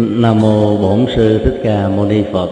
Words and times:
Nam 0.00 0.40
mô 0.40 0.76
Bổn 0.76 1.06
sư 1.16 1.40
Thích 1.44 1.60
Ca 1.64 1.88
Mâu 1.88 2.06
Ni 2.06 2.22
Phật. 2.32 2.50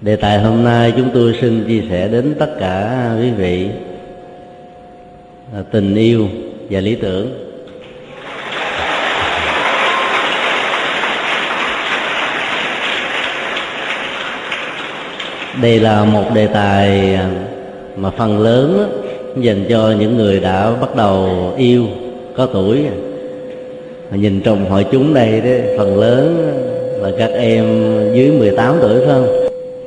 Đề 0.00 0.16
tài 0.16 0.38
hôm 0.38 0.64
nay 0.64 0.92
chúng 0.96 1.10
tôi 1.14 1.38
xin 1.40 1.64
chia 1.68 1.82
sẻ 1.90 2.08
đến 2.08 2.34
tất 2.38 2.56
cả 2.60 3.10
quý 3.20 3.30
vị 3.30 3.68
là 5.54 5.62
tình 5.72 5.94
yêu 5.94 6.28
và 6.70 6.80
lý 6.80 6.94
tưởng. 6.94 7.32
Đây 15.62 15.80
là 15.80 16.04
một 16.04 16.34
đề 16.34 16.46
tài 16.46 17.14
à, 17.14 17.30
mà 17.96 18.10
phần 18.10 18.38
lớn 18.40 18.92
dành 19.36 19.64
cho 19.68 19.94
những 19.98 20.16
người 20.16 20.40
đã 20.40 20.72
bắt 20.80 20.96
đầu 20.96 21.52
yêu, 21.56 21.86
có 22.36 22.46
tuổi 22.46 22.84
mà 24.12 24.18
nhìn 24.18 24.40
trong 24.40 24.70
hội 24.70 24.86
chúng 24.92 25.14
đây 25.14 25.40
đấy 25.40 25.74
phần 25.78 25.98
lớn 25.98 26.52
là 27.00 27.10
các 27.18 27.30
em 27.30 27.64
dưới 28.14 28.30
18 28.30 28.76
tuổi 28.80 28.98
phải 28.98 29.14
không? 29.14 29.26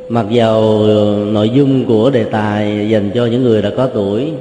Mặc 0.09 0.25
dầu 0.29 0.85
nội 1.31 1.49
dung 1.49 1.85
của 1.85 2.09
đề 2.09 2.23
tài 2.23 2.89
dành 2.89 3.11
cho 3.15 3.25
những 3.25 3.43
người 3.43 3.61
đã 3.61 3.69
có 3.77 3.87
tuổi 3.87 4.31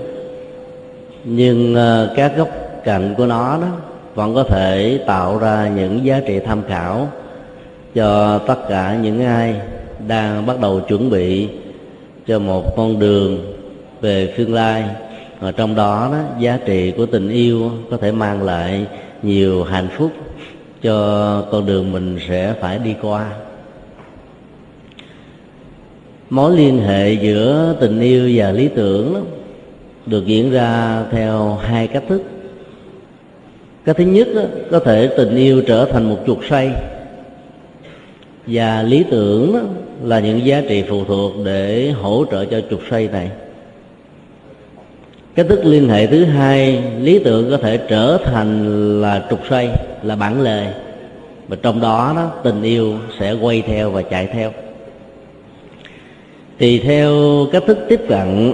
nhưng 1.24 1.74
ờ, 1.74 2.14
các 2.16 2.36
góc 2.36 2.48
cạnh 2.84 3.14
của 3.16 3.26
nó 3.26 3.58
đó 3.60 3.68
vẫn 4.14 4.34
có 4.34 4.42
thể 4.42 5.00
tạo 5.06 5.38
ra 5.38 5.70
những 5.76 6.04
giá 6.04 6.20
trị 6.26 6.40
tham 6.46 6.62
khảo 6.68 7.08
cho 7.94 8.38
tất 8.38 8.68
cả 8.68 8.98
những 9.02 9.24
ai 9.24 9.54
đang 10.08 10.46
bắt 10.46 10.60
đầu 10.60 10.80
chuẩn 10.80 11.10
bị 11.10 11.48
cho 12.26 12.38
một 12.38 12.76
con 12.76 12.98
đường 12.98 13.54
về 14.00 14.34
tương 14.36 14.54
lai. 14.54 14.84
Và 15.40 15.52
trong 15.52 15.74
đó, 15.74 16.08
đó 16.12 16.18
giá 16.38 16.58
trị 16.64 16.92
của 16.96 17.06
tình 17.06 17.28
yêu 17.28 17.70
có 17.90 17.96
thể 17.96 18.12
mang 18.12 18.42
lại 18.42 18.86
nhiều 19.24 19.64
hạnh 19.64 19.88
phúc 19.96 20.10
cho 20.82 21.42
con 21.50 21.66
đường 21.66 21.92
mình 21.92 22.18
sẽ 22.28 22.54
phải 22.60 22.78
đi 22.78 22.94
qua. 23.02 23.30
Mối 26.30 26.56
liên 26.56 26.78
hệ 26.78 27.12
giữa 27.12 27.76
tình 27.80 28.00
yêu 28.00 28.30
và 28.34 28.50
lý 28.50 28.68
tưởng 28.68 29.14
đó, 29.14 29.20
được 30.06 30.26
diễn 30.26 30.50
ra 30.50 31.02
theo 31.10 31.58
hai 31.62 31.86
cách 31.86 32.02
thức. 32.08 32.22
Cái 33.84 33.94
thứ 33.94 34.04
nhất 34.04 34.28
đó, 34.34 34.42
có 34.70 34.78
thể 34.78 35.10
tình 35.16 35.36
yêu 35.36 35.62
trở 35.66 35.84
thành 35.84 36.08
một 36.08 36.18
chuột 36.26 36.38
xoay. 36.48 36.70
Và 38.46 38.82
lý 38.82 39.04
tưởng 39.10 39.52
đó, 39.54 39.60
là 40.02 40.20
những 40.20 40.46
giá 40.46 40.62
trị 40.68 40.84
phụ 40.88 41.04
thuộc 41.04 41.32
để 41.44 41.90
hỗ 41.90 42.24
trợ 42.30 42.44
cho 42.44 42.60
chuột 42.70 42.80
xoay 42.90 43.08
này 43.08 43.30
cái 45.34 45.44
thức 45.44 45.64
liên 45.64 45.88
hệ 45.88 46.06
thứ 46.06 46.24
hai, 46.24 46.82
lý 47.00 47.18
tưởng 47.18 47.50
có 47.50 47.56
thể 47.56 47.76
trở 47.76 48.18
thành 48.24 49.00
là 49.00 49.26
trục 49.30 49.40
xoay, 49.48 49.68
là 50.02 50.16
bản 50.16 50.40
lề. 50.40 50.66
Và 51.48 51.56
trong 51.62 51.80
đó 51.80 52.12
đó, 52.16 52.30
tình 52.42 52.62
yêu 52.62 52.94
sẽ 53.20 53.32
quay 53.32 53.62
theo 53.66 53.90
và 53.90 54.02
chạy 54.02 54.26
theo. 54.26 54.52
Thì 56.58 56.78
theo 56.78 57.12
cách 57.52 57.62
thức 57.66 57.78
tiếp 57.88 58.00
cận, 58.08 58.52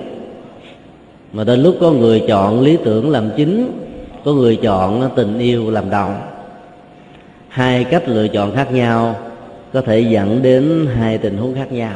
mà 1.32 1.44
đến 1.44 1.62
lúc 1.62 1.76
có 1.80 1.90
người 1.90 2.24
chọn 2.28 2.60
lý 2.60 2.78
tưởng 2.84 3.10
làm 3.10 3.30
chính, 3.36 3.70
có 4.24 4.32
người 4.32 4.56
chọn 4.56 5.10
tình 5.16 5.38
yêu 5.38 5.70
làm 5.70 5.90
đầu 5.90 6.10
hai 7.50 7.84
cách 7.84 8.08
lựa 8.08 8.28
chọn 8.28 8.54
khác 8.54 8.72
nhau 8.72 9.16
có 9.72 9.80
thể 9.80 10.00
dẫn 10.00 10.42
đến 10.42 10.86
hai 10.96 11.18
tình 11.18 11.36
huống 11.36 11.54
khác 11.54 11.72
nhau. 11.72 11.94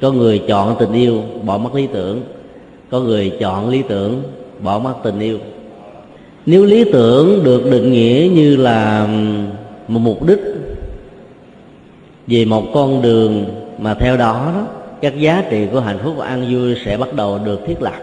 Có 0.00 0.12
người 0.12 0.42
chọn 0.48 0.76
tình 0.78 0.92
yêu, 0.92 1.22
bỏ 1.42 1.58
mất 1.58 1.74
lý 1.74 1.86
tưởng 1.92 2.22
có 2.92 3.00
người 3.00 3.32
chọn 3.40 3.68
lý 3.68 3.82
tưởng 3.88 4.22
bỏ 4.60 4.78
mất 4.78 4.94
tình 5.02 5.20
yêu. 5.20 5.38
Nếu 6.46 6.64
lý 6.64 6.84
tưởng 6.92 7.44
được 7.44 7.70
định 7.70 7.92
nghĩa 7.92 8.28
như 8.34 8.56
là 8.56 9.08
một 9.88 10.00
mục 10.00 10.26
đích 10.26 10.40
về 12.26 12.44
một 12.44 12.64
con 12.74 13.02
đường 13.02 13.44
mà 13.78 13.94
theo 13.94 14.16
đó, 14.16 14.52
đó 14.54 14.66
các 15.00 15.18
giá 15.18 15.44
trị 15.50 15.66
của 15.72 15.80
hạnh 15.80 15.98
phúc 16.04 16.14
và 16.16 16.26
an 16.26 16.46
vui 16.52 16.76
sẽ 16.84 16.96
bắt 16.96 17.14
đầu 17.14 17.38
được 17.44 17.60
thiết 17.66 17.82
lập. 17.82 17.98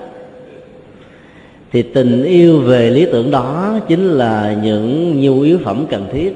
Thì 1.71 1.81
tình 1.81 2.23
yêu 2.23 2.59
về 2.59 2.89
lý 2.89 3.05
tưởng 3.05 3.31
đó 3.31 3.79
chính 3.87 4.09
là 4.09 4.57
những 4.63 5.21
nhu 5.21 5.41
yếu 5.41 5.57
phẩm 5.63 5.85
cần 5.89 6.05
thiết 6.11 6.33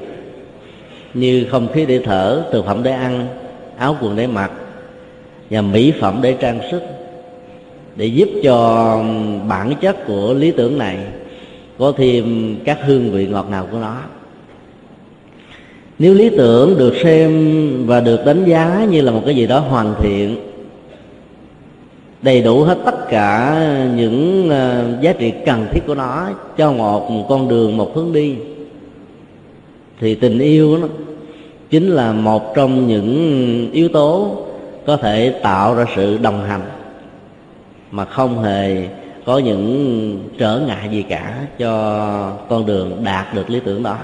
như 1.14 1.46
không 1.50 1.68
khí 1.72 1.86
để 1.86 2.00
thở 2.04 2.42
thực 2.52 2.66
phẩm 2.66 2.82
để 2.82 2.90
ăn 2.90 3.26
áo 3.78 3.96
quần 4.02 4.16
để 4.16 4.26
mặc 4.26 4.50
và 5.50 5.60
mỹ 5.60 5.92
phẩm 6.00 6.18
để 6.22 6.36
trang 6.40 6.60
sức 6.70 6.82
để 7.96 8.06
giúp 8.06 8.28
cho 8.42 8.98
bản 9.48 9.72
chất 9.80 10.06
của 10.06 10.34
lý 10.34 10.50
tưởng 10.50 10.78
này 10.78 10.98
có 11.78 11.92
thêm 11.96 12.56
các 12.64 12.78
hương 12.86 13.10
vị 13.10 13.26
ngọt 13.26 13.46
ngào 13.50 13.66
của 13.70 13.78
nó. 13.78 13.96
Nếu 15.98 16.14
lý 16.14 16.30
tưởng 16.30 16.78
được 16.78 16.94
xem 17.02 17.86
và 17.86 18.00
được 18.00 18.20
đánh 18.26 18.44
giá 18.44 18.86
như 18.90 19.00
là 19.00 19.12
một 19.12 19.22
cái 19.26 19.36
gì 19.36 19.46
đó 19.46 19.58
hoàn 19.58 19.94
thiện, 19.98 20.36
đầy 22.22 22.42
đủ 22.42 22.62
hết 22.62 22.78
tất 22.84 23.08
cả 23.08 23.58
những 23.96 24.50
ờ, 24.50 24.84
giá 25.00 25.12
trị 25.12 25.32
cần 25.46 25.66
thiết 25.72 25.80
của 25.86 25.94
nó 25.94 26.28
cho 26.56 26.72
một 26.72 27.26
con 27.28 27.48
đường, 27.48 27.76
một 27.76 27.92
hướng 27.94 28.12
đi, 28.12 28.34
thì 30.00 30.14
tình 30.14 30.38
yêu 30.38 30.78
nó 30.78 30.86
chính 31.70 31.88
là 31.88 32.12
một 32.12 32.54
trong 32.54 32.88
những 32.88 33.70
yếu 33.72 33.88
tố 33.88 34.36
có 34.86 34.96
thể 34.96 35.34
tạo 35.42 35.74
ra 35.74 35.84
sự 35.96 36.18
đồng 36.18 36.44
hành 36.44 36.60
mà 37.94 38.04
không 38.04 38.42
hề 38.42 38.88
có 39.24 39.38
những 39.38 40.28
trở 40.38 40.60
ngại 40.66 40.88
gì 40.90 41.04
cả 41.08 41.34
cho 41.58 42.32
con 42.48 42.66
đường 42.66 43.04
đạt 43.04 43.34
được 43.34 43.50
lý 43.50 43.60
tưởng 43.64 43.82
đó. 43.82 43.96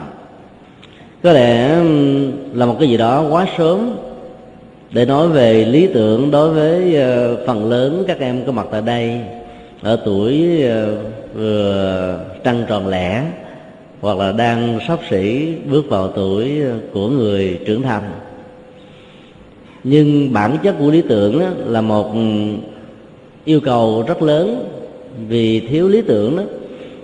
Có 1.23 1.33
lẽ 1.33 1.77
là 2.53 2.67
một 2.67 2.77
cái 2.81 2.89
gì 2.89 2.97
đó 2.97 3.25
quá 3.31 3.47
sớm 3.59 3.97
để 4.91 5.05
nói 5.07 5.29
về 5.29 5.65
lý 5.65 5.89
tưởng 5.95 6.31
đối 6.31 6.51
với 6.51 6.95
ờ, 6.95 7.37
phần 7.47 7.71
lớn 7.71 8.05
các 8.07 8.21
em 8.21 8.45
có 8.47 8.53
mặt 8.53 8.67
tại 8.71 8.83
đây 8.83 9.21
ở 9.83 9.99
tuổi 10.05 10.63
ờ, 10.63 10.97
vừa 11.35 12.21
trăng 12.45 12.65
tròn 12.69 12.87
lẻ 12.87 13.25
hoặc 14.01 14.19
là 14.19 14.33
đang 14.33 14.79
sắp 14.89 14.99
xỉ 15.11 15.55
bước 15.71 15.85
vào 15.89 16.09
tuổi 16.09 16.61
ờ, 16.61 16.73
của 16.93 17.09
người 17.09 17.61
trưởng 17.67 17.83
thành. 17.83 18.11
Nhưng 19.85 20.33
bản 20.33 20.57
chất 20.63 20.75
của 20.79 20.91
lý 20.91 21.03
tưởng 21.09 21.43
là 21.67 21.81
một 21.81 22.13
yêu 23.45 23.61
cầu 23.61 24.05
rất 24.09 24.23
lớn 24.23 24.69
vì 25.29 25.61
thiếu 25.61 25.89
lý 25.89 26.03
tưởng 26.03 26.37
đó. 26.37 26.43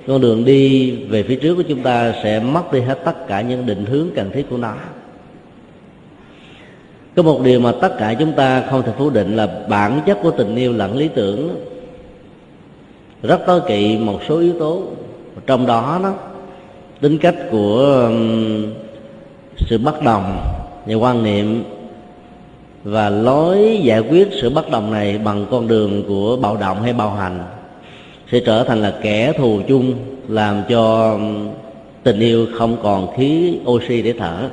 Con 0.07 0.21
đường 0.21 0.45
đi 0.45 0.91
về 0.91 1.23
phía 1.23 1.37
trước 1.37 1.55
của 1.55 1.63
chúng 1.63 1.83
ta 1.83 2.15
sẽ 2.23 2.41
mất 2.41 2.73
đi 2.73 2.81
hết 2.81 2.99
tất 3.05 3.27
cả 3.27 3.41
những 3.41 3.67
định 3.67 3.85
hướng 3.87 4.09
cần 4.15 4.31
thiết 4.31 4.47
của 4.51 4.57
nó. 4.57 4.75
Có 7.17 7.23
một 7.23 7.41
điều 7.45 7.61
mà 7.61 7.73
tất 7.81 7.99
cả 7.99 8.15
chúng 8.15 8.33
ta 8.33 8.65
không 8.71 8.83
thể 8.83 8.93
phủ 8.99 9.11
định 9.11 9.37
là 9.37 9.49
bản 9.69 10.01
chất 10.07 10.19
của 10.23 10.31
tình 10.31 10.57
yêu 10.57 10.73
lẫn 10.73 10.97
lý 10.97 11.09
tưởng 11.09 11.57
rất 13.23 13.41
tối 13.47 13.61
kỵ 13.69 13.99
một 13.99 14.21
số 14.29 14.39
yếu 14.39 14.53
tố. 14.59 14.83
Trong 15.47 15.67
đó 15.67 16.01
đó, 16.03 16.15
tính 17.01 17.19
cách 17.19 17.37
của 17.51 18.11
sự 19.57 19.79
bất 19.79 20.03
đồng 20.03 20.39
và 20.87 20.95
quan 20.95 21.23
niệm 21.23 21.65
và 22.87 23.11
lối 23.11 23.81
giải 23.83 24.01
quyết 24.01 24.29
sự 24.41 24.51
bất 24.51 24.71
đồng 24.71 24.93
này 24.93 25.19
bằng 25.19 25.47
con 25.51 25.69
đường 25.69 26.05
của 26.09 26.37
bạo 26.37 26.57
động 26.57 26.83
hay 26.83 26.93
bạo 26.93 27.11
hành 27.11 27.45
sẽ 28.33 28.41
trở 28.41 28.65
thành 28.65 28.83
là 28.83 28.95
kẻ 29.03 29.33
thù 29.33 29.61
chung, 29.69 29.95
làm 30.29 30.63
cho 30.69 31.19
tình 32.03 32.21
yêu 32.21 32.47
không 32.55 32.77
còn 32.83 33.17
khí 33.17 33.59
oxy 33.67 34.03
để 34.03 34.15
thở. 34.19 34.49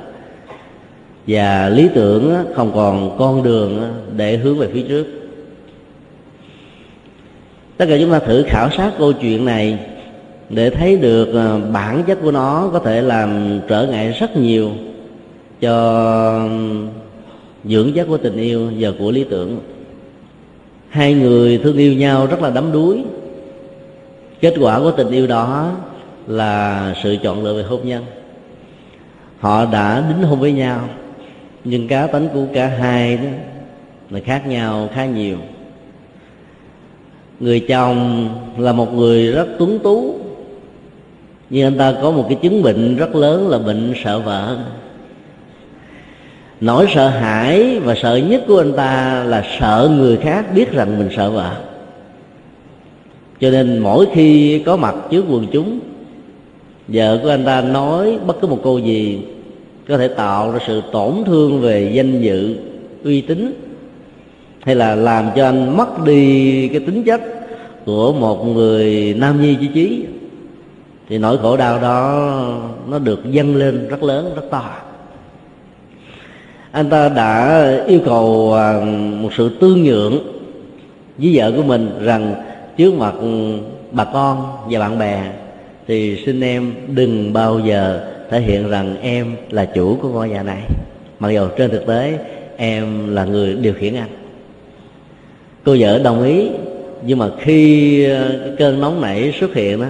Và 1.26 1.68
lý 1.68 1.88
tưởng 1.94 2.34
không 2.54 2.72
còn 2.74 3.18
con 3.18 3.42
đường 3.42 3.94
để 4.16 4.36
hướng 4.36 4.58
về 4.58 4.68
phía 4.72 4.82
trước. 4.82 5.06
Tất 7.76 7.86
cả 7.88 7.96
chúng 8.00 8.10
ta 8.10 8.18
thử 8.18 8.44
khảo 8.46 8.70
sát 8.70 8.92
câu 8.98 9.12
chuyện 9.12 9.44
này 9.44 9.78
để 10.48 10.70
thấy 10.70 10.96
được 10.96 11.32
ờ, 11.34 11.60
bản 11.72 12.02
chất 12.06 12.18
của 12.22 12.30
nó 12.30 12.70
có 12.72 12.78
thể 12.78 13.02
làm 13.02 13.60
trở 13.68 13.86
ngại 13.86 14.16
rất 14.20 14.36
nhiều 14.36 14.70
cho 15.60 16.48
dưỡng 17.64 17.92
chất 17.92 18.04
của 18.08 18.16
tình 18.16 18.36
yêu 18.36 18.70
và 18.78 18.90
của 18.98 19.10
lý 19.10 19.24
tưởng. 19.24 19.60
Hai 20.88 21.14
người 21.14 21.58
thương 21.58 21.76
yêu 21.76 21.92
nhau 21.92 22.26
rất 22.26 22.42
là 22.42 22.50
đắm 22.50 22.72
đuối. 22.72 23.04
Kết 24.40 24.54
quả 24.60 24.78
của 24.78 24.90
tình 24.90 25.10
yêu 25.10 25.26
đó 25.26 25.72
là 26.26 26.94
sự 27.02 27.16
chọn 27.22 27.44
lựa 27.44 27.54
về 27.54 27.62
hôn 27.62 27.80
nhân. 27.84 28.04
Họ 29.38 29.64
đã 29.64 30.04
đính 30.08 30.28
hôn 30.28 30.40
với 30.40 30.52
nhau, 30.52 30.88
nhưng 31.64 31.88
cá 31.88 32.06
tánh 32.06 32.28
của 32.28 32.46
cả 32.54 32.66
hai 32.66 33.16
đó 33.16 33.28
là 34.10 34.20
khác 34.24 34.46
nhau 34.46 34.88
khá 34.94 35.06
nhiều. 35.06 35.36
Người 37.40 37.60
chồng 37.60 38.28
là 38.58 38.72
một 38.72 38.94
người 38.94 39.32
rất 39.32 39.46
tuấn 39.58 39.78
tú, 39.78 40.14
nhưng 41.50 41.66
anh 41.66 41.78
ta 41.78 41.94
có 42.02 42.10
một 42.10 42.26
cái 42.28 42.38
chứng 42.42 42.62
bệnh 42.62 42.96
rất 42.96 43.14
lớn 43.14 43.48
là 43.48 43.58
bệnh 43.58 43.94
sợ 44.04 44.18
vợ 44.18 44.58
nỗi 46.64 46.86
sợ 46.94 47.08
hãi 47.08 47.78
và 47.78 47.94
sợ 47.94 48.16
nhất 48.16 48.44
của 48.48 48.58
anh 48.58 48.72
ta 48.72 49.24
là 49.26 49.44
sợ 49.60 49.90
người 49.96 50.16
khác 50.16 50.54
biết 50.54 50.72
rằng 50.72 50.98
mình 50.98 51.08
sợ 51.16 51.30
vợ. 51.30 51.56
Cho 53.40 53.50
nên 53.50 53.78
mỗi 53.78 54.06
khi 54.14 54.58
có 54.66 54.76
mặt 54.76 54.94
trước 55.10 55.24
quần 55.28 55.46
chúng, 55.52 55.80
vợ 56.88 57.20
của 57.22 57.28
anh 57.28 57.44
ta 57.44 57.60
nói 57.60 58.18
bất 58.26 58.40
cứ 58.40 58.46
một 58.46 58.60
câu 58.64 58.78
gì 58.78 59.18
có 59.88 59.98
thể 59.98 60.08
tạo 60.08 60.52
ra 60.52 60.58
sự 60.66 60.82
tổn 60.92 61.14
thương 61.26 61.60
về 61.60 61.92
danh 61.94 62.20
dự, 62.20 62.56
uy 63.04 63.20
tín, 63.20 63.54
hay 64.60 64.74
là 64.74 64.94
làm 64.94 65.28
cho 65.36 65.44
anh 65.44 65.76
mất 65.76 66.04
đi 66.04 66.68
cái 66.68 66.80
tính 66.80 67.02
chất 67.04 67.20
của 67.84 68.12
một 68.12 68.46
người 68.46 69.14
nam 69.18 69.42
nhi 69.42 69.56
chí 69.60 69.68
chí, 69.74 70.04
thì 71.08 71.18
nỗi 71.18 71.38
khổ 71.38 71.56
đau 71.56 71.80
đó 71.80 72.28
nó 72.88 72.98
được 72.98 73.20
dâng 73.30 73.56
lên 73.56 73.88
rất 73.88 74.02
lớn, 74.02 74.32
rất 74.36 74.42
to 74.50 74.70
anh 76.74 76.90
ta 76.90 77.08
đã 77.08 77.64
yêu 77.86 78.00
cầu 78.04 78.54
à, 78.54 78.80
một 79.20 79.28
sự 79.36 79.50
tương 79.60 79.82
nhượng 79.82 80.18
với 81.18 81.32
vợ 81.34 81.52
của 81.56 81.62
mình 81.62 81.90
rằng 82.00 82.34
trước 82.76 82.94
mặt 82.94 83.14
ừ, 83.20 83.58
bà 83.92 84.04
con 84.04 84.46
và 84.70 84.78
bạn 84.80 84.98
bè 84.98 85.22
thì 85.86 86.22
xin 86.26 86.40
em 86.40 86.72
đừng 86.88 87.32
bao 87.32 87.58
giờ 87.58 88.00
thể 88.30 88.40
hiện 88.40 88.70
rằng 88.70 88.96
em 89.02 89.36
là 89.50 89.64
chủ 89.64 89.98
của 90.02 90.08
ngôi 90.08 90.28
nhà 90.28 90.42
này. 90.42 90.62
Mặc 91.18 91.30
dù 91.30 91.48
trên 91.58 91.70
thực 91.70 91.86
tế 91.86 92.18
em 92.56 93.14
là 93.14 93.24
người 93.24 93.54
điều 93.54 93.74
khiển 93.74 93.94
anh. 93.94 94.10
Cô 95.64 95.76
vợ 95.78 95.98
đồng 95.98 96.22
ý, 96.22 96.48
nhưng 97.06 97.18
mà 97.18 97.28
khi 97.40 98.04
à, 98.04 98.28
cơn 98.58 98.80
nóng 98.80 99.00
nảy 99.00 99.32
xuất 99.40 99.54
hiện 99.54 99.80
đó 99.80 99.86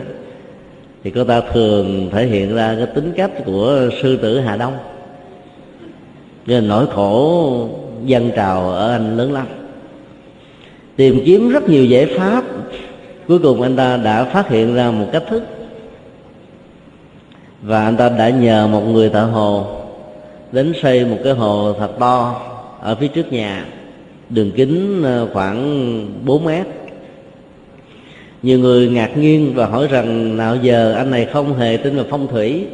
thì 1.05 1.11
cô 1.11 1.25
ta 1.25 1.41
thường 1.53 2.09
thể 2.13 2.27
hiện 2.27 2.55
ra 2.55 2.75
cái 2.79 2.87
tính 2.87 3.13
cách 3.17 3.31
của 3.45 3.91
sư 4.03 4.17
tử 4.17 4.41
hà 4.41 4.57
đông 4.57 4.75
nên 6.47 6.69
nỗi 6.69 6.87
khổ 6.87 7.69
dân 8.05 8.31
trào 8.37 8.71
ở 8.71 8.93
anh 8.93 9.17
lớn 9.17 9.33
lắm. 9.33 9.47
Tìm 10.97 11.23
kiếm 11.25 11.49
rất 11.49 11.69
nhiều 11.69 11.85
giải 11.85 12.07
pháp. 12.07 12.45
Cuối 13.29 13.39
cùng 13.39 13.63
anh 13.63 13.77
ta 13.77 13.97
đã 13.97 14.25
phát 14.25 14.49
hiện 14.49 14.75
ra 14.75 14.91
một 14.91 15.07
cách 15.13 15.23
thức. 15.31 15.43
Và 17.63 17.85
anh 17.85 17.97
ta 17.97 18.09
đã 18.09 18.31
nhờ 18.31 18.67
một 18.67 18.81
người 18.81 19.11
thợ 19.11 19.25
hồ 19.25 19.67
đến 20.53 20.73
xây 20.83 21.05
một 21.05 21.19
cái 21.25 21.33
hồ 21.33 21.73
thật 21.79 21.91
to 21.99 22.41
ở 22.81 22.95
phía 22.95 23.09
trước 23.09 23.33
nhà. 23.33 23.67
Đường 24.31 24.51
kính 24.51 25.03
ờ, 25.05 25.29
khoảng 25.33 26.07
4 26.25 26.45
mét. 26.45 26.67
Nhiều 28.43 28.59
người 28.59 28.89
ngạc 28.89 29.17
nhiên 29.17 29.53
và 29.55 29.67
hỏi 29.67 29.87
rằng, 29.91 30.37
nào 30.37 30.57
giờ 30.57 30.93
anh 30.93 31.11
này 31.11 31.27
không 31.33 31.59
hề 31.59 31.77
tin 31.77 31.97
vào 31.97 32.05
phong 32.11 32.27
thủy? 32.27 32.67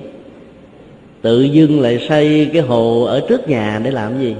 Tự 1.22 1.42
dưng 1.42 1.80
lại 1.80 2.06
xây 2.08 2.50
cái 2.52 2.62
hồ 2.62 3.04
ở 3.04 3.20
trước 3.28 3.48
nhà 3.48 3.80
để 3.84 3.90
làm 3.90 4.20
gì? 4.20 4.34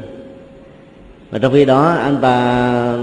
Mà 1.31 1.39
trong 1.39 1.53
khi 1.53 1.65
đó, 1.65 1.89
anh 1.89 2.17
ta 2.23 2.99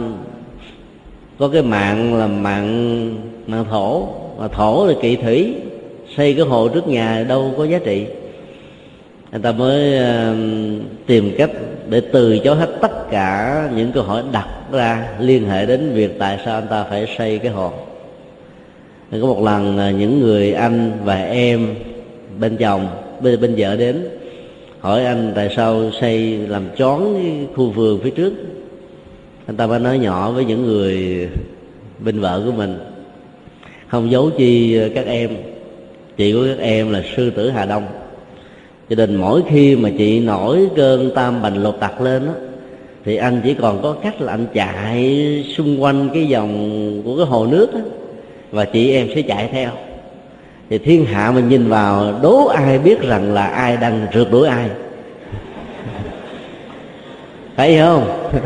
có 1.40 1.48
cái 1.48 1.62
mạng 1.62 2.16
là 2.16 2.28
mạng 2.28 3.16
mạng 3.48 3.66
thổ, 3.70 4.08
mà 4.40 4.48
thổ 4.48 4.86
là 4.86 4.94
kỵ 5.02 5.16
thủy. 5.16 5.54
Xây 6.18 6.34
cái 6.34 6.46
hồ 6.46 6.68
trước 6.68 6.88
nhà 6.88 7.26
đâu 7.28 7.54
có 7.58 7.66
giá 7.66 7.80
trị. 7.86 8.06
Anh 9.32 9.42
ta 9.42 9.52
mới 9.52 10.00
tìm 11.06 11.36
cách 11.38 11.52
để 11.90 12.02
từ 12.12 12.40
chối 12.40 12.56
hết 12.56 12.70
tất 12.82 13.10
cả 13.12 13.70
những 13.76 13.92
câu 13.92 14.04
hỏi 14.04 14.24
đặt 14.32 14.48
ra 14.72 15.08
liên 15.20 15.50
hệ 15.50 15.66
đến 15.66 15.92
việc 15.94 16.20
tại 16.20 16.40
sao 16.46 16.56
anh 16.56 16.68
ta 16.68 16.84
phải 16.84 17.16
xây 17.18 17.40
cái 17.40 17.52
hồ. 17.52 17.72
Có 19.12 19.18
một 19.18 19.44
lần 19.44 19.78
ờ, 19.78 19.92
những 19.92 20.20
người 20.20 20.54
anh 20.54 20.92
và 21.04 21.24
em 21.24 21.76
bên 22.40 22.58
chồng 22.58 22.88
bên, 23.22 23.42
bên 23.42 23.56
vợ 23.58 23.76
đến 23.76 24.08
hỏi 24.80 25.06
anh 25.06 25.32
tại 25.36 25.50
sao 25.56 25.92
xây 26.02 26.38
làm 26.38 26.64
chón 26.78 27.02
cái 27.14 27.48
khu 27.56 27.70
vườn 27.70 28.00
phía 28.04 28.10
trước. 28.10 28.34
Anh 29.46 29.58
ta 29.58 29.68
mới 29.68 29.80
nói 29.80 30.00
nhỏ 30.00 30.32
với 30.32 30.46
những 30.46 30.66
người 30.66 31.28
bên 32.00 32.20
vợ 32.20 32.42
của 32.46 32.52
mình 32.52 32.80
không 33.88 34.12
giấu 34.12 34.30
chi 34.38 34.80
các 34.96 35.06
em 35.06 35.30
chị 36.18 36.34
của 36.34 36.46
các 36.48 36.64
em 36.64 36.92
là 36.92 37.04
sư 37.16 37.30
tử 37.30 37.50
hà 37.50 37.66
đông. 37.66 37.84
Cho 38.90 38.96
nên 38.96 39.16
mỗi 39.16 39.44
khi 39.50 39.76
mà 39.76 39.90
chị 39.98 40.20
nổi 40.20 40.68
cơn 40.76 41.12
tam 41.16 41.42
bành 41.42 41.64
lột 41.64 41.76
tặc 41.80 42.02
lên 42.02 42.26
đó, 42.26 42.32
thì 43.06 43.16
anh 43.16 43.42
chỉ 43.44 43.54
còn 43.54 43.82
có 43.82 43.94
cách 44.04 44.22
là 44.22 44.34
anh 44.34 44.46
chạy 44.54 45.46
xung 45.58 45.82
quanh 45.82 46.10
cái 46.14 46.26
dòng 46.26 47.02
của 47.06 47.18
cái 47.18 47.26
hồ 47.26 47.46
nước 47.46 47.74
đó, 47.74 47.80
và 48.52 48.66
chị 48.66 48.92
em 48.92 49.08
sẽ 49.16 49.22
chạy 49.22 49.50
theo 49.52 49.70
thì 50.70 50.78
thiên 50.78 51.06
hạ 51.06 51.32
mình 51.32 51.50
nhìn 51.50 51.70
vào, 51.70 52.14
đố 52.22 52.46
ai 52.46 52.80
biết 52.80 53.02
rằng 53.02 53.34
là 53.34 53.48
ai 53.48 53.78
đang 53.78 54.08
rượt 54.14 54.32
đuổi 54.32 54.48
ai? 54.48 54.70
Phải 57.56 57.80
không? 57.80 58.30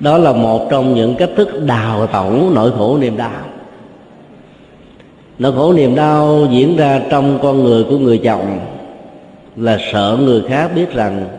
Đó 0.00 0.18
là 0.18 0.32
một 0.32 0.68
trong 0.70 0.94
những 0.94 1.14
cách 1.14 1.30
thức 1.36 1.48
đào 1.66 2.06
tổng 2.06 2.52
nỗi 2.54 2.70
khổ 2.78 2.98
niềm 2.98 3.16
đau. 3.16 3.30
Nỗi 5.38 5.52
khổ 5.52 5.72
niềm 5.72 5.94
đau 5.94 6.46
diễn 6.50 6.76
ra 6.76 7.00
trong 7.10 7.38
con 7.42 7.64
người 7.64 7.84
của 7.84 7.98
người 7.98 8.18
chồng 8.24 8.60
là 9.56 9.78
sợ 9.92 10.18
người 10.20 10.42
khác 10.48 10.70
biết 10.74 10.94
rằng 10.94 11.37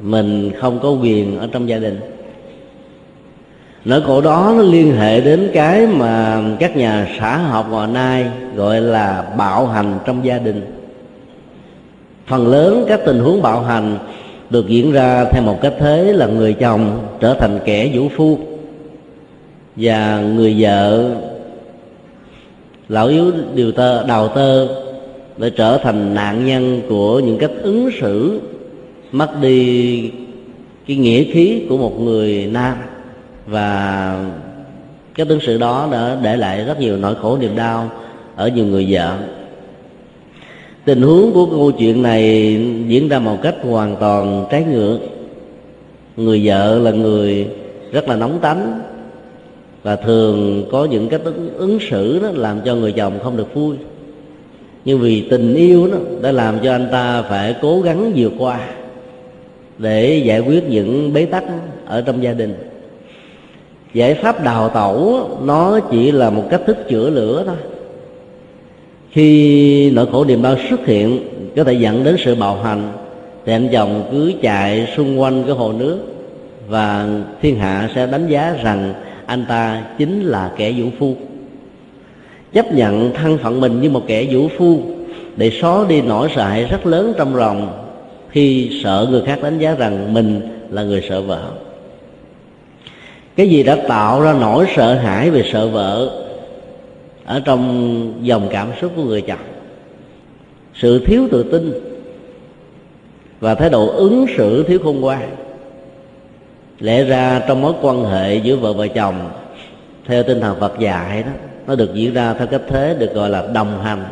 mình 0.00 0.50
không 0.60 0.78
có 0.82 0.90
quyền 0.90 1.38
ở 1.38 1.48
trong 1.52 1.68
gia 1.68 1.78
đình. 1.78 2.00
Nỗi 3.84 4.00
khổ 4.00 4.20
đó 4.20 4.54
nó 4.56 4.62
liên 4.62 4.96
hệ 4.96 5.20
đến 5.20 5.50
cái 5.54 5.86
mà 5.86 6.42
các 6.58 6.76
nhà 6.76 7.16
xã 7.20 7.36
học 7.36 7.66
ngày 7.70 7.86
nay 7.86 8.26
gọi 8.56 8.80
là 8.80 9.34
bạo 9.38 9.66
hành 9.66 9.98
trong 10.06 10.24
gia 10.24 10.38
đình. 10.38 10.62
Phần 12.26 12.46
lớn 12.46 12.84
các 12.88 13.00
tình 13.06 13.18
huống 13.18 13.42
bạo 13.42 13.60
hành 13.60 13.98
được 14.50 14.68
diễn 14.68 14.92
ra 14.92 15.24
theo 15.24 15.42
một 15.42 15.58
cách 15.62 15.74
thế 15.78 16.12
là 16.12 16.26
người 16.26 16.52
chồng 16.52 17.08
trở 17.20 17.34
thành 17.34 17.58
kẻ 17.64 17.90
vũ 17.94 18.08
phu 18.16 18.38
và 19.76 20.20
người 20.20 20.56
vợ 20.58 21.10
lão 22.88 23.06
yếu 23.06 23.32
điều 23.54 23.72
tơ 23.72 24.06
đào 24.06 24.28
tơ 24.28 24.68
để 25.36 25.50
trở 25.50 25.78
thành 25.78 26.14
nạn 26.14 26.46
nhân 26.46 26.80
của 26.88 27.18
những 27.18 27.38
cách 27.38 27.50
ứng 27.62 27.90
xử 28.00 28.40
mất 29.12 29.40
đi 29.40 30.10
cái 30.86 30.96
nghĩa 30.96 31.24
khí 31.24 31.62
của 31.68 31.76
một 31.76 32.00
người 32.00 32.48
nam. 32.52 32.76
Và 33.46 34.24
cái 35.14 35.26
ứng 35.28 35.40
xử 35.40 35.58
đó 35.58 35.88
đã 35.92 36.18
để 36.22 36.36
lại 36.36 36.64
rất 36.64 36.80
nhiều 36.80 36.96
nỗi 36.96 37.14
khổ 37.14 37.38
niềm 37.40 37.56
đau 37.56 37.90
ở 38.36 38.48
nhiều 38.48 38.66
người 38.66 38.86
vợ. 38.90 39.18
Tình 40.84 41.02
huống 41.02 41.32
của 41.32 41.46
câu 41.46 41.72
chuyện 41.78 42.02
này 42.02 42.56
diễn 42.88 43.08
ra 43.08 43.18
một 43.18 43.42
cách 43.42 43.54
hoàn 43.62 43.96
toàn 43.96 44.46
trái 44.50 44.64
ngược. 44.64 44.98
Người 46.16 46.40
vợ 46.44 46.78
là 46.78 46.90
người 46.90 47.46
rất 47.92 48.08
là 48.08 48.16
nóng 48.16 48.38
tánh 48.38 48.80
và 49.82 49.96
thường 49.96 50.64
có 50.72 50.84
những 50.84 51.08
cách 51.08 51.20
ứng, 51.24 51.54
ứng 51.54 51.78
xử 51.90 52.18
đó 52.22 52.28
làm 52.32 52.60
cho 52.64 52.74
người 52.74 52.92
chồng 52.92 53.18
không 53.22 53.36
được 53.36 53.54
vui. 53.54 53.76
Nhưng 54.84 55.00
vì 55.00 55.20
tình 55.30 55.54
yêu 55.54 55.86
đó 55.86 55.98
đã 56.22 56.32
làm 56.32 56.58
cho 56.62 56.72
anh 56.72 56.88
ta 56.92 57.22
phải 57.22 57.54
cố 57.62 57.80
gắng 57.80 58.12
vượt 58.16 58.32
qua 58.38 58.68
để 59.80 60.22
giải 60.24 60.40
quyết 60.40 60.64
những 60.68 61.12
bế 61.12 61.24
tắc 61.24 61.44
ở 61.86 62.00
trong 62.00 62.22
gia 62.22 62.32
đình. 62.32 62.54
Giải 63.94 64.14
pháp 64.14 64.44
đào 64.44 64.68
tẩu, 64.68 65.28
nó 65.42 65.80
chỉ 65.80 66.12
là 66.12 66.30
một 66.30 66.44
cách 66.50 66.60
thức 66.66 66.76
chữa 66.88 67.10
lửa 67.10 67.42
thôi. 67.46 67.56
Khi 69.10 69.90
nỗi 69.90 70.06
khổ 70.12 70.24
niềm 70.24 70.42
đau 70.42 70.56
xuất 70.70 70.86
hiện, 70.86 71.20
có 71.56 71.64
thể 71.64 71.72
dẫn 71.72 72.04
đến 72.04 72.16
sự 72.18 72.34
bạo 72.34 72.56
hành, 72.56 72.92
thì 73.46 73.52
anh 73.52 73.68
chồng 73.72 74.08
cứ 74.10 74.32
chạy 74.42 74.88
xung 74.96 75.20
quanh 75.20 75.42
cái 75.46 75.54
hồ 75.54 75.72
nước, 75.72 75.98
và 76.68 77.08
thiên 77.42 77.56
hạ 77.56 77.90
sẽ 77.94 78.06
đánh 78.06 78.28
giá 78.28 78.56
rằng 78.62 78.94
anh 79.26 79.44
ta 79.48 79.82
chính 79.98 80.22
là 80.24 80.50
kẻ 80.56 80.72
vũ 80.76 80.86
phu. 80.98 81.14
Chấp 82.52 82.72
nhận 82.72 83.14
thân 83.14 83.38
phận 83.38 83.60
mình 83.60 83.80
như 83.80 83.90
một 83.90 84.02
kẻ 84.06 84.26
vũ 84.30 84.48
phu, 84.58 84.80
để 85.36 85.50
xóa 85.60 85.84
đi 85.88 86.00
nỗi 86.00 86.28
sợ 86.36 86.42
hãi 86.42 86.64
rất 86.64 86.86
lớn 86.86 87.12
trong 87.18 87.36
lòng 87.36 87.86
khi 88.30 88.80
sợ 88.84 89.06
người 89.10 89.22
khác 89.26 89.42
đánh 89.42 89.58
giá 89.58 89.74
rằng 89.74 90.14
mình 90.14 90.40
là 90.70 90.82
người 90.82 91.04
sợ 91.08 91.22
vợ. 91.22 91.50
Cái 93.36 93.48
gì 93.48 93.62
đã 93.62 93.76
tạo 93.88 94.20
ra 94.20 94.34
nỗi 94.40 94.66
sợ 94.76 94.94
hãi 94.94 95.30
về 95.30 95.50
sợ 95.52 95.68
vợ 95.68 96.10
ở 97.24 97.40
trong 97.40 98.14
dòng 98.22 98.48
cảm 98.50 98.68
xúc 98.80 98.92
của 98.96 99.04
người 99.04 99.20
chồng? 99.20 99.38
Sự 100.74 101.04
thiếu 101.06 101.28
tự 101.30 101.42
tin 101.42 101.72
và 103.40 103.54
thái 103.54 103.70
độ 103.70 103.86
ứng 103.86 104.26
xử 104.36 104.62
thiếu 104.62 104.78
khôn 104.84 105.00
ngoan 105.00 105.30
lẽ 106.80 107.04
ra 107.04 107.42
trong 107.48 107.60
mối 107.60 107.72
quan 107.82 108.04
hệ 108.04 108.36
giữa 108.36 108.56
vợ 108.56 108.72
và 108.72 108.86
chồng, 108.86 109.30
theo 110.06 110.22
tinh 110.22 110.40
thần 110.40 110.60
Phật 110.60 110.78
dạy 110.78 111.22
đó, 111.22 111.32
nó 111.66 111.74
được 111.74 111.94
diễn 111.94 112.14
ra 112.14 112.34
theo 112.34 112.46
cách 112.46 112.62
thế 112.68 112.96
được 112.98 113.14
gọi 113.14 113.30
là 113.30 113.46
đồng 113.54 113.82
hành 113.82 114.04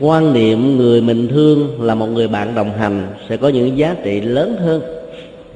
quan 0.00 0.32
niệm 0.32 0.76
người 0.76 1.00
mình 1.00 1.28
thương 1.28 1.82
là 1.82 1.94
một 1.94 2.06
người 2.06 2.28
bạn 2.28 2.54
đồng 2.54 2.72
hành 2.72 3.06
sẽ 3.28 3.36
có 3.36 3.48
những 3.48 3.78
giá 3.78 3.96
trị 4.04 4.20
lớn 4.20 4.56
hơn. 4.56 4.82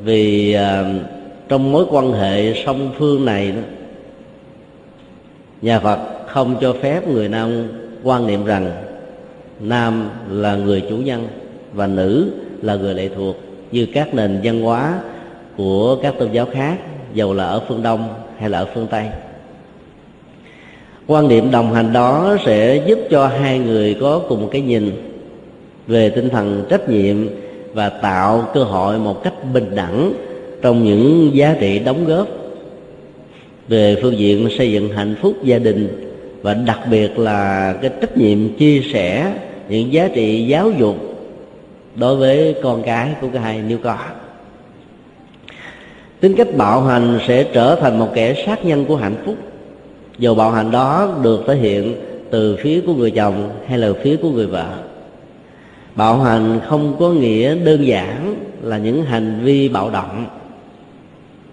Vì 0.05 0.53
à, 0.53 0.95
trong 1.49 1.73
mối 1.73 1.85
quan 1.91 2.13
hệ 2.13 2.65
song 2.67 2.91
phương 2.99 3.25
này 3.25 3.53
đó 3.53 3.61
nhà 5.63 5.81
phật 5.81 5.99
không 6.27 6.57
cho 6.61 6.73
phép 6.83 7.09
người 7.09 7.29
nam 7.29 7.69
quan 8.03 8.27
niệm 8.27 8.45
rằng 8.45 8.73
nam 9.61 10.11
là 10.31 10.57
người 10.57 10.83
chủ 10.89 10.97
nhân 10.97 11.29
và 11.73 11.87
nữ 11.87 12.31
là 12.63 12.75
người 12.75 12.95
lệ 12.95 13.09
thuộc 13.17 13.37
như 13.73 13.87
các 13.95 14.15
nền 14.15 14.41
văn 14.45 14.63
hóa 14.63 15.01
của 15.57 15.97
các 15.97 16.15
tôn 16.19 16.33
giáo 16.33 16.47
khác 16.53 16.79
dầu 17.15 17.35
là 17.35 17.45
ở 17.45 17.61
phương 17.69 17.83
đông 17.83 18.09
hay 18.39 18.51
là 18.51 18.59
ở 18.59 18.67
phương 18.75 18.87
tây 18.87 19.07
quan 21.07 21.29
điểm 21.29 21.51
đồng 21.51 21.75
hành 21.75 21.93
đó 21.93 22.37
sẽ 22.45 22.85
giúp 22.87 22.99
cho 23.11 23.27
hai 23.27 23.59
người 23.59 23.97
có 24.01 24.21
cùng 24.29 24.41
một 24.41 24.49
cái 24.53 24.61
nhìn 24.61 24.93
về 25.87 26.11
tinh 26.11 26.29
thần 26.29 26.65
trách 26.69 26.89
nhiệm 26.89 27.17
và 27.75 27.89
tạo 27.89 28.49
cơ 28.55 28.65
hội 28.65 28.99
một 28.99 29.25
cách 29.25 29.35
bình 29.53 29.75
đẳng 29.75 30.13
trong 30.63 30.85
những 30.85 31.31
giá 31.35 31.57
trị 31.61 31.79
đóng 31.79 32.05
góp 32.07 32.29
về 33.69 33.97
phương 34.03 34.19
diện 34.19 34.49
xây 34.59 34.73
dựng 34.73 34.89
hạnh 34.89 35.15
phúc 35.23 35.35
gia 35.43 35.59
đình 35.59 36.11
và 36.43 36.55
đặc 36.55 36.81
biệt 36.91 37.19
là 37.19 37.75
cái 37.83 37.91
trách 38.01 38.17
nhiệm 38.17 38.55
chia 38.59 38.81
sẻ 38.93 39.33
những 39.69 39.93
giá 39.93 40.09
trị 40.15 40.47
giáo 40.47 40.71
dục 40.71 40.97
đối 41.97 42.17
với 42.17 42.55
con 42.63 42.83
cái 42.83 43.11
của 43.21 43.29
cả 43.35 43.41
hai 43.41 43.63
nếu 43.69 43.79
có. 43.83 43.99
Tính 46.21 46.35
cách 46.37 46.57
bạo 46.57 46.83
hành 46.83 47.19
sẽ 47.29 47.45
trở 47.45 47.75
thành 47.75 47.99
một 47.99 48.09
kẻ 48.15 48.45
sát 48.47 48.65
nhân 48.65 48.85
của 48.85 48.97
hạnh 48.97 49.15
phúc 49.27 49.35
dù 50.19 50.35
bạo 50.35 50.51
hành 50.51 50.71
đó 50.71 51.09
được 51.23 51.45
thể 51.47 51.57
hiện 51.57 51.95
từ 52.31 52.57
phía 52.57 52.81
của 52.87 52.95
người 52.95 53.11
chồng 53.11 53.51
hay 53.67 53.79
là 53.79 53.89
phía 54.03 54.17
của 54.17 54.31
người 54.31 54.47
vợ. 54.47 54.67
Bạo 55.95 56.19
hành 56.19 56.61
không 56.69 56.97
có 57.01 57.11
nghĩa 57.11 57.55
đơn 57.55 57.87
giản 57.87 58.35
là 58.63 58.79
những 58.79 59.05
hành 59.05 59.41
vi 59.45 59.69
bạo 59.69 59.91
động. 59.91 60.27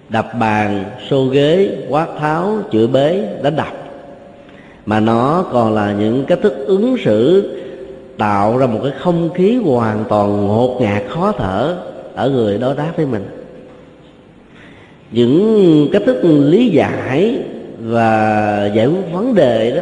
Đập 0.09 0.27
bàn, 0.39 0.83
xô 1.09 1.25
ghế, 1.25 1.69
quát 1.89 2.07
tháo, 2.19 2.59
chửi 2.71 2.87
bế, 2.87 3.27
đánh 3.43 3.55
đập. 3.55 3.73
Mà 4.85 4.99
nó 4.99 5.45
còn 5.51 5.73
là 5.73 5.93
những 5.93 6.25
cách 6.25 6.39
thức 6.41 6.65
ứng 6.67 6.95
xử 7.05 7.49
tạo 8.17 8.57
ra 8.57 8.65
một 8.65 8.79
cái 8.83 8.91
không 8.99 9.29
khí 9.33 9.55
hoàn 9.55 10.03
toàn 10.09 10.47
ngột 10.47 10.77
ngạt 10.81 11.03
khó 11.09 11.31
thở 11.31 11.77
ở 12.15 12.29
người 12.29 12.57
đối 12.57 12.75
đáp 12.75 12.91
với 12.95 13.05
mình. 13.05 13.25
Những 15.11 15.89
cách 15.93 16.01
thức 16.05 16.21
lý 16.23 16.69
giải 16.69 17.39
và 17.83 18.71
giải 18.75 18.87
quyết 18.87 19.13
vấn 19.13 19.35
đề 19.35 19.71
đó, 19.75 19.81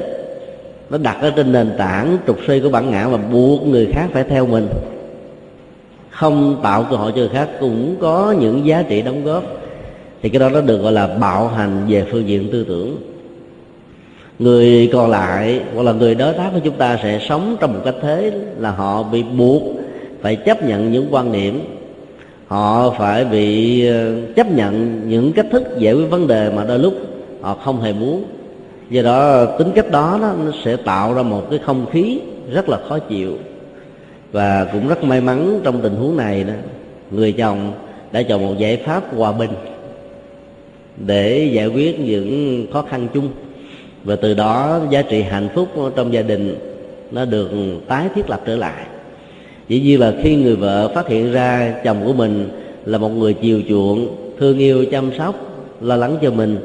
nó 0.89 0.97
đặt 0.97 1.17
ở 1.21 1.29
trên 1.29 1.51
nền 1.51 1.71
tảng 1.77 2.17
trục 2.27 2.39
suy 2.47 2.59
của 2.59 2.69
bản 2.69 2.91
ngã 2.91 3.07
và 3.07 3.17
buộc 3.17 3.67
người 3.67 3.89
khác 3.93 4.07
phải 4.13 4.23
theo 4.23 4.45
mình. 4.45 4.67
Không 6.09 6.59
tạo 6.63 6.85
cơ 6.89 6.95
hội 6.95 7.11
cho 7.11 7.17
người 7.17 7.29
khác, 7.29 7.49
cũng 7.59 7.95
có 7.99 8.35
những 8.39 8.65
giá 8.65 8.83
trị 8.89 9.01
đóng 9.01 9.23
góp. 9.23 9.43
Thì 10.21 10.29
cái 10.29 10.39
đó 10.39 10.49
nó 10.49 10.61
được 10.61 10.77
gọi 10.77 10.91
là 10.91 11.07
bạo 11.07 11.47
hành 11.47 11.85
về 11.89 12.05
phương 12.11 12.27
diện 12.27 12.49
tư 12.51 12.65
tưởng. 12.67 12.97
Người 14.39 14.89
còn 14.93 15.09
lại, 15.09 15.61
hoặc 15.75 15.83
là 15.83 15.91
người 15.91 16.15
đối 16.15 16.33
tác 16.33 16.49
của 16.53 16.59
chúng 16.63 16.77
ta 16.77 16.99
sẽ 17.03 17.19
sống 17.29 17.57
trong 17.59 17.73
một 17.73 17.79
cách 17.85 17.95
thế 18.01 18.31
là 18.57 18.71
họ 18.71 19.03
bị 19.03 19.23
buộc 19.23 19.63
phải 20.21 20.35
chấp 20.35 20.65
nhận 20.65 20.91
những 20.91 21.07
quan 21.11 21.31
điểm 21.31 21.61
họ 22.47 22.89
phải 22.97 23.25
bị 23.25 23.85
ờ, 23.87 24.11
chấp 24.35 24.51
nhận 24.51 25.01
những 25.09 25.33
cách 25.33 25.45
thức 25.51 25.63
giải 25.77 25.93
quyết 25.93 26.05
vấn 26.05 26.27
đề 26.27 26.51
mà 26.55 26.63
đôi 26.63 26.79
lúc 26.79 26.93
họ 27.41 27.55
không 27.55 27.81
hề 27.81 27.93
muốn. 27.93 28.23
Do 28.89 29.01
đó, 29.01 29.45
tính 29.45 29.67
cách 29.75 29.91
đó 29.91 30.19
nó 30.21 30.51
sẽ 30.63 30.75
tạo 30.75 31.13
ra 31.13 31.23
một 31.23 31.49
cái 31.49 31.59
không 31.65 31.85
khí 31.91 32.19
rất 32.53 32.69
là 32.69 32.77
khó 32.89 32.99
chịu. 32.99 33.33
Và 34.31 34.65
cũng 34.73 34.87
rất 34.87 35.03
may 35.03 35.21
mắn 35.21 35.59
trong 35.63 35.81
tình 35.81 35.95
huống 35.95 36.17
này 36.17 36.43
đó, 36.43 36.53
người 37.11 37.31
chồng 37.31 37.71
đã 38.11 38.23
chọn 38.23 38.47
một 38.47 38.53
giải 38.57 38.77
pháp 38.77 39.15
hòa 39.15 39.31
bình 39.31 39.51
để 40.97 41.49
giải 41.53 41.67
quyết 41.67 41.99
những 41.99 42.65
khó 42.73 42.81
khăn 42.81 43.07
chung. 43.13 43.29
Và 44.03 44.15
từ 44.15 44.33
đó, 44.33 44.79
giá 44.89 45.01
trị 45.01 45.21
hạnh 45.21 45.49
phúc 45.55 45.67
trong 45.95 46.13
gia 46.13 46.21
đình 46.21 46.55
nó 47.11 47.25
được 47.25 47.49
tái 47.87 48.07
thiết 48.15 48.29
lập 48.29 48.41
trở 48.45 48.55
lại. 48.55 48.85
Chỉ 49.67 49.81
như 49.81 49.97
là 49.97 50.13
khi 50.23 50.35
người 50.35 50.55
vợ 50.55 50.91
phát 50.95 51.07
hiện 51.07 51.31
ra 51.31 51.73
chồng 51.83 51.97
của 52.05 52.13
mình 52.13 52.49
là 52.85 52.97
một 52.97 53.09
người 53.09 53.33
chiều 53.33 53.61
chuộng, 53.69 54.15
thương 54.39 54.57
yêu, 54.57 54.85
chăm 54.91 55.11
sóc, 55.17 55.35
lo 55.81 55.95
lắng 55.95 56.17
cho 56.21 56.31
mình 56.31 56.57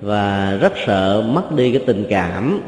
và 0.00 0.56
rất 0.60 0.72
sợ 0.86 1.24
mất 1.28 1.52
đi 1.56 1.72
cái 1.72 1.82
tình 1.86 2.04
cảm 2.10 2.60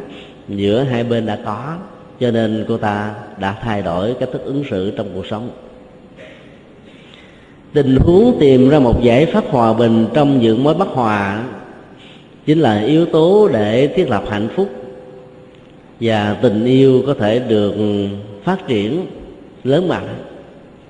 giữa 0.49 0.83
hai 0.83 1.05
bên 1.05 1.27
đã 1.27 1.39
có. 1.45 1.77
Cho 2.21 2.31
nên 2.31 2.65
cô 2.69 2.77
ta 2.77 3.15
đã 3.39 3.57
thay 3.63 3.83
đổi 3.83 4.15
cách 4.21 4.29
thức 4.33 4.45
ứng 4.45 4.65
xử 4.71 4.91
trong 4.91 5.09
cuộc 5.15 5.27
sống. 5.27 5.51
Tình 7.73 7.97
huống 7.97 8.37
tìm 8.41 8.69
ra 8.69 8.79
một 8.79 9.03
giải 9.03 9.27
pháp 9.27 9.45
hòa 9.49 9.73
bình 9.73 10.07
trong 10.15 10.41
những 10.41 10.65
mối 10.65 10.75
bất 10.75 10.89
hòa 10.89 11.43
chính 12.47 12.61
là 12.61 12.81
yếu 12.81 13.07
tố 13.07 13.49
để 13.53 13.87
thiết 13.87 14.11
lập 14.11 14.25
hạnh 14.31 14.49
phúc 14.57 14.71
và 16.01 16.37
tình 16.43 16.65
yêu 16.65 17.03
có 17.07 17.15
thể 17.15 17.39
được 17.39 17.75
phát 18.45 18.67
triển 18.67 19.07
lớn 19.65 19.89
mạnh 19.89 20.09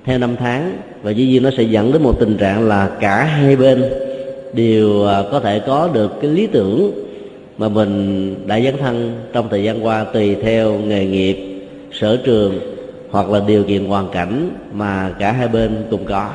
theo 0.05 0.19
năm 0.19 0.37
tháng. 0.37 0.73
Và 1.03 1.11
dĩ 1.11 1.27
nhiên 1.27 1.43
nó 1.43 1.51
sẽ 1.57 1.63
dẫn 1.63 1.93
đến 1.93 2.03
một 2.03 2.21
tình 2.21 2.37
trạng 2.37 2.69
là 2.69 2.91
cả 3.01 3.25
hai 3.25 3.57
bên 3.57 3.85
đều 4.53 5.07
à, 5.07 5.23
có 5.31 5.41
thể 5.41 5.59
có 5.59 5.89
được 5.93 6.13
cái 6.21 6.31
lý 6.31 6.47
tưởng 6.47 6.93
mà 7.59 7.69
mình 7.69 8.35
đã 8.47 8.61
dấn 8.61 8.77
thân 8.77 9.13
trong 9.33 9.49
thời 9.51 9.63
gian 9.63 9.85
qua 9.85 10.05
tùy 10.05 10.35
theo 10.35 10.79
nghề 10.79 11.07
nghiệp, 11.07 11.63
sở 11.93 12.17
trường 12.17 12.59
hoặc 13.11 13.31
là 13.31 13.41
điều 13.47 13.65
kiện 13.65 13.85
hoàn 13.85 14.09
cảnh 14.09 14.51
mà 14.73 15.15
cả 15.19 15.33
hai 15.33 15.49
bên 15.49 15.85
cùng 15.91 16.05
có. 16.05 16.31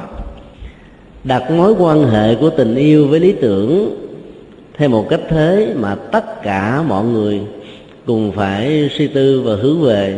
Đặt 1.24 1.52
mối 1.52 1.76
quan 1.80 2.08
hệ 2.08 2.36
của 2.36 2.50
tình 2.50 2.76
yêu 2.76 3.08
với 3.08 3.20
lý 3.20 3.32
tưởng 3.42 3.96
theo 4.78 4.90
một 4.90 5.10
cách 5.10 5.22
thế 5.30 5.74
mà 5.76 5.96
tất 5.96 6.44
cả 6.44 6.84
mọi 6.88 7.06
người 7.06 7.42
cùng 8.06 8.32
phải 8.32 8.90
suy 8.98 9.08
tư 9.08 9.42
và 9.42 9.56
hướng 9.56 9.82
về 9.82 10.18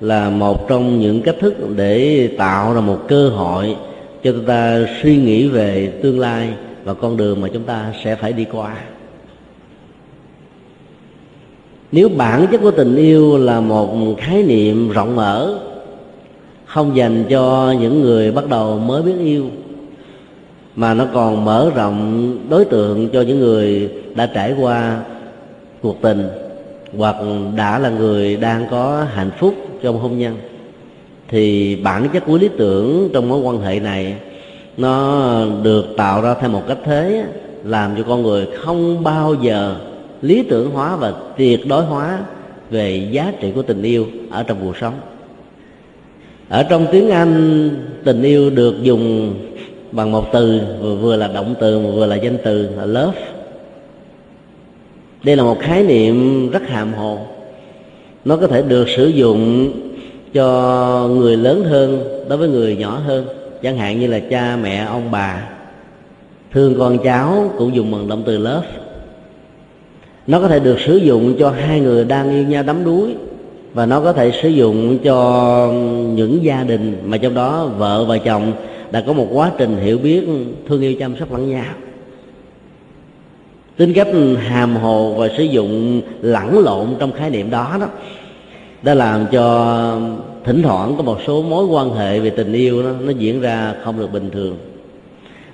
là 0.00 0.30
một 0.30 0.68
trong 0.68 1.00
những 1.00 1.22
cách 1.22 1.36
thức 1.40 1.54
để 1.76 2.28
tạo 2.38 2.74
ra 2.74 2.80
một 2.80 2.98
cơ 3.08 3.28
hội 3.28 3.76
cho 4.24 4.32
chúng 4.32 4.44
ta 4.44 4.78
suy 5.02 5.16
nghĩ 5.16 5.48
về 5.48 5.92
tương 6.02 6.20
lai 6.20 6.48
và 6.84 6.94
con 6.94 7.16
đường 7.16 7.40
mà 7.40 7.48
chúng 7.52 7.62
ta 7.62 7.92
sẽ 8.04 8.16
phải 8.16 8.32
đi 8.32 8.46
qua. 8.52 8.76
Nếu 11.92 12.08
bản 12.08 12.46
chất 12.52 12.60
của 12.62 12.70
tình 12.70 12.96
yêu 12.96 13.38
là 13.38 13.60
một 13.60 14.14
khái 14.18 14.42
niệm 14.42 14.88
rộng 14.88 15.16
mở, 15.16 15.58
không 16.64 16.96
dành 16.96 17.24
cho 17.30 17.74
những 17.80 18.00
người 18.00 18.32
bắt 18.32 18.48
đầu 18.48 18.78
mới 18.78 19.02
biết 19.02 19.14
yêu, 19.18 19.46
mà 20.76 20.94
nó 20.94 21.06
còn 21.12 21.44
mở 21.44 21.70
rộng 21.74 22.38
đối 22.50 22.64
tượng 22.64 23.08
cho 23.08 23.20
những 23.20 23.38
người 23.38 23.90
đã 24.14 24.26
trải 24.26 24.54
qua 24.60 25.02
cuộc 25.82 26.02
tình 26.02 26.28
hoặc 26.98 27.16
đã 27.56 27.78
là 27.78 27.90
người 27.90 28.36
đang 28.36 28.66
có 28.70 29.06
hạnh 29.14 29.30
phúc 29.38 29.54
trong 29.82 29.98
hôn 29.98 30.18
nhân, 30.18 30.36
thì 31.28 31.76
bản 31.76 32.08
chất 32.12 32.22
của 32.26 32.38
lý 32.38 32.48
tưởng 32.58 33.10
trong 33.12 33.28
mối 33.28 33.40
quan 33.40 33.60
hệ 33.60 33.80
này 33.80 34.16
nó 34.76 35.44
được 35.62 35.84
tạo 35.96 36.22
ra 36.22 36.34
theo 36.34 36.50
một 36.50 36.62
cách 36.68 36.78
thế 36.84 37.24
làm 37.64 37.94
cho 37.96 38.02
con 38.02 38.22
người 38.22 38.46
không 38.60 39.04
bao 39.04 39.34
giờ 39.34 39.76
lý 40.22 40.42
tưởng 40.42 40.70
hóa 40.70 40.96
và 40.96 41.12
tuyệt 41.36 41.66
đối 41.66 41.84
hóa 41.84 42.18
về 42.70 43.08
giá 43.10 43.32
trị 43.40 43.52
của 43.54 43.62
tình 43.62 43.82
yêu 43.82 44.06
ở 44.30 44.42
trong 44.42 44.56
cuộc 44.62 44.76
sống. 44.80 44.94
Ở 46.48 46.62
trong 46.62 46.86
tiếng 46.92 47.10
anh 47.10 47.70
tình 48.04 48.22
yêu 48.22 48.50
được 48.50 48.82
dùng 48.82 49.34
bằng 49.92 50.12
một 50.12 50.32
từ 50.32 50.60
vừa, 51.00 51.16
là 51.16 51.28
động 51.28 51.54
từ 51.60 51.78
vừa 51.78 52.06
là 52.06 52.16
danh 52.16 52.38
từ 52.44 52.68
là 52.76 52.86
love. 52.86 53.20
Đây 55.24 55.36
là 55.36 55.42
một 55.42 55.58
khái 55.60 55.82
niệm 55.82 56.50
rất 56.50 56.62
hàm 56.68 56.92
hồ. 56.92 57.18
Nó 58.24 58.36
có 58.36 58.46
thể 58.46 58.62
được 58.62 58.88
sử 58.96 59.06
dụng 59.06 59.72
cho 60.34 61.08
người 61.12 61.36
lớn 61.36 61.64
hơn 61.64 62.04
đối 62.28 62.38
với 62.38 62.48
người 62.48 62.76
nhỏ 62.76 63.00
hơn 63.06 63.26
chẳng 63.62 63.76
hạn 63.76 64.00
như 64.00 64.06
là 64.06 64.18
cha, 64.30 64.56
mẹ, 64.62 64.76
ông, 64.76 65.10
bà. 65.10 65.48
Thương 66.52 66.74
con 66.78 66.98
cháu 66.98 67.52
cũng 67.58 67.74
dùng 67.74 67.92
bằng 67.92 68.08
động 68.08 68.22
từ 68.26 68.38
lớp. 68.38 68.62
Nó 70.26 70.40
có 70.40 70.48
thể 70.48 70.60
được 70.60 70.80
sử 70.80 70.96
dụng 70.96 71.34
cho 71.38 71.50
hai 71.50 71.80
người 71.80 72.04
đang 72.04 72.30
yêu 72.30 72.44
nhau 72.44 72.62
đắm 72.62 72.84
đuối, 72.84 73.14
và 73.74 73.86
nó 73.86 74.00
có 74.00 74.12
thể 74.12 74.32
sử 74.42 74.48
dụng 74.48 74.98
cho 75.04 75.72
những 76.14 76.44
gia 76.44 76.64
đình 76.64 77.02
mà 77.04 77.16
trong 77.16 77.34
đó 77.34 77.66
vợ 77.66 78.04
và 78.04 78.18
chồng 78.18 78.52
đã 78.90 79.00
có 79.06 79.12
một 79.12 79.26
quá 79.32 79.52
trình 79.58 79.76
hiểu 79.76 79.98
biết, 79.98 80.22
thương 80.68 80.82
yêu 80.82 80.94
chăm 80.98 81.16
sóc 81.16 81.32
lẫn 81.32 81.50
nhau. 81.50 81.64
Tính 83.76 83.92
cách 83.92 84.08
hàm 84.48 84.76
hồ 84.76 85.14
và 85.14 85.28
sử 85.36 85.42
dụng 85.42 86.02
lẫn 86.20 86.58
lộn 86.58 86.86
trong 86.98 87.12
khái 87.12 87.30
niệm 87.30 87.50
đó 87.50 87.76
đó, 87.80 87.86
đã 88.82 88.94
làm 88.94 89.26
cho 89.32 90.00
thỉnh 90.44 90.62
thoảng 90.62 90.94
có 90.96 91.02
một 91.02 91.18
số 91.26 91.42
mối 91.42 91.66
quan 91.66 91.94
hệ 91.94 92.20
về 92.20 92.30
tình 92.30 92.52
yêu 92.52 92.82
đó, 92.82 92.90
nó 93.00 93.10
diễn 93.10 93.40
ra 93.40 93.74
không 93.84 93.98
được 93.98 94.12
bình 94.12 94.30
thường. 94.30 94.56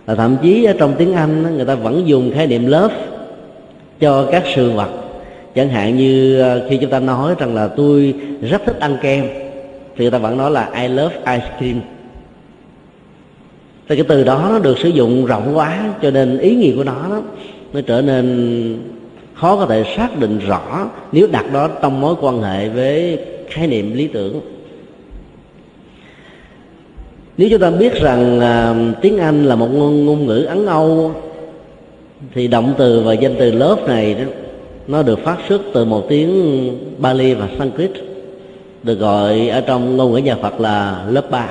Và 0.06 0.14
thậm 0.14 0.36
chí 0.42 0.64
ở 0.64 0.72
trong 0.78 0.94
tiếng 0.98 1.14
anh 1.14 1.56
người 1.56 1.64
ta 1.64 1.74
vẫn 1.74 2.02
dùng 2.06 2.30
khái 2.34 2.46
niệm 2.46 2.66
love 2.66 2.94
cho 4.00 4.26
các 4.30 4.42
sự 4.54 4.70
vật. 4.70 4.90
Chẳng 5.54 5.68
hạn 5.68 5.96
như 5.96 6.40
ờ, 6.40 6.66
khi 6.68 6.76
chúng 6.76 6.90
ta 6.90 7.00
nói 7.00 7.34
rằng 7.38 7.54
là 7.54 7.68
tôi 7.68 8.14
rất 8.42 8.62
thích 8.66 8.80
ăn 8.80 8.96
kem 9.02 9.24
thì 9.96 10.04
người 10.04 10.10
ta 10.10 10.18
vẫn 10.18 10.36
nói 10.36 10.50
là 10.50 10.70
I 10.82 10.88
love 10.88 11.14
ice 11.14 11.50
cream 11.58 11.80
thì 13.88 13.96
cái 13.96 14.04
từ 14.08 14.24
đó 14.24 14.48
nó 14.52 14.58
được 14.58 14.78
sử 14.78 14.88
dụng 14.88 15.26
rộng 15.26 15.56
quá 15.56 15.94
cho 16.02 16.10
nên 16.10 16.38
ý 16.38 16.54
nghĩa 16.54 16.76
của 16.76 16.84
nó 16.84 17.06
đó, 17.10 17.22
nó 17.72 17.80
trở 17.80 18.02
nên 18.02 18.78
khó 19.34 19.56
có 19.56 19.66
thể 19.66 19.84
xác 19.96 20.18
định 20.18 20.38
rõ 20.38 20.90
nếu 21.12 21.26
đặt 21.32 21.52
đó 21.52 21.68
trong 21.82 22.00
mối 22.00 22.14
quan 22.20 22.42
hệ 22.42 22.68
với 22.68 23.18
khái 23.48 23.66
niệm 23.66 23.94
lý 23.94 24.06
tưởng 24.06 24.40
nếu 27.38 27.48
chúng 27.50 27.60
ta 27.60 27.70
biết 27.70 27.94
rằng 27.94 28.40
à, 28.40 28.74
tiếng 29.02 29.18
anh 29.18 29.44
là 29.44 29.56
một 29.56 29.68
ngôn, 29.72 30.06
ngôn 30.06 30.26
ngữ 30.26 30.42
ấn 30.42 30.66
âu 30.66 31.12
thì 32.34 32.48
động 32.48 32.74
từ 32.78 33.02
và 33.04 33.12
danh 33.12 33.34
từ 33.38 33.50
lớp 33.50 33.76
này 33.86 34.14
đó 34.14 34.24
nó 34.88 35.02
được 35.02 35.18
phát 35.24 35.36
xuất 35.48 35.60
từ 35.74 35.84
một 35.84 36.06
tiếng 36.08 36.72
Bali 36.98 37.34
và 37.34 37.48
Sanskrit 37.58 37.90
được 38.82 38.94
gọi 38.94 39.48
ở 39.48 39.60
trong 39.60 39.96
ngôn 39.96 40.12
ngữ 40.12 40.18
nhà 40.18 40.36
Phật 40.42 40.60
là 40.60 41.04
lớp 41.10 41.30
ba. 41.30 41.48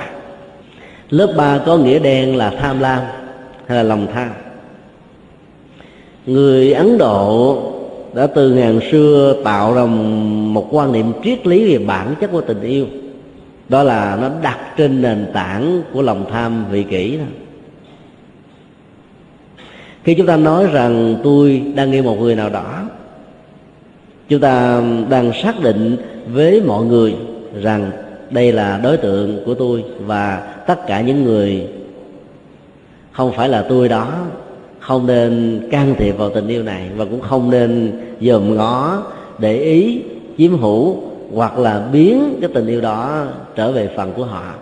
Lớp 1.10 1.32
ba 1.36 1.58
có 1.66 1.76
nghĩa 1.76 1.98
đen 1.98 2.36
là 2.36 2.50
tham 2.50 2.80
lam 2.80 3.02
hay 3.66 3.76
là 3.76 3.82
lòng 3.82 4.06
tham. 4.14 4.30
Người 6.26 6.72
ấn 6.72 6.98
độ 6.98 7.58
đã 8.14 8.26
từ 8.26 8.50
ngàn 8.50 8.80
xưa 8.90 9.34
tạo 9.44 9.74
ra 9.74 9.84
một 9.84 10.68
quan 10.70 10.92
niệm 10.92 11.12
triết 11.24 11.46
lý 11.46 11.72
về 11.72 11.84
bản 11.84 12.14
chất 12.20 12.32
của 12.32 12.40
tình 12.40 12.60
yêu 12.60 12.86
đó 13.68 13.82
là 13.82 14.18
nó 14.20 14.30
đặt 14.42 14.58
trên 14.76 15.02
nền 15.02 15.26
tảng 15.32 15.82
của 15.92 16.02
lòng 16.02 16.24
tham 16.32 16.64
vị 16.70 16.82
kỷ 16.82 17.16
đó. 17.16 17.24
Khi 20.04 20.14
chúng 20.14 20.26
ta 20.26 20.36
nói 20.36 20.66
rằng 20.66 21.16
tôi 21.24 21.62
đang 21.74 21.92
yêu 21.92 22.02
một 22.02 22.16
người 22.20 22.34
nào 22.34 22.50
đó, 22.50 22.82
chúng 24.28 24.40
ta 24.40 24.82
đang 25.08 25.32
xác 25.42 25.62
định 25.62 25.96
với 26.32 26.62
mọi 26.66 26.84
người 26.84 27.16
rằng 27.62 27.90
đây 28.30 28.52
là 28.52 28.80
đối 28.82 28.96
tượng 28.96 29.44
của 29.46 29.54
tôi 29.54 29.84
và 30.06 30.54
tất 30.66 30.86
cả 30.86 31.00
những 31.00 31.24
người 31.24 31.66
không 33.12 33.32
phải 33.32 33.48
là 33.48 33.64
tôi 33.68 33.88
đó, 33.88 34.26
không 34.78 35.06
nên 35.06 35.60
can 35.70 35.94
thiệp 35.98 36.12
vào 36.12 36.30
tình 36.30 36.48
yêu 36.48 36.62
này 36.62 36.90
và 36.96 37.04
cũng 37.04 37.20
không 37.20 37.50
nên 37.50 37.92
dòm 38.20 38.56
ngó 38.56 39.02
để 39.38 39.58
ý 39.58 40.02
chiếm 40.38 40.58
hữu 40.58 40.96
hoặc 41.34 41.58
là 41.58 41.88
biến 41.92 42.38
cái 42.40 42.50
tình 42.54 42.66
yêu 42.66 42.80
đó 42.80 43.26
trở 43.58 43.72
về 43.72 43.88
phần 43.96 44.12
của 44.16 44.24
họ. 44.24 44.54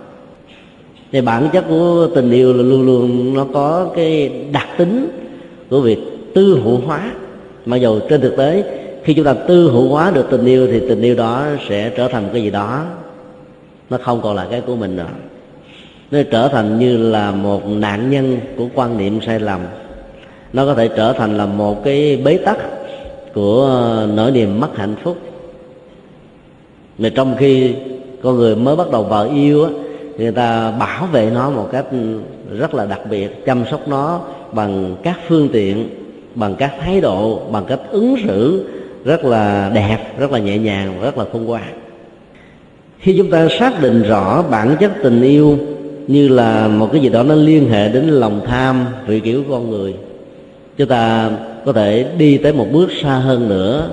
Thì 1.12 1.20
bản 1.20 1.48
chất 1.52 1.64
của 1.68 2.08
tình 2.14 2.30
yêu 2.30 2.52
là 2.52 2.62
luôn 2.62 2.86
luôn 2.86 3.34
nó 3.34 3.46
có 3.52 3.90
cái 3.96 4.30
đặc 4.52 4.68
tính 4.78 5.08
của 5.70 5.80
việc 5.80 5.98
tư 6.34 6.60
hữu 6.64 6.78
hóa. 6.78 7.12
Mặc 7.66 7.76
dù 7.76 8.00
trên 8.08 8.20
thực 8.20 8.36
tế, 8.36 8.64
khi 9.04 9.14
chúng 9.14 9.24
ta 9.24 9.34
tư 9.34 9.70
hữu 9.70 9.88
hóa 9.88 10.10
được 10.10 10.26
tình 10.30 10.44
yêu 10.44 10.66
thì 10.66 10.80
tình 10.88 11.02
yêu 11.02 11.14
đó 11.14 11.44
sẽ 11.68 11.90
trở 11.96 12.08
thành 12.08 12.28
cái 12.32 12.42
gì 12.42 12.50
đó 12.50 12.84
nó 13.90 13.98
không 14.02 14.20
còn 14.22 14.36
là 14.36 14.46
cái 14.50 14.60
của 14.60 14.76
mình 14.76 14.96
nữa. 14.96 15.06
Nó 16.10 16.18
trở 16.30 16.48
thành 16.48 16.78
như 16.78 16.96
là 17.10 17.30
một 17.30 17.66
nạn 17.66 18.10
nhân 18.10 18.40
của 18.56 18.66
quan 18.74 18.98
niệm 18.98 19.20
sai 19.26 19.40
lầm. 19.40 19.60
Nó 20.52 20.66
có 20.66 20.74
thể 20.74 20.88
trở 20.88 21.12
thành 21.12 21.36
là 21.36 21.46
một 21.46 21.84
cái 21.84 22.16
bế 22.24 22.36
tắc 22.36 22.58
của 23.34 23.90
nỗi 24.14 24.30
niềm 24.30 24.60
mất 24.60 24.76
hạnh 24.76 24.94
phúc. 25.02 25.16
Mà 26.98 27.08
trong 27.14 27.36
khi 27.38 27.74
con 28.26 28.36
người 28.36 28.56
mới 28.56 28.76
bắt 28.76 28.90
đầu 28.90 29.02
vào 29.02 29.28
yêu 29.28 29.64
á, 29.64 29.70
người 30.18 30.32
ta 30.32 30.70
bảo 30.70 31.06
vệ 31.06 31.30
nó 31.34 31.50
một 31.50 31.68
cách 31.72 31.84
rất 32.58 32.74
là 32.74 32.86
đặc 32.86 33.00
biệt, 33.10 33.46
chăm 33.46 33.64
sóc 33.70 33.88
nó 33.88 34.20
bằng 34.52 34.96
các 35.02 35.18
phương 35.28 35.48
tiện, 35.52 35.88
bằng 36.34 36.54
các 36.54 36.74
thái 36.80 37.00
độ, 37.00 37.40
bằng 37.52 37.64
cách 37.64 37.80
ứng 37.90 38.16
xử 38.26 38.64
rất 39.04 39.24
là 39.24 39.70
đẹp, 39.74 39.98
rất 40.18 40.32
là 40.32 40.38
nhẹ 40.38 40.58
nhàng 40.58 40.94
và 40.98 41.04
rất 41.04 41.18
là 41.18 41.24
khôn 41.32 41.44
ngoan. 41.44 41.62
Khi 42.98 43.14
chúng 43.18 43.30
ta 43.30 43.48
xác 43.58 43.82
định 43.82 44.02
rõ 44.02 44.42
bản 44.50 44.76
chất 44.80 44.92
tình 45.02 45.22
yêu 45.22 45.58
như 46.06 46.28
là 46.28 46.68
một 46.68 46.88
cái 46.92 47.02
gì 47.02 47.08
đó 47.08 47.22
nó 47.22 47.34
liên 47.34 47.70
hệ 47.70 47.88
đến 47.88 48.08
lòng 48.08 48.40
tham 48.46 48.86
vị 49.06 49.20
kiểu 49.20 49.44
của 49.44 49.54
con 49.54 49.70
người, 49.70 49.94
chúng 50.76 50.88
ta 50.88 51.30
có 51.64 51.72
thể 51.72 52.06
đi 52.18 52.38
tới 52.38 52.52
một 52.52 52.66
bước 52.72 52.88
xa 53.02 53.14
hơn 53.14 53.48
nữa 53.48 53.90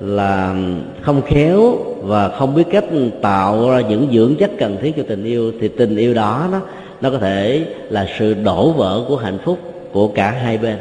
là 0.00 0.54
không 1.02 1.22
khéo 1.22 1.78
và 2.02 2.28
không 2.28 2.54
biết 2.54 2.64
cách 2.70 2.84
tạo 3.20 3.70
ra 3.70 3.80
những 3.80 4.08
dưỡng 4.12 4.34
chất 4.36 4.50
cần 4.58 4.76
thiết 4.82 4.92
cho 4.96 5.02
tình 5.08 5.24
yêu, 5.24 5.52
thì 5.60 5.68
tình 5.68 5.96
yêu 5.96 6.14
đó 6.14 6.48
nó 6.52 6.60
nó 7.00 7.10
có 7.10 7.18
thể 7.18 7.64
là 7.90 8.06
sự 8.18 8.34
đổ 8.34 8.72
vỡ 8.72 9.04
của 9.08 9.16
hạnh 9.16 9.38
phúc 9.44 9.58
của 9.92 10.08
cả 10.08 10.30
hai 10.30 10.58
bên. 10.58 10.76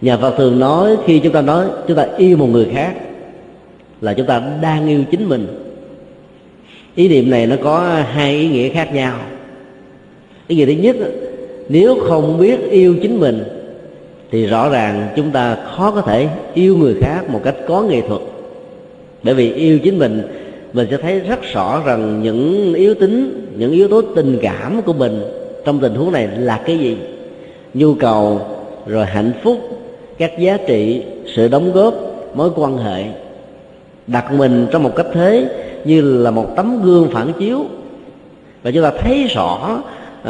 Nhà 0.00 0.16
phật 0.16 0.34
thường 0.36 0.58
nói 0.58 0.96
khi 1.06 1.18
chúng 1.18 1.32
ta 1.32 1.40
nói 1.40 1.66
chúng 1.88 1.96
ta 1.96 2.06
yêu 2.16 2.36
một 2.36 2.46
người 2.46 2.68
khác 2.72 2.94
là 4.00 4.14
chúng 4.14 4.26
ta 4.26 4.42
đang 4.62 4.88
yêu 4.88 5.04
chính 5.10 5.28
mình. 5.28 5.46
Ý 6.94 7.08
niệm 7.08 7.30
này 7.30 7.46
nó 7.46 7.56
có 7.62 7.80
hai 8.12 8.34
ý 8.34 8.48
nghĩa 8.48 8.68
khác 8.68 8.94
nhau. 8.94 9.18
Ý 10.48 10.56
nghĩa 10.56 10.66
thứ 10.66 10.72
nhất, 10.72 10.96
nếu 11.68 11.98
không 12.08 12.38
biết 12.38 12.70
yêu 12.70 12.96
chính 13.02 13.20
mình, 13.20 13.44
thì 14.30 14.46
rõ 14.46 14.68
ràng 14.68 15.08
chúng 15.16 15.30
ta 15.30 15.56
khó 15.76 15.90
có 15.90 16.00
thể 16.00 16.28
yêu 16.54 16.76
người 16.76 16.94
khác 17.00 17.30
một 17.30 17.40
cách 17.44 17.54
có 17.68 17.82
nghệ 17.82 18.00
thuật 18.08 18.20
bởi 19.22 19.34
vì 19.34 19.52
yêu 19.52 19.78
chính 19.78 19.98
mình 19.98 20.22
mình 20.72 20.86
sẽ 20.90 20.96
thấy 20.96 21.20
rất 21.20 21.42
rõ 21.52 21.82
rằng 21.86 22.22
những 22.22 22.74
yếu 22.74 22.94
tính 22.94 23.46
những 23.56 23.72
yếu 23.72 23.88
tố 23.88 24.02
tình 24.02 24.38
cảm 24.42 24.82
của 24.82 24.92
mình 24.92 25.22
trong 25.64 25.78
tình 25.78 25.94
huống 25.94 26.12
này 26.12 26.28
là 26.38 26.60
cái 26.66 26.78
gì. 26.78 26.96
Nhu 27.74 27.94
cầu 27.94 28.40
rồi 28.86 29.06
hạnh 29.06 29.32
phúc 29.42 29.58
các 30.18 30.38
giá 30.38 30.58
trị 30.66 31.02
sự 31.34 31.48
đóng 31.48 31.72
góp 31.72 31.94
mối 32.34 32.50
quan 32.56 32.76
hệ. 32.76 33.04
Đặt 34.06 34.32
mình 34.32 34.66
trong 34.72 34.82
một 34.82 34.96
cách 34.96 35.06
thế 35.12 35.48
như 35.84 36.00
là 36.00 36.30
một 36.30 36.46
tấm 36.56 36.82
gương 36.82 37.08
phản 37.12 37.32
chiếu. 37.38 37.64
Và 38.62 38.70
chúng 38.70 38.82
ta 38.82 38.92
thấy 38.98 39.26
rõ 39.34 39.82
uh, 40.20 40.26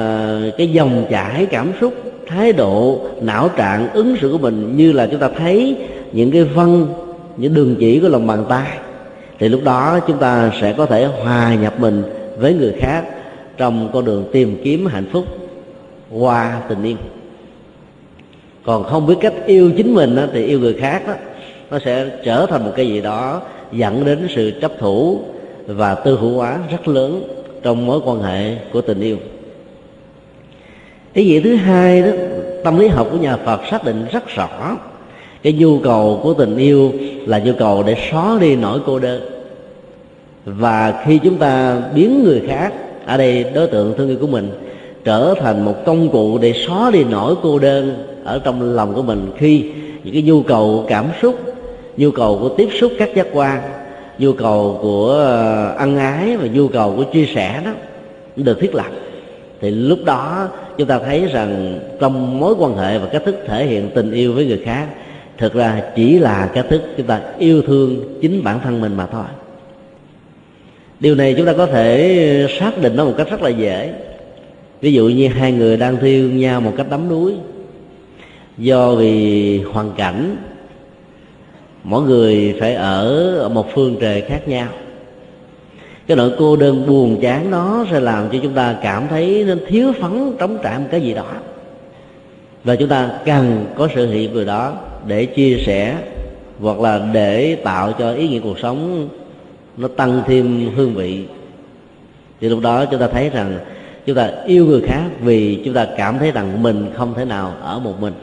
cái 0.58 0.68
dòng 0.72 1.04
chảy 1.10 1.46
cảm 1.46 1.72
xúc 1.80 1.94
thái 2.26 2.52
độ 2.52 3.00
não 3.20 3.48
trạng 3.48 3.88
ứng 3.92 4.16
xử 4.20 4.32
của 4.32 4.38
mình 4.38 4.76
như 4.76 4.92
là 4.92 5.06
chúng 5.06 5.20
ta 5.20 5.28
thấy 5.38 5.76
những 6.12 6.30
cái 6.30 6.44
văn 6.44 6.86
những 7.36 7.54
đường 7.54 7.76
chỉ 7.80 8.00
của 8.00 8.08
lòng 8.08 8.26
bàn 8.26 8.44
tay 8.48 8.78
thì 9.38 9.48
lúc 9.48 9.60
đó 9.64 10.00
chúng 10.06 10.18
ta 10.18 10.52
sẽ 10.60 10.72
có 10.72 10.86
thể 10.86 11.04
hòa 11.04 11.54
nhập 11.54 11.80
mình 11.80 12.02
với 12.38 12.54
người 12.54 12.72
khác 12.78 13.04
trong 13.56 13.90
con 13.92 14.04
đường 14.04 14.28
tìm 14.32 14.60
kiếm 14.64 14.86
hạnh 14.86 15.06
phúc 15.12 15.24
qua 16.10 16.60
tình 16.68 16.82
yêu. 16.82 16.96
Còn 18.64 18.84
không 18.84 19.06
biết 19.06 19.14
cách 19.20 19.34
yêu 19.46 19.72
chính 19.76 19.94
mình 19.94 20.16
đó, 20.16 20.22
thì 20.32 20.44
yêu 20.44 20.60
người 20.60 20.74
khác 20.74 21.02
đó 21.06 21.14
nó 21.70 21.78
sẽ 21.84 22.10
trở 22.24 22.46
thành 22.46 22.64
một 22.64 22.72
cái 22.76 22.86
gì 22.86 23.00
đó 23.00 23.42
dẫn 23.72 24.04
đến 24.04 24.26
sự 24.34 24.52
chấp 24.60 24.72
thủ 24.78 25.20
và 25.66 25.94
tư 25.94 26.18
hữu 26.20 26.36
hóa 26.36 26.58
rất 26.70 26.88
lớn 26.88 27.22
trong 27.62 27.86
mối 27.86 28.00
quan 28.04 28.22
hệ 28.22 28.56
của 28.72 28.80
tình 28.80 29.00
yêu. 29.00 29.16
Ý 31.12 31.24
nghĩa 31.24 31.40
thứ 31.40 31.56
hai 31.56 32.02
đó 32.02 32.08
tâm 32.64 32.78
lý 32.78 32.88
học 32.88 33.08
của 33.10 33.18
nhà 33.18 33.36
phật 33.36 33.60
xác 33.70 33.84
định 33.84 34.06
rất 34.12 34.28
rõ 34.28 34.76
cái 35.42 35.52
nhu 35.52 35.78
cầu 35.78 36.20
của 36.22 36.34
tình 36.34 36.56
yêu 36.56 36.92
là 37.26 37.38
nhu 37.38 37.52
cầu 37.58 37.82
để 37.86 37.96
xóa 38.10 38.38
đi 38.40 38.56
nỗi 38.56 38.80
cô 38.86 38.98
đơn. 38.98 39.20
Và 40.44 41.02
khi 41.06 41.18
chúng 41.18 41.38
ta 41.38 41.82
biến 41.94 42.24
người 42.24 42.42
khác, 42.48 42.72
ở 43.06 43.16
đây 43.16 43.44
đối 43.54 43.66
tượng 43.66 43.94
thương 43.96 44.08
yêu 44.08 44.18
của 44.20 44.26
mình, 44.26 44.50
trở 45.04 45.34
thành 45.40 45.64
một 45.64 45.74
công 45.86 46.08
cụ 46.08 46.38
để 46.38 46.52
xóa 46.66 46.90
đi 46.90 47.04
nỗi 47.04 47.34
cô 47.42 47.58
đơn 47.58 48.04
ở 48.24 48.38
trong 48.38 48.74
lòng 48.74 48.94
của 48.94 49.02
mình 49.02 49.30
khi 49.38 49.64
những 50.04 50.14
cái 50.14 50.22
nhu 50.22 50.42
cầu 50.42 50.84
cảm 50.88 51.06
xúc, 51.22 51.40
nhu 51.96 52.10
cầu 52.10 52.38
của 52.38 52.48
tiếp 52.48 52.68
xúc 52.80 52.92
các 52.98 53.10
giác 53.14 53.26
quan, 53.32 53.60
nhu 54.18 54.32
cầu 54.32 54.78
của 54.82 55.10
ờ, 55.10 55.74
ân 55.78 55.96
ái 55.96 56.36
và 56.36 56.46
nhu 56.52 56.68
cầu 56.68 56.94
của 56.96 57.04
chia 57.04 57.26
sẻ 57.34 57.60
đó 57.64 57.70
được 58.36 58.60
thiết 58.60 58.74
lập, 58.74 58.90
thì 59.60 59.70
lúc 59.70 59.98
đó 60.04 60.48
chúng 60.78 60.88
ta 60.88 60.98
thấy 60.98 61.26
rằng 61.32 61.80
trong 62.00 62.40
mối 62.40 62.54
quan 62.58 62.76
hệ 62.76 62.98
và 62.98 63.06
cách 63.06 63.22
thức 63.24 63.36
thể 63.46 63.66
hiện 63.66 63.90
tình 63.94 64.12
yêu 64.12 64.32
với 64.32 64.46
người 64.46 64.60
khác 64.64 64.86
thực 65.40 65.54
ra 65.54 65.82
chỉ 65.96 66.18
là 66.18 66.50
cái 66.54 66.62
thức 66.62 66.82
chúng 66.96 67.06
ta 67.06 67.20
yêu 67.38 67.62
thương 67.62 68.18
chính 68.20 68.44
bản 68.44 68.60
thân 68.60 68.80
mình 68.80 68.96
mà 68.96 69.06
thôi. 69.06 69.24
Điều 71.00 71.14
này 71.14 71.34
chúng 71.36 71.46
ta 71.46 71.52
có 71.52 71.66
thể 71.66 72.46
xác 72.60 72.82
định 72.82 72.96
nó 72.96 73.04
một 73.04 73.14
cách 73.16 73.30
rất 73.30 73.42
là 73.42 73.48
dễ. 73.48 73.92
Ví 74.80 74.92
dụ 74.92 75.08
như 75.08 75.28
hai 75.28 75.52
người 75.52 75.76
đang 75.76 75.96
thương 75.96 76.38
nhau 76.38 76.60
một 76.60 76.72
cách 76.76 76.86
đắm 76.90 77.08
đuối. 77.08 77.34
Do 78.58 78.94
vì 78.94 79.62
hoàn 79.62 79.92
cảnh, 79.96 80.36
mỗi 81.84 82.02
người 82.02 82.56
phải 82.60 82.74
ở 82.74 83.48
một 83.52 83.66
phương 83.74 83.96
trời 84.00 84.20
khác 84.20 84.48
nhau. 84.48 84.68
Cái 86.06 86.16
nỗi 86.16 86.30
cô 86.38 86.56
đơn 86.56 86.86
buồn 86.86 87.20
chán 87.22 87.50
đó 87.50 87.86
sẽ 87.90 88.00
làm 88.00 88.28
cho 88.32 88.38
chúng 88.42 88.54
ta 88.54 88.76
cảm 88.82 89.08
thấy 89.08 89.44
nên 89.46 89.60
thiếu 89.68 89.92
phấn 90.00 90.32
trống 90.38 90.58
trải 90.62 90.78
một 90.78 90.86
cái 90.90 91.00
gì 91.00 91.14
đó. 91.14 91.32
Và 92.64 92.76
chúng 92.76 92.88
ta 92.88 93.10
cần 93.24 93.66
có 93.76 93.88
sự 93.94 94.10
hiện 94.10 94.32
người 94.32 94.44
đó 94.44 94.76
để 95.06 95.26
chia 95.26 95.62
sẻ 95.66 95.96
hoặc 96.60 96.80
là 96.80 97.10
để 97.12 97.54
tạo 97.54 97.92
cho 97.98 98.12
ý 98.12 98.28
nghĩa 98.28 98.40
cuộc 98.40 98.58
sống 98.58 99.08
nó 99.76 99.88
tăng 99.88 100.22
thêm 100.26 100.70
hương 100.76 100.94
vị. 100.94 101.24
Thì 102.40 102.48
lúc 102.48 102.60
đó 102.60 102.84
chúng 102.84 103.00
ta 103.00 103.08
thấy 103.08 103.30
rằng 103.30 103.58
chúng 104.06 104.16
ta 104.16 104.30
yêu 104.46 104.66
người 104.66 104.80
khác 104.80 105.08
vì 105.20 105.58
chúng 105.64 105.74
ta 105.74 105.86
cảm 105.96 106.18
thấy 106.18 106.32
rằng 106.32 106.62
mình 106.62 106.86
không 106.94 107.14
thể 107.14 107.24
nào 107.24 107.52
ở 107.62 107.78
một 107.78 108.00
mình. 108.00 108.14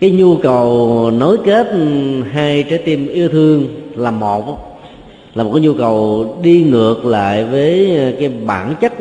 Cái 0.00 0.10
nhu 0.10 0.36
cầu 0.36 1.10
nối 1.10 1.38
kết 1.44 1.66
hai 2.30 2.62
trái 2.62 2.78
tim 2.78 3.08
yêu 3.08 3.28
thương 3.28 3.68
là 3.96 4.10
một 4.10 4.70
là 5.34 5.44
một 5.44 5.50
cái 5.54 5.62
nhu 5.62 5.74
cầu 5.74 6.26
đi 6.42 6.62
ngược 6.62 7.04
lại 7.04 7.44
với 7.44 7.98
cái 8.18 8.28
bản 8.28 8.74
chất 8.80 8.92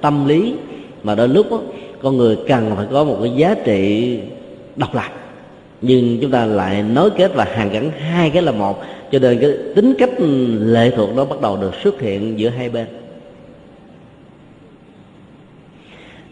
tâm 0.00 0.28
lý. 0.28 0.54
Mà 1.02 1.14
đôi 1.14 1.28
lúc 1.28 1.50
đó, 1.50 1.60
con 2.02 2.16
người 2.16 2.36
cần 2.48 2.72
phải 2.76 2.86
có 2.90 3.04
một 3.04 3.16
cái 3.22 3.32
giá 3.36 3.54
trị 3.64 4.18
độc 4.76 4.94
lập 4.94 5.21
nhưng 5.82 6.18
chúng 6.20 6.30
ta 6.30 6.46
lại 6.46 6.82
nối 6.82 7.10
kết 7.10 7.34
và 7.34 7.44
hàn 7.44 7.70
gắn 7.70 7.90
hai 7.90 8.30
cái 8.30 8.42
là 8.42 8.52
một, 8.52 8.82
cho 9.12 9.18
nên 9.18 9.38
cái 9.40 9.50
tính 9.74 9.94
cách 9.98 10.10
lệ 10.60 10.90
thuộc 10.96 11.16
đó 11.16 11.24
bắt 11.24 11.40
đầu 11.40 11.56
được 11.56 11.74
xuất 11.84 12.00
hiện 12.00 12.38
giữa 12.38 12.48
hai 12.48 12.68
bên. 12.68 12.86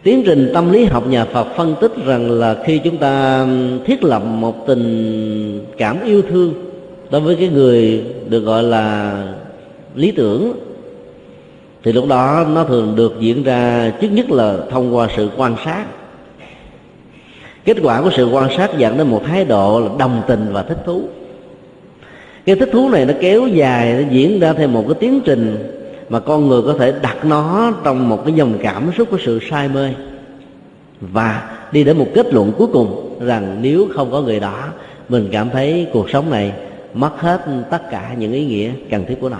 Tiến 0.03 0.23
trình 0.25 0.51
tâm 0.53 0.71
lý 0.71 0.85
học 0.85 1.07
nhà 1.07 1.25
phật 1.25 1.47
phân 1.55 1.75
tích 1.81 1.91
rằng 2.05 2.31
là 2.31 2.55
khi 2.65 2.79
chúng 2.83 2.97
ta 2.97 3.45
thiết 3.85 4.03
lập 4.03 4.19
một 4.19 4.67
tình 4.67 5.65
cảm 5.77 5.97
yêu 6.05 6.21
thương 6.21 6.53
đối 7.11 7.21
với 7.21 7.35
cái 7.35 7.47
người 7.47 8.03
được 8.29 8.39
gọi 8.39 8.63
là 8.63 9.13
lý 9.95 10.11
tưởng, 10.11 10.53
thì 11.83 11.91
lúc 11.91 12.07
đó 12.07 12.45
nó 12.53 12.63
thường 12.63 12.95
được 12.95 13.13
diễn 13.19 13.43
ra 13.43 13.91
trước 14.01 14.07
nhất 14.11 14.31
là 14.31 14.57
thông 14.69 14.95
qua 14.95 15.07
sự 15.15 15.29
quan 15.37 15.55
sát 15.65 15.85
kết 17.65 17.77
quả 17.83 18.01
của 18.01 18.11
sự 18.15 18.29
quan 18.31 18.49
sát 18.57 18.77
dẫn 18.77 18.97
đến 18.97 19.07
một 19.07 19.21
thái 19.25 19.45
độ 19.45 19.79
là 19.79 19.89
đồng 19.99 20.21
tình 20.27 20.47
và 20.51 20.63
thích 20.63 20.77
thú. 20.85 21.01
Cái 22.45 22.55
thích 22.55 22.69
thú 22.71 22.89
này 22.89 23.05
nó 23.05 23.13
kéo 23.19 23.47
dài, 23.47 23.93
nó 23.93 24.09
diễn 24.09 24.39
ra 24.39 24.53
theo 24.53 24.67
một 24.67 24.83
cái 24.87 24.95
tiến 24.99 25.21
trình 25.25 25.57
mà 26.09 26.19
con 26.19 26.47
người 26.47 26.61
có 26.61 26.73
thể 26.79 26.93
đặt 27.01 27.25
nó 27.25 27.73
trong 27.83 28.09
một 28.09 28.25
cái 28.25 28.33
dòng 28.35 28.53
cảm 28.63 28.91
xúc 28.97 29.07
của 29.11 29.17
sự 29.25 29.39
say 29.49 29.67
mê. 29.67 29.89
Và 31.01 31.49
đi 31.71 31.83
đến 31.83 31.97
một 31.97 32.07
kết 32.13 32.33
luận 32.33 32.51
cuối 32.57 32.67
cùng 32.73 33.17
rằng 33.21 33.57
nếu 33.61 33.87
không 33.95 34.11
có 34.11 34.21
người 34.21 34.39
đó, 34.39 34.67
mình 35.09 35.29
cảm 35.31 35.49
thấy 35.49 35.87
cuộc 35.93 36.09
sống 36.09 36.29
này 36.29 36.51
mất 36.93 37.21
hết 37.21 37.41
tất 37.69 37.91
cả 37.91 38.15
những 38.17 38.33
ý 38.33 38.45
nghĩa 38.45 38.69
cần 38.89 39.05
thiết 39.07 39.15
của 39.21 39.29
nó. 39.29 39.37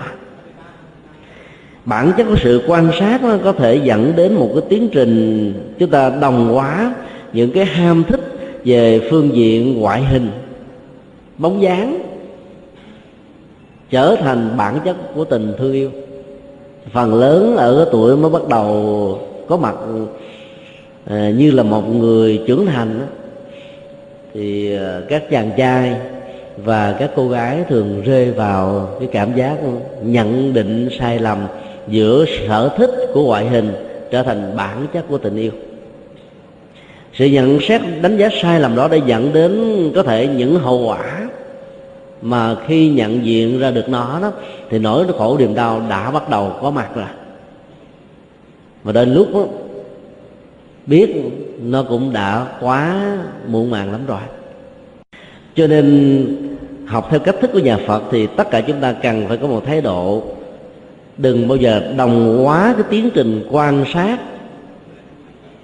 Bản 1.85 2.11
chất 2.17 2.23
của 2.23 2.37
sự 2.43 2.63
quan 2.67 2.91
sát 2.99 3.23
nó 3.23 3.37
có 3.43 3.51
thể 3.51 3.75
dẫn 3.83 4.13
đến 4.15 4.33
một 4.33 4.49
cái 4.53 4.63
tiến 4.69 4.89
trình 4.91 5.53
chúng 5.79 5.89
ta 5.89 6.09
đồng 6.09 6.47
hóa 6.53 6.93
những 7.33 7.51
cái 7.51 7.65
ham 7.65 8.03
thích 8.03 8.21
về 8.65 9.07
phương 9.09 9.35
diện 9.35 9.79
ngoại 9.79 10.03
hình 10.03 10.31
bóng 11.37 11.61
dáng 11.61 11.97
trở 13.89 14.15
thành 14.15 14.57
bản 14.57 14.79
chất 14.85 14.95
của 15.15 15.23
tình 15.23 15.53
thương 15.57 15.73
yêu. 15.73 15.91
Phần 16.91 17.13
lớn 17.13 17.55
ở 17.57 17.77
cái 17.77 17.85
tuổi 17.91 18.17
mới 18.17 18.31
bắt 18.31 18.47
đầu 18.49 19.19
có 19.47 19.57
mặt 19.57 19.75
à, 21.05 21.31
như 21.37 21.51
là 21.51 21.63
một 21.63 21.95
người 21.95 22.43
trưởng 22.47 22.65
thành 22.65 22.99
đó, 22.99 23.05
thì 24.33 24.75
à, 24.75 25.01
các 25.09 25.29
chàng 25.29 25.51
trai 25.57 25.95
và 26.57 26.95
các 26.99 27.11
cô 27.15 27.29
gái 27.29 27.63
thường 27.69 28.01
rơi 28.05 28.31
vào 28.31 28.89
cái 28.99 29.09
cảm 29.11 29.35
giác 29.35 29.57
nhận 30.03 30.53
định 30.53 30.89
sai 30.99 31.19
lầm 31.19 31.47
giữa 31.87 32.25
sở 32.47 32.69
thích 32.77 32.91
của 33.13 33.23
ngoại 33.23 33.45
hình 33.45 33.71
trở 34.11 34.23
thành 34.23 34.53
bản 34.57 34.87
chất 34.93 35.05
của 35.09 35.17
tình 35.17 35.35
yêu 35.35 35.51
sự 37.21 37.27
nhận 37.27 37.59
xét 37.61 37.81
đánh 38.01 38.17
giá 38.17 38.29
sai 38.41 38.59
lầm 38.59 38.75
đó 38.75 38.87
đã 38.87 38.97
dẫn 38.97 39.33
đến 39.33 39.91
có 39.95 40.03
thể 40.03 40.27
những 40.27 40.59
hậu 40.59 40.85
quả 40.87 41.29
mà 42.21 42.55
khi 42.67 42.89
nhận 42.89 43.25
diện 43.25 43.59
ra 43.59 43.71
được 43.71 43.89
nó 43.89 44.19
đó 44.21 44.31
thì 44.69 44.79
nỗi 44.79 45.05
khổ 45.17 45.37
niềm 45.37 45.55
đau 45.55 45.81
đã 45.89 46.11
bắt 46.11 46.29
đầu 46.29 46.55
có 46.61 46.71
mặt 46.71 46.89
rồi. 46.95 47.05
Và 48.83 48.91
đến 48.91 49.13
lúc 49.13 49.27
đó, 49.33 49.45
biết 50.85 51.15
nó 51.61 51.83
cũng 51.83 52.13
đã 52.13 52.47
quá 52.59 53.15
muộn 53.47 53.71
màng 53.71 53.91
lắm 53.91 54.01
rồi. 54.07 54.21
Cho 55.55 55.67
nên 55.67 56.27
học 56.85 57.07
theo 57.11 57.19
cách 57.19 57.35
thức 57.41 57.49
của 57.53 57.59
nhà 57.59 57.77
phật 57.87 58.03
thì 58.11 58.27
tất 58.27 58.51
cả 58.51 58.61
chúng 58.61 58.81
ta 58.81 58.93
cần 58.93 59.27
phải 59.27 59.37
có 59.37 59.47
một 59.47 59.63
thái 59.65 59.81
độ. 59.81 60.23
Đừng 61.17 61.47
bao 61.47 61.57
giờ 61.57 61.93
đồng 61.97 62.43
hóa 62.43 62.73
cái 62.77 62.85
tiến 62.89 63.09
trình 63.13 63.47
quan 63.51 63.85
sát 63.93 64.19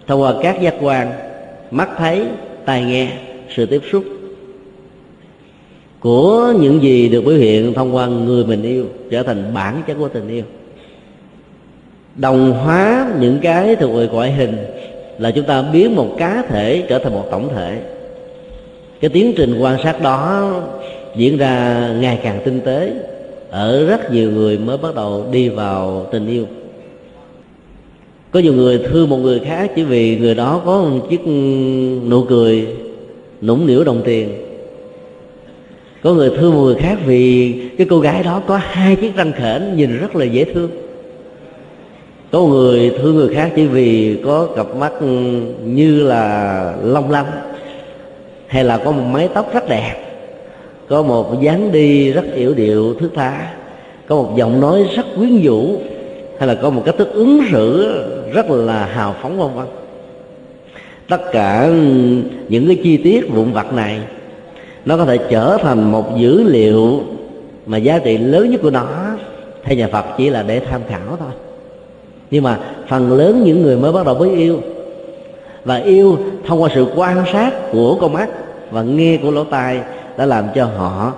thông 0.08 0.22
qua 0.22 0.34
các 0.42 0.62
giác 0.62 0.76
quan 0.82 1.27
mắt 1.72 1.90
thấy, 1.98 2.26
tai 2.66 2.84
nghe, 2.84 3.12
sự 3.56 3.66
tiếp 3.66 3.82
xúc. 3.92 4.04
Của 6.00 6.54
những 6.60 6.82
gì 6.82 7.10
được 7.10 7.22
biểu 7.22 7.36
hiện, 7.36 7.74
thông 7.74 7.96
qua 7.96 8.06
người 8.06 8.46
mình 8.46 8.64
yêu 8.64 8.86
trở 9.12 9.24
thành 9.24 9.54
bản 9.54 9.82
chất 9.88 9.96
của 10.00 10.08
tình 10.08 10.28
yêu. 10.28 10.44
Đồng 12.16 12.52
hóa 12.52 13.08
những 13.20 13.40
cái 13.42 13.76
thuộc 13.76 13.96
về 13.96 14.08
ngoại 14.12 14.32
hình 14.32 14.58
là 15.18 15.32
chúng 15.32 15.46
ta 15.46 15.62
biến 15.62 15.96
một 15.96 16.16
cá 16.18 16.44
thể 16.50 16.84
trở 16.90 17.00
thành 17.00 17.14
một 17.14 17.28
tổng 17.32 17.50
thể. 17.56 17.80
Cái 19.02 19.10
tiến 19.10 19.34
trình 19.38 19.60
quan 19.60 19.84
sát 19.84 20.02
đó 20.02 20.52
diễn 21.16 21.38
ra 21.38 21.88
ngày 22.00 22.20
càng 22.24 22.40
tinh 22.46 22.62
tế, 22.62 22.94
ở 23.50 23.86
rất 23.86 24.12
nhiều 24.12 24.32
người 24.32 24.58
mới 24.58 24.78
bắt 24.78 24.96
đầu 24.96 25.26
đi 25.32 25.50
vào 25.50 26.08
tình 26.12 26.28
yêu 26.28 26.46
có 28.32 28.40
nhiều 28.40 28.54
người 28.54 28.78
thương 28.78 29.10
một 29.10 29.18
người 29.18 29.40
khác 29.40 29.72
chỉ 29.76 29.84
vì 29.84 30.18
người 30.18 30.36
đó 30.36 30.62
có 30.66 30.82
một 30.82 31.10
chiếc 31.10 31.26
ừ, 31.26 31.32
nụ 32.10 32.24
cười 32.24 32.68
nũng 33.42 33.68
nỉu 33.68 33.84
đồng 33.84 34.02
tiền. 34.06 34.30
Có 36.04 36.14
người 36.14 36.30
thương 36.38 36.54
một 36.54 36.62
người 36.62 36.76
khác 36.76 36.98
vì 37.06 37.54
cái 37.78 37.88
cô 37.90 38.00
gái 38.00 38.24
đó 38.24 38.42
có 38.48 38.58
hai 38.58 38.96
chiếc 38.96 39.16
răng 39.16 39.32
khểnh 39.32 39.78
nhìn 39.78 40.00
rất 40.00 40.16
là 40.16 40.26
dễ 40.26 40.44
thương. 40.44 40.70
Có 42.32 42.42
người 42.42 42.92
thương 43.02 43.16
người 43.16 43.36
khác 43.36 43.52
chỉ 43.56 43.66
vì 43.66 44.18
có 44.26 44.48
cặp 44.56 44.76
mắt 44.76 44.94
ừ, 45.00 45.08
như 45.66 46.04
là 46.04 46.76
long 46.84 47.12
lanh, 47.12 47.32
hay 48.48 48.64
là 48.64 48.78
có 48.78 48.92
một 48.92 49.04
mái 49.12 49.30
tóc 49.34 49.54
rất 49.54 49.70
đẹp, 49.70 49.96
có 50.88 51.02
một 51.02 51.42
dáng 51.42 51.72
đi 51.72 52.12
rất 52.12 52.26
yểu 52.36 52.54
điệu 52.54 52.94
thước 52.94 53.10
tha, 53.16 53.54
có 54.08 54.16
một 54.16 54.34
giọng 54.38 54.60
nói 54.60 54.86
rất 54.96 55.06
quyến 55.18 55.44
rũ, 55.44 55.80
hay 56.40 56.48
là 56.48 56.56
có 56.56 56.70
một 56.70 56.82
cách 56.86 56.96
thức 56.98 57.14
ứng 57.14 57.42
xử 57.52 58.04
rất 58.34 58.50
là 58.50 58.86
hào 58.86 59.16
phóng 59.22 59.38
vân 59.38 59.50
vân. 59.56 59.66
Tất 61.10 61.22
cả 61.32 61.68
những 62.50 62.68
cái 62.68 62.80
chi 62.84 62.98
tiết 62.98 63.30
vụn 63.30 63.52
vặt 63.52 63.74
này, 63.74 64.00
nó 64.86 64.98
có 64.98 65.06
thể 65.06 65.18
trở 65.30 65.58
thành 65.62 65.92
một 65.92 66.18
dữ 66.18 66.44
liệu 66.44 67.04
mà 67.66 67.78
giá 67.78 68.00
trị 68.00 68.18
lớn 68.18 68.52
nhất 68.52 68.60
của 68.64 68.70
nó, 68.70 68.88
theo 69.64 69.78
nhà 69.78 69.88
Phật 69.92 70.06
chỉ 70.18 70.30
là 70.30 70.44
để 70.44 70.60
tham 70.60 70.82
khảo 70.90 71.18
thôi. 71.20 71.32
Nhưng 72.32 72.44
mà 72.44 72.60
phần 72.88 73.12
lớn 73.12 73.44
những 73.46 73.62
người 73.62 73.78
mới 73.78 73.92
bắt 73.92 74.06
đầu 74.06 74.16
với 74.16 74.30
yêu, 74.30 74.62
và 75.64 75.76
yêu 75.76 76.18
thông 76.46 76.62
qua 76.62 76.70
sự 76.76 76.88
quan 76.96 77.24
sát 77.34 77.54
của 77.72 77.98
con 78.02 78.14
mắt 78.14 78.30
và 78.72 78.82
nghe 78.82 79.18
của 79.18 79.32
lỗ 79.32 79.44
tai 79.44 79.80
đã 80.18 80.26
làm 80.26 80.46
cho 80.56 80.66
họ 80.66 81.14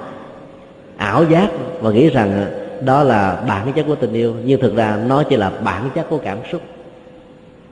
ảo 0.98 1.24
giác 1.24 1.48
và 1.82 1.92
nghĩ 1.92 2.10
rằng 2.10 2.46
đó 2.86 3.04
là 3.04 3.44
bản 3.48 3.74
chất 3.74 3.86
của 3.88 3.96
tình 3.96 4.14
yêu, 4.14 4.34
nhưng 4.46 4.62
thực 4.62 4.76
ra 4.76 4.98
nó 5.08 5.24
chỉ 5.24 5.36
là 5.36 5.52
bản 5.66 5.90
chất 5.96 6.10
của 6.10 6.18
cảm 6.18 6.38
xúc 6.52 6.62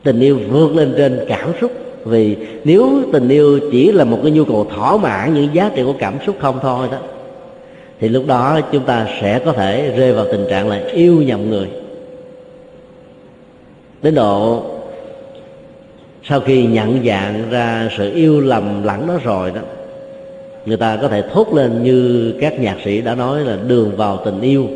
tình 0.08 0.20
yêu 0.20 0.40
vượt 0.50 0.76
lên 0.76 0.94
trên 0.98 1.20
cảm 1.28 1.52
xúc. 1.62 1.72
Vì 2.06 2.36
nếu 2.64 3.02
tình 3.14 3.30
yêu 3.30 3.60
chỉ 3.72 3.92
là 3.92 4.04
một 4.04 4.20
cái 4.24 4.32
nhu 4.32 4.46
cầu 4.46 4.68
thỏa 4.76 4.98
mãn 4.98 5.34
những 5.34 5.48
giá 5.54 5.72
trị 5.76 5.84
của 5.84 5.94
cảm 6.00 6.14
xúc 6.26 6.36
không 6.40 6.60
thôi 6.62 6.88
đó, 6.92 6.98
thì 8.00 8.10
lúc 8.10 8.24
đó 8.28 8.60
chúng 8.72 8.84
ta 8.84 9.08
sẽ 9.22 9.40
có 9.46 9.52
thể 9.52 9.94
rơi 9.98 10.14
vào 10.14 10.26
tình 10.32 10.46
trạng 10.50 10.70
là 10.70 10.82
yêu 10.94 11.22
nhầm 11.22 11.50
người. 11.50 11.68
Đến 14.02 14.16
độ 14.16 14.64
sau 16.24 16.40
khi 16.40 16.66
nhận 16.66 17.06
dạng 17.06 17.50
ra 17.50 17.90
sự 17.98 18.14
yêu 18.14 18.42
lầm 18.42 18.84
lẫn 18.84 19.08
đó 19.08 19.18
rồi 19.24 19.52
đó, 19.52 19.62
người 20.66 20.78
ta 20.78 20.98
có 21.02 21.08
thể 21.08 21.24
thốt 21.34 21.54
lên 21.54 21.84
như 21.84 22.34
các 22.42 22.60
nhạc 22.60 22.78
sĩ 22.86 23.02
đã 23.02 23.16
nói 23.16 23.40
là 23.40 23.58
đường 23.68 23.92
vào 23.98 24.22
tình 24.26 24.42
yêu, 24.42 24.68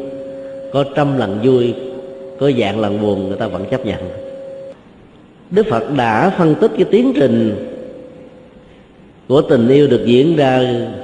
có 0.73 0.83
trăm 0.95 1.17
lần 1.17 1.39
vui, 1.43 1.73
có 2.39 2.51
dạng 2.59 2.79
lần 2.79 3.01
buồn 3.01 3.27
người 3.27 3.37
ta 3.37 3.47
vẫn 3.47 3.65
chấp 3.71 3.85
nhận 3.85 4.30
đức 5.51 5.65
phật 5.69 5.83
đã 5.97 6.29
phân 6.37 6.55
tích 6.55 6.71
cái 6.75 6.85
tiến 6.91 7.13
trình 7.15 7.67
của 9.27 9.41
tình 9.41 9.67
yêu 9.67 9.87
được 9.87 10.05
diễn 10.05 10.35
ra 10.35 10.61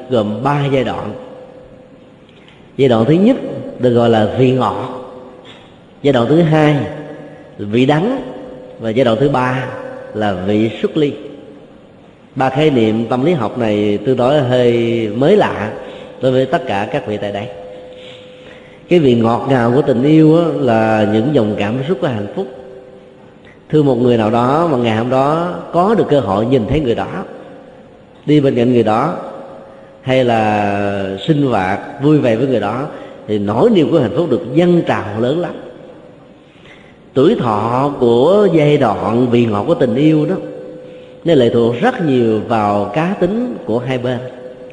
gồm 0.09 0.43
ba 0.43 0.65
giai 0.71 0.83
đoạn. 0.83 1.13
Giai 2.77 2.89
đoạn 2.89 3.05
thứ 3.05 3.13
nhất 3.13 3.37
được 3.79 3.89
gọi 3.89 4.09
là 4.09 4.35
vị 4.39 4.51
ngọt 4.51 4.93
giai 6.03 6.13
đoạn 6.13 6.27
thứ 6.29 6.41
hai 6.41 6.75
vị 7.57 7.85
đắng, 7.85 8.21
và 8.79 8.89
giai 8.89 9.05
đoạn 9.05 9.17
thứ 9.19 9.29
ba 9.29 9.67
là 10.13 10.33
vị 10.33 10.69
xuất 10.81 10.97
ly. 10.97 11.13
Ba 12.35 12.49
khái 12.49 12.69
niệm 12.69 13.05
tâm 13.05 13.25
lý 13.25 13.33
học 13.33 13.57
này 13.57 13.99
tôi 14.05 14.15
nói 14.15 14.39
hơi 14.39 15.07
mới 15.15 15.37
lạ 15.37 15.71
đối 16.21 16.31
với 16.31 16.45
tất 16.45 16.61
cả 16.67 16.87
các 16.91 17.07
vị 17.07 17.17
tại 17.17 17.31
đây. 17.31 17.47
Cái 18.89 18.99
vị 18.99 19.15
ngọt 19.15 19.47
ngào 19.49 19.71
của 19.75 19.81
tình 19.81 20.03
yêu 20.03 20.37
là 20.59 21.07
những 21.13 21.29
dòng 21.33 21.55
cảm 21.57 21.75
xúc 21.87 21.97
của 22.01 22.07
hạnh 22.07 22.27
phúc 22.35 22.47
thương 23.69 23.85
một 23.85 23.95
người 23.95 24.17
nào 24.17 24.31
đó 24.31 24.67
mà 24.71 24.77
ngày 24.77 24.97
hôm 24.97 25.09
đó 25.09 25.53
có 25.73 25.95
được 25.95 26.05
cơ 26.09 26.19
hội 26.19 26.45
nhìn 26.45 26.65
thấy 26.69 26.79
người 26.79 26.95
đó, 26.95 27.07
đi 28.25 28.39
bên 28.39 28.55
cạnh 28.55 28.73
người 28.73 28.83
đó, 28.83 29.15
hay 30.01 30.25
là 30.25 31.17
sinh 31.27 31.47
hoạt 31.47 31.79
vui 32.03 32.19
vẻ 32.19 32.35
với 32.35 32.47
người 32.47 32.59
đó, 32.59 32.85
thì 33.27 33.39
nỗi 33.39 33.69
niềm 33.69 33.91
của 33.91 33.99
hạnh 33.99 34.13
phúc 34.15 34.27
được 34.29 34.41
dâng 34.53 34.81
trào 34.87 35.05
lớn 35.19 35.39
lắm. 35.39 35.51
Tuổi 37.13 37.35
thọ 37.35 37.91
của 37.99 38.47
giai 38.53 38.77
đoạn 38.77 39.27
vị 39.29 39.45
ngọt 39.45 39.63
của 39.67 39.75
tình 39.75 39.95
yêu 39.95 40.25
đó, 40.25 40.35
nó 41.25 41.33
lệ 41.33 41.49
thuộc 41.49 41.75
rất 41.81 42.05
nhiều 42.05 42.39
vào 42.47 42.91
cá 42.93 43.15
tính 43.19 43.55
của 43.65 43.79
hai 43.79 43.97
bên 43.97 44.19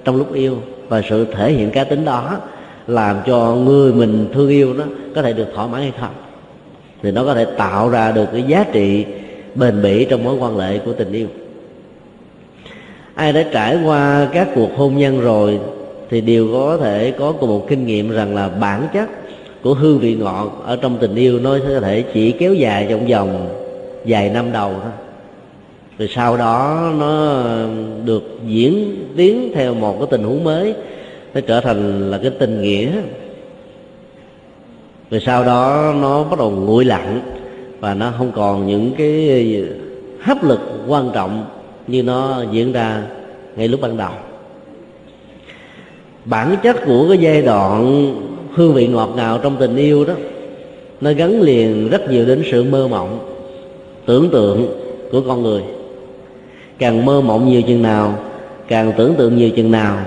trong 0.04 0.16
lúc 0.16 0.32
yêu. 0.34 0.56
Và 0.88 1.02
sự 1.08 1.26
thể 1.32 1.52
hiện 1.52 1.70
cá 1.70 1.84
tính 1.84 2.04
đó 2.04 2.36
làm 2.86 3.16
cho 3.26 3.54
người 3.54 3.92
mình 3.92 4.28
thương 4.34 4.48
yêu 4.48 4.74
đó 4.78 4.84
có 5.14 5.22
thể 5.22 5.32
được 5.32 5.46
thỏa 5.54 5.66
mãn 5.66 5.80
hay 5.80 5.92
không 6.00 6.10
thì 7.04 7.10
nó 7.10 7.24
có 7.24 7.34
thể 7.34 7.44
tạo 7.44 7.88
ra 7.88 8.12
được 8.12 8.26
cái 8.32 8.42
giá 8.42 8.64
trị 8.72 9.04
bền 9.54 9.82
bỉ 9.82 10.04
trong 10.04 10.24
mối 10.24 10.34
quan 10.34 10.58
hệ 10.58 10.78
của 10.78 10.92
tình 10.92 11.12
yêu. 11.12 11.26
Ai 13.14 13.32
đã 13.32 13.44
trải 13.52 13.78
qua 13.84 14.28
các 14.32 14.48
cuộc 14.54 14.76
hôn 14.76 14.96
nhân 14.96 15.20
rồi 15.20 15.58
thì 16.10 16.20
đều 16.20 16.48
có 16.52 16.76
thể 16.76 17.10
có 17.18 17.32
cùng 17.32 17.48
một 17.48 17.66
kinh 17.68 17.86
nghiệm 17.86 18.10
rằng 18.10 18.34
là 18.34 18.48
bản 18.48 18.88
chất 18.94 19.08
của 19.62 19.74
hương 19.74 19.98
vị 19.98 20.14
ngọt 20.14 20.62
ở 20.66 20.76
trong 20.76 20.98
tình 21.00 21.14
yêu 21.14 21.38
nó 21.38 21.58
có 21.68 21.80
thể 21.80 22.04
chỉ 22.14 22.32
kéo 22.32 22.54
dài 22.54 22.86
trong 22.90 23.06
vòng 23.06 23.48
vài 24.04 24.30
năm 24.30 24.52
đầu 24.52 24.72
thôi. 24.82 24.92
Rồi 25.98 26.08
sau 26.14 26.36
đó 26.36 26.90
nó 26.98 27.42
được 28.04 28.38
diễn 28.46 28.96
tiến 29.16 29.52
theo 29.54 29.74
một 29.74 29.96
cái 29.98 30.08
tình 30.10 30.22
huống 30.22 30.44
mới, 30.44 30.74
nó 31.34 31.40
trở 31.40 31.60
thành 31.60 32.10
là 32.10 32.18
cái 32.18 32.30
tình 32.30 32.62
nghĩa 32.62 32.90
rồi 35.14 35.20
sau 35.20 35.44
đó 35.44 35.94
nó 36.00 36.24
bắt 36.24 36.38
đầu 36.38 36.50
nguội 36.50 36.84
lặng 36.84 37.20
và 37.80 37.94
nó 37.94 38.12
không 38.18 38.32
còn 38.34 38.66
những 38.66 38.90
cái 38.98 39.62
hấp 40.20 40.44
lực 40.44 40.60
quan 40.88 41.10
trọng 41.14 41.44
như 41.86 42.02
nó 42.02 42.42
diễn 42.52 42.72
ra 42.72 43.02
ngay 43.56 43.68
lúc 43.68 43.80
ban 43.80 43.96
đầu. 43.96 44.10
Bản 46.24 46.56
chất 46.62 46.76
của 46.86 47.06
cái 47.08 47.18
giai 47.18 47.42
đoạn 47.42 48.14
hương 48.54 48.74
vị 48.74 48.86
ngọt 48.86 49.10
ngào 49.16 49.38
trong 49.38 49.56
tình 49.60 49.76
yêu 49.76 50.04
đó, 50.04 50.14
nó 51.00 51.12
gắn 51.12 51.40
liền 51.40 51.88
rất 51.88 52.10
nhiều 52.10 52.24
đến 52.24 52.42
sự 52.50 52.64
mơ 52.64 52.88
mộng, 52.88 53.18
tưởng 54.06 54.30
tượng 54.30 54.66
của 55.10 55.20
con 55.20 55.42
người. 55.42 55.62
Càng 56.78 57.04
mơ 57.04 57.20
mộng 57.20 57.48
nhiều 57.48 57.62
chừng 57.62 57.82
nào, 57.82 58.18
càng 58.68 58.92
tưởng 58.96 59.14
tượng 59.14 59.36
nhiều 59.36 59.50
chừng 59.50 59.70
nào, 59.70 59.98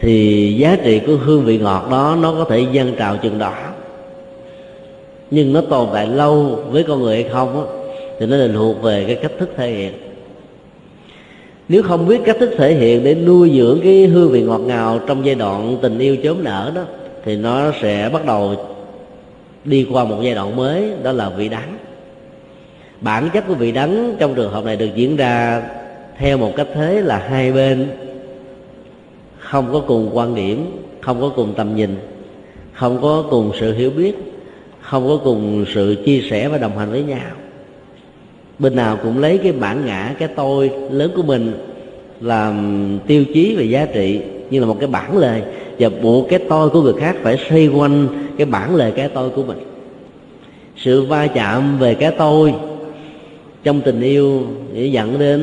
thì 0.00 0.54
giá 0.58 0.76
trị 0.84 1.00
của 1.06 1.16
hương 1.16 1.44
vị 1.44 1.58
ngọt 1.58 1.88
đó 1.90 2.16
nó 2.20 2.32
có 2.38 2.44
thể 2.44 2.66
dâng 2.72 2.92
trào 2.98 3.16
chừng 3.16 3.38
đó 3.38 3.71
nhưng 5.34 5.52
nó 5.52 5.60
tồn 5.60 5.88
tại 5.92 6.06
lâu 6.06 6.58
với 6.70 6.82
con 6.82 7.02
người 7.02 7.22
hay 7.22 7.32
không 7.32 7.66
á, 7.66 7.72
thì 8.18 8.26
nó 8.26 8.36
định 8.36 8.52
thuộc 8.54 8.82
về 8.82 9.04
cái 9.06 9.16
cách 9.16 9.32
thức 9.38 9.50
thể 9.56 9.70
hiện. 9.70 9.92
Nếu 11.68 11.82
không 11.82 12.08
biết 12.08 12.20
cách 12.24 12.36
thức 12.40 12.50
thể 12.56 12.74
hiện 12.74 13.04
để 13.04 13.14
nuôi 13.14 13.52
dưỡng 13.56 13.80
cái 13.82 14.06
hương 14.06 14.30
vị 14.30 14.42
ngọt 14.42 14.58
ngào 14.58 15.00
trong 15.06 15.26
giai 15.26 15.34
đoạn 15.34 15.76
tình 15.82 15.98
yêu 15.98 16.16
chớm 16.22 16.44
nở 16.44 16.72
đó, 16.74 16.82
thì 17.24 17.36
nó 17.36 17.72
sẽ 17.82 18.10
bắt 18.12 18.26
đầu 18.26 18.54
đi 19.64 19.86
qua 19.92 20.04
một 20.04 20.16
giai 20.22 20.34
đoạn 20.34 20.56
mới, 20.56 20.90
đó 21.02 21.12
là 21.12 21.28
vị 21.28 21.48
đắng. 21.48 21.78
Bản 23.00 23.30
chất 23.34 23.44
của 23.48 23.54
vị 23.54 23.72
đắng 23.72 24.14
trong 24.18 24.34
trường 24.34 24.52
hợp 24.52 24.64
này 24.64 24.76
được 24.76 24.90
diễn 24.94 25.16
ra 25.16 25.62
theo 26.18 26.38
một 26.38 26.52
cách 26.56 26.68
thế 26.74 27.02
là 27.02 27.18
hai 27.18 27.52
bên 27.52 27.88
không 29.38 29.72
có 29.72 29.80
cùng 29.86 30.10
quan 30.12 30.34
điểm, 30.34 30.66
không 31.00 31.20
có 31.20 31.28
cùng 31.28 31.54
tầm 31.56 31.76
nhìn, 31.76 31.96
không 32.72 33.02
có 33.02 33.24
cùng 33.30 33.50
sự 33.60 33.74
hiểu 33.74 33.90
biết 33.90 34.31
không 34.92 35.08
có 35.08 35.16
cùng 35.24 35.64
sự 35.74 35.96
chia 36.04 36.20
sẻ 36.30 36.48
và 36.48 36.58
đồng 36.58 36.78
hành 36.78 36.90
với 36.90 37.02
nhau. 37.02 37.30
Bên 38.58 38.76
nào 38.76 38.98
cũng 39.02 39.18
lấy 39.18 39.38
cái 39.38 39.52
bản 39.52 39.86
ngã, 39.86 40.14
cái 40.18 40.28
tôi 40.28 40.70
lớn 40.90 41.10
của 41.16 41.22
mình 41.22 41.52
làm 42.20 42.98
tiêu 43.06 43.24
chí 43.34 43.54
về 43.56 43.64
giá 43.64 43.86
trị 43.94 44.20
như 44.50 44.60
là 44.60 44.66
một 44.66 44.76
cái 44.80 44.88
bản 44.88 45.18
lề 45.18 45.42
và 45.78 45.88
buộc 46.02 46.28
cái 46.28 46.40
tôi 46.48 46.68
của 46.70 46.82
người 46.82 46.92
khác 47.00 47.16
phải 47.22 47.38
xoay 47.48 47.68
quanh 47.68 48.08
cái 48.38 48.46
bản 48.46 48.74
lề 48.74 48.90
cái 48.90 49.08
tôi 49.08 49.30
của 49.30 49.42
mình. 49.42 49.58
Sự 50.76 51.02
va 51.02 51.26
chạm 51.26 51.78
về 51.78 51.94
cái 51.94 52.12
tôi 52.18 52.54
trong 53.64 53.80
tình 53.80 54.00
yêu 54.00 54.42
để 54.74 54.86
dẫn 54.86 55.18
đến 55.18 55.42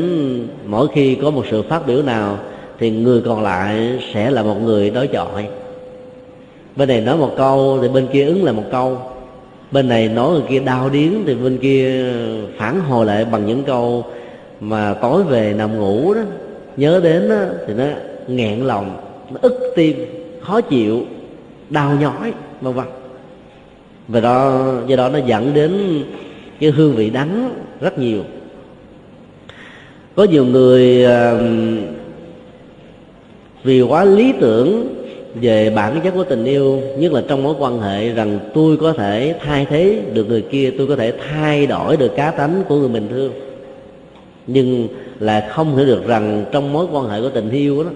mỗi 0.66 0.88
khi 0.94 1.16
có 1.16 1.32
một 1.32 1.46
sự 1.52 1.62
phát 1.62 1.88
biểu 1.88 2.02
nào 2.02 2.40
thì 2.80 2.90
người 2.90 3.22
còn 3.22 3.44
lại 3.44 4.00
sẽ 4.14 4.32
là 4.32 4.44
một 4.44 4.56
người 4.64 4.90
đối 4.90 5.08
chọi. 5.08 5.48
Bên 6.76 6.90
này 6.90 7.02
nói 7.02 7.18
một 7.18 7.32
câu 7.38 7.80
thì 7.82 7.88
bên 7.88 8.08
kia 8.14 8.26
ứng 8.26 8.44
là 8.44 8.52
một 8.52 8.66
câu 8.72 8.98
bên 9.72 9.88
này 9.88 10.08
nói 10.08 10.32
người 10.32 10.44
kia 10.50 10.60
đau 10.60 10.90
điếng 10.90 11.24
thì 11.26 11.36
bên 11.36 11.58
kia 11.58 12.14
phản 12.58 12.80
hồi 12.80 13.06
lại 13.06 13.26
bằng 13.26 13.46
những 13.46 13.64
câu 13.64 14.06
mà 14.60 14.94
tối 14.94 15.24
về 15.24 15.54
nằm 15.58 15.80
ngủ 15.80 16.14
đó. 16.14 16.22
Nhớ 16.78 17.00
đến 17.04 17.30
đó, 17.30 17.36
thì 17.68 17.74
nó 17.74 17.84
nghẹn 18.28 18.60
lòng 18.60 18.98
nó 19.32 19.40
ức 19.42 19.74
tim 19.76 20.06
khó 20.42 20.62
chịu 20.62 21.02
đau 21.70 21.98
nhói 22.02 22.34
vân 22.62 22.74
vân. 22.74 22.86
Và 24.08 24.20
đó 24.20 24.66
do 24.88 24.96
đó 24.96 25.10
nó 25.10 25.20
dẫn 25.26 25.54
đến 25.54 26.04
cái 26.60 26.72
hương 26.72 26.96
vị 26.96 27.10
đắng 27.10 27.54
rất 27.82 28.00
nhiều. 28.00 28.24
Có 30.16 30.24
nhiều 30.24 30.46
người 30.46 31.06
à, 31.06 31.34
vì 33.64 33.82
quá 33.82 34.04
lý 34.04 34.34
tưởng 34.40 34.99
về 35.36 35.70
bản 35.70 36.02
chất 36.04 36.12
của 36.12 36.24
tình 36.24 36.46
yêu, 36.46 36.82
nhất 36.98 37.14
là 37.14 37.22
trong 37.28 37.44
mối 37.44 37.56
quan 37.60 37.82
hệ 37.82 38.10
rằng 38.10 38.40
tôi 38.54 38.78
có 38.78 38.94
thể 38.94 39.36
thay 39.40 39.66
thế 39.70 40.02
được 40.14 40.30
người 40.30 40.42
kia, 40.42 40.72
tôi 40.78 40.88
có 40.88 40.96
thể 40.96 41.14
thay 41.30 41.68
đổi 41.68 41.98
được 41.98 42.16
cá 42.16 42.32
tánh 42.32 42.64
của 42.68 42.76
người 42.76 42.90
mình 42.90 43.08
thương 43.10 43.32
nhưng 44.54 44.88
là 45.20 45.50
không 45.52 45.76
hiểu 45.76 45.86
được 45.86 46.08
rằng 46.08 46.46
trong 46.52 46.74
mối 46.74 46.86
quan 46.92 47.10
hệ 47.10 47.22
của 47.22 47.30
tình 47.30 47.50
yêu 47.50 47.84
đó, 47.84 47.90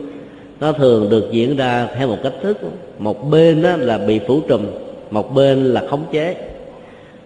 nó 0.60 0.72
thường 0.72 1.10
được 1.10 1.32
diễn 1.32 1.58
ra 1.58 1.88
theo 1.98 2.08
một 2.08 2.18
cách 2.24 2.34
thức. 2.44 2.58
Một 3.00 3.30
bên 3.32 3.62
đó 3.62 3.76
là 3.78 3.98
bị 3.98 4.20
phủ 4.28 4.42
trùm, 4.48 4.62
một 5.12 5.36
bên 5.36 5.66
là 5.66 5.84
khống 5.90 6.04
chế. 6.12 6.36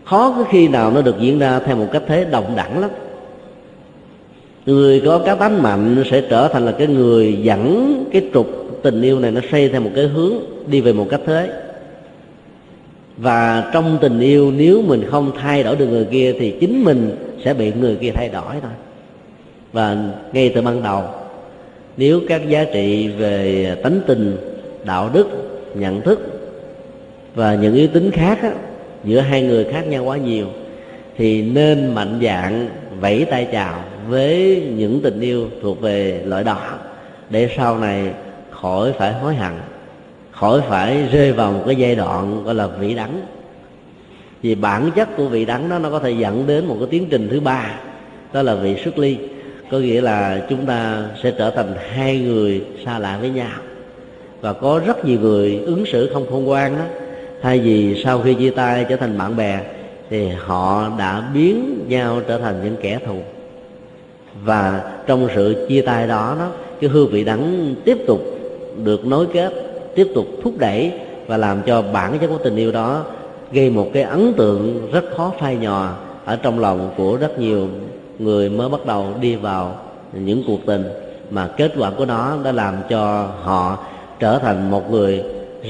Khó 0.05 0.33
có 0.37 0.43
khi 0.51 0.67
nào 0.67 0.91
nó 0.91 1.01
được 1.01 1.15
diễn 1.19 1.39
ra 1.39 1.59
theo 1.59 1.75
một 1.75 1.87
cách 1.91 2.03
thế 2.07 2.25
đồng 2.31 2.55
đẳng 2.55 2.81
lắm. 2.81 2.89
Người 4.65 5.01
có 5.05 5.19
cá 5.19 5.35
tánh 5.35 5.63
mạnh 5.63 6.03
sẽ 6.11 6.21
trở 6.21 6.47
thành 6.47 6.65
là 6.65 6.71
cái 6.71 6.87
người 6.87 7.37
dẫn, 7.41 7.93
cái 8.11 8.21
trục 8.33 8.47
tình 8.81 9.01
yêu 9.01 9.19
này 9.19 9.31
nó 9.31 9.41
xây 9.51 9.69
theo 9.69 9.81
một 9.81 9.91
cái 9.95 10.07
hướng 10.07 10.33
đi 10.67 10.81
về 10.81 10.93
một 10.93 11.07
cách 11.09 11.21
thế. 11.25 11.49
Và 13.17 13.69
trong 13.73 13.97
tình 14.01 14.19
yêu 14.19 14.51
nếu 14.51 14.81
mình 14.81 15.03
không 15.09 15.31
thay 15.41 15.63
đổi 15.63 15.75
được 15.75 15.87
người 15.87 16.05
kia 16.05 16.33
thì 16.39 16.55
chính 16.59 16.83
mình 16.83 17.15
sẽ 17.45 17.53
bị 17.53 17.71
người 17.71 17.95
kia 17.95 18.11
thay 18.13 18.29
đổi 18.29 18.55
thôi. 18.61 18.71
Và 19.73 19.97
ngay 20.33 20.51
từ 20.55 20.61
ban 20.61 20.83
đầu 20.83 21.03
nếu 21.97 22.21
các 22.27 22.49
giá 22.49 22.65
trị 22.73 23.07
về 23.07 23.75
tánh 23.83 23.99
tình 24.07 24.37
đạo 24.83 25.09
đức 25.13 25.27
nhận 25.75 26.01
thức 26.01 26.19
và 27.35 27.55
những 27.55 27.75
yếu 27.75 27.87
tính 27.87 28.11
khác 28.11 28.41
á, 28.41 28.51
giữa 29.03 29.19
hai 29.19 29.41
người 29.41 29.63
khác 29.63 29.87
nhau 29.87 30.03
quá 30.03 30.17
nhiều 30.17 30.45
thì 31.17 31.41
nên 31.41 31.95
mạnh 31.95 32.19
dạng 32.23 32.69
vẫy 32.99 33.25
tay 33.29 33.47
chào 33.51 33.83
với 34.09 34.61
những 34.75 34.99
tình 35.03 35.19
yêu 35.19 35.49
thuộc 35.61 35.81
về 35.81 36.21
loại 36.25 36.43
đỏ 36.43 36.79
để 37.29 37.49
sau 37.57 37.77
này 37.77 38.11
khỏi 38.61 38.93
phải 38.97 39.13
hối 39.13 39.35
hận, 39.35 39.51
khỏi 40.31 40.61
phải 40.69 41.07
rơi 41.11 41.31
vào 41.31 41.51
một 41.51 41.63
cái 41.65 41.75
giai 41.75 41.95
đoạn 41.95 42.43
gọi 42.43 42.55
là 42.55 42.67
vị 42.67 42.95
đắng. 42.95 43.21
Vì 44.41 44.55
bản 44.55 44.91
chất 44.95 45.17
của 45.17 45.27
vị 45.27 45.45
đắng 45.45 45.69
đó, 45.69 45.79
nó 45.79 45.89
có 45.89 45.99
thể 45.99 46.11
dẫn 46.11 46.47
đến 46.47 46.65
một 46.65 46.75
cái 46.79 46.87
tiến 46.91 47.07
trình 47.09 47.27
thứ 47.31 47.39
ba, 47.39 47.73
đó 48.33 48.41
là 48.41 48.55
vị 48.55 48.75
xuất 48.83 48.97
ly. 48.97 49.17
Có 49.71 49.79
nghĩa 49.79 50.01
là 50.01 50.45
chúng 50.49 50.65
ta 50.65 51.03
sẽ 51.23 51.31
trở 51.31 51.49
thành 51.49 51.73
hai 51.89 52.19
người 52.19 52.61
xa 52.85 52.99
lạ 52.99 53.17
với 53.21 53.29
nhau. 53.29 53.51
Và 54.41 54.53
có 54.53 54.81
rất 54.85 55.05
nhiều 55.05 55.19
người 55.19 55.59
ứng 55.65 55.85
xử 55.85 56.09
không 56.13 56.25
khôn 56.29 56.43
ngoan 56.43 56.77
đó 56.77 56.83
thay 57.41 57.59
vì 57.59 58.01
sau 58.03 58.21
khi 58.21 58.33
chia 58.33 58.49
tay 58.49 58.85
trở 58.89 58.95
thành 58.95 59.17
bạn 59.17 59.35
bè, 59.35 59.59
thì 60.09 60.27
họ 60.27 60.91
đã 60.99 61.29
biến 61.33 61.85
nhau 61.87 62.21
trở 62.27 62.37
thành 62.37 62.61
những 62.63 62.75
kẻ 62.81 62.99
thù. 63.05 63.15
Và 64.43 64.91
trong 65.07 65.27
sự 65.35 65.65
chia 65.69 65.81
tay 65.81 66.07
đó 66.07 66.35
đó, 66.39 66.49
cái 66.81 66.89
hương 66.89 67.09
vị 67.09 67.23
đắng 67.23 67.75
tiếp 67.85 67.97
tục 68.07 68.36
được 68.83 69.05
nối 69.05 69.25
kết, 69.33 69.53
tiếp 69.95 70.07
tục 70.15 70.25
thúc 70.43 70.53
đẩy 70.57 70.91
và 71.27 71.37
làm 71.37 71.61
cho 71.65 71.81
bản 71.81 72.17
chất 72.19 72.27
của 72.27 72.37
tình 72.43 72.55
yêu 72.55 72.71
đó 72.71 73.03
gây 73.51 73.69
một 73.69 73.89
cái 73.93 74.03
ấn 74.03 74.33
tượng 74.33 74.91
rất 74.91 75.03
khó 75.17 75.33
phai 75.39 75.55
nhòa 75.55 75.93
ở 76.25 76.35
trong 76.35 76.59
lòng 76.59 76.89
của 76.97 77.17
rất 77.21 77.39
nhiều 77.39 77.67
người 78.19 78.49
mới 78.49 78.69
bắt 78.69 78.85
đầu 78.85 79.05
đi 79.21 79.35
vào 79.35 79.75
những 80.13 80.43
cuộc 80.47 80.59
tình. 80.65 80.83
Mà 81.29 81.47
kết 81.57 81.71
quả 81.77 81.91
của 81.97 82.05
nó 82.05 82.37
đã 82.43 82.51
làm 82.51 82.75
cho 82.89 83.29
họ 83.41 83.77
trở 84.19 84.39
thành 84.39 84.71
một 84.71 84.91
người 84.91 85.23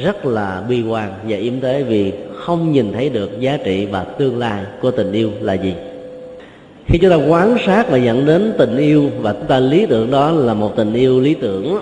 rất 0.03 0.25
là 0.25 0.63
bi 0.69 0.83
quan 0.89 1.13
và 1.27 1.37
yếm 1.37 1.59
tế 1.59 1.83
vì 1.83 2.13
không 2.35 2.71
nhìn 2.71 2.93
thấy 2.93 3.09
được 3.09 3.39
giá 3.39 3.57
trị 3.63 3.85
và 3.85 4.03
tương 4.03 4.37
lai 4.37 4.63
của 4.81 4.91
tình 4.91 5.11
yêu 5.11 5.29
là 5.41 5.53
gì. 5.53 5.73
Khi 6.85 6.99
chúng 7.01 7.09
ta 7.09 7.15
quán 7.15 7.57
sát 7.65 7.89
và 7.89 7.97
dẫn 7.97 8.25
đến 8.25 8.53
tình 8.57 8.77
yêu 8.77 9.09
và 9.21 9.33
chúng 9.33 9.47
ta 9.47 9.59
lý 9.59 9.85
tưởng 9.85 10.11
đó 10.11 10.31
là 10.31 10.53
một 10.53 10.75
tình 10.75 10.93
yêu 10.93 11.19
lý 11.19 11.33
tưởng 11.33 11.77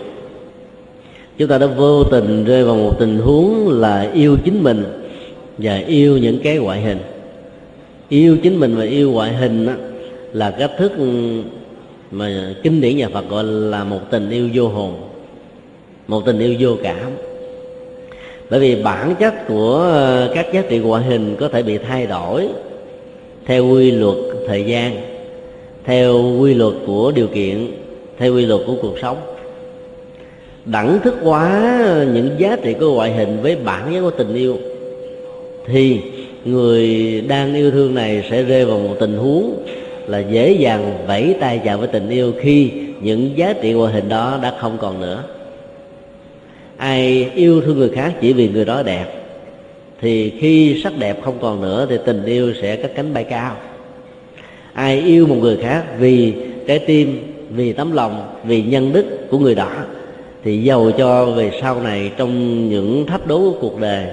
chúng 1.37 1.47
ta 1.47 1.57
đã 1.57 1.67
vô 1.67 2.03
tình 2.03 2.45
rơi 2.45 2.63
vào 2.63 2.75
một 2.75 2.99
tình 2.99 3.17
huống 3.17 3.79
là 3.79 4.11
yêu 4.13 4.37
chính 4.45 4.63
mình 4.63 4.83
và 5.57 5.77
yêu 5.87 6.17
những 6.17 6.39
cái 6.43 6.57
ngoại 6.57 6.81
hình. 6.81 6.97
Yêu 8.09 8.37
chính 8.43 8.59
mình 8.59 8.75
và 8.75 8.83
yêu 8.83 9.11
ngoại 9.11 9.33
hình 9.33 9.67
là 10.33 10.51
cách 10.51 10.71
thức 10.77 10.91
mà 12.11 12.53
kinh 12.63 12.81
điển 12.81 12.97
nhà 12.97 13.09
Phật 13.09 13.29
gọi 13.29 13.43
là 13.43 13.83
một 13.83 13.99
tình 14.11 14.29
yêu 14.29 14.49
vô 14.53 14.67
hồn, 14.67 14.93
một 16.07 16.25
tình 16.25 16.39
yêu 16.39 16.55
vô 16.59 16.75
cảm. 16.83 17.11
Bởi 18.49 18.59
vì 18.59 18.83
bản 18.83 19.15
chất 19.19 19.47
của 19.47 19.75
ờ, 19.75 20.31
các 20.35 20.53
giá 20.53 20.63
trị 20.69 20.77
ngoại 20.79 21.03
hình 21.03 21.35
có 21.39 21.47
thể 21.47 21.63
bị 21.63 21.77
thay 21.77 22.07
đổi 22.07 22.47
theo 23.45 23.65
quy 23.65 23.91
luật 23.91 24.15
thời 24.47 24.63
gian, 24.63 24.95
theo 25.83 26.37
quy 26.39 26.53
luật 26.53 26.73
của 26.87 27.11
điều 27.15 27.27
kiện, 27.27 27.71
theo 28.17 28.35
quy 28.35 28.45
luật 28.45 28.61
của 28.67 28.75
cuộc 28.81 28.95
sống 29.01 29.17
đẳng 30.65 30.99
thức 31.03 31.15
hóa 31.21 31.79
những 32.13 32.29
giá 32.37 32.57
trị 32.63 32.73
của 32.79 32.93
ngoại 32.93 33.13
hình 33.13 33.37
với 33.41 33.55
bản 33.55 33.93
chất 33.93 34.01
của 34.01 34.11
tình 34.11 34.33
yêu, 34.35 34.57
thì 35.65 35.99
người 36.45 37.21
đang 37.27 37.55
yêu 37.55 37.71
thương 37.71 37.95
này 37.95 38.27
sẽ 38.29 38.43
rơi 38.43 38.65
vào 38.65 38.79
một 38.79 38.95
tình 38.99 39.17
huống 39.17 39.65
là 40.07 40.19
dễ 40.19 40.51
dàng 40.51 40.97
vẫy 41.07 41.35
tay 41.39 41.61
chào 41.65 41.77
với 41.77 41.87
tình 41.87 42.09
yêu 42.09 42.33
khi 42.41 42.71
những 43.01 43.37
giá 43.37 43.53
trị 43.61 43.73
ngoại 43.73 43.93
hình 43.93 44.09
đó 44.09 44.39
đã 44.43 44.53
không 44.59 44.77
còn 44.81 45.01
nữa. 45.01 45.23
Ai 46.77 47.29
yêu 47.35 47.61
thương 47.61 47.79
người 47.79 47.89
khác 47.89 48.13
chỉ 48.21 48.33
vì 48.33 48.49
người 48.49 48.65
đó 48.65 48.83
đẹp, 48.83 49.05
thì 50.01 50.29
khi 50.39 50.81
sắc 50.83 50.93
đẹp 50.99 51.21
không 51.23 51.37
còn 51.41 51.61
nữa 51.61 51.87
thì 51.89 51.97
tình 52.05 52.25
yêu 52.25 52.53
sẽ 52.61 52.75
cất 52.75 52.91
cánh 52.95 53.13
bay 53.13 53.23
cao. 53.23 53.57
Ai 54.73 55.01
yêu 55.01 55.27
một 55.27 55.37
người 55.41 55.57
khác 55.57 55.83
vì 55.99 56.33
trái 56.67 56.79
tim, 56.79 57.33
vì 57.49 57.73
tấm 57.73 57.91
lòng, 57.91 58.35
vì 58.43 58.61
nhân 58.61 58.93
đức 58.93 59.05
của 59.29 59.39
người 59.39 59.55
đó 59.55 59.71
thì 60.45 60.63
giàu 60.63 60.91
cho 60.97 61.25
về 61.25 61.51
sau 61.61 61.81
này 61.81 62.11
trong 62.17 62.69
những 62.69 63.05
thách 63.05 63.27
đố 63.27 63.39
của 63.39 63.57
cuộc 63.61 63.79
đời, 63.79 64.05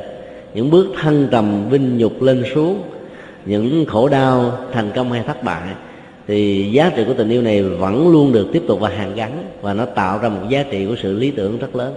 những 0.55 0.71
bước 0.71 0.87
thăng 0.97 1.29
trầm 1.31 1.69
vinh 1.71 1.99
nhục 1.99 2.23
lên 2.23 2.45
xuống, 2.55 2.83
những 3.47 3.85
khổ 3.87 4.09
đau 4.09 4.59
thành 4.73 4.91
công 4.95 5.13
hay 5.13 5.23
thất 5.27 5.45
bại, 5.45 5.63
thì 6.29 6.71
giá 6.73 6.93
trị 6.97 7.05
của 7.07 7.15
tình 7.15 7.31
yêu 7.31 7.43
này 7.43 7.63
vẫn 7.63 8.13
luôn 8.13 8.33
được 8.33 8.49
tiếp 8.53 8.63
tục 8.69 8.81
và 8.81 8.89
hàn 8.89 9.15
gắn 9.15 9.45
và 9.63 9.75
nó 9.75 9.85
tạo 9.85 10.19
ra 10.19 10.29
một 10.29 10.41
giá 10.49 10.63
trị 10.71 10.87
của 10.87 10.97
sự 11.03 11.19
lý 11.19 11.31
tưởng 11.31 11.59
rất 11.59 11.77
lớn. 11.77 11.95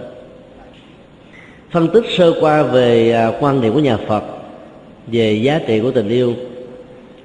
Phân 1.70 1.88
tích 1.88 2.04
sơ 2.16 2.32
qua 2.40 2.62
về 2.62 3.12
à, 3.12 3.32
quan 3.40 3.60
điểm 3.60 3.74
của 3.74 3.80
nhà 3.80 3.96
phật 3.96 4.24
về 5.06 5.32
giá 5.32 5.60
trị 5.66 5.80
của 5.80 5.90
tình 5.90 6.08
yêu, 6.08 6.34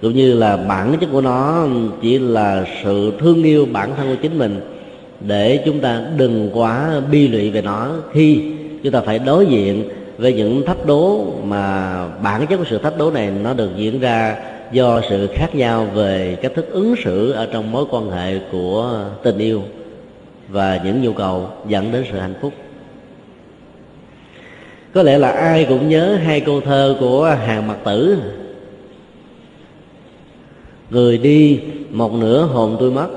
cũng 0.02 0.16
như 0.16 0.34
là 0.34 0.58
bản 0.58 0.98
chất 1.02 1.10
của 1.12 1.22
nó 1.22 1.68
chỉ 2.02 2.20
là 2.20 2.66
sự 2.84 3.14
thương 3.20 3.44
yêu 3.44 3.68
bản 3.72 3.92
thân 3.98 4.08
của 4.08 4.22
chính 4.22 4.38
mình 4.38 4.62
để 5.28 5.64
chúng 5.66 5.80
ta 5.80 6.02
đừng 6.18 6.50
quá 6.54 7.02
bi 7.12 7.28
lụy 7.28 7.50
về 7.50 7.62
nó. 7.62 7.90
Khi 8.14 8.42
chúng 8.84 8.94
ta 8.94 9.02
phải 9.02 9.20
đối 9.20 9.46
diện 9.46 9.90
với 10.18 10.34
những 10.34 10.66
thách 10.66 10.86
đố 10.86 11.26
mà 11.44 12.08
bản 12.08 12.48
chất 12.48 12.58
của 12.58 12.66
sự 12.70 12.78
thách 12.78 12.98
đố 12.98 13.12
này 13.12 13.32
nó 13.44 13.54
được 13.54 13.70
diễn 13.78 14.00
ra 14.00 14.38
do 14.72 15.02
sự 15.10 15.28
khác 15.34 15.56
nhau 15.56 15.88
về 15.94 16.38
cách 16.42 16.52
thức 16.56 16.72
ứng 16.72 16.96
xử 17.04 17.32
ở 17.32 17.48
trong 17.54 17.72
mối 17.72 17.86
quan 17.92 18.12
hệ 18.12 18.40
của 18.52 19.06
tình 19.24 19.38
yêu 19.38 19.62
và 20.50 20.82
những 20.84 21.02
nhu 21.02 21.14
cầu 21.14 21.48
dẫn 21.68 21.92
đến 21.92 22.06
sự 22.12 22.20
hạnh 22.20 22.34
phúc. 22.42 22.54
Có 24.94 25.04
lẽ 25.04 25.18
là 25.18 25.32
ai 25.32 25.66
cũng 25.70 25.90
nhớ 25.90 26.16
hai 26.16 26.40
câu 26.40 26.62
thơ 26.62 26.96
của 27.00 27.36
hàng 27.46 27.68
Mặc 27.68 27.78
tử. 27.86 28.18
Người 30.90 31.18
đi, 31.18 31.60
một 31.90 32.14
nửa 32.14 32.42
hồn 32.46 32.78
tôi 32.80 32.92
mất 32.92 33.08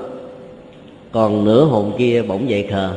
còn 1.15 1.45
nửa 1.45 1.63
hồn 1.63 1.91
kia 1.97 2.21
bỗng 2.21 2.49
dậy 2.49 2.67
khờ. 2.71 2.91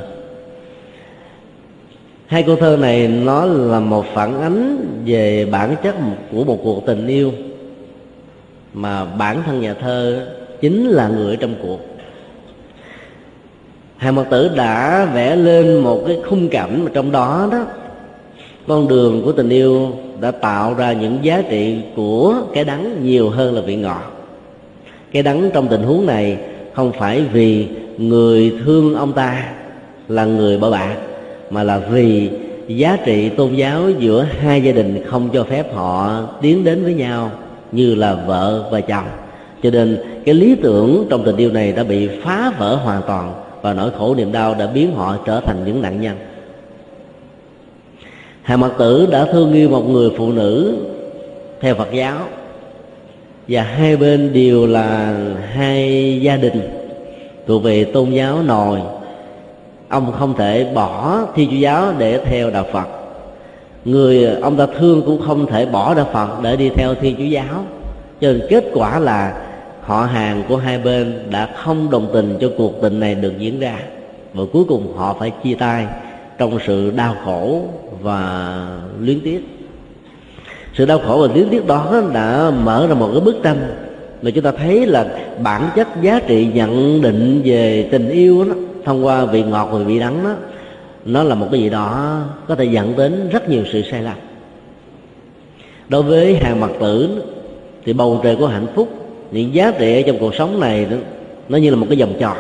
Hai 2.27 2.43
câu 2.43 2.57
thơ 2.57 2.77
này 2.77 3.09
nó 3.09 3.45
là 3.45 3.81
một 3.81 4.05
phản 4.15 4.41
ánh 4.41 4.87
về 5.07 5.45
bản 5.45 5.77
chất 5.83 5.95
của 6.33 6.45
một 6.45 6.59
cuộc 6.65 6.87
tình 6.87 7.07
yêu, 7.07 7.33
mà 8.73 9.05
bản 9.05 9.43
thân 9.47 9.61
nhà 9.61 9.75
thơ 9.75 10.27
chính 10.61 10.89
là 10.89 11.09
người 11.09 11.37
trong 11.37 11.55
cuộc. 11.63 11.81
Hai 13.97 14.13
mật 14.13 14.25
tử 14.31 14.51
đã 14.57 15.05
vẽ 15.15 15.37
lên 15.37 15.79
một 15.79 16.05
cái 16.07 16.19
khung 16.29 16.49
cảnh 16.49 16.85
mà 16.85 16.91
trong 16.95 17.13
đó 17.13 17.49
đó, 17.53 17.67
con 18.69 18.89
đường 18.89 19.23
của 19.25 19.33
tình 19.33 19.49
yêu 19.49 19.93
đã 20.21 20.31
tạo 20.31 20.75
ra 20.75 20.93
những 20.93 21.19
giá 21.23 21.43
trị 21.51 21.77
của 21.97 22.35
cái 22.55 22.65
đắng 22.65 23.05
nhiều 23.05 23.31
hơn 23.31 23.55
là 23.55 23.61
vị 23.61 23.77
ngọt. 23.77 24.13
Cái 25.13 25.23
đắng 25.23 25.51
trong 25.55 25.69
tình 25.69 25.83
huống 25.83 26.07
này 26.07 26.39
không 26.75 26.93
phải 26.99 27.23
vì 27.33 27.67
người 27.99 28.53
thương 28.65 28.95
ông 28.95 29.13
ta 29.13 29.53
là 30.09 30.25
người 30.25 30.59
bỏ 30.59 30.71
bạc, 30.71 30.97
mà 31.51 31.63
là 31.63 31.79
vì 31.79 32.31
giá 32.69 32.99
trị 33.05 33.29
tôn 33.29 33.55
giáo 33.55 33.91
giữa 33.99 34.27
hai 34.41 34.63
gia 34.63 34.73
đình 34.73 35.05
không 35.07 35.29
cho 35.33 35.45
phép 35.45 35.75
họ 35.75 36.23
tiến 36.41 36.65
đến 36.65 36.85
với 36.85 36.95
nhau 36.95 37.31
như 37.73 37.95
là 37.95 38.15
vợ 38.15 38.69
và 38.71 38.81
chồng. 38.81 39.07
Cho 39.63 39.71
nên 39.71 39.99
cái 40.25 40.35
lý 40.35 40.55
tưởng 40.63 41.07
trong 41.11 41.25
tình 41.25 41.37
yêu 41.37 41.53
này 41.53 41.73
đã 41.73 41.85
bị 41.85 42.09
phá 42.23 42.53
vỡ 42.59 42.75
hoàn 42.75 43.03
toàn 43.07 43.35
và 43.63 43.75
nỗi 43.75 43.91
khổ 43.99 44.15
niềm 44.15 44.33
đau 44.33 44.55
đã 44.55 44.67
biến 44.67 44.95
họ 44.95 45.17
trở 45.27 45.41
thành 45.41 45.57
những 45.67 45.83
nạn 45.83 46.01
nhân. 46.01 46.17
Hà 48.43 48.57
Mật 48.57 48.73
Tử 48.79 49.09
đã 49.11 49.25
thương 49.25 49.53
yêu 49.53 49.69
một 49.69 49.89
người 49.89 50.11
phụ 50.17 50.33
nữ 50.33 50.77
theo 51.61 51.75
Phật 51.75 51.89
giáo, 51.93 52.19
và 53.49 53.63
hai 53.63 53.97
bên 53.97 54.33
đều 54.33 54.67
là 54.67 55.17
hai 55.53 56.19
gia 56.23 56.37
đình 56.37 56.61
thuộc 57.49 57.63
về 57.63 57.85
tôn 57.85 58.11
giáo 58.11 58.43
nòi. 58.43 58.81
Ông 59.89 60.13
không 60.13 60.35
thể 60.37 60.73
bỏ 60.75 61.21
thi 61.35 61.47
chúa 61.51 61.57
giáo 61.57 61.93
để 61.99 62.21
theo 62.25 62.51
đạo 62.51 62.65
phật. 62.73 62.87
Người, 63.85 64.25
ông 64.25 64.57
ta 64.57 64.67
thương 64.79 65.03
cũng 65.07 65.21
không 65.21 65.47
thể 65.47 65.67
bỏ 65.67 65.95
đạo 65.95 66.07
phật 66.13 66.29
để 66.43 66.57
đi 66.57 66.69
theo 66.69 66.95
thi 66.95 67.15
chúa 67.19 67.25
giáo. 67.25 67.65
Cho 68.21 68.33
nên 68.33 68.41
kết 68.51 68.65
quả 68.75 68.99
là 68.99 69.43
họ 69.83 70.03
hàng 70.03 70.43
của 70.49 70.57
hai 70.57 70.79
bên 70.79 71.23
đã 71.31 71.49
không 71.57 71.91
đồng 71.91 72.09
tình 72.13 72.39
cho 72.41 72.49
cuộc 72.59 72.73
tình 72.83 73.01
này 73.01 73.15
được 73.15 73.39
diễn 73.39 73.61
ra. 73.61 73.79
Và 74.35 74.45
cuối 74.53 74.65
cùng 74.69 74.97
họ 74.97 75.17
phải 75.19 75.33
chia 75.45 75.55
tay 75.55 75.87
trong 76.39 76.59
sự 76.67 76.91
đau 76.91 77.15
khổ 77.25 77.63
và 78.03 78.57
luyến 79.01 79.21
tiếc. 79.21 79.41
Sự 80.75 80.87
đau 80.87 80.99
khổ 80.99 81.27
và 81.29 81.35
luyến 81.35 81.49
tiếc 81.49 81.67
đó 81.67 82.03
đã 82.15 82.51
mở 82.65 82.87
ra 82.87 82.95
một 82.95 83.09
cái 83.13 83.21
bức 83.21 83.37
tranh 83.43 83.88
mà 84.23 84.31
chúng 84.31 84.45
ta 84.45 84.53
thấy 84.53 84.87
là 84.87 85.07
bản 85.43 85.71
chất 85.77 85.89
giá 86.03 86.21
trị 86.27 86.49
nhận 86.55 87.03
định 87.03 87.41
về 87.45 87.89
tình 87.91 88.09
yêu 88.09 88.45
đó 88.45 88.55
thông 88.85 89.07
qua 89.07 89.25
vị 89.25 89.43
ngọt 89.43 89.69
và 89.73 89.79
vị 89.79 89.99
đắng 89.99 90.25
đó 90.25 90.35
nó 91.05 91.23
là 91.23 91.35
một 91.35 91.49
cái 91.51 91.61
gì 91.61 91.71
đó 91.71 92.21
có 92.49 92.55
thể 92.55 92.65
dẫn 92.65 92.97
đến 92.97 93.29
rất 93.33 93.49
nhiều 93.49 93.63
sự 93.73 93.83
sai 93.83 94.03
lầm. 94.03 94.17
Đối 95.89 96.03
với 96.03 96.37
hàng 96.37 96.61
mặt 96.61 96.71
tử 96.81 97.23
thì 97.85 97.93
bầu 97.93 98.21
trời 98.23 98.37
của 98.37 98.47
hạnh 98.47 98.67
phúc 98.75 98.89
những 99.31 99.55
giá 99.55 99.73
trị 99.79 100.03
ở 100.03 100.03
trong 100.07 100.19
cuộc 100.19 100.35
sống 100.35 100.61
này 100.61 100.85
đó, 100.85 100.97
nó 101.49 101.59
như 101.59 101.71
là 101.71 101.77
một 101.77 101.87
cái 101.89 101.99
vòng 101.99 102.15
tròn. 102.21 102.37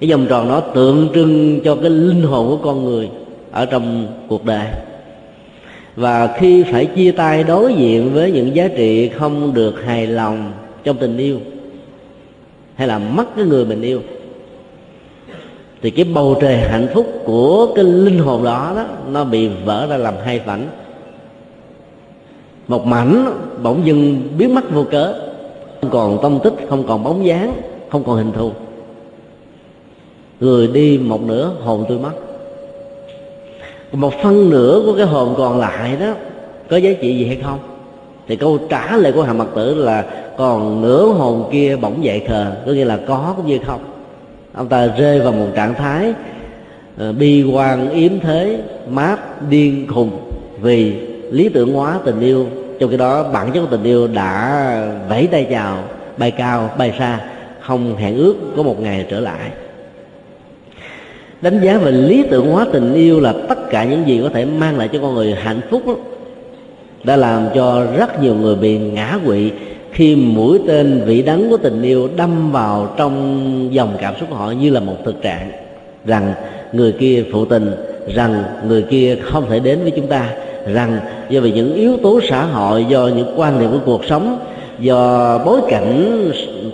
Cái 0.00 0.10
vòng 0.10 0.26
tròn 0.28 0.48
nó 0.48 0.60
tượng 0.60 1.08
trưng 1.14 1.60
cho 1.64 1.74
cái 1.74 1.90
linh 1.90 2.22
hồn 2.22 2.48
của 2.48 2.56
con 2.56 2.84
người 2.84 3.08
ở 3.50 3.66
trong 3.66 4.06
cuộc 4.28 4.44
đời 4.44 4.66
và 5.96 6.36
khi 6.38 6.62
phải 6.62 6.86
chia 6.86 7.10
tay 7.10 7.44
đối 7.44 7.74
diện 7.74 8.12
với 8.12 8.32
những 8.32 8.56
giá 8.56 8.68
trị 8.68 9.08
không 9.08 9.54
được 9.54 9.84
hài 9.84 10.06
lòng 10.06 10.52
trong 10.84 10.96
tình 10.96 11.16
yêu, 11.16 11.38
hay 12.74 12.88
là 12.88 12.98
mất 12.98 13.24
cái 13.36 13.44
người 13.44 13.64
mình 13.64 13.82
yêu, 13.82 14.00
thì 15.82 15.90
cái 15.90 16.04
bầu 16.04 16.36
trời 16.40 16.56
hạnh 16.56 16.88
phúc 16.94 17.22
của 17.24 17.72
cái 17.74 17.84
linh 17.84 18.18
hồn 18.18 18.44
đó 18.44 18.72
đó, 18.76 18.84
nó 19.12 19.24
bị 19.24 19.48
vỡ 19.64 19.86
ra 19.86 19.96
làm 19.96 20.14
hai 20.24 20.40
mảnh. 20.46 20.68
Một 22.68 22.86
mảnh 22.86 23.26
bỗng 23.62 23.86
dưng 23.86 24.28
biến 24.38 24.54
mất 24.54 24.70
vô 24.70 24.84
cớ, 24.90 25.14
không 25.80 25.90
còn 25.90 26.18
tông 26.22 26.40
tích, 26.44 26.54
không 26.68 26.86
còn 26.86 27.04
bóng 27.04 27.26
dáng, 27.26 27.52
không 27.90 28.04
còn 28.04 28.16
hình 28.16 28.32
thù. 28.32 28.50
Người 30.40 30.66
đi 30.66 30.98
một 30.98 31.22
nửa 31.22 31.52
hồn 31.64 31.84
tôi 31.88 31.98
mất 31.98 32.12
một 33.92 34.12
phân 34.22 34.50
nửa 34.50 34.82
của 34.86 34.94
cái 34.96 35.06
hồn 35.06 35.34
còn 35.38 35.58
lại 35.58 35.96
đó 36.00 36.14
có 36.70 36.76
giá 36.76 36.90
trị 37.00 37.18
gì 37.18 37.26
hay 37.26 37.38
không? 37.44 37.58
Thì 38.28 38.36
câu 38.36 38.58
trả 38.68 38.96
lời 38.96 39.12
của 39.12 39.22
hàm 39.22 39.38
mặt 39.38 39.48
tử 39.56 39.74
là 39.74 40.04
còn 40.36 40.82
nửa 40.82 41.06
hồn 41.06 41.48
kia 41.52 41.76
bỗng 41.76 42.04
dậy 42.04 42.22
khờ 42.28 42.52
có 42.66 42.72
nghĩa 42.72 42.84
là 42.84 42.98
có 43.06 43.34
cũng 43.36 43.46
như 43.46 43.58
không. 43.66 43.80
Ông 44.52 44.68
ta 44.68 44.86
rơi 44.86 45.20
vào 45.20 45.32
một 45.32 45.46
trạng 45.54 45.74
thái 45.74 46.14
uh, 47.08 47.16
bi 47.16 47.42
quan 47.52 47.90
yếm 47.90 48.12
thế 48.20 48.58
mát 48.88 49.16
điên 49.50 49.86
khùng 49.94 50.10
vì 50.60 50.92
lý 51.30 51.48
tưởng 51.48 51.72
hóa 51.72 51.98
tình 52.04 52.20
yêu. 52.20 52.46
Trong 52.80 52.90
cái 52.90 52.98
đó 52.98 53.22
bản 53.32 53.50
chất 53.52 53.60
của 53.60 53.66
tình 53.70 53.84
yêu 53.84 54.06
đã 54.06 54.92
vẫy 55.08 55.26
tay 55.26 55.46
chào 55.50 55.78
bay 56.16 56.30
cao 56.30 56.70
bay 56.78 56.94
xa 56.98 57.20
không 57.60 57.96
hẹn 57.96 58.16
ước 58.16 58.34
có 58.56 58.62
một 58.62 58.80
ngày 58.80 59.06
trở 59.10 59.20
lại 59.20 59.50
đánh 61.42 61.60
giá 61.60 61.78
về 61.78 61.90
lý 61.90 62.24
tưởng 62.30 62.50
hóa 62.50 62.66
tình 62.72 62.94
yêu 62.94 63.20
là 63.20 63.34
tất 63.48 63.70
cả 63.70 63.84
những 63.84 64.08
gì 64.08 64.20
có 64.22 64.28
thể 64.28 64.44
mang 64.44 64.78
lại 64.78 64.88
cho 64.92 64.98
con 65.02 65.14
người 65.14 65.34
hạnh 65.34 65.60
phúc 65.70 65.82
đó, 65.86 65.94
đã 67.04 67.16
làm 67.16 67.48
cho 67.54 67.86
rất 67.96 68.22
nhiều 68.22 68.34
người 68.34 68.56
bị 68.56 68.78
ngã 68.78 69.18
quỵ 69.26 69.50
khi 69.92 70.16
mũi 70.16 70.58
tên 70.66 71.02
vị 71.06 71.22
đắng 71.22 71.50
của 71.50 71.56
tình 71.56 71.82
yêu 71.82 72.08
đâm 72.16 72.52
vào 72.52 72.94
trong 72.96 73.68
dòng 73.74 73.96
cảm 74.00 74.14
xúc 74.20 74.28
của 74.30 74.36
họ 74.36 74.50
như 74.50 74.70
là 74.70 74.80
một 74.80 74.96
thực 75.04 75.22
trạng 75.22 75.50
rằng 76.06 76.32
người 76.72 76.92
kia 76.92 77.24
phụ 77.32 77.44
tình 77.44 77.70
rằng 78.14 78.44
người 78.68 78.82
kia 78.82 79.16
không 79.22 79.46
thể 79.50 79.60
đến 79.60 79.78
với 79.82 79.90
chúng 79.90 80.06
ta 80.06 80.30
rằng 80.66 81.00
do 81.30 81.40
vì 81.40 81.52
những 81.52 81.74
yếu 81.74 81.96
tố 81.96 82.20
xã 82.28 82.44
hội 82.44 82.84
do 82.88 83.08
những 83.16 83.32
quan 83.36 83.58
niệm 83.60 83.70
của 83.70 83.80
cuộc 83.84 84.04
sống 84.04 84.38
do 84.80 85.38
bối 85.44 85.60
cảnh 85.68 86.30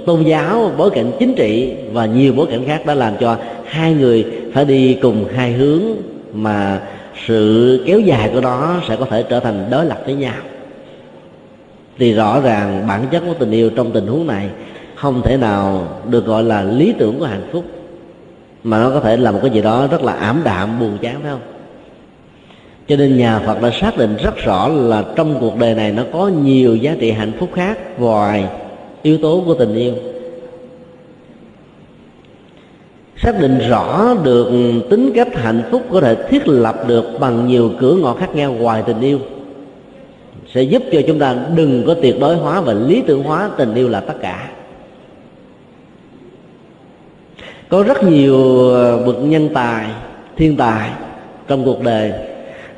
tôn 0.07 0.23
giáo, 0.23 0.71
bối 0.77 0.91
cảnh 0.91 1.13
chính 1.19 1.35
trị 1.35 1.73
và 1.93 2.07
nhiều 2.07 2.33
bối 2.33 2.47
cảnh 2.51 2.65
khác 2.67 2.87
đã 2.87 2.95
làm 2.95 3.15
cho 3.21 3.37
hai 3.67 3.95
người 3.95 4.27
phải 4.53 4.65
đi 4.65 4.95
cùng 4.95 5.25
hai 5.35 5.53
hướng 5.53 5.83
mà 6.33 6.81
sự 7.27 7.83
kéo 7.87 8.01
dài 8.01 8.31
của 8.33 8.41
nó 8.41 8.77
sẽ 8.89 8.97
có 8.97 9.07
thể 9.11 9.23
trở 9.23 9.41
thành 9.41 9.67
đối 9.71 9.85
lập 9.85 9.99
với 10.05 10.15
nhau. 10.15 10.35
Thì 11.99 12.13
rõ 12.13 12.41
ràng 12.41 12.85
bản 12.89 13.07
chất 13.11 13.23
của 13.27 13.35
tình 13.39 13.51
yêu 13.51 13.71
trong 13.71 13.93
tình 13.93 14.07
huống 14.07 14.27
này 14.27 14.49
không 14.95 15.23
thể 15.23 15.37
nào 15.37 15.89
được 16.11 16.27
gọi 16.27 16.43
là 16.43 16.63
lý 16.63 16.95
tưởng 16.99 17.19
của 17.19 17.27
hạnh 17.27 17.49
phúc, 17.53 17.65
mà 18.65 18.83
nó 18.83 18.91
có 18.91 19.01
thể 19.01 19.17
là 19.17 19.33
một 19.33 19.39
cái 19.43 19.51
gì 19.51 19.63
đó 19.63 19.87
rất 19.91 20.03
là 20.03 20.13
ảm 20.13 20.41
đạm, 20.45 20.81
buồn 20.81 20.99
chán, 21.03 21.15
phải 21.23 21.31
không? 21.31 21.56
Cho 22.89 22.97
nên 22.97 23.19
nhà 23.19 23.39
phật 23.39 23.63
đã 23.63 23.71
xác 23.71 23.97
định 23.97 24.17
rất 24.17 24.37
rõ 24.37 24.69
là 24.69 25.05
trong 25.17 25.37
cuộc 25.41 25.59
đời 25.59 25.75
này 25.75 25.93
nó 25.93 26.03
có 26.13 26.29
nhiều 26.29 26.77
giá 26.77 26.97
trị 27.01 27.11
hạnh 27.11 27.33
phúc 27.39 27.51
khác 27.55 28.01
ngoài 28.01 28.49
yếu 29.03 29.19
tố 29.19 29.43
của 29.47 29.55
tình 29.55 29.75
yêu. 29.75 29.95
Xác 33.17 33.41
định 33.41 33.59
rõ 33.69 34.15
được 34.25 34.51
tính 34.91 35.13
cách 35.15 35.29
hạnh 35.35 35.63
phúc 35.71 35.83
có 35.93 36.01
thể 36.01 36.15
thiết 36.29 36.49
lập 36.49 36.89
được 36.89 37.05
bằng 37.21 37.47
nhiều 37.47 37.73
cửa 37.81 37.95
ngõ 37.95 38.15
khác 38.15 38.35
nhau 38.35 38.53
ngoài 38.53 38.83
tình 38.87 39.01
yêu, 39.01 39.19
sẽ 40.55 40.63
giúp 40.63 40.83
cho 40.93 41.01
chúng 41.07 41.19
ta 41.19 41.37
đừng 41.57 41.85
có 41.87 41.95
tuyệt 42.03 42.17
đối 42.21 42.37
hóa 42.37 42.61
và 42.61 42.73
lý 42.73 43.03
tưởng 43.07 43.23
hóa 43.23 43.51
tình 43.57 43.75
yêu 43.75 43.89
là 43.89 44.01
tất 44.01 44.15
cả. 44.21 44.51
Có 47.69 47.83
rất 47.83 48.05
nhiều 48.05 48.71
bậc 49.07 49.17
nhân 49.23 49.49
tài, 49.55 49.87
thiên 50.37 50.57
tài 50.57 50.91
trong 51.49 51.65
cuộc 51.65 51.83
đời 51.83 52.13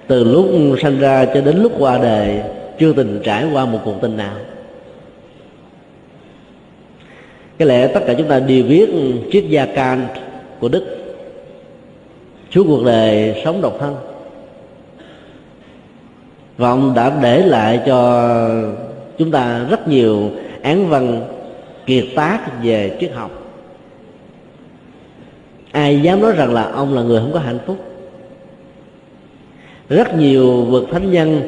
từ 0.09 0.25
lúc 0.25 0.47
sanh 0.83 0.99
ra 0.99 1.25
cho 1.25 1.41
đến 1.41 1.63
lúc 1.63 1.73
qua 1.79 1.99
đời, 1.99 2.41
chưa 2.79 2.93
từng 2.93 3.21
trải 3.25 3.45
qua 3.53 3.65
một 3.65 3.79
cuộc 3.85 4.01
tình 4.01 4.17
nào. 4.17 4.35
Cái 7.59 7.69
lẽ 7.69 7.87
tất 7.87 8.01
cả 8.07 8.15
chúng 8.19 8.29
ta 8.29 8.41
đều 8.41 8.65
biết 8.65 8.91
triết 9.33 9.45
gia 9.49 9.67
can 9.67 10.07
của 10.61 10.69
đức. 10.69 10.97
Suốt 12.51 12.65
cuộc 12.67 12.85
đời 12.85 13.43
sống 13.45 13.61
độc 13.63 13.77
thân. 13.81 13.97
Và 16.57 16.69
ông 16.69 16.95
đã 16.95 17.19
để 17.23 17.43
lại 17.43 17.81
cho 17.87 18.31
chúng 19.19 19.31
ta 19.31 19.67
rất 19.71 19.89
nhiều 19.89 20.31
án 20.63 20.89
văn, 20.89 21.23
kiệt 21.87 22.05
tác 22.17 22.63
về 22.63 22.97
triết 23.01 23.13
học. 23.13 23.31
Ai 25.73 26.01
dám 26.03 26.21
nói 26.23 26.33
rằng 26.33 26.55
là 26.55 26.63
ông 26.63 26.95
là 26.95 27.03
người 27.03 27.21
không 27.21 27.33
có 27.33 27.39
hạnh 27.39 27.59
phúc? 27.67 27.77
Rất 29.89 30.19
nhiều 30.19 30.67
bậc 30.73 30.85
thánh 30.91 31.13
nhân, 31.13 31.41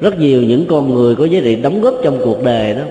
rất 0.00 0.18
nhiều 0.20 0.42
những 0.42 0.64
con 0.68 0.94
người 0.94 1.14
có 1.14 1.24
giá 1.24 1.40
trị 1.44 1.56
đóng 1.56 1.80
góp 1.80 1.94
trong 2.04 2.18
cuộc 2.24 2.44
đời 2.44 2.74
đó, 2.74 2.82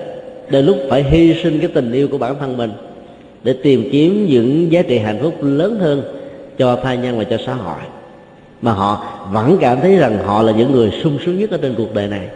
đến 0.50 0.66
lúc 0.66 0.76
phải 0.88 1.02
hy 1.02 1.34
sinh 1.42 1.58
cái 1.58 1.68
tình 1.68 1.92
yêu 1.92 2.08
của 2.08 2.18
bản 2.18 2.34
thân 2.40 2.56
mình 2.56 2.70
để 3.44 3.54
tìm 3.62 3.88
kiếm 3.92 4.26
những 4.26 4.72
giá 4.72 4.82
trị 4.82 4.98
hạnh 4.98 5.18
phúc 5.22 5.34
lớn 5.40 5.78
hơn 5.80 6.02
cho 6.58 6.76
tha 6.82 6.94
nhân 6.94 7.18
và 7.18 7.24
cho 7.24 7.36
xã 7.46 7.54
hội. 7.54 7.78
Mà 8.62 8.72
họ 8.72 9.04
vẫn 9.32 9.56
cảm 9.60 9.80
thấy 9.80 9.96
rằng 9.96 10.18
họ 10.24 10.42
là 10.42 10.52
những 10.52 10.72
người 10.72 10.90
sung 11.02 11.18
sướng 11.26 11.38
nhất 11.38 11.50
ở 11.50 11.58
trên 11.62 11.74
cuộc 11.78 11.94
đời 11.94 12.08
này. 12.08 12.28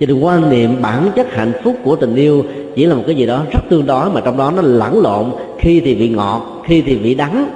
Cho 0.00 0.06
nên 0.06 0.20
quan 0.20 0.50
niệm 0.50 0.70
bản 0.82 1.10
chất 1.16 1.32
hạnh 1.32 1.52
phúc 1.64 1.76
của 1.84 1.96
tình 1.96 2.14
yêu 2.14 2.44
chỉ 2.74 2.86
là 2.86 2.94
một 2.94 3.02
cái 3.06 3.14
gì 3.14 3.26
đó 3.26 3.42
rất 3.52 3.60
tương 3.68 3.86
đối, 3.86 4.10
mà 4.10 4.20
trong 4.20 4.36
đó 4.36 4.52
nó 4.56 4.62
lẫn 4.62 5.00
lộn 5.02 5.24
khi 5.58 5.80
thì 5.80 5.94
vị 5.94 6.08
ngọt, 6.08 6.62
khi 6.66 6.82
thì 6.82 6.94
vị 6.94 7.14
đắng, 7.14 7.48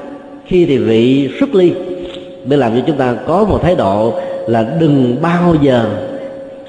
khi 0.46 0.66
thì 0.66 0.78
vị 0.78 1.30
xuất 1.40 1.54
ly 1.54 1.72
để 2.44 2.56
làm 2.56 2.74
cho 2.74 2.82
chúng 2.86 2.96
ta 2.96 3.14
có 3.26 3.44
một 3.44 3.58
thái 3.62 3.74
độ 3.74 4.14
là 4.46 4.66
đừng 4.80 5.16
bao 5.22 5.54
giờ 5.62 5.86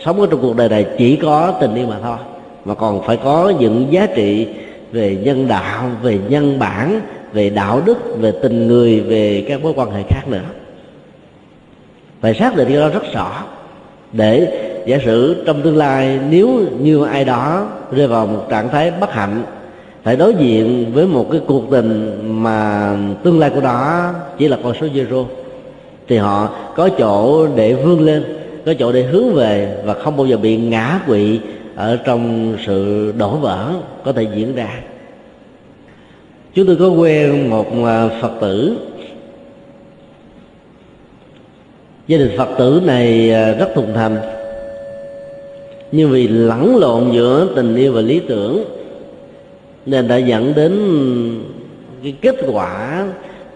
sống 0.05 0.21
ở 0.21 0.27
trong 0.31 0.41
cuộc 0.41 0.55
đời 0.55 0.69
này 0.69 0.85
chỉ 0.97 1.15
có 1.15 1.53
tình 1.61 1.75
yêu 1.75 1.87
mà 1.87 1.95
thôi, 2.03 2.17
mà 2.65 2.73
còn 2.73 3.01
phải 3.03 3.17
có 3.17 3.53
những 3.59 3.87
giá 3.91 4.07
trị 4.15 4.47
về 4.91 5.17
nhân 5.23 5.47
đạo, 5.47 5.89
về 6.01 6.19
nhân 6.29 6.59
bản, 6.59 7.01
về 7.33 7.49
đạo 7.49 7.81
đức, 7.85 7.97
về 8.19 8.31
tình 8.41 8.67
người, 8.67 8.99
về 8.99 9.45
các 9.47 9.63
mối 9.63 9.73
quan 9.75 9.91
hệ 9.91 10.03
khác 10.09 10.21
nữa. 10.27 10.41
Phải 12.21 12.33
xác 12.33 12.55
định 12.55 12.67
điều 12.67 12.81
đó 12.81 12.89
rất 12.89 13.13
rõ, 13.13 13.43
để 14.11 14.47
giả 14.85 14.97
sử 15.05 15.43
trong 15.45 15.61
tương 15.61 15.77
lai 15.77 16.19
nếu 16.29 16.59
như 16.79 17.05
ai 17.05 17.25
đó 17.25 17.67
rơi 17.91 18.07
vào 18.07 18.27
một 18.27 18.45
trạng 18.49 18.69
thái 18.69 18.91
bất 18.91 19.11
hạnh, 19.11 19.43
phải 20.03 20.15
đối 20.15 20.33
diện 20.33 20.91
với 20.93 21.05
một 21.05 21.27
cái 21.31 21.41
cuộc 21.47 21.63
tình 21.71 22.19
mà 22.43 22.93
tương 23.23 23.39
lai 23.39 23.49
của 23.49 23.61
đó 23.61 24.11
chỉ 24.37 24.47
là 24.47 24.57
con 24.63 24.73
số 24.81 24.87
zero 24.87 25.25
thì 26.11 26.17
họ 26.17 26.49
có 26.75 26.89
chỗ 26.89 27.47
để 27.55 27.73
vươn 27.73 28.05
lên, 28.05 28.23
có 28.65 28.73
chỗ 28.79 28.91
để 28.91 29.03
hướng 29.03 29.33
về 29.33 29.77
và 29.85 29.93
không 29.93 30.17
bao 30.17 30.25
giờ 30.25 30.37
bị 30.37 30.57
ngã 30.57 30.99
quỵ 31.07 31.39
ở 31.75 31.97
trong 32.05 32.53
sự 32.65 33.11
đổ 33.17 33.35
vỡ 33.35 33.73
có 34.03 34.11
thể 34.11 34.27
diễn 34.35 34.55
ra. 34.55 34.81
Chúng 36.53 36.67
tôi 36.67 36.75
có 36.75 36.89
quen 36.89 37.49
một 37.49 37.65
à, 37.85 38.09
phật 38.21 38.31
tử. 38.41 38.77
Gia 42.07 42.17
đình 42.17 42.37
phật 42.37 42.49
tử 42.57 42.81
này 42.85 43.31
à, 43.31 43.53
rất 43.53 43.69
thùng 43.75 43.93
thầm 43.93 44.15
nhưng 45.91 46.09
vì 46.09 46.27
lẫn 46.27 46.77
lộn 46.77 47.11
giữa 47.11 47.47
tình 47.55 47.75
yêu 47.75 47.93
và 47.93 48.01
lý 48.01 48.21
tưởng, 48.27 48.63
nên 49.85 50.07
đã 50.07 50.17
dẫn 50.17 50.53
đến 50.55 50.73
cái 52.03 52.13
kết 52.21 52.35
quả 52.51 53.05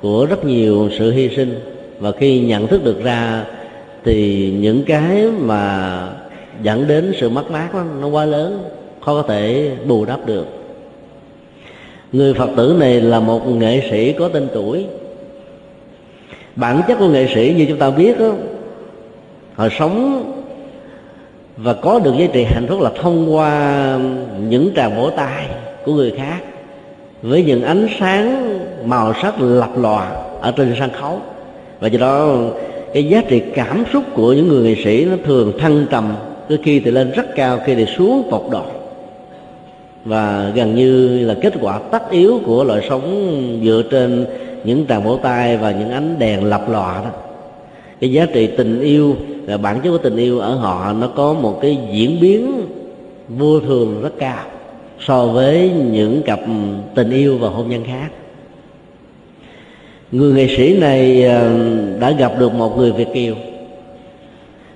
của 0.01 0.26
rất 0.30 0.45
nhiều 0.45 0.89
sự 0.97 1.12
hy 1.12 1.30
sinh 1.36 1.74
và 1.99 2.11
khi 2.11 2.39
nhận 2.39 2.67
thức 2.67 2.83
được 2.83 3.03
ra 3.03 3.45
thì 4.03 4.51
những 4.59 4.83
cái 4.85 5.25
mà 5.39 6.09
dẫn 6.63 6.87
đến 6.87 7.13
sự 7.19 7.29
mất 7.29 7.51
mát 7.51 7.73
đó, 7.73 7.83
nó 8.01 8.07
quá 8.07 8.25
lớn 8.25 8.63
khó 9.05 9.21
có 9.21 9.27
thể 9.27 9.71
bù 9.87 10.05
đắp 10.05 10.25
được. 10.25 10.45
Người 12.11 12.33
phật 12.33 12.49
tử 12.57 12.75
này 12.79 13.01
là 13.01 13.19
một 13.19 13.47
nghệ 13.47 13.87
sĩ 13.91 14.13
có 14.13 14.27
tên 14.27 14.47
tuổi. 14.53 14.85
Bản 16.55 16.81
chất 16.87 16.95
của 16.99 17.07
nghệ 17.07 17.27
sĩ 17.35 17.53
như 17.57 17.65
chúng 17.69 17.77
ta 17.77 17.89
biết 17.89 18.19
đó, 18.19 18.31
họ 19.55 19.67
sống 19.79 20.23
và 21.57 21.73
có 21.73 21.99
được 21.99 22.13
giá 22.17 22.25
trị 22.33 22.43
hạnh 22.43 22.65
phúc 22.69 22.81
là 22.81 22.89
thông 23.01 23.35
qua 23.35 23.97
những 24.39 24.71
tràng 24.75 24.95
vỗ 24.97 25.09
tay 25.09 25.45
của 25.85 25.93
người 25.93 26.13
khác 26.17 26.39
với 27.21 27.43
những 27.43 27.63
ánh 27.63 27.87
sáng 27.99 28.59
màu 28.89 29.13
sắc 29.21 29.41
lập 29.41 29.69
lòa 29.75 30.11
ở 30.41 30.51
trên 30.51 30.75
sân 30.79 30.89
khấu 30.89 31.21
và 31.80 31.88
do 31.88 31.99
đó, 31.99 32.38
cái 32.93 33.07
giá 33.07 33.21
trị 33.28 33.41
cảm 33.55 33.84
xúc 33.93 34.03
của 34.13 34.34
những 34.34 34.47
người 34.47 34.63
nghệ 34.63 34.76
sĩ 34.84 35.05
nó 35.05 35.15
thường 35.26 35.53
thăng 35.59 35.86
trầm 35.89 36.13
đôi 36.49 36.59
khi 36.63 36.80
thì 36.80 36.91
lên 36.91 37.11
rất 37.11 37.36
cao, 37.36 37.59
khi 37.65 37.76
thì 37.76 37.86
xuống 37.86 38.28
tột 38.32 38.43
độ 38.51 38.63
và 40.05 40.51
gần 40.55 40.76
như 40.76 41.19
là 41.26 41.36
kết 41.41 41.53
quả 41.61 41.80
tất 41.91 42.11
yếu 42.11 42.39
của 42.45 42.63
loại 42.63 42.86
sống 42.89 43.59
dựa 43.63 43.84
trên 43.91 44.26
những 44.63 44.86
tràng 44.89 45.03
vỗ 45.03 45.19
tay 45.23 45.57
và 45.57 45.71
những 45.71 45.89
ánh 45.89 46.15
đèn 46.19 46.43
lập 46.43 46.61
lọa 46.69 47.01
đó. 47.03 47.09
Cái 48.01 48.11
giá 48.11 48.26
trị 48.34 48.47
tình 48.47 48.82
yêu, 48.82 49.15
là 49.47 49.57
bản 49.57 49.80
chất 49.84 49.91
của 49.91 49.97
tình 49.97 50.17
yêu 50.17 50.39
ở 50.39 50.55
họ, 50.55 50.93
nó 50.93 51.07
có 51.07 51.34
một 51.34 51.59
cái 51.61 51.78
diễn 51.91 52.19
biến 52.21 52.65
vô 53.30 53.59
thường 53.59 54.01
rất 54.01 54.13
cao 54.19 54.43
so 54.99 55.26
với 55.26 55.71
những 55.91 56.21
cặp 56.26 56.39
tình 56.95 57.11
yêu 57.11 57.38
và 57.38 57.49
hôn 57.49 57.69
nhân 57.69 57.84
khác 57.84 58.09
người 60.16 60.34
nghệ 60.34 60.47
sĩ 60.57 60.78
này 60.80 61.24
ờ, 61.24 61.51
đã 61.99 62.11
gặp 62.11 62.32
được 62.39 62.53
một 62.53 62.78
người 62.78 62.91
việt 62.91 63.07
kiều. 63.13 63.36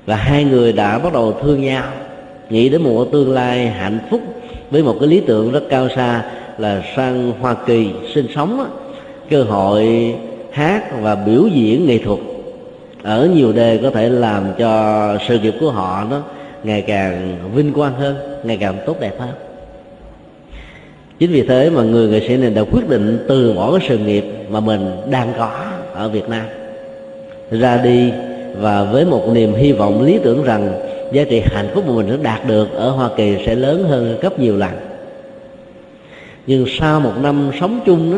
Và 0.06 0.16
hai 0.16 0.44
người 0.44 0.74
đã 0.74 1.00
bắt 1.00 1.14
đầu 1.14 1.34
thương 1.42 1.62
nhau, 1.62 1.84
nghĩ 2.50 2.70
đến 2.70 2.82
một 2.82 3.06
tương 3.12 3.34
lai 3.34 3.68
hạnh 3.68 4.00
phúc 4.10 4.22
với 4.72 4.84
một 4.84 4.96
cái 5.00 5.10
lý 5.10 5.22
tưởng 5.28 5.52
rất 5.52 5.64
cao 5.70 5.88
xa 5.96 6.24
là 6.58 6.84
sang 6.96 7.32
hoa 7.40 7.56
kỳ 7.66 7.90
sinh 8.14 8.28
sống, 8.36 8.70
cơ 9.30 9.44
hội 9.44 10.14
hát 10.52 11.02
và 11.02 11.16
biểu 11.16 11.48
diễn 11.54 11.86
nghệ 11.88 11.98
thuật. 11.98 12.20
Ở 13.04 13.30
nhiều 13.36 13.54
nơi 13.54 13.78
có 13.78 13.92
thể 13.92 14.10
làm 14.10 14.44
cho 14.58 15.18
sự 15.28 15.40
nghiệp 15.40 15.54
của 15.60 15.72
họ 15.72 16.06
nó 16.10 16.22
ngày 16.64 16.82
càng 16.82 17.38
vinh 17.56 17.74
quang 17.74 17.94
hơn, 17.94 18.16
ngày 18.44 18.58
càng 18.58 18.76
tốt 18.86 18.96
đẹp 19.00 19.20
hơn 19.20 19.49
chính 21.20 21.32
vì 21.32 21.42
thế 21.42 21.70
mà 21.70 21.84
người 21.84 22.08
nghệ 22.08 22.28
sĩ 22.28 22.38
này 22.38 22.50
đã 22.50 22.64
quyết 22.72 22.90
định 22.90 23.26
từ 23.28 23.54
bỏ 23.54 23.72
cái 23.72 23.88
sự 23.90 23.98
nghiệp 23.98 24.24
mà 24.50 24.60
mình 24.60 24.92
đang 25.12 25.34
có 25.38 25.52
ở 25.94 26.10
việt 26.10 26.30
nam. 26.30 26.46
Ra 27.52 27.78
đi 27.78 28.12
và 28.58 28.84
với 28.84 29.06
một 29.06 29.30
niềm 29.34 29.54
hy 29.54 29.72
vọng 29.72 30.02
lý 30.02 30.20
tưởng 30.24 30.44
rằng 30.44 30.72
giá 31.12 31.24
trị 31.24 31.42
hạnh 31.46 31.68
phúc 31.74 31.84
mà 31.88 31.94
mình 31.94 32.10
đã 32.10 32.18
đạt 32.24 32.48
được 32.48 32.74
ở 32.74 32.90
hoa 32.90 33.10
kỳ 33.18 33.36
sẽ 33.46 33.56
lớn 33.56 33.84
hơn 33.84 34.18
gấp 34.22 34.40
nhiều 34.40 34.58
lần. 34.58 34.72
Nhưng 36.48 36.66
sau 36.80 37.00
một 37.00 37.14
năm 37.22 37.52
sống 37.60 37.80
chung 37.86 38.12
đó, 38.12 38.18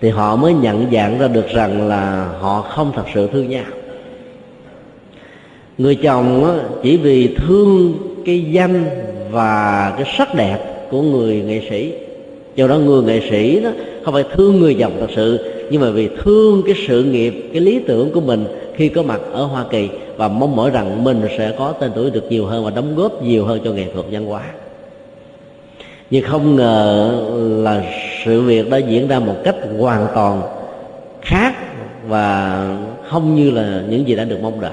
thì 0.00 0.08
họ 0.08 0.36
mới 0.36 0.54
nhận 0.54 0.86
dạng 0.92 1.18
ra 1.18 1.28
được 1.28 1.48
rằng 1.48 1.88
là 1.88 2.28
họ 2.38 2.62
không 2.62 2.92
thật 2.96 3.04
sự 3.14 3.28
thương 3.32 3.50
nhau. 3.50 3.64
Người 5.78 5.94
chồng 5.94 6.58
chỉ 6.82 6.96
vì 6.96 7.34
thương 7.36 7.94
cái 8.26 8.40
danh 8.40 8.84
và 9.30 9.92
cái 9.96 10.14
sắc 10.16 10.34
đẹp 10.34 10.58
của 10.90 11.02
người 11.02 11.42
nghệ 11.46 11.62
sĩ 11.70 11.92
do 12.58 12.66
đó 12.66 12.78
người 12.78 13.02
nghệ 13.02 13.20
sĩ 13.30 13.60
đó, 13.60 13.70
không 14.04 14.14
phải 14.14 14.24
thương 14.34 14.60
người 14.60 14.74
dòng 14.74 14.92
thật 15.00 15.06
sự, 15.16 15.38
nhưng 15.70 15.82
mà 15.82 15.90
vì 15.90 16.08
thương 16.22 16.62
cái 16.66 16.74
sự 16.88 17.04
nghiệp, 17.04 17.50
cái 17.52 17.60
lý 17.60 17.78
tưởng 17.86 18.10
của 18.10 18.20
mình 18.20 18.46
khi 18.74 18.88
có 18.88 19.02
mặt 19.02 19.20
ở 19.32 19.44
hoa 19.44 19.64
kỳ 19.70 19.88
và 20.16 20.28
mong 20.28 20.56
mỏi 20.56 20.70
rằng 20.70 21.04
mình 21.04 21.22
sẽ 21.38 21.54
có 21.58 21.72
tên 21.72 21.90
tuổi 21.94 22.10
được 22.10 22.24
nhiều 22.30 22.46
hơn 22.46 22.64
và 22.64 22.70
đóng 22.70 22.96
góp 22.96 23.22
nhiều 23.22 23.44
hơn 23.44 23.60
cho 23.64 23.72
nghệ 23.72 23.84
thuật 23.94 24.06
văn 24.10 24.26
hóa. 24.26 24.42
Nhưng 26.10 26.24
không 26.24 26.56
ngờ 26.56 27.12
là 27.62 27.82
sự 28.24 28.40
việc 28.40 28.70
đã 28.70 28.78
diễn 28.78 29.08
ra 29.08 29.18
một 29.18 29.36
cách 29.44 29.56
hoàn 29.78 30.06
toàn 30.14 30.42
khác 31.22 31.54
và 32.08 32.66
không 33.08 33.36
như 33.36 33.50
là 33.50 33.82
những 33.90 34.08
gì 34.08 34.14
đã 34.14 34.24
được 34.24 34.38
mong 34.42 34.60
đợi. 34.60 34.72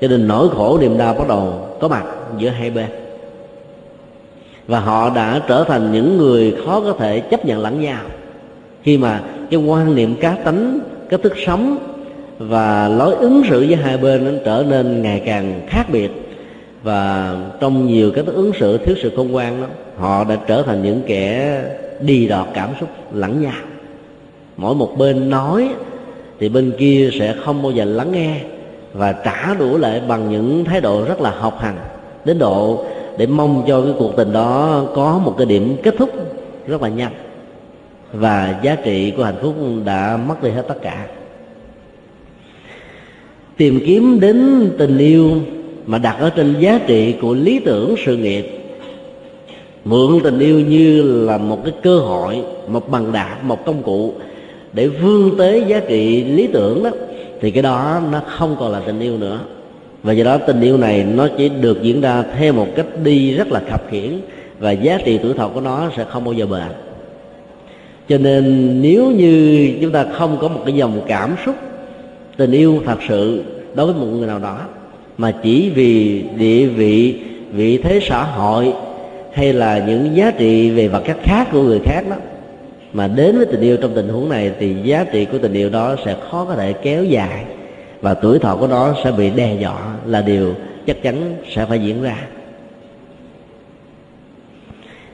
Cho 0.00 0.08
nên 0.08 0.28
nỗi 0.28 0.48
khổ 0.48 0.78
niềm 0.80 0.98
đau 0.98 1.14
bắt 1.14 1.28
đầu 1.28 1.52
có 1.80 1.88
mặt 1.88 2.04
giữa 2.38 2.48
hai 2.48 2.70
bên 2.70 2.86
và 4.70 4.80
họ 4.80 5.10
đã 5.14 5.40
trở 5.48 5.64
thành 5.64 5.92
những 5.92 6.18
người 6.18 6.54
khó 6.66 6.80
có 6.80 6.92
thể 6.92 7.20
chấp 7.20 7.44
nhận 7.44 7.58
lẫn 7.58 7.80
nhau. 7.80 8.02
Khi 8.82 8.98
mà 8.98 9.20
cái 9.50 9.60
quan 9.60 9.94
niệm 9.94 10.14
cá 10.20 10.34
tánh, 10.44 10.78
cái 11.08 11.18
thức 11.22 11.32
sống 11.46 11.78
và 12.38 12.88
lối 12.88 13.14
ứng 13.14 13.42
xử 13.48 13.66
với 13.68 13.76
hai 13.76 13.96
bên 13.96 14.24
nó 14.24 14.30
trở 14.44 14.64
nên 14.68 15.02
ngày 15.02 15.22
càng 15.26 15.60
khác 15.68 15.86
biệt. 15.92 16.10
Và 16.82 17.34
trong 17.60 17.86
nhiều 17.86 18.12
cái 18.14 18.24
ứng 18.26 18.52
xử 18.60 18.78
thiếu 18.78 18.96
sự 19.02 19.12
khôn 19.16 19.32
ngoan 19.32 19.62
đó, 19.62 19.66
họ 19.96 20.24
đã 20.24 20.36
trở 20.46 20.62
thành 20.62 20.82
những 20.82 21.02
kẻ 21.06 21.58
đi 22.00 22.26
đọt 22.26 22.46
cảm 22.54 22.68
xúc 22.80 22.88
lẫn 23.12 23.42
nhau. 23.42 23.62
Mỗi 24.56 24.74
một 24.74 24.98
bên 24.98 25.30
nói 25.30 25.68
thì 26.40 26.48
bên 26.48 26.72
kia 26.78 27.10
sẽ 27.18 27.34
không 27.44 27.62
bao 27.62 27.72
giờ 27.72 27.84
lắng 27.84 28.12
nghe 28.12 28.40
và 28.92 29.12
trả 29.12 29.54
đũa 29.54 29.78
lại 29.78 30.02
bằng 30.08 30.30
những 30.30 30.64
thái 30.64 30.80
độ 30.80 31.04
rất 31.04 31.20
là 31.20 31.30
học 31.30 31.58
hành, 31.60 31.76
đến 32.24 32.38
độ 32.38 32.84
để 33.20 33.26
mong 33.26 33.64
cho 33.68 33.82
cái 33.82 33.92
cuộc 33.98 34.16
tình 34.16 34.32
đó 34.32 34.84
có 34.94 35.20
một 35.24 35.34
cái 35.38 35.46
điểm 35.46 35.76
kết 35.82 35.94
thúc 35.98 36.10
rất 36.66 36.82
là 36.82 36.88
nhanh. 36.88 37.12
Và 38.12 38.60
giá 38.62 38.74
trị 38.74 39.12
của 39.16 39.24
hạnh 39.24 39.34
phúc 39.42 39.54
đã 39.84 40.18
mất 40.28 40.42
đi 40.42 40.50
hết 40.50 40.64
tất 40.68 40.82
cả. 40.82 41.06
Tìm 43.56 43.80
kiếm 43.86 44.20
đến 44.20 44.70
tình 44.78 44.98
yêu 44.98 45.32
mà 45.86 45.98
đặt 45.98 46.16
ở 46.20 46.30
trên 46.30 46.54
giá 46.60 46.80
trị 46.86 47.14
của 47.22 47.34
lý 47.34 47.58
tưởng 47.58 47.94
sự 48.04 48.16
nghiệp. 48.16 48.46
Mượn 49.84 50.20
tình 50.24 50.38
yêu 50.38 50.60
như 50.60 51.02
là 51.02 51.38
một 51.38 51.64
cái 51.64 51.74
cơ 51.82 51.98
hội, 51.98 52.42
một 52.68 52.90
bằng 52.90 53.12
đạp, 53.12 53.38
một 53.42 53.64
công 53.66 53.82
cụ 53.82 54.14
để 54.72 54.88
vươn 54.88 55.36
tới 55.38 55.64
giá 55.68 55.80
trị 55.88 56.24
lý 56.24 56.46
tưởng 56.46 56.82
đó, 56.84 56.90
thì 57.40 57.50
cái 57.50 57.62
đó 57.62 58.00
nó 58.12 58.20
không 58.26 58.56
còn 58.60 58.72
là 58.72 58.82
tình 58.86 59.00
yêu 59.00 59.18
nữa 59.18 59.40
và 60.02 60.12
do 60.12 60.24
đó 60.24 60.38
tình 60.38 60.60
yêu 60.60 60.76
này 60.76 61.04
nó 61.14 61.28
chỉ 61.38 61.48
được 61.48 61.82
diễn 61.82 62.00
ra 62.00 62.24
theo 62.38 62.52
một 62.52 62.66
cách 62.76 62.86
đi 63.04 63.34
rất 63.34 63.48
là 63.52 63.60
khập 63.70 63.90
khiển 63.90 64.20
và 64.58 64.70
giá 64.70 64.98
trị 65.04 65.18
tuổi 65.22 65.34
thọ 65.34 65.48
của 65.48 65.60
nó 65.60 65.90
sẽ 65.96 66.04
không 66.04 66.24
bao 66.24 66.32
giờ 66.32 66.46
bền. 66.46 66.68
Cho 68.08 68.18
nên 68.18 68.68
nếu 68.82 69.10
như 69.10 69.68
chúng 69.80 69.92
ta 69.92 70.06
không 70.12 70.38
có 70.40 70.48
một 70.48 70.60
cái 70.66 70.74
dòng 70.74 71.00
cảm 71.06 71.34
xúc 71.46 71.54
tình 72.36 72.52
yêu 72.52 72.82
thật 72.86 72.98
sự 73.08 73.44
đối 73.74 73.86
với 73.86 73.94
một 73.94 74.06
người 74.06 74.26
nào 74.26 74.38
đó, 74.38 74.60
mà 75.18 75.32
chỉ 75.42 75.70
vì 75.70 76.22
địa 76.36 76.66
vị 76.66 77.14
vị 77.52 77.78
thế 77.78 78.00
xã 78.02 78.22
hội 78.22 78.72
hay 79.32 79.52
là 79.52 79.84
những 79.86 80.16
giá 80.16 80.30
trị 80.30 80.70
về 80.70 80.88
vật 80.88 81.02
chất 81.06 81.16
khác 81.22 81.48
của 81.52 81.62
người 81.62 81.80
khác 81.84 82.02
đó, 82.10 82.16
mà 82.92 83.08
đến 83.08 83.36
với 83.36 83.46
tình 83.46 83.60
yêu 83.60 83.76
trong 83.76 83.94
tình 83.94 84.08
huống 84.08 84.28
này 84.28 84.50
thì 84.58 84.74
giá 84.84 85.04
trị 85.12 85.24
của 85.24 85.38
tình 85.38 85.52
yêu 85.52 85.70
đó 85.70 85.96
sẽ 86.04 86.16
khó 86.30 86.44
có 86.44 86.54
thể 86.54 86.72
kéo 86.72 87.04
dài 87.04 87.44
và 88.00 88.14
tuổi 88.14 88.38
thọ 88.38 88.56
của 88.56 88.66
nó 88.66 88.94
sẽ 89.04 89.12
bị 89.12 89.30
đe 89.30 89.56
dọa 89.60 89.94
là 90.06 90.20
điều 90.20 90.54
chắc 90.86 91.02
chắn 91.02 91.36
sẽ 91.50 91.64
phải 91.64 91.78
diễn 91.78 92.02
ra. 92.02 92.16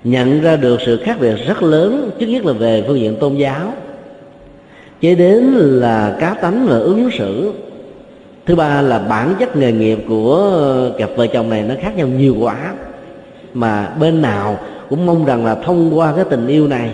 Nhận 0.04 0.40
ra 0.40 0.56
được 0.56 0.80
sự 0.86 0.96
khác 0.96 1.16
biệt 1.20 1.34
rất 1.46 1.62
lớn, 1.62 2.10
trước 2.18 2.26
nhất 2.26 2.44
là 2.44 2.52
về 2.52 2.84
phương 2.86 3.00
diện 3.00 3.16
tôn 3.20 3.34
giáo 3.34 3.72
chế 5.00 5.14
đến 5.14 5.44
là 5.54 6.16
cá 6.20 6.34
tánh 6.34 6.66
và 6.68 6.78
ứng 6.78 7.10
xử. 7.18 7.52
Thứ 8.46 8.54
ba 8.54 8.82
là 8.82 8.98
bản 8.98 9.34
chất 9.38 9.56
nghề 9.56 9.72
nghiệp 9.72 9.98
của 10.08 10.90
cặp 10.98 11.10
vợ 11.16 11.26
chồng 11.26 11.50
này 11.50 11.62
nó 11.62 11.74
khác 11.80 11.96
nhau 11.96 12.06
nhiều 12.06 12.36
quá, 12.40 12.74
mà 13.54 13.88
bên 14.00 14.22
nào 14.22 14.58
cũng 14.88 15.06
mong 15.06 15.24
rằng 15.24 15.44
là 15.44 15.54
thông 15.54 15.98
qua 15.98 16.12
cái 16.16 16.24
tình 16.30 16.46
yêu 16.46 16.68
này, 16.68 16.90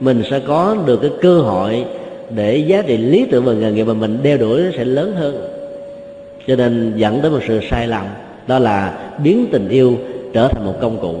mình 0.00 0.22
sẽ 0.30 0.40
có 0.40 0.76
được 0.86 0.96
cái 1.02 1.10
cơ 1.20 1.40
hội 1.40 1.84
để 2.34 2.56
giá 2.56 2.82
trị 2.82 2.96
lý 2.96 3.26
tưởng 3.30 3.44
và 3.44 3.52
nghề 3.52 3.72
nghiệp 3.72 3.84
mà 3.84 3.94
mình 3.94 4.18
đeo 4.22 4.38
đuổi 4.38 4.62
sẽ 4.76 4.84
lớn 4.84 5.12
hơn. 5.16 5.48
Cho 6.46 6.56
nên 6.56 6.92
dẫn 6.96 7.20
tới 7.20 7.30
một 7.30 7.40
sự 7.48 7.60
sai 7.70 7.86
lầm, 7.86 8.04
đó 8.46 8.58
là 8.58 8.98
biến 9.24 9.46
tình 9.52 9.68
yêu 9.68 9.94
trở 10.32 10.48
thành 10.48 10.66
một 10.66 10.74
công 10.80 10.98
cụ. 11.00 11.14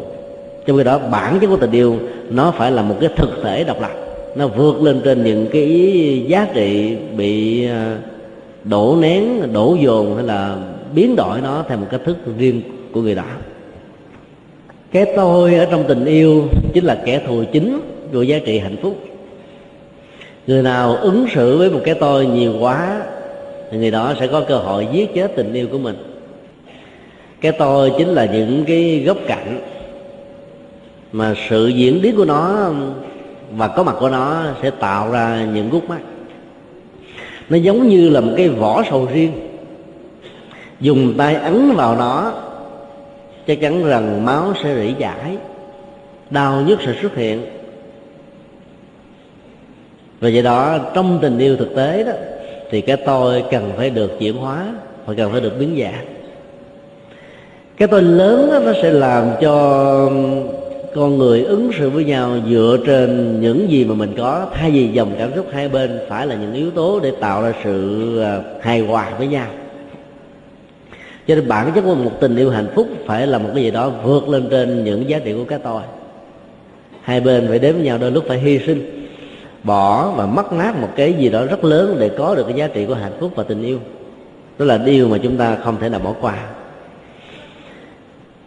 Trong 0.66 0.76
khi 0.76 0.84
đó, 0.84 0.98
bản 0.98 1.38
chất 1.40 1.46
của 1.46 1.56
tình 1.56 1.72
yêu, 1.72 1.96
nó 2.30 2.50
phải 2.50 2.70
là 2.70 2.82
một 2.82 2.96
cái 3.00 3.10
thực 3.16 3.30
thể 3.42 3.64
độc 3.64 3.80
lập. 3.80 3.90
Nó 4.36 4.46
vượt 4.48 4.82
lên 4.82 5.00
trên 5.04 5.24
những 5.24 5.46
cái 5.52 6.24
giá 6.28 6.46
trị 6.54 6.96
bị 7.16 7.64
à, 7.66 7.96
đổ 8.64 8.96
nén, 9.00 9.52
đổ 9.52 9.76
dồn 9.80 10.16
hay 10.16 10.24
là 10.24 10.56
biến 10.94 11.16
đổi 11.16 11.40
nó 11.40 11.64
theo 11.68 11.78
một 11.78 11.86
cách 11.90 12.00
thức 12.04 12.16
riêng 12.38 12.62
của 12.92 13.00
người 13.00 13.14
đó. 13.14 13.24
Cái 14.92 15.06
tôi 15.16 15.54
ở 15.54 15.64
trong 15.70 15.84
tình 15.88 16.04
yêu 16.04 16.44
chính 16.72 16.84
là 16.84 17.02
kẻ 17.04 17.20
thù 17.26 17.44
chính 17.52 17.80
của 18.12 18.22
giá 18.22 18.38
trị 18.46 18.58
hạnh 18.58 18.76
phúc 18.82 18.98
người 20.48 20.62
nào 20.62 20.96
ứng 20.96 21.26
xử 21.34 21.58
với 21.58 21.70
một 21.70 21.80
cái 21.84 21.94
tôi 21.94 22.26
nhiều 22.26 22.54
quá, 22.60 23.00
thì 23.70 23.78
người 23.78 23.90
đó 23.90 24.14
sẽ 24.20 24.26
có 24.26 24.40
cơ 24.40 24.56
hội 24.56 24.88
giết 24.92 25.14
chết 25.14 25.36
tình 25.36 25.52
yêu 25.52 25.66
của 25.72 25.78
mình. 25.78 25.96
Cái 27.40 27.52
tôi 27.52 27.92
chính 27.98 28.08
là 28.08 28.24
những 28.24 28.64
cái 28.64 29.02
góc 29.06 29.16
cạnh 29.26 29.60
mà 31.12 31.34
sự 31.48 31.68
diễn 31.68 32.02
biến 32.02 32.16
của 32.16 32.24
nó 32.24 32.70
và 33.56 33.68
có 33.68 33.82
mặt 33.82 33.96
của 34.00 34.08
nó 34.08 34.42
sẽ 34.62 34.70
tạo 34.70 35.10
ra 35.10 35.46
những 35.54 35.70
gút 35.70 35.84
mắt. 35.84 36.00
Nó 37.48 37.56
giống 37.56 37.88
như 37.88 38.10
là 38.10 38.20
một 38.20 38.32
cái 38.36 38.48
vỏ 38.48 38.82
sầu 38.90 39.08
riêng. 39.12 39.32
Dùng 40.80 41.14
tay 41.18 41.34
ấn 41.34 41.72
vào 41.76 41.96
nó, 41.96 42.32
chắc 43.46 43.60
chắn 43.60 43.84
rằng 43.84 44.24
máu 44.24 44.52
sẽ 44.62 44.74
rỉ 44.74 44.94
giải 44.98 45.36
đau 46.30 46.60
nhức 46.60 46.78
sẽ 46.86 46.94
xuất 47.02 47.16
hiện 47.16 47.57
và 50.20 50.30
vậy 50.32 50.42
đó 50.42 50.78
trong 50.94 51.18
tình 51.22 51.38
yêu 51.38 51.56
thực 51.56 51.74
tế 51.74 52.04
đó 52.04 52.12
thì 52.70 52.80
cái 52.80 52.96
tôi 52.96 53.44
cần 53.50 53.72
phải 53.76 53.90
được 53.90 54.18
chuyển 54.18 54.36
hóa 54.36 54.66
và 55.06 55.14
cần 55.14 55.32
phải 55.32 55.40
được 55.40 55.58
biến 55.58 55.78
dạng. 55.80 56.06
Cái 57.76 57.88
tôi 57.88 58.02
lớn 58.02 58.48
đó, 58.52 58.58
nó 58.58 58.72
sẽ 58.82 58.90
làm 58.90 59.24
cho 59.40 60.10
con 60.94 61.18
người 61.18 61.42
ứng 61.42 61.70
xử 61.78 61.90
với 61.90 62.04
nhau 62.04 62.30
dựa 62.48 62.78
trên 62.86 63.40
những 63.40 63.70
gì 63.70 63.84
mà 63.84 63.94
mình 63.94 64.14
có. 64.18 64.46
Thay 64.54 64.70
vì 64.70 64.88
dòng 64.88 65.14
cảm 65.18 65.30
xúc 65.36 65.46
hai 65.52 65.68
bên 65.68 65.98
phải 66.08 66.26
là 66.26 66.34
những 66.34 66.54
yếu 66.54 66.70
tố 66.70 67.00
để 67.02 67.12
tạo 67.20 67.42
ra 67.42 67.52
sự 67.64 68.20
à, 68.22 68.40
hài 68.60 68.80
hòa 68.80 69.10
với 69.18 69.26
nhau. 69.26 69.46
Cho 71.26 71.34
nên 71.34 71.48
bản 71.48 71.72
chất 71.74 71.82
của 71.82 71.94
một 71.94 72.12
tình 72.20 72.36
yêu 72.36 72.50
hạnh 72.50 72.68
phúc 72.74 72.86
phải 73.06 73.26
là 73.26 73.38
một 73.38 73.48
cái 73.54 73.64
gì 73.64 73.70
đó 73.70 73.90
vượt 74.04 74.28
lên 74.28 74.48
trên 74.50 74.84
những 74.84 75.08
giá 75.08 75.18
trị 75.18 75.32
của 75.32 75.44
cái 75.44 75.58
tôi. 75.64 75.82
Hai 77.02 77.20
bên 77.20 77.46
phải 77.48 77.58
đếm 77.58 77.74
với 77.74 77.84
nhau 77.84 77.98
đôi 77.98 78.10
lúc 78.10 78.24
phải 78.28 78.38
hy 78.38 78.58
sinh 78.66 78.97
bỏ 79.62 80.10
và 80.10 80.26
mất 80.26 80.52
mát 80.52 80.76
một 80.76 80.88
cái 80.96 81.12
gì 81.12 81.28
đó 81.28 81.44
rất 81.44 81.64
lớn 81.64 81.96
để 81.98 82.08
có 82.08 82.34
được 82.34 82.44
cái 82.44 82.54
giá 82.56 82.68
trị 82.68 82.86
của 82.86 82.94
hạnh 82.94 83.12
phúc 83.20 83.32
và 83.34 83.42
tình 83.42 83.62
yêu. 83.62 83.78
Đó 84.58 84.64
là 84.64 84.78
điều 84.78 85.08
mà 85.08 85.18
chúng 85.18 85.36
ta 85.36 85.56
không 85.64 85.76
thể 85.80 85.88
nào 85.88 86.00
bỏ 86.00 86.14
qua. 86.20 86.46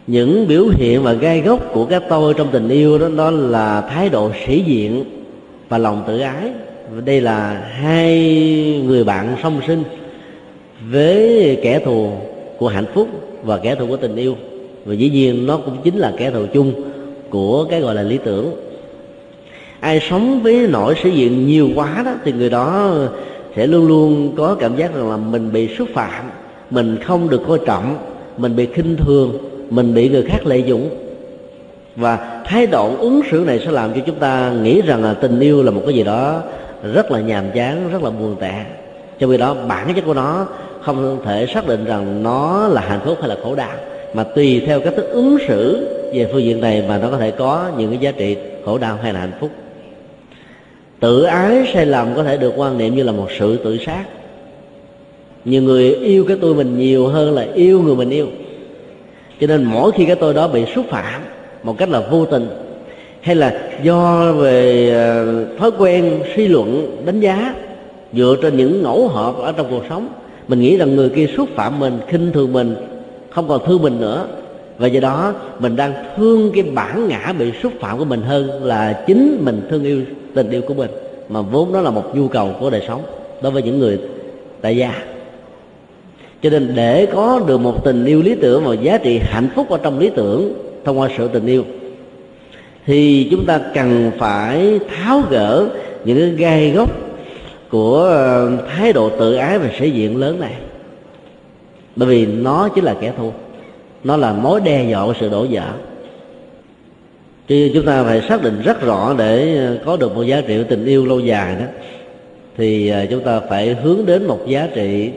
Những 0.06 0.48
biểu 0.48 0.64
hiện 0.74 1.02
và 1.02 1.12
gai 1.12 1.40
gốc 1.40 1.60
của 1.72 1.84
cái 1.84 2.00
tôi 2.08 2.34
trong 2.34 2.48
tình 2.52 2.68
yêu 2.68 2.98
đó 2.98 3.08
đó 3.16 3.30
là 3.30 3.80
thái 3.80 4.08
độ 4.08 4.30
sĩ 4.46 4.62
diện 4.66 5.04
và 5.68 5.78
lòng 5.78 6.04
tự 6.06 6.18
ái. 6.18 6.52
Đây 7.04 7.20
là 7.20 7.70
hai 7.72 8.82
người 8.86 9.04
bạn 9.04 9.36
song 9.42 9.60
sinh 9.66 9.82
với 10.90 11.58
kẻ 11.62 11.78
thù 11.78 12.12
của 12.58 12.68
hạnh 12.68 12.86
phúc 12.94 13.08
và 13.42 13.58
kẻ 13.58 13.74
thù 13.74 13.86
của 13.86 13.96
tình 13.96 14.16
yêu. 14.16 14.36
Và 14.84 14.94
dĩ 14.94 15.10
nhiên 15.10 15.46
nó 15.46 15.56
cũng 15.56 15.76
chính 15.84 15.96
là 15.96 16.12
kẻ 16.16 16.30
thù 16.30 16.46
chung 16.52 16.72
của 17.30 17.64
cái 17.64 17.80
gọi 17.80 17.94
là 17.94 18.02
lý 18.02 18.18
tưởng 18.24 18.71
ai 19.82 20.00
sống 20.10 20.42
với 20.42 20.66
nỗi 20.70 20.94
sĩ 21.02 21.10
diện 21.10 21.46
nhiều 21.46 21.68
quá 21.74 22.02
đó, 22.04 22.12
thì 22.24 22.32
người 22.32 22.50
đó 22.50 22.92
sẽ 23.56 23.66
luôn 23.66 23.86
luôn 23.86 24.32
có 24.36 24.56
cảm 24.60 24.76
giác 24.76 24.94
rằng 24.94 25.10
là 25.10 25.16
mình 25.16 25.52
bị 25.52 25.76
xúc 25.76 25.88
phạm, 25.94 26.24
mình 26.70 26.96
không 27.04 27.28
được 27.28 27.40
coi 27.48 27.58
trọng, 27.66 27.98
mình 28.36 28.56
bị 28.56 28.66
khinh 28.66 28.96
thường, 28.96 29.38
mình 29.70 29.94
bị 29.94 30.08
người 30.08 30.22
khác 30.22 30.46
lợi 30.46 30.62
dụng. 30.66 30.90
Và 31.96 32.42
thái 32.44 32.66
độ 32.66 32.96
ứng 32.96 33.20
xử 33.30 33.44
này 33.46 33.60
sẽ 33.64 33.70
làm 33.70 33.92
cho 33.92 34.00
chúng 34.06 34.14
ta 34.14 34.52
nghĩ 34.62 34.82
rằng 34.82 35.04
là 35.04 35.14
tình 35.14 35.40
yêu 35.40 35.62
là 35.62 35.70
một 35.70 35.82
cái 35.84 35.94
gì 35.94 36.02
đó 36.02 36.42
rất 36.94 37.10
là 37.10 37.20
nhàm 37.20 37.44
chán, 37.54 37.88
rất 37.92 38.02
là 38.02 38.10
buồn 38.10 38.36
tẻ. 38.40 38.64
Trong 39.18 39.30
khi 39.30 39.36
đó, 39.36 39.56
bản 39.68 39.94
chất 39.94 40.04
của 40.04 40.14
nó 40.14 40.46
không 40.80 41.18
thể 41.24 41.46
xác 41.54 41.68
định 41.68 41.84
rằng 41.84 42.22
nó 42.22 42.68
là 42.68 42.80
hạnh 42.80 43.00
phúc 43.04 43.18
hay 43.20 43.28
là 43.28 43.36
khổ 43.42 43.54
đau, 43.54 43.72
mà 44.14 44.24
tùy 44.24 44.62
theo 44.66 44.80
cách 44.80 44.94
thức 44.96 45.08
ứng 45.10 45.36
xử 45.48 45.88
về 46.14 46.28
phương 46.32 46.42
diện 46.42 46.60
này 46.60 46.84
mà 46.88 46.98
nó 46.98 47.08
có 47.10 47.18
thể 47.18 47.30
có 47.30 47.70
những 47.78 47.90
cái 47.90 47.98
giá 47.98 48.12
trị 48.12 48.36
khổ 48.64 48.78
đau 48.78 48.98
hay 49.02 49.12
là 49.12 49.20
hạnh 49.20 49.32
phúc 49.40 49.50
tự 51.02 51.22
ái 51.22 51.70
sai 51.74 51.86
lầm 51.86 52.14
có 52.16 52.24
thể 52.24 52.36
được 52.36 52.52
quan 52.56 52.78
niệm 52.78 52.94
như 52.94 53.02
là 53.02 53.12
một 53.12 53.26
sự 53.38 53.56
tự 53.56 53.78
sát. 53.86 54.04
Nhiều 55.44 55.62
người 55.62 55.94
yêu 55.94 56.24
cái 56.28 56.36
tôi 56.40 56.54
mình 56.54 56.78
nhiều 56.78 57.06
hơn 57.06 57.34
là 57.34 57.46
yêu 57.54 57.80
người 57.80 57.96
mình 57.96 58.10
yêu. 58.10 58.26
Cho 59.40 59.46
nên 59.46 59.64
mỗi 59.64 59.92
khi 59.92 60.04
cái 60.04 60.16
tôi 60.16 60.34
đó 60.34 60.48
bị 60.48 60.64
xúc 60.74 60.86
phạm 60.90 61.22
một 61.62 61.78
cách 61.78 61.88
là 61.88 62.00
vô 62.10 62.24
tình, 62.24 62.48
hay 63.20 63.34
là 63.34 63.70
do 63.82 64.32
về 64.32 64.90
ờ, 64.90 65.44
thói 65.58 65.70
quen 65.78 66.20
suy 66.36 66.48
luận, 66.48 66.96
đánh 67.06 67.20
giá 67.20 67.54
dựa 68.12 68.36
trên 68.42 68.56
những 68.56 68.82
ngẫu 68.82 69.08
hợp 69.08 69.34
ở 69.36 69.52
trong 69.52 69.66
cuộc 69.70 69.82
sống, 69.88 70.08
mình 70.48 70.60
nghĩ 70.60 70.76
rằng 70.76 70.96
người 70.96 71.08
kia 71.08 71.26
xúc 71.36 71.48
phạm 71.54 71.78
mình, 71.78 71.98
khinh 72.08 72.32
thường 72.32 72.52
mình, 72.52 72.74
không 73.30 73.48
còn 73.48 73.60
thương 73.66 73.82
mình 73.82 74.00
nữa. 74.00 74.26
Và 74.78 74.86
do 74.86 75.00
đó 75.00 75.34
mình 75.58 75.76
đang 75.76 75.92
thương 76.16 76.50
cái 76.54 76.62
bản 76.62 77.08
ngã 77.08 77.34
bị 77.38 77.52
xúc 77.62 77.72
phạm 77.80 77.98
của 77.98 78.04
mình 78.04 78.22
hơn 78.22 78.64
là 78.64 79.04
chính 79.06 79.42
mình 79.44 79.60
thương 79.70 79.84
yêu 79.84 80.00
tình 80.34 80.50
yêu 80.50 80.62
của 80.62 80.74
mình, 80.74 80.90
mà 81.28 81.40
vốn 81.40 81.72
đó 81.72 81.80
là 81.80 81.90
một 81.90 82.16
nhu 82.16 82.28
cầu 82.28 82.50
của 82.60 82.70
đời 82.70 82.82
sống 82.88 83.02
đối 83.42 83.52
với 83.52 83.62
những 83.62 83.78
người 83.78 83.98
tại 84.60 84.76
gia. 84.76 85.02
Cho 86.42 86.50
nên 86.50 86.72
để 86.74 87.06
có 87.06 87.40
được 87.46 87.58
một 87.58 87.84
tình 87.84 88.04
yêu 88.04 88.22
lý 88.22 88.34
tưởng 88.34 88.64
và 88.64 88.74
giá 88.74 88.98
trị 88.98 89.20
hạnh 89.22 89.48
phúc 89.54 89.70
ở 89.70 89.78
trong 89.82 89.98
lý 89.98 90.10
tưởng 90.16 90.54
thông 90.84 90.98
qua 90.98 91.08
sự 91.18 91.28
tình 91.28 91.46
yêu, 91.46 91.64
thì 92.86 93.28
chúng 93.30 93.46
ta 93.46 93.60
cần 93.74 94.10
phải 94.18 94.78
tháo 94.88 95.22
gỡ 95.30 95.68
những 96.04 96.18
cái 96.18 96.30
gai 96.30 96.70
gốc 96.70 96.90
của 97.70 97.98
ờ, 97.98 98.50
thái 98.68 98.92
độ 98.92 99.10
tự 99.10 99.34
ái 99.34 99.58
và 99.58 99.70
sĩ 99.78 99.90
diện 99.90 100.16
lớn 100.16 100.40
này. 100.40 100.54
Bởi 101.96 102.08
vì 102.08 102.26
nó 102.26 102.68
chính 102.68 102.84
là 102.84 102.94
kẻ 103.00 103.12
thù, 103.18 103.32
nó 104.04 104.16
là 104.16 104.32
mối 104.32 104.60
đe 104.60 104.90
dọa 104.90 105.06
của 105.06 105.14
sự 105.20 105.28
đổ 105.28 105.46
vỡ 105.50 105.68
cho 107.52 107.58
nên 107.58 107.72
chúng 107.74 107.86
ta 107.86 108.04
phải 108.04 108.22
xác 108.28 108.42
định 108.42 108.62
rất 108.62 108.80
rõ 108.80 109.14
để 109.18 109.56
ờ, 109.56 109.78
có 109.84 109.96
được 109.96 110.14
một 110.14 110.22
giá 110.22 110.40
trị 110.40 110.58
của 110.58 110.64
tình 110.68 110.84
yêu 110.84 111.06
lâu 111.06 111.20
dài 111.20 111.56
đó. 111.60 111.66
Thì 112.56 112.88
ờ, 112.88 113.06
chúng 113.10 113.20
ta 113.20 113.40
phải 113.40 113.74
hướng 113.74 114.06
đến 114.06 114.26
một 114.26 114.46
giá 114.46 114.68
trị 114.74 115.10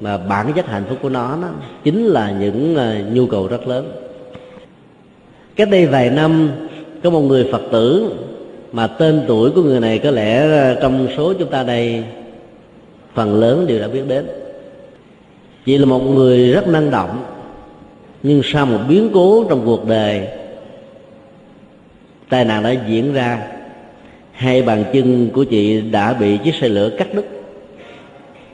mà 0.00 0.18
bản 0.18 0.52
chất 0.56 0.66
hạnh 0.66 0.84
phúc 0.88 0.98
của 1.02 1.08
nó 1.08 1.38
đó, 1.42 1.48
chính 1.84 2.06
là 2.06 2.34
những 2.40 2.76
ờ, 2.76 2.94
nhu 3.12 3.26
cầu 3.26 3.48
rất 3.48 3.68
lớn. 3.68 3.92
Cách 5.56 5.68
đây 5.70 5.86
vài 5.86 6.10
năm, 6.10 6.50
có 7.02 7.10
một 7.10 7.20
người 7.20 7.48
phật 7.52 7.62
tử 7.72 8.12
mà 8.72 8.86
tên 8.86 9.22
tuổi 9.28 9.50
của 9.50 9.62
người 9.62 9.80
này 9.80 9.98
có 9.98 10.10
lẽ 10.10 10.48
trong 10.82 11.08
số 11.16 11.32
chúng 11.32 11.50
ta 11.50 11.62
đây 11.62 12.04
phần 13.14 13.40
lớn 13.40 13.66
đều 13.66 13.80
đã 13.80 13.88
biết 13.88 14.02
đến. 14.08 14.26
Chị 15.66 15.78
là 15.78 15.86
một 15.86 16.00
người 16.00 16.52
rất 16.52 16.68
năng 16.68 16.90
động, 16.90 17.24
nhưng 18.22 18.40
sau 18.44 18.66
một 18.66 18.78
biến 18.88 19.10
cố 19.14 19.44
trong 19.48 19.62
cuộc 19.64 19.88
đời 19.88 20.28
tai 22.34 22.44
nạn 22.44 22.62
đã 22.62 22.70
diễn 22.88 23.12
ra, 23.12 23.38
hai 24.32 24.62
bàn 24.62 24.84
chân 24.92 25.30
của 25.34 25.44
chị 25.44 25.80
đã 25.80 26.12
bị 26.12 26.38
chiếc 26.44 26.54
xe 26.54 26.68
lửa 26.68 26.90
cắt 26.98 27.14
đứt. 27.14 27.26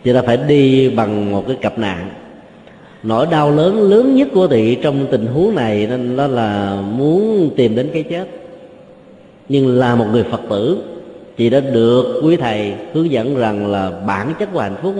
Chị 0.04 0.12
ta 0.12 0.22
phải 0.22 0.36
đi 0.36 0.90
bằng 0.90 1.32
một 1.32 1.44
cái 1.46 1.56
cặp 1.60 1.78
nạn. 1.78 2.10
Nỗi 3.02 3.26
đau 3.30 3.50
lớn 3.50 3.90
lớn 3.90 4.14
nhất 4.14 4.28
của 4.34 4.46
chị 4.46 4.74
trong 4.82 5.06
tình 5.10 5.26
huống 5.26 5.54
này 5.54 5.86
nên 5.90 6.16
đó 6.16 6.26
là 6.26 6.80
muốn 6.80 7.50
tìm 7.56 7.76
đến 7.76 7.90
cái 7.92 8.02
chết. 8.02 8.26
Nhưng 9.48 9.78
là 9.78 9.94
một 9.94 10.06
người 10.12 10.22
phật 10.22 10.40
tử, 10.50 10.82
chị 11.36 11.50
đã 11.50 11.60
được 11.60 12.20
quý 12.24 12.36
thầy 12.36 12.74
hướng 12.92 13.10
dẫn 13.10 13.36
rằng 13.36 13.70
là 13.70 13.90
bản 14.06 14.32
chất 14.38 14.48
của 14.52 14.60
hạnh 14.60 14.76
phúc 14.82 14.94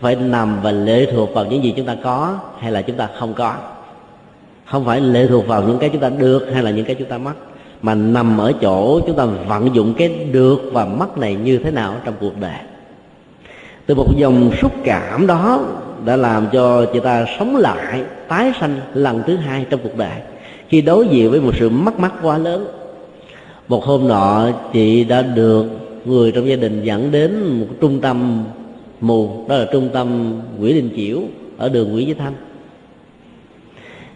phải 0.00 0.16
nằm 0.16 0.62
và 0.62 0.72
lệ 0.72 1.06
thuộc 1.12 1.34
vào 1.34 1.46
những 1.46 1.64
gì 1.64 1.74
chúng 1.76 1.86
ta 1.86 1.96
có 2.02 2.38
hay 2.58 2.72
là 2.72 2.82
chúng 2.82 2.96
ta 2.96 3.08
không 3.18 3.34
có. 3.34 3.54
Không 4.64 4.84
phải 4.84 5.00
lệ 5.00 5.26
thuộc 5.26 5.46
vào 5.46 5.62
những 5.62 5.78
cái 5.78 5.88
chúng 5.88 6.00
ta 6.00 6.08
được 6.08 6.46
hay 6.52 6.62
là 6.62 6.70
những 6.70 6.84
cái 6.84 6.94
chúng 6.94 7.08
ta 7.08 7.18
mất 7.18 7.34
mà 7.82 7.94
nằm 7.94 8.38
ở 8.38 8.52
chỗ 8.60 9.00
chúng 9.00 9.16
ta 9.16 9.24
vận 9.24 9.74
dụng 9.74 9.94
cái 9.94 10.08
được 10.08 10.60
và 10.72 10.84
mất 10.84 11.18
này 11.18 11.34
như 11.34 11.58
thế 11.58 11.70
nào 11.70 11.94
trong 12.04 12.14
cuộc 12.20 12.40
đời. 12.40 12.58
Từ 13.86 13.94
một 13.94 14.16
dòng 14.16 14.50
xúc 14.62 14.72
cảm 14.84 15.26
đó 15.26 15.60
đã 16.04 16.16
làm 16.16 16.46
cho 16.52 16.84
chị 16.84 17.00
ta 17.00 17.26
sống 17.38 17.56
lại, 17.56 18.02
tái 18.28 18.52
sanh 18.60 18.80
lần 18.94 19.22
thứ 19.26 19.36
hai 19.36 19.66
trong 19.70 19.80
cuộc 19.82 19.96
đời, 19.96 20.20
khi 20.68 20.80
đối 20.80 21.08
diện 21.08 21.30
với 21.30 21.40
một 21.40 21.52
sự 21.58 21.68
mất 21.68 22.00
mát 22.00 22.12
quá 22.22 22.38
lớn. 22.38 22.66
Một 23.68 23.84
hôm 23.84 24.08
nọ, 24.08 24.48
chị 24.72 25.04
đã 25.04 25.22
được 25.22 25.64
người 26.04 26.32
trong 26.32 26.48
gia 26.48 26.56
đình 26.56 26.82
dẫn 26.82 27.10
đến 27.12 27.60
một 27.60 27.66
trung 27.80 28.00
tâm 28.00 28.44
mù, 29.00 29.44
đó 29.48 29.56
là 29.56 29.66
trung 29.72 29.88
tâm 29.92 30.34
Nguyễn 30.58 30.74
đình 30.74 30.90
chiểu 30.96 31.20
ở 31.58 31.68
đường 31.68 31.92
nguyễn 31.92 32.06
chí 32.06 32.14
thanh 32.14 32.32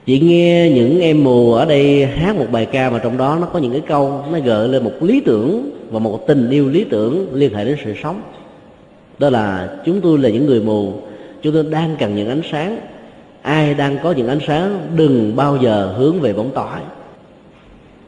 chị 0.06 0.20
nghe 0.20 0.70
những 0.70 1.00
em 1.00 1.24
mù 1.24 1.52
ở 1.52 1.64
đây 1.64 2.06
hát 2.06 2.36
một 2.36 2.46
bài 2.52 2.66
ca 2.66 2.90
mà 2.90 2.98
trong 2.98 3.18
đó 3.18 3.38
nó 3.40 3.46
có 3.46 3.58
những 3.58 3.72
cái 3.72 3.80
câu, 3.80 4.24
nó 4.32 4.38
gợi 4.38 4.68
lên 4.68 4.84
một 4.84 4.92
lý 5.00 5.20
tưởng 5.20 5.70
và 5.90 5.98
một 5.98 6.26
tình 6.26 6.50
yêu 6.50 6.68
lý 6.68 6.84
tưởng 6.84 7.26
liên 7.34 7.54
hệ 7.54 7.64
đến 7.64 7.76
sự 7.84 7.94
sống. 8.02 8.22
Đó 9.18 9.30
là, 9.30 9.68
chúng 9.86 10.00
tôi 10.00 10.18
là 10.18 10.28
những 10.28 10.46
người 10.46 10.60
mù, 10.60 10.92
chúng 11.42 11.54
tôi 11.54 11.64
đang 11.70 11.96
cần 11.98 12.14
những 12.14 12.28
ánh 12.28 12.42
sáng. 12.50 12.78
Ai 13.42 13.74
đang 13.74 13.98
có 14.02 14.12
những 14.12 14.28
ánh 14.28 14.40
sáng, 14.46 14.80
đừng 14.96 15.36
bao 15.36 15.56
giờ 15.56 15.94
hướng 15.96 16.20
về 16.20 16.32
bóng 16.32 16.50
tối. 16.54 16.80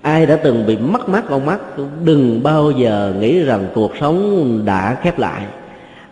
Ai 0.03 0.26
đã 0.26 0.36
từng 0.36 0.66
bị 0.66 0.76
mất 0.76 1.09
mắt 1.09 1.24
con 1.28 1.47
mắt, 1.47 1.61
đừng 2.05 2.42
bao 2.42 2.70
giờ 2.70 3.14
nghĩ 3.20 3.40
rằng 3.40 3.66
cuộc 3.74 3.92
sống 4.01 4.61
đã 4.64 4.97
khép 5.03 5.18
lại. 5.18 5.42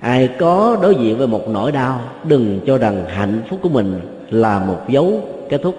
Ai 0.01 0.29
có 0.39 0.79
đối 0.83 0.95
diện 0.95 1.19
với 1.19 1.27
một 1.27 1.49
nỗi 1.49 1.73
đau, 1.73 2.01
đừng 2.29 2.61
cho 2.67 2.79
rằng 2.79 3.05
hạnh 3.09 3.43
phúc 3.51 3.59
của 3.63 3.69
mình 3.69 4.01
là 4.31 4.59
một 4.59 4.79
dấu 4.89 5.21
kết 5.53 5.63
thúc. 5.63 5.79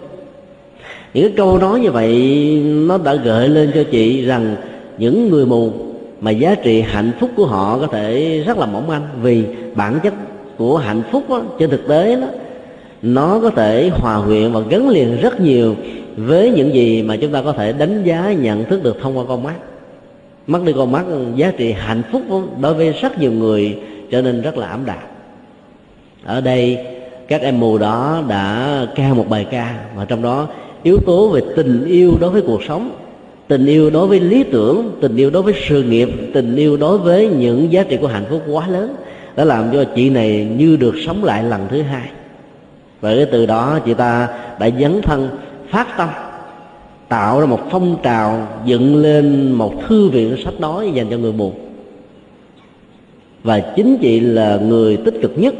Những 1.13 1.28
cái 1.28 1.34
câu 1.38 1.57
nói 1.57 1.80
như 1.80 1.91
vậy 1.91 2.11
nó 2.63 2.97
đã 2.97 3.15
gợi 3.15 3.49
lên 3.49 3.71
cho 3.76 3.84
chị 3.91 4.26
rằng 4.26 4.55
những 4.97 5.30
người 5.30 5.45
mù 5.45 5.71
mà 6.21 6.32
giá 6.32 6.55
trị 6.55 6.82
hạnh 6.82 7.11
phúc 7.19 7.30
của 7.36 7.45
họ 7.45 7.78
có 7.80 7.88
thể 7.88 8.39
rất 8.47 8.57
là 8.57 8.65
mỏng 8.65 8.88
manh 8.88 9.07
vì 9.21 9.43
bản 9.76 9.99
chất 10.03 10.13
của 10.57 10.78
hạnh 10.78 11.01
phúc 11.11 11.24
đó, 11.30 11.41
trên 11.59 11.69
thực 11.69 11.88
tế 11.88 12.15
đó 12.15 12.28
nó 13.01 13.39
có 13.41 13.49
thể 13.49 13.89
hòa 13.93 14.21
quyện 14.26 14.51
và 14.51 14.59
gắn 14.59 14.89
liền 14.89 15.21
rất 15.21 15.41
nhiều 15.41 15.76
với 16.17 16.51
những 16.51 16.74
gì 16.74 17.03
mà 17.03 17.15
chúng 17.15 17.32
ta 17.32 17.41
có 17.41 17.51
thể 17.51 17.74
đánh 17.74 18.03
giá 18.03 18.34
nhận 18.34 18.65
thức 18.65 18.84
được 18.84 18.97
thông 19.01 19.17
qua 19.17 19.24
con 19.28 19.43
mắt. 19.43 19.55
Mất 20.47 20.63
đi 20.65 20.74
con 20.74 20.91
mắt 20.91 21.05
giá 21.36 21.51
trị 21.57 21.71
hạnh 21.71 22.01
phúc 22.11 22.21
đối 22.61 22.74
với 22.74 22.91
rất 23.01 23.19
nhiều 23.19 23.32
người 23.32 23.78
trở 24.11 24.21
nên 24.21 24.41
rất 24.41 24.57
là 24.57 24.67
ảm 24.67 24.86
đạm. 24.86 25.03
Ở 26.24 26.41
đây 26.41 26.78
các 27.34 27.41
em 27.41 27.59
mù 27.59 27.77
đó 27.77 28.23
đã 28.27 28.86
ca 28.95 29.13
một 29.13 29.25
bài 29.29 29.45
ca 29.51 29.75
mà 29.95 30.05
trong 30.05 30.21
đó 30.21 30.47
yếu 30.84 30.97
tố 31.05 31.29
về 31.29 31.41
tình 31.55 31.86
yêu 31.86 32.13
đối 32.19 32.29
với 32.29 32.41
cuộc 32.41 32.63
sống, 32.67 32.91
tình 33.47 33.65
yêu 33.65 33.89
đối 33.89 34.07
với 34.07 34.19
lý 34.19 34.43
tưởng, 34.43 34.91
tình 35.01 35.15
yêu 35.15 35.29
đối 35.29 35.41
với 35.43 35.53
sự 35.67 35.84
nghiệp, 35.84 36.09
tình 36.34 36.55
yêu 36.55 36.77
đối 36.77 36.97
với 36.97 37.27
những 37.27 37.71
giá 37.71 37.84
trị 37.84 37.97
của 37.97 38.07
hạnh 38.07 38.25
phúc 38.29 38.41
quá 38.47 38.67
lớn 38.67 38.95
đã 39.36 39.45
làm 39.45 39.71
cho 39.73 39.84
chị 39.95 40.09
này 40.09 40.47
như 40.57 40.75
được 40.75 40.95
sống 41.05 41.23
lại 41.23 41.43
lần 41.43 41.67
thứ 41.69 41.81
hai. 41.81 42.09
Và 43.01 43.15
cái 43.15 43.25
từ 43.31 43.45
đó 43.45 43.79
chị 43.86 43.93
ta 43.93 44.27
đã 44.59 44.69
dấn 44.79 45.01
thân, 45.01 45.29
phát 45.69 45.97
tâm, 45.97 46.09
tạo 47.07 47.39
ra 47.39 47.45
một 47.45 47.59
phong 47.71 47.95
trào, 48.03 48.47
dựng 48.65 48.95
lên 48.95 49.51
một 49.51 49.73
thư 49.88 50.09
viện 50.09 50.36
sách 50.43 50.59
nói 50.59 50.91
dành 50.93 51.07
cho 51.09 51.17
người 51.17 51.34
mù. 51.34 51.51
Và 53.43 53.59
chính 53.59 53.97
chị 54.01 54.19
là 54.19 54.57
người 54.57 54.97
tích 54.97 55.15
cực 55.21 55.31
nhất 55.38 55.53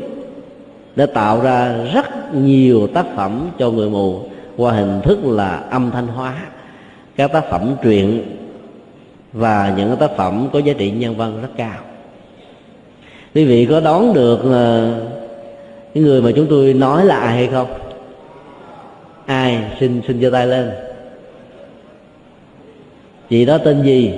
đã 0.96 1.06
tạo 1.06 1.42
ra 1.42 1.76
rất 1.94 2.34
nhiều 2.34 2.88
tác 2.88 3.06
phẩm 3.16 3.50
cho 3.60 3.70
người 3.70 3.90
mù 3.90 4.20
qua 4.58 4.74
hình 4.74 5.02
thức 5.04 5.20
là 5.26 5.58
âm 5.58 5.92
thanh 5.92 6.08
hóa. 6.08 6.36
Các 7.16 7.34
tác 7.34 7.44
phẩm 7.50 7.76
truyện 7.84 8.24
và 9.34 9.74
những 9.78 9.96
tác 10.00 10.12
phẩm 10.18 10.48
có 10.54 10.60
giá 10.60 10.74
trị 10.78 10.92
nhân 10.92 11.16
văn 11.16 11.40
rất 11.42 11.50
cao. 11.58 11.80
Quý 13.36 13.46
vị 13.46 13.66
có 13.70 13.80
đón 13.80 14.14
được 14.14 14.40
cái 15.94 16.04
người 16.04 16.22
mà 16.22 16.32
chúng 16.36 16.48
tôi 16.50 16.74
nói 16.74 17.06
là 17.06 17.16
ai 17.16 17.36
hay 17.36 17.48
không? 17.48 17.68
Ai? 19.26 19.58
Xin 19.80 20.02
xin 20.08 20.22
giơ 20.22 20.30
tay 20.30 20.48
lên. 20.48 20.72
Chị 23.30 23.46
đó 23.46 23.58
tên 23.58 23.84
gì? 23.84 24.12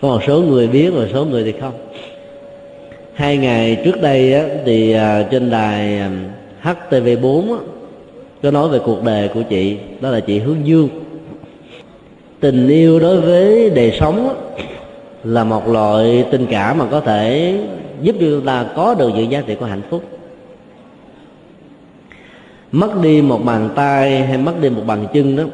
Có 0.00 0.08
một 0.08 0.20
số 0.26 0.40
người 0.40 0.66
biết, 0.66 0.92
một 0.92 1.06
số 1.12 1.24
người 1.24 1.44
thì 1.44 1.60
không 1.60 1.72
hai 3.14 3.36
ngày 3.36 3.82
trước 3.84 4.00
đây 4.00 4.34
á, 4.34 4.44
thì 4.64 4.92
à, 4.92 5.22
trên 5.30 5.50
đài 5.50 5.98
à, 5.98 6.10
HTV4 6.62 7.52
á, 7.52 7.58
có 8.42 8.50
nói 8.50 8.68
về 8.68 8.78
cuộc 8.84 9.02
đời 9.04 9.28
của 9.28 9.42
chị 9.42 9.76
đó 10.00 10.10
là 10.10 10.20
chị 10.20 10.38
Hướng 10.38 10.66
Dương. 10.66 10.88
Tình 12.40 12.68
yêu 12.68 13.00
đối 13.00 13.20
với 13.20 13.70
đời 13.70 13.96
sống 14.00 14.28
á, 14.28 14.34
là 15.24 15.44
một 15.44 15.68
loại 15.68 16.24
tình 16.30 16.46
cảm 16.50 16.78
mà 16.78 16.86
có 16.90 17.00
thể 17.00 17.54
giúp 18.02 18.16
cho 18.20 18.26
chúng 18.30 18.44
ta 18.44 18.66
có 18.76 18.94
được 18.94 19.08
những 19.14 19.30
giá 19.30 19.42
trị 19.46 19.54
của 19.54 19.66
hạnh 19.66 19.82
phúc. 19.90 20.02
Mất 22.72 23.02
đi 23.02 23.22
một 23.22 23.44
bàn 23.44 23.68
tay 23.74 24.22
hay 24.22 24.38
mất 24.38 24.60
đi 24.60 24.68
một 24.68 24.82
bàn 24.86 25.06
chân 25.14 25.36
đó 25.36 25.44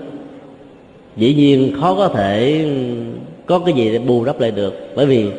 dĩ 1.17 1.35
nhiên 1.35 1.73
khó 1.81 1.95
có 1.95 2.09
thể 2.09 2.65
có 3.47 3.59
cái 3.59 3.75
gì 3.75 3.91
để 3.93 3.99
bù 3.99 4.25
đắp 4.25 4.41
lại 4.41 4.51
được. 4.51 4.91
Bởi 4.97 5.07
vì 5.07 5.31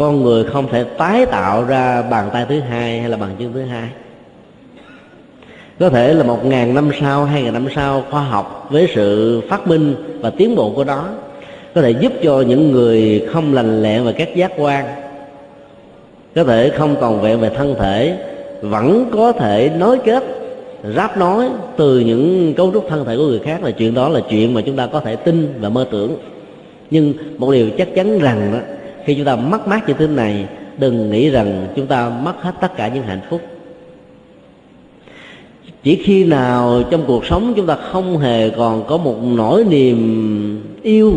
con 0.00 0.22
người 0.22 0.44
không 0.44 0.68
thể 0.68 0.84
tái 0.84 1.26
tạo 1.26 1.64
ra 1.64 2.02
bàn 2.02 2.30
tay 2.32 2.46
thứ 2.48 2.60
hai 2.60 3.00
hay 3.00 3.10
là 3.10 3.16
bàn 3.16 3.30
chân 3.38 3.52
thứ 3.52 3.62
hai. 3.62 3.88
Có 5.80 5.88
thể 5.88 6.14
là 6.14 6.24
một 6.24 6.44
ngàn 6.44 6.74
năm 6.74 6.90
sau 7.00 7.24
hai 7.24 7.42
ngàn 7.42 7.52
năm 7.52 7.66
sau 7.74 8.04
khoa 8.10 8.22
học 8.22 8.68
với 8.70 8.88
sự 8.94 9.40
phát 9.48 9.68
minh 9.68 9.94
và 10.20 10.30
tiến 10.30 10.56
bộ 10.56 10.72
của 10.76 10.84
nó 10.84 11.08
có 11.74 11.82
thể 11.82 11.90
giúp 11.90 12.12
cho 12.22 12.40
những 12.40 12.72
người 12.72 13.26
không 13.32 13.54
lành 13.54 13.82
lẹ 13.82 14.00
về 14.00 14.12
các 14.12 14.36
giác 14.36 14.52
quan 14.58 14.84
có 16.34 16.44
thể 16.44 16.70
không 16.70 16.96
toàn 17.00 17.20
vẹn 17.20 17.40
về 17.40 17.50
thân 17.56 17.74
thể 17.78 18.18
vẫn 18.62 19.10
có 19.12 19.32
thể 19.32 19.70
nói 19.78 19.98
kết 20.04 20.24
ráp 20.96 21.16
nói 21.16 21.48
từ 21.76 22.00
những 22.00 22.54
cấu 22.56 22.70
trúc 22.72 22.86
thân 22.88 23.04
thể 23.04 23.16
của 23.16 23.26
người 23.26 23.38
khác. 23.38 23.64
Là 23.64 23.70
chuyện 23.70 23.94
đó 23.94 24.08
là 24.08 24.20
chuyện 24.30 24.54
mà 24.54 24.60
chúng 24.60 24.76
ta 24.76 24.86
có 24.86 25.00
thể 25.00 25.16
tin 25.16 25.54
và 25.60 25.68
mơ 25.68 25.86
tưởng. 25.90 26.16
Nhưng 26.90 27.14
một 27.38 27.52
điều 27.52 27.70
chắc 27.78 27.94
chắn 27.94 28.18
rằng 28.18 28.50
đó, 28.52 28.58
khi 29.04 29.14
chúng 29.14 29.24
ta 29.24 29.36
mất 29.36 29.68
mát 29.68 29.88
như 29.88 29.94
thế 29.98 30.06
này, 30.06 30.46
đừng 30.78 31.10
nghĩ 31.10 31.30
rằng 31.30 31.66
chúng 31.76 31.86
ta 31.86 32.10
mất 32.10 32.42
hết 32.42 32.52
tất 32.60 32.76
cả 32.76 32.88
những 32.88 33.02
hạnh 33.02 33.20
phúc. 33.30 33.40
Chỉ 35.82 35.96
khi 35.96 36.24
nào 36.24 36.82
trong 36.90 37.04
cuộc 37.06 37.26
sống 37.26 37.52
chúng 37.56 37.66
ta 37.66 37.76
không 37.92 38.18
hề 38.18 38.50
còn 38.50 38.84
có 38.86 38.96
một 38.96 39.16
nỗi 39.22 39.64
niềm 39.64 40.62
yêu 40.82 41.12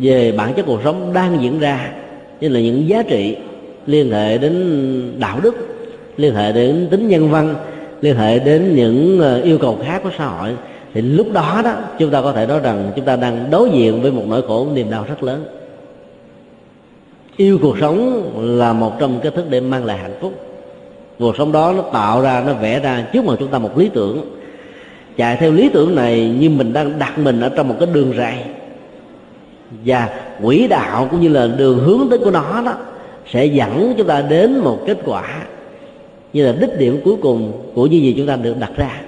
về 0.00 0.32
bản 0.32 0.54
chất 0.54 0.66
cuộc 0.66 0.80
sống 0.84 1.12
đang 1.12 1.42
diễn 1.42 1.58
ra, 1.58 1.92
như 2.40 2.48
là 2.48 2.60
những 2.60 2.88
giá 2.88 3.02
trị 3.02 3.36
liên 3.86 4.10
hệ 4.10 4.38
đến 4.38 5.12
đạo 5.18 5.40
đức, 5.42 5.54
liên 6.16 6.34
hệ 6.34 6.52
đến 6.52 6.88
tính 6.90 7.08
nhân 7.08 7.30
văn, 7.30 7.54
liên 8.00 8.16
hệ 8.16 8.38
đến 8.38 8.74
những 8.74 9.20
ờ, 9.20 9.40
yêu 9.42 9.58
cầu 9.58 9.78
khác 9.84 10.00
của 10.02 10.10
xã 10.18 10.26
hội, 10.26 10.50
thì 10.94 11.02
lúc 11.02 11.32
đó 11.32 11.60
đó, 11.64 11.74
chúng 11.98 12.10
ta 12.10 12.22
có 12.22 12.32
thể 12.32 12.46
nói 12.46 12.60
rằng 12.60 12.92
chúng 12.96 13.04
ta 13.04 13.16
đang 13.16 13.50
đối 13.50 13.70
diện 13.70 14.02
với 14.02 14.10
một 14.10 14.24
nỗi 14.28 14.42
khổ 14.42 14.66
niềm 14.74 14.90
đau 14.90 15.04
rất 15.08 15.22
lớn 15.22 15.44
yêu 17.36 17.58
cuộc 17.62 17.76
sống 17.80 18.30
là 18.58 18.72
một 18.72 18.92
trong 18.98 19.20
cái 19.22 19.32
thức 19.32 19.44
để 19.50 19.60
mang 19.60 19.84
lại 19.84 19.98
hạnh 19.98 20.14
phúc. 20.20 20.32
Cuộc 21.18 21.36
sống 21.36 21.52
đó 21.52 21.72
nó 21.76 21.82
tạo 21.82 22.20
ra, 22.20 22.42
nó 22.46 22.52
vẽ 22.52 22.80
ra 22.80 23.06
trước 23.12 23.24
mặt 23.24 23.34
chúng 23.38 23.48
ta 23.48 23.58
một 23.58 23.78
lý 23.78 23.90
tưởng. 23.94 24.20
Chạy 25.16 25.36
theo 25.36 25.52
lý 25.52 25.68
tưởng 25.68 25.94
này 25.94 26.34
như 26.40 26.50
mình 26.50 26.72
đang 26.72 26.98
đặt 26.98 27.18
mình 27.18 27.40
ở 27.40 27.48
trong 27.48 27.68
một 27.68 27.74
cái 27.80 27.88
đường 27.92 28.12
ray 28.16 28.44
và 29.84 30.08
quỹ 30.42 30.66
đạo 30.66 31.08
cũng 31.10 31.20
như 31.20 31.28
là 31.28 31.46
đường 31.46 31.78
hướng 31.78 32.06
tới 32.10 32.18
của 32.18 32.30
nó 32.30 32.62
đó 32.64 32.74
sẽ 33.32 33.46
dẫn 33.46 33.94
chúng 33.98 34.06
ta 34.06 34.22
đến 34.22 34.58
một 34.58 34.78
kết 34.86 34.98
quả 35.04 35.42
như 36.32 36.46
là 36.46 36.54
đích 36.60 36.78
điểm 36.78 37.00
cuối 37.04 37.16
cùng 37.22 37.52
của 37.74 37.86
những 37.86 38.02
gì 38.02 38.14
chúng 38.16 38.26
ta 38.26 38.36
được 38.36 38.54
đặt 38.60 38.70
ra. 38.76 39.00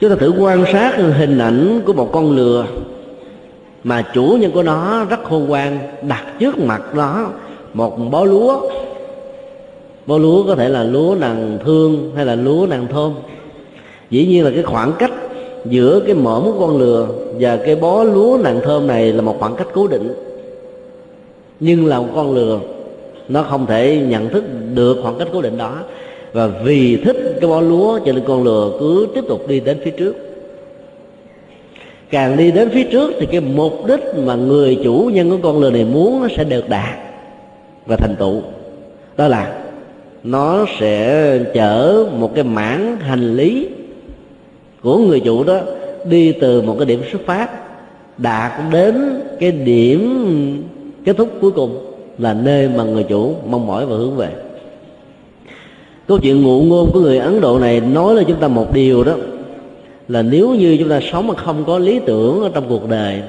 Chúng 0.00 0.10
ta 0.10 0.16
thử 0.16 0.32
quan 0.38 0.64
sát 0.72 0.96
hình 0.96 1.38
ảnh 1.38 1.80
của 1.86 1.92
một 1.92 2.12
con 2.12 2.36
lừa 2.36 2.66
mà 3.84 4.02
chủ 4.14 4.36
nhân 4.40 4.50
của 4.52 4.62
nó 4.62 5.04
rất 5.04 5.24
khôn 5.24 5.44
ngoan, 5.48 5.78
đặt 6.02 6.24
trước 6.38 6.58
mặt 6.58 6.82
nó 6.94 7.26
một 7.74 7.98
bó 8.10 8.24
lúa. 8.24 8.60
Bó 10.06 10.18
lúa 10.18 10.44
có 10.46 10.54
thể 10.54 10.68
là 10.68 10.82
lúa 10.82 11.16
nàng 11.20 11.58
thương 11.64 12.12
hay 12.16 12.24
là 12.24 12.34
lúa 12.34 12.66
nàng 12.66 12.86
thơm. 12.92 13.12
Dĩ 14.10 14.26
nhiên 14.26 14.44
là 14.44 14.50
cái 14.50 14.62
khoảng 14.62 14.92
cách 14.98 15.12
giữa 15.64 16.00
cái 16.06 16.14
mõm 16.14 16.44
con 16.60 16.78
lừa 16.78 17.08
và 17.38 17.56
cái 17.56 17.76
bó 17.76 18.04
lúa 18.04 18.38
nàng 18.42 18.60
thơm 18.64 18.86
này 18.86 19.12
là 19.12 19.22
một 19.22 19.36
khoảng 19.38 19.56
cách 19.56 19.68
cố 19.74 19.86
định. 19.86 20.14
Nhưng 21.60 21.86
là 21.86 21.98
một 21.98 22.08
con 22.14 22.34
lừa, 22.34 22.60
nó 23.28 23.42
không 23.42 23.66
thể 23.66 24.02
nhận 24.08 24.28
thức 24.28 24.44
được 24.74 24.98
khoảng 25.02 25.18
cách 25.18 25.28
cố 25.32 25.42
định 25.42 25.58
đó. 25.58 25.74
Và 26.32 26.46
vì 26.46 26.96
thích 26.96 27.36
cái 27.40 27.50
bó 27.50 27.60
lúa 27.60 27.98
cho 27.98 28.12
nên 28.12 28.24
con 28.26 28.44
lừa 28.44 28.70
cứ 28.80 29.08
tiếp 29.14 29.24
tục 29.28 29.48
đi 29.48 29.60
đến 29.60 29.78
phía 29.84 29.90
trước 29.90 30.14
càng 32.10 32.36
đi 32.36 32.50
đến 32.50 32.70
phía 32.70 32.84
trước 32.84 33.12
thì 33.20 33.26
cái 33.26 33.40
mục 33.40 33.86
đích 33.86 34.00
mà 34.16 34.34
người 34.34 34.78
chủ 34.84 35.10
nhân 35.14 35.30
của 35.30 35.38
con 35.42 35.60
lừa 35.60 35.70
này 35.70 35.84
muốn 35.84 36.22
nó 36.22 36.28
sẽ 36.36 36.44
được 36.44 36.68
đạt 36.68 36.98
và 37.86 37.96
thành 37.96 38.16
tựu. 38.18 38.40
Đó 39.16 39.28
là 39.28 39.58
nó 40.24 40.64
sẽ 40.80 41.38
chở 41.54 42.06
một 42.18 42.34
cái 42.34 42.44
mảng 42.44 42.96
hành 42.96 43.36
lý 43.36 43.68
của 44.82 44.98
người 44.98 45.20
chủ 45.20 45.44
đó 45.44 45.60
đi 46.04 46.32
từ 46.32 46.62
một 46.62 46.74
cái 46.78 46.86
điểm 46.86 47.02
xuất 47.12 47.26
phát, 47.26 47.50
đạt 48.18 48.52
đến 48.72 49.20
cái 49.40 49.52
điểm 49.52 50.64
kết 51.04 51.16
thúc 51.16 51.28
cuối 51.40 51.50
cùng 51.50 51.78
là 52.18 52.34
nơi 52.34 52.68
mà 52.68 52.84
người 52.84 53.02
chủ 53.02 53.34
mong 53.50 53.66
mỏi 53.66 53.86
và 53.86 53.96
hướng 53.96 54.16
về. 54.16 54.28
Câu 56.06 56.18
chuyện 56.18 56.42
ngụ 56.42 56.62
ngôn 56.62 56.90
của 56.92 57.00
người 57.00 57.18
ấn 57.18 57.40
độ 57.40 57.58
này 57.58 57.80
nói 57.80 58.14
lên 58.14 58.24
chúng 58.28 58.40
ta 58.40 58.48
một 58.48 58.74
điều 58.74 59.04
đó 59.04 59.12
là 60.08 60.22
nếu 60.22 60.54
như 60.54 60.76
chúng 60.78 60.88
ta 60.88 61.00
sống 61.12 61.26
mà 61.26 61.34
không 61.34 61.64
có 61.64 61.78
lý 61.78 62.00
tưởng 62.06 62.42
ở 62.42 62.50
trong 62.54 62.64
cuộc 62.68 62.88
đời, 62.88 63.22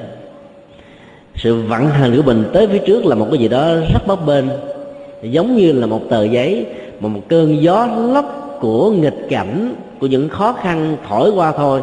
sự 1.36 1.62
vận 1.62 1.88
hành 1.88 2.16
của 2.16 2.22
mình 2.22 2.44
tới 2.54 2.68
phía 2.68 2.80
trước 2.80 3.06
là 3.06 3.16
một 3.16 3.28
cái 3.32 3.40
gì 3.40 3.48
đó 3.48 3.76
rất 3.94 4.08
bấp 4.08 4.26
bênh, 4.26 4.46
giống 5.24 5.56
như 5.56 5.72
là 5.72 5.86
một 5.86 6.02
tờ 6.10 6.24
giấy, 6.24 6.66
mà 7.00 7.10
một 7.10 7.22
cơn 7.28 7.62
gió 7.62 7.88
lốc 8.14 8.58
của 8.62 8.92
nghịch 8.92 9.26
cảnh, 9.30 9.76
của 10.00 10.08
những 10.08 10.30
khó 10.30 10.54
khăn 10.54 10.98
thổi 11.10 11.32
qua 11.32 11.52
thôi, 11.52 11.82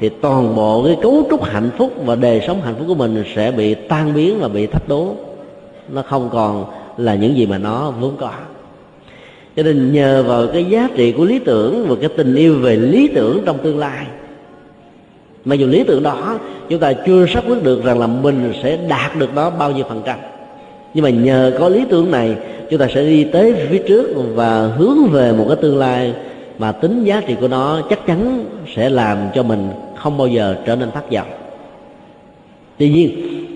thì 0.00 0.08
toàn 0.08 0.56
bộ 0.56 0.84
cái 0.84 0.96
cấu 1.02 1.26
trúc 1.30 1.44
hạnh 1.44 1.70
phúc 1.78 1.92
và 2.04 2.14
đời 2.14 2.40
sống 2.46 2.60
hạnh 2.60 2.74
phúc 2.78 2.84
của 2.88 2.94
mình 2.94 3.24
sẽ 3.34 3.50
bị 3.50 3.74
tan 3.74 4.14
biến 4.14 4.38
và 4.40 4.48
bị 4.48 4.66
thách 4.66 4.88
đố. 4.88 5.14
Nó 5.88 6.02
không 6.02 6.28
còn 6.32 6.64
là 6.96 7.14
những 7.14 7.36
gì 7.36 7.46
mà 7.46 7.58
nó 7.58 7.90
vốn 8.00 8.12
có. 8.20 8.30
Cho 9.56 9.62
nên 9.62 9.92
nhờ 9.92 10.22
vào 10.22 10.46
cái 10.46 10.64
giá 10.64 10.88
trị 10.94 11.12
của 11.12 11.24
lý 11.24 11.38
tưởng 11.38 11.86
và 11.88 11.96
cái 12.00 12.08
tình 12.16 12.34
yêu 12.34 12.58
về 12.58 12.76
lý 12.76 13.08
tưởng 13.08 13.42
trong 13.46 13.58
tương 13.58 13.78
lai 13.78 14.06
mà 15.48 15.54
dù 15.54 15.66
lý 15.66 15.84
tưởng 15.84 16.02
đó, 16.02 16.38
chúng 16.68 16.80
ta 16.80 16.92
chưa 16.92 17.26
xác 17.26 17.40
quyết 17.48 17.62
được 17.62 17.84
rằng 17.84 18.00
là 18.00 18.06
mình 18.06 18.52
sẽ 18.62 18.78
đạt 18.88 19.18
được 19.18 19.34
nó 19.34 19.50
bao 19.50 19.72
nhiêu 19.72 19.84
phần 19.88 20.02
trăm. 20.04 20.18
Nhưng 20.94 21.04
mà 21.04 21.10
nhờ 21.10 21.52
có 21.58 21.68
lý 21.68 21.84
tưởng 21.88 22.10
này, 22.10 22.36
chúng 22.70 22.80
ta 22.80 22.86
sẽ 22.94 23.02
đi 23.02 23.24
tới 23.24 23.54
phía 23.68 23.78
trước 23.88 24.10
và 24.34 24.66
hướng 24.66 25.06
về 25.06 25.32
một 25.32 25.44
cái 25.48 25.56
tương 25.56 25.78
lai 25.78 26.12
mà 26.58 26.72
tính 26.72 27.04
giá 27.04 27.22
trị 27.26 27.34
của 27.40 27.48
nó 27.48 27.80
chắc 27.90 28.06
chắn 28.06 28.44
sẽ 28.76 28.90
làm 28.90 29.18
cho 29.34 29.42
mình 29.42 29.70
không 29.96 30.18
bao 30.18 30.26
giờ 30.26 30.56
trở 30.66 30.76
nên 30.76 30.90
thất 30.90 31.12
vọng. 31.12 31.28
Tuy 32.78 32.88
nhiên, 32.88 33.10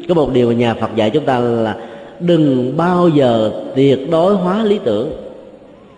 có 0.08 0.14
một 0.14 0.32
điều 0.32 0.48
mà 0.48 0.54
nhà 0.54 0.74
phật 0.74 0.90
dạy 0.96 1.10
chúng 1.10 1.24
ta 1.24 1.38
là 1.38 1.76
đừng 2.20 2.76
bao 2.76 3.08
giờ 3.08 3.50
tuyệt 3.76 4.10
đối 4.10 4.34
hóa 4.34 4.64
lý 4.64 4.78
tưởng 4.84 5.12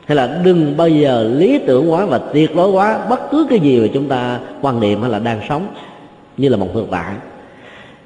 hay 0.07 0.17
là 0.17 0.41
đừng 0.45 0.77
bao 0.77 0.89
giờ 0.89 1.23
lý 1.23 1.59
tưởng 1.59 1.87
hóa 1.87 2.07
và 2.07 2.19
tuyệt 2.19 2.57
đối 2.57 2.71
hóa 2.71 3.07
bất 3.09 3.31
cứ 3.31 3.47
cái 3.51 3.59
gì 3.61 3.81
mà 3.81 3.87
chúng 3.95 4.09
ta 4.09 4.39
quan 4.63 4.81
niệm 4.81 5.03
hay 5.03 5.11
là 5.11 5.19
đang 5.19 5.41
sống, 5.49 5.67
như 6.37 6.49
là 6.49 6.57
một 6.57 6.69
thực 6.75 6.87
tại 6.91 7.15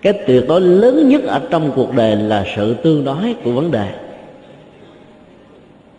cái 0.02 0.12
tuyệt 0.12 0.44
đối 0.48 0.60
lớn 0.60 1.08
nhất 1.08 1.22
ở 1.24 1.40
trong 1.50 1.70
cuộc 1.76 1.94
đời 1.94 2.16
là 2.16 2.44
sự 2.56 2.74
tương 2.74 3.04
đối 3.04 3.34
của 3.44 3.52
vấn 3.52 3.70
đề. 3.70 3.88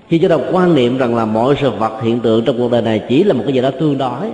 Khi 0.09 0.17
chúng 0.17 0.29
ta 0.29 0.37
quan 0.51 0.75
niệm 0.75 0.97
rằng 0.97 1.15
là 1.15 1.25
mọi 1.25 1.55
sự 1.61 1.71
vật 1.71 2.01
hiện 2.01 2.19
tượng 2.19 2.45
trong 2.45 2.57
cuộc 2.57 2.71
đời 2.71 2.81
này 2.81 3.01
chỉ 3.09 3.23
là 3.23 3.33
một 3.33 3.43
cái 3.45 3.53
gì 3.53 3.61
đó 3.61 3.71
tương 3.79 3.97
đối, 3.97 4.31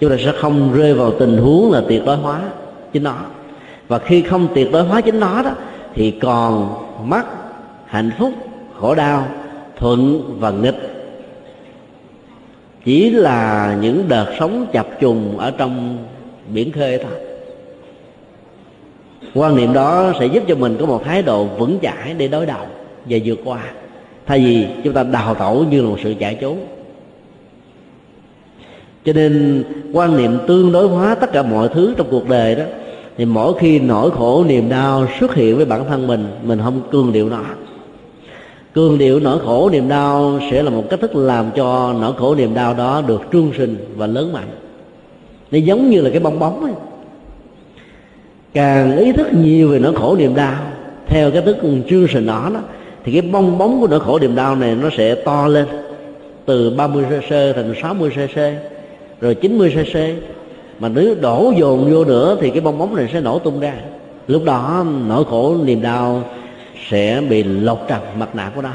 chúng 0.00 0.10
ta 0.10 0.16
sẽ 0.24 0.32
không 0.32 0.72
rơi 0.74 0.94
vào 0.94 1.10
tình 1.10 1.36
huống 1.38 1.72
là 1.72 1.82
tuyệt 1.88 2.02
đối 2.06 2.16
hóa 2.16 2.40
chính 2.92 3.02
nó. 3.02 3.16
Và 3.88 3.98
khi 3.98 4.22
không 4.22 4.48
tuyệt 4.54 4.72
đối 4.72 4.82
hóa 4.82 5.00
chính 5.00 5.20
nó 5.20 5.42
đó, 5.42 5.50
thì 5.94 6.10
còn 6.10 6.74
mắc 7.04 7.26
hạnh 7.86 8.10
phúc, 8.18 8.32
khổ 8.80 8.94
đau, 8.94 9.26
thuận 9.76 10.22
và 10.40 10.50
nghịch 10.50 10.95
chỉ 12.86 13.10
là 13.10 13.76
những 13.80 14.08
đợt 14.08 14.26
sóng 14.38 14.66
chập 14.72 14.86
trùng 15.00 15.38
ở 15.38 15.50
trong 15.50 15.98
biển 16.54 16.72
khơi 16.72 16.98
thôi. 16.98 17.12
Quan 19.34 19.56
niệm 19.56 19.72
đó 19.72 20.12
sẽ 20.20 20.26
giúp 20.26 20.42
cho 20.48 20.54
mình 20.54 20.76
có 20.80 20.86
một 20.86 21.04
thái 21.04 21.22
độ 21.22 21.44
vững 21.44 21.78
chãi 21.82 22.14
để 22.18 22.28
đối 22.28 22.46
đầu 22.46 22.66
và 23.04 23.18
vượt 23.24 23.38
qua. 23.44 23.60
Thay 24.26 24.38
vì 24.38 24.66
chúng 24.84 24.92
ta 24.92 25.02
đào 25.02 25.34
tẩu 25.34 25.64
như 25.70 25.82
là 25.82 25.88
một 25.88 25.96
sự 26.02 26.14
chạy 26.18 26.34
trốn. 26.34 26.58
Cho 29.04 29.12
nên, 29.12 29.64
quan 29.92 30.16
niệm 30.16 30.38
tương 30.46 30.72
đối 30.72 30.88
hóa 30.88 31.14
tất 31.14 31.32
cả 31.32 31.42
mọi 31.42 31.68
thứ 31.68 31.94
trong 31.96 32.06
cuộc 32.10 32.28
đời 32.28 32.54
đó, 32.54 32.64
thì 33.16 33.24
mỗi 33.24 33.54
khi 33.58 33.78
nỗi 33.78 34.10
khổ 34.10 34.44
niềm 34.44 34.68
đau 34.68 35.06
xuất 35.20 35.34
hiện 35.34 35.56
với 35.56 35.64
bản 35.64 35.84
thân 35.88 36.06
mình 36.06 36.26
mình 36.42 36.60
không 36.64 36.80
cương 36.90 37.12
điệu 37.12 37.28
nó 37.28 37.42
cương 38.76 38.98
điệu 38.98 39.20
nỗi 39.20 39.38
khổ 39.38 39.70
niềm 39.72 39.88
đau 39.88 40.40
sẽ 40.50 40.62
là 40.62 40.70
một 40.70 40.84
cách 40.90 41.00
thức 41.00 41.16
làm 41.16 41.50
cho 41.56 41.94
nỗi 42.00 42.12
khổ 42.16 42.34
niềm 42.34 42.54
đau 42.54 42.74
đó 42.74 43.02
được 43.06 43.22
trương 43.32 43.52
sinh 43.56 43.76
và 43.96 44.06
lớn 44.06 44.32
mạnh. 44.32 44.48
Nó 45.50 45.58
giống 45.58 45.90
như 45.90 46.00
là 46.00 46.10
cái 46.10 46.20
bong 46.20 46.38
bóng 46.38 46.64
ấy. 46.64 46.72
càng 48.54 48.96
ý 48.96 49.12
thức 49.12 49.26
nhiều 49.32 49.68
về 49.68 49.78
nỗi 49.78 49.94
khổ 49.94 50.16
niềm 50.18 50.34
đau, 50.34 50.54
theo 51.06 51.30
cái 51.30 51.42
thức 51.42 51.56
trương 51.88 52.08
sinh 52.08 52.26
nó 52.26 52.50
đó, 52.54 52.60
thì 53.04 53.12
cái 53.12 53.30
bong 53.30 53.58
bóng 53.58 53.80
của 53.80 53.86
nỗi 53.86 54.00
khổ 54.00 54.18
niềm 54.18 54.34
đau 54.34 54.56
này 54.56 54.76
nó 54.82 54.88
sẽ 54.96 55.14
to 55.14 55.46
lên 55.46 55.66
từ 56.46 56.70
30 56.70 57.04
cc 57.04 57.30
thành 57.30 57.74
60 57.82 58.10
cc 58.10 58.40
rồi 59.20 59.34
90 59.34 59.74
cc 59.76 59.98
mà 60.78 60.88
nếu 60.88 61.14
đổ 61.20 61.52
dồn 61.56 61.92
vô 61.92 62.04
nữa 62.04 62.36
thì 62.40 62.50
cái 62.50 62.60
bong 62.60 62.78
bóng 62.78 62.96
này 62.96 63.08
sẽ 63.12 63.20
nổ 63.20 63.38
tung 63.38 63.60
ra. 63.60 63.74
Lúc 64.28 64.44
đó 64.44 64.84
nỗi 65.08 65.24
khổ 65.24 65.56
niềm 65.64 65.82
đau 65.82 66.22
sẽ 66.88 67.22
bị 67.28 67.42
lột 67.42 67.78
trần 67.88 68.00
mặt 68.18 68.34
nạ 68.34 68.52
của 68.54 68.62
nó. 68.62 68.72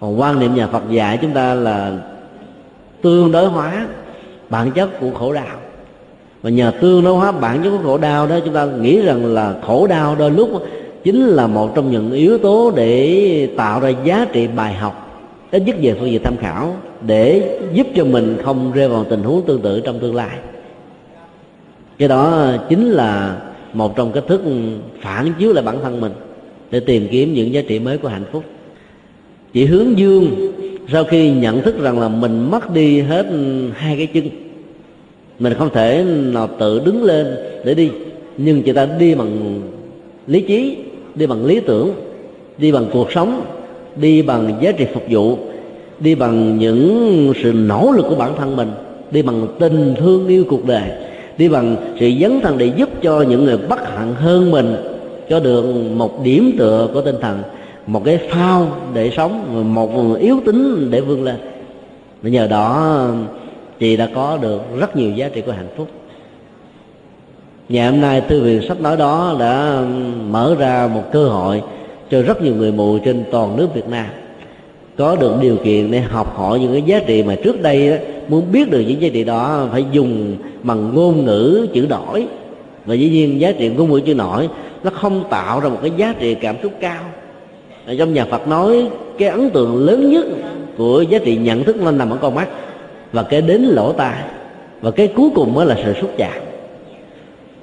Còn 0.00 0.20
quan 0.20 0.40
niệm 0.40 0.54
nhà 0.54 0.66
Phật 0.66 0.82
dạy 0.90 1.18
chúng 1.22 1.32
ta 1.32 1.54
là 1.54 1.92
tương 3.02 3.32
đối 3.32 3.48
hóa 3.48 3.86
bản 4.50 4.70
chất 4.70 5.00
của 5.00 5.10
khổ 5.10 5.32
đau. 5.32 5.56
Và 6.42 6.50
nhờ 6.50 6.72
tương 6.80 7.04
đối 7.04 7.14
hóa 7.14 7.32
bản 7.32 7.62
chất 7.62 7.70
của 7.70 7.82
khổ 7.82 7.98
đau 7.98 8.26
đó, 8.26 8.38
chúng 8.44 8.54
ta 8.54 8.64
nghĩ 8.64 9.00
rằng 9.00 9.26
là 9.26 9.54
khổ 9.66 9.86
đau 9.86 10.14
đôi 10.14 10.30
lúc 10.30 10.66
chính 11.04 11.26
là 11.26 11.46
một 11.46 11.74
trong 11.74 11.90
những 11.90 12.12
yếu 12.12 12.38
tố 12.38 12.72
để 12.76 13.48
tạo 13.56 13.80
ra 13.80 13.88
giá 14.04 14.26
trị 14.32 14.46
bài 14.46 14.74
học, 14.74 15.24
ít 15.50 15.62
nhất 15.66 15.76
về 15.82 15.96
phương 16.00 16.10
diện 16.10 16.22
tham 16.24 16.36
khảo, 16.36 16.76
để 17.06 17.58
giúp 17.72 17.86
cho 17.96 18.04
mình 18.04 18.36
không 18.44 18.72
rơi 18.72 18.88
vào 18.88 19.04
tình 19.04 19.22
huống 19.22 19.46
tương 19.46 19.60
tự 19.60 19.80
trong 19.80 19.98
tương 19.98 20.14
lai. 20.14 20.36
Cái 21.98 22.08
đó 22.08 22.52
chính 22.68 22.90
là 22.90 23.36
một 23.72 23.96
trong 23.96 24.12
cách 24.12 24.24
thức 24.28 24.42
phản 25.00 25.32
chiếu 25.38 25.52
lại 25.52 25.64
bản 25.64 25.78
thân 25.82 26.00
mình 26.00 26.12
để 26.70 26.80
tìm 26.80 27.08
kiếm 27.10 27.34
những 27.34 27.52
giá 27.52 27.60
trị 27.68 27.78
mới 27.78 27.98
của 27.98 28.08
hạnh 28.08 28.24
phúc. 28.32 28.44
Chỉ 29.52 29.64
hướng 29.64 29.98
dương 29.98 30.52
sau 30.92 31.04
khi 31.04 31.30
nhận 31.30 31.62
thức 31.62 31.80
rằng 31.80 32.00
là 32.00 32.08
mình 32.08 32.50
mất 32.50 32.74
đi 32.74 33.00
hết 33.00 33.26
hai 33.74 33.96
cái 33.96 34.06
chân, 34.06 34.28
mình 35.38 35.54
không 35.54 35.70
thể 35.74 36.04
nào 36.32 36.48
tự 36.58 36.80
đứng 36.84 37.02
lên 37.02 37.26
để 37.64 37.74
đi. 37.74 37.90
Nhưng 38.36 38.62
chị 38.62 38.72
ta 38.72 38.88
đi 38.98 39.14
bằng 39.14 39.60
lý 40.26 40.40
trí, 40.40 40.76
đi 41.14 41.26
bằng 41.26 41.44
lý 41.44 41.60
tưởng, 41.60 41.90
đi 42.58 42.72
bằng 42.72 42.86
cuộc 42.92 43.12
sống, 43.12 43.44
đi 43.96 44.22
bằng 44.22 44.58
giá 44.62 44.72
trị 44.72 44.86
phục 44.94 45.02
vụ, 45.10 45.38
đi 46.00 46.14
bằng 46.14 46.58
những 46.58 47.32
sự 47.42 47.52
nỗ 47.52 47.92
lực 47.96 48.06
của 48.08 48.14
bản 48.14 48.32
thân 48.36 48.56
mình, 48.56 48.70
đi 49.10 49.22
bằng 49.22 49.46
tình 49.58 49.94
thương 49.98 50.28
yêu 50.28 50.44
cuộc 50.48 50.66
đời, 50.66 50.90
đi 51.38 51.48
bằng 51.48 51.76
sự 52.00 52.10
dấn 52.20 52.40
thân 52.40 52.58
để 52.58 52.72
giúp 52.76 52.88
cho 53.02 53.22
những 53.22 53.44
người 53.44 53.56
bất 53.56 53.78
hạnh 53.88 54.14
hơn 54.14 54.50
mình 54.50 54.76
cho 55.28 55.40
được 55.40 55.64
một 55.96 56.22
điểm 56.22 56.54
tựa 56.58 56.88
của 56.94 57.00
tinh 57.00 57.16
thần 57.20 57.42
một 57.86 58.02
cái 58.04 58.18
phao 58.30 58.68
để 58.94 59.10
sống 59.16 59.74
một 59.74 60.16
yếu 60.20 60.40
tính 60.46 60.90
để 60.90 61.00
vươn 61.00 61.24
lên. 61.24 61.36
Và 62.22 62.30
nhờ 62.30 62.46
đó 62.46 63.06
chị 63.78 63.96
đã 63.96 64.08
có 64.14 64.38
được 64.42 64.60
rất 64.78 64.96
nhiều 64.96 65.10
giá 65.10 65.28
trị 65.28 65.40
của 65.40 65.52
hạnh 65.52 65.68
phúc. 65.76 65.88
Ngày 67.68 67.90
hôm 67.90 68.00
nay 68.00 68.20
thư 68.20 68.42
viện 68.42 68.62
sách 68.68 68.80
nói 68.80 68.96
đó 68.96 69.36
đã 69.40 69.84
mở 70.30 70.56
ra 70.58 70.90
một 70.94 71.02
cơ 71.12 71.28
hội 71.28 71.62
cho 72.10 72.22
rất 72.22 72.42
nhiều 72.42 72.54
người 72.54 72.72
mù 72.72 72.98
trên 72.98 73.24
toàn 73.30 73.56
nước 73.56 73.74
Việt 73.74 73.88
Nam 73.88 74.06
có 74.98 75.16
được 75.16 75.34
điều 75.40 75.56
kiện 75.56 75.90
để 75.90 76.00
học 76.00 76.36
hỏi 76.36 76.60
những 76.60 76.72
cái 76.72 76.82
giá 76.82 77.00
trị 77.06 77.22
mà 77.22 77.34
trước 77.44 77.62
đây 77.62 77.90
đó, 77.90 77.96
muốn 78.28 78.52
biết 78.52 78.70
được 78.70 78.80
những 78.80 79.02
giá 79.02 79.08
trị 79.12 79.24
đó 79.24 79.68
phải 79.72 79.84
dùng 79.92 80.36
bằng 80.62 80.94
ngôn 80.94 81.24
ngữ 81.24 81.66
chữ 81.74 81.86
đổi 81.86 82.26
và 82.88 82.94
dĩ 82.94 83.08
nhiên 83.08 83.40
giá 83.40 83.52
trị 83.52 83.68
ngôn 83.68 83.90
ngữ 83.90 84.00
chữ 84.00 84.14
nổi, 84.14 84.48
nó 84.84 84.90
không 84.90 85.24
tạo 85.30 85.60
ra 85.60 85.68
một 85.68 85.78
cái 85.82 85.90
giá 85.96 86.14
trị 86.20 86.34
cảm 86.34 86.56
xúc 86.62 86.72
cao. 86.80 87.02
Ở 87.86 87.94
trong 87.98 88.14
nhà 88.14 88.24
Phật 88.24 88.48
nói, 88.48 88.88
cái 89.18 89.28
ấn 89.28 89.50
tượng 89.50 89.86
lớn 89.86 90.10
nhất 90.10 90.26
của 90.76 91.02
giá 91.02 91.18
trị 91.18 91.36
nhận 91.36 91.64
thức 91.64 91.76
nó 91.76 91.90
nằm 91.90 92.10
ở 92.10 92.16
con 92.20 92.34
mắt 92.34 92.48
và 93.12 93.22
cái 93.22 93.42
đến 93.42 93.62
lỗ 93.62 93.92
tai. 93.92 94.22
Và 94.80 94.90
cái 94.90 95.06
cuối 95.06 95.30
cùng 95.34 95.54
mới 95.54 95.66
là 95.66 95.76
sự 95.84 95.94
xúc 96.00 96.10
chạm. 96.16 96.42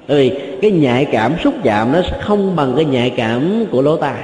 Bởi 0.08 0.30
vì 0.30 0.40
cái 0.62 0.70
nhạy 0.70 1.04
cảm 1.04 1.34
xúc 1.44 1.54
chạm 1.62 1.92
nó 1.92 2.00
không 2.20 2.56
bằng 2.56 2.72
cái 2.76 2.84
nhạy 2.84 3.10
cảm 3.10 3.64
của 3.70 3.82
lỗ 3.82 3.96
tai. 3.96 4.22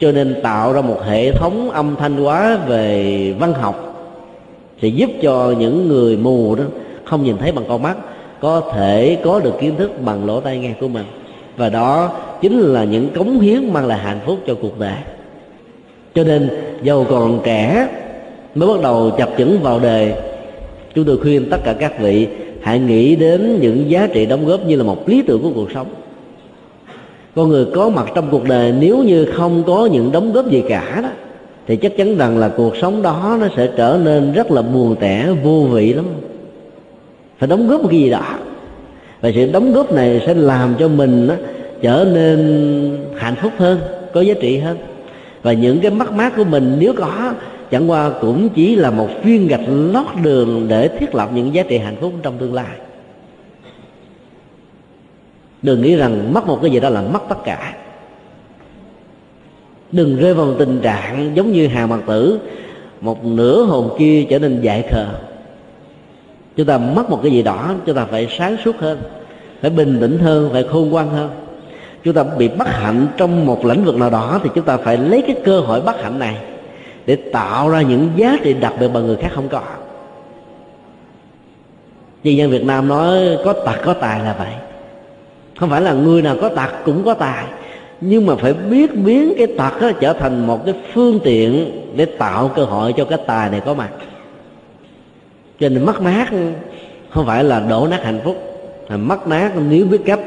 Cho 0.00 0.12
nên 0.12 0.34
tạo 0.42 0.72
ra 0.72 0.80
một 0.80 1.02
hệ 1.06 1.32
thống 1.32 1.70
âm 1.70 1.96
thanh 1.96 2.16
hóa 2.16 2.58
về 2.68 3.34
văn 3.38 3.54
học 3.54 4.06
sẽ 4.82 4.88
giúp 4.88 5.10
cho 5.22 5.54
những 5.58 5.88
người 5.88 6.16
mù 6.16 6.54
đó 6.54 6.64
không 7.04 7.24
nhìn 7.24 7.36
thấy 7.36 7.52
bằng 7.52 7.64
con 7.68 7.82
mắt 7.82 7.96
có 8.40 8.62
thể 8.74 9.18
có 9.24 9.40
được 9.40 9.54
kiến 9.60 9.76
thức 9.78 9.90
bằng 10.04 10.26
lỗ 10.26 10.40
tai 10.40 10.58
nghe 10.58 10.72
của 10.80 10.88
mình. 10.88 11.04
Và 11.56 11.68
đó 11.68 12.12
chính 12.40 12.58
là 12.58 12.84
những 12.84 13.08
cống 13.08 13.40
hiến 13.40 13.72
mang 13.72 13.86
lại 13.86 13.98
hạnh 13.98 14.20
phúc 14.26 14.38
cho 14.46 14.54
cuộc 14.62 14.78
đời. 14.78 14.96
Cho 16.14 16.24
nên, 16.24 16.48
giàu 16.82 17.06
còn 17.08 17.40
trẻ 17.44 17.88
mới 18.54 18.68
bắt 18.68 18.82
đầu 18.82 19.10
chập 19.18 19.30
chững 19.38 19.58
vào 19.62 19.80
đề 19.80 20.14
chúng 20.94 21.04
tôi 21.04 21.18
khuyên 21.18 21.50
tất 21.50 21.64
cả 21.64 21.72
các 21.72 22.00
vị 22.00 22.26
hãy 22.62 22.78
nghĩ 22.78 23.16
đến 23.16 23.58
những 23.60 23.90
giá 23.90 24.08
trị 24.12 24.26
đóng 24.26 24.46
góp 24.46 24.66
như 24.66 24.76
là 24.76 24.82
một 24.82 25.08
lý 25.08 25.22
tưởng 25.22 25.42
của 25.42 25.50
cuộc 25.54 25.68
sống. 25.74 25.86
Con 27.34 27.48
người 27.48 27.66
có 27.74 27.88
mặt 27.88 28.06
trong 28.14 28.28
cuộc 28.30 28.44
đời 28.44 28.74
nếu 28.80 28.98
như 28.98 29.24
không 29.24 29.62
có 29.66 29.88
những 29.92 30.12
đóng 30.12 30.32
góp 30.32 30.50
gì 30.50 30.62
cả 30.68 31.00
đó, 31.02 31.08
thì 31.66 31.76
chắc 31.76 31.96
chắn 31.96 32.16
rằng 32.16 32.38
là 32.38 32.48
cuộc 32.48 32.76
sống 32.76 33.02
đó 33.02 33.36
nó 33.40 33.48
sẽ 33.56 33.68
trở 33.76 33.98
nên 34.04 34.32
rất 34.32 34.50
là 34.50 34.62
buồn 34.62 34.96
tẻ, 35.00 35.26
vô 35.44 35.60
vị 35.60 35.92
lắm 35.92 36.04
phải 37.38 37.48
đóng 37.48 37.68
góp 37.68 37.82
một 37.82 37.88
cái 37.90 38.00
gì 38.00 38.10
đó. 38.10 38.38
Và 39.20 39.30
sự 39.34 39.52
đóng 39.52 39.72
góp 39.72 39.92
này 39.92 40.22
sẽ 40.26 40.34
làm 40.34 40.74
cho 40.78 40.88
mình 40.88 41.28
đó, 41.28 41.34
trở 41.82 42.06
nên 42.12 42.98
hạnh 43.16 43.34
phúc 43.42 43.52
hơn 43.56 43.80
có 44.14 44.20
giá 44.20 44.34
trị 44.40 44.58
hơn. 44.58 44.78
Và 45.42 45.52
những 45.52 45.80
cái 45.80 45.90
mất 45.90 46.12
mát 46.12 46.32
của 46.36 46.44
mình 46.44 46.76
nếu 46.78 46.92
có 46.96 47.32
chẳng 47.70 47.90
qua 47.90 48.10
cũng 48.20 48.48
chỉ 48.48 48.76
là 48.76 48.90
một 48.90 49.08
viên 49.24 49.48
gạch 49.48 49.64
lót 49.66 50.06
đường 50.22 50.66
để 50.68 50.88
thiết 50.88 51.14
lập 51.14 51.30
những 51.34 51.54
giá 51.54 51.62
trị 51.62 51.78
hạnh 51.78 51.96
phúc 52.00 52.12
trong 52.22 52.38
tương 52.38 52.54
lai. 52.54 52.76
Đừng 55.62 55.82
nghĩ 55.82 55.96
rằng 55.96 56.34
mất 56.34 56.46
một 56.46 56.58
cái 56.62 56.70
gì 56.70 56.80
đó 56.80 56.88
là 56.88 57.02
mất 57.02 57.22
tất 57.28 57.44
cả. 57.44 57.74
Đừng 59.92 60.16
rơi 60.16 60.34
vào 60.34 60.54
tình 60.58 60.80
trạng 60.80 61.32
giống 61.34 61.52
như 61.52 61.66
hà 61.66 61.86
mặt 61.86 62.00
tử 62.06 62.38
một 63.00 63.24
nửa 63.24 63.62
hồn 63.62 63.96
kia 63.98 64.26
trở 64.30 64.38
nên 64.38 64.60
dại 64.60 64.84
khờ 64.90 65.06
chúng 66.56 66.66
ta 66.66 66.78
mất 66.78 67.10
một 67.10 67.20
cái 67.22 67.32
gì 67.32 67.42
đó, 67.42 67.70
chúng 67.86 67.96
ta 67.96 68.04
phải 68.04 68.28
sáng 68.38 68.56
suốt 68.64 68.76
hơn, 68.78 69.02
phải 69.60 69.70
bình 69.70 69.98
tĩnh 70.00 70.18
hơn, 70.18 70.48
phải 70.52 70.64
khôn 70.72 70.90
ngoan 70.90 71.10
hơn. 71.10 71.30
Chúng 72.04 72.14
ta 72.14 72.24
bị 72.38 72.48
bất 72.48 72.68
hạnh 72.68 73.06
trong 73.16 73.46
một 73.46 73.64
lĩnh 73.64 73.84
vực 73.84 73.96
nào 73.96 74.10
đó 74.10 74.40
thì 74.42 74.50
chúng 74.54 74.64
ta 74.64 74.76
phải 74.76 74.96
lấy 74.96 75.22
cái 75.26 75.36
cơ 75.44 75.60
hội 75.60 75.80
bất 75.80 76.02
hạnh 76.02 76.18
này 76.18 76.36
để 77.06 77.16
tạo 77.16 77.68
ra 77.68 77.82
những 77.82 78.10
giá 78.16 78.36
trị 78.42 78.54
đặc 78.54 78.74
biệt 78.80 78.88
mà 78.88 79.00
người 79.00 79.16
khác 79.16 79.30
không 79.34 79.48
có. 79.48 79.62
Vì 82.22 82.36
dân 82.36 82.50
Việt 82.50 82.64
Nam 82.64 82.88
nói 82.88 83.38
có 83.44 83.52
tật, 83.52 83.76
có 83.84 83.94
tài 83.94 84.18
là 84.18 84.34
vậy. 84.38 84.52
Không 85.58 85.70
phải 85.70 85.80
là 85.80 85.92
người 85.92 86.22
nào 86.22 86.36
có 86.40 86.48
tật 86.48 86.70
cũng 86.84 87.04
có 87.04 87.14
tài, 87.14 87.44
nhưng 88.00 88.26
mà 88.26 88.34
phải 88.36 88.52
biết 88.52 88.94
biến 88.94 89.34
cái 89.38 89.46
tật 89.46 89.80
đó 89.80 89.90
trở 90.00 90.12
thành 90.12 90.46
một 90.46 90.64
cái 90.64 90.74
phương 90.94 91.18
tiện 91.24 91.70
để 91.96 92.04
tạo 92.04 92.48
cơ 92.48 92.64
hội 92.64 92.94
cho 92.96 93.04
cái 93.04 93.18
tài 93.26 93.50
này 93.50 93.60
có 93.60 93.74
mặt 93.74 93.88
cho 95.60 95.68
nên 95.68 95.86
mất 95.86 96.02
mát. 96.02 96.28
Không 97.10 97.26
phải 97.26 97.44
là 97.44 97.60
đổ 97.60 97.86
nát 97.90 98.04
hạnh 98.04 98.20
phúc 98.24 98.36
mà 98.88 98.96
mất 98.96 99.26
mát 99.26 99.52
nếu 99.68 99.84
biết 99.84 100.00
cách 100.04 100.20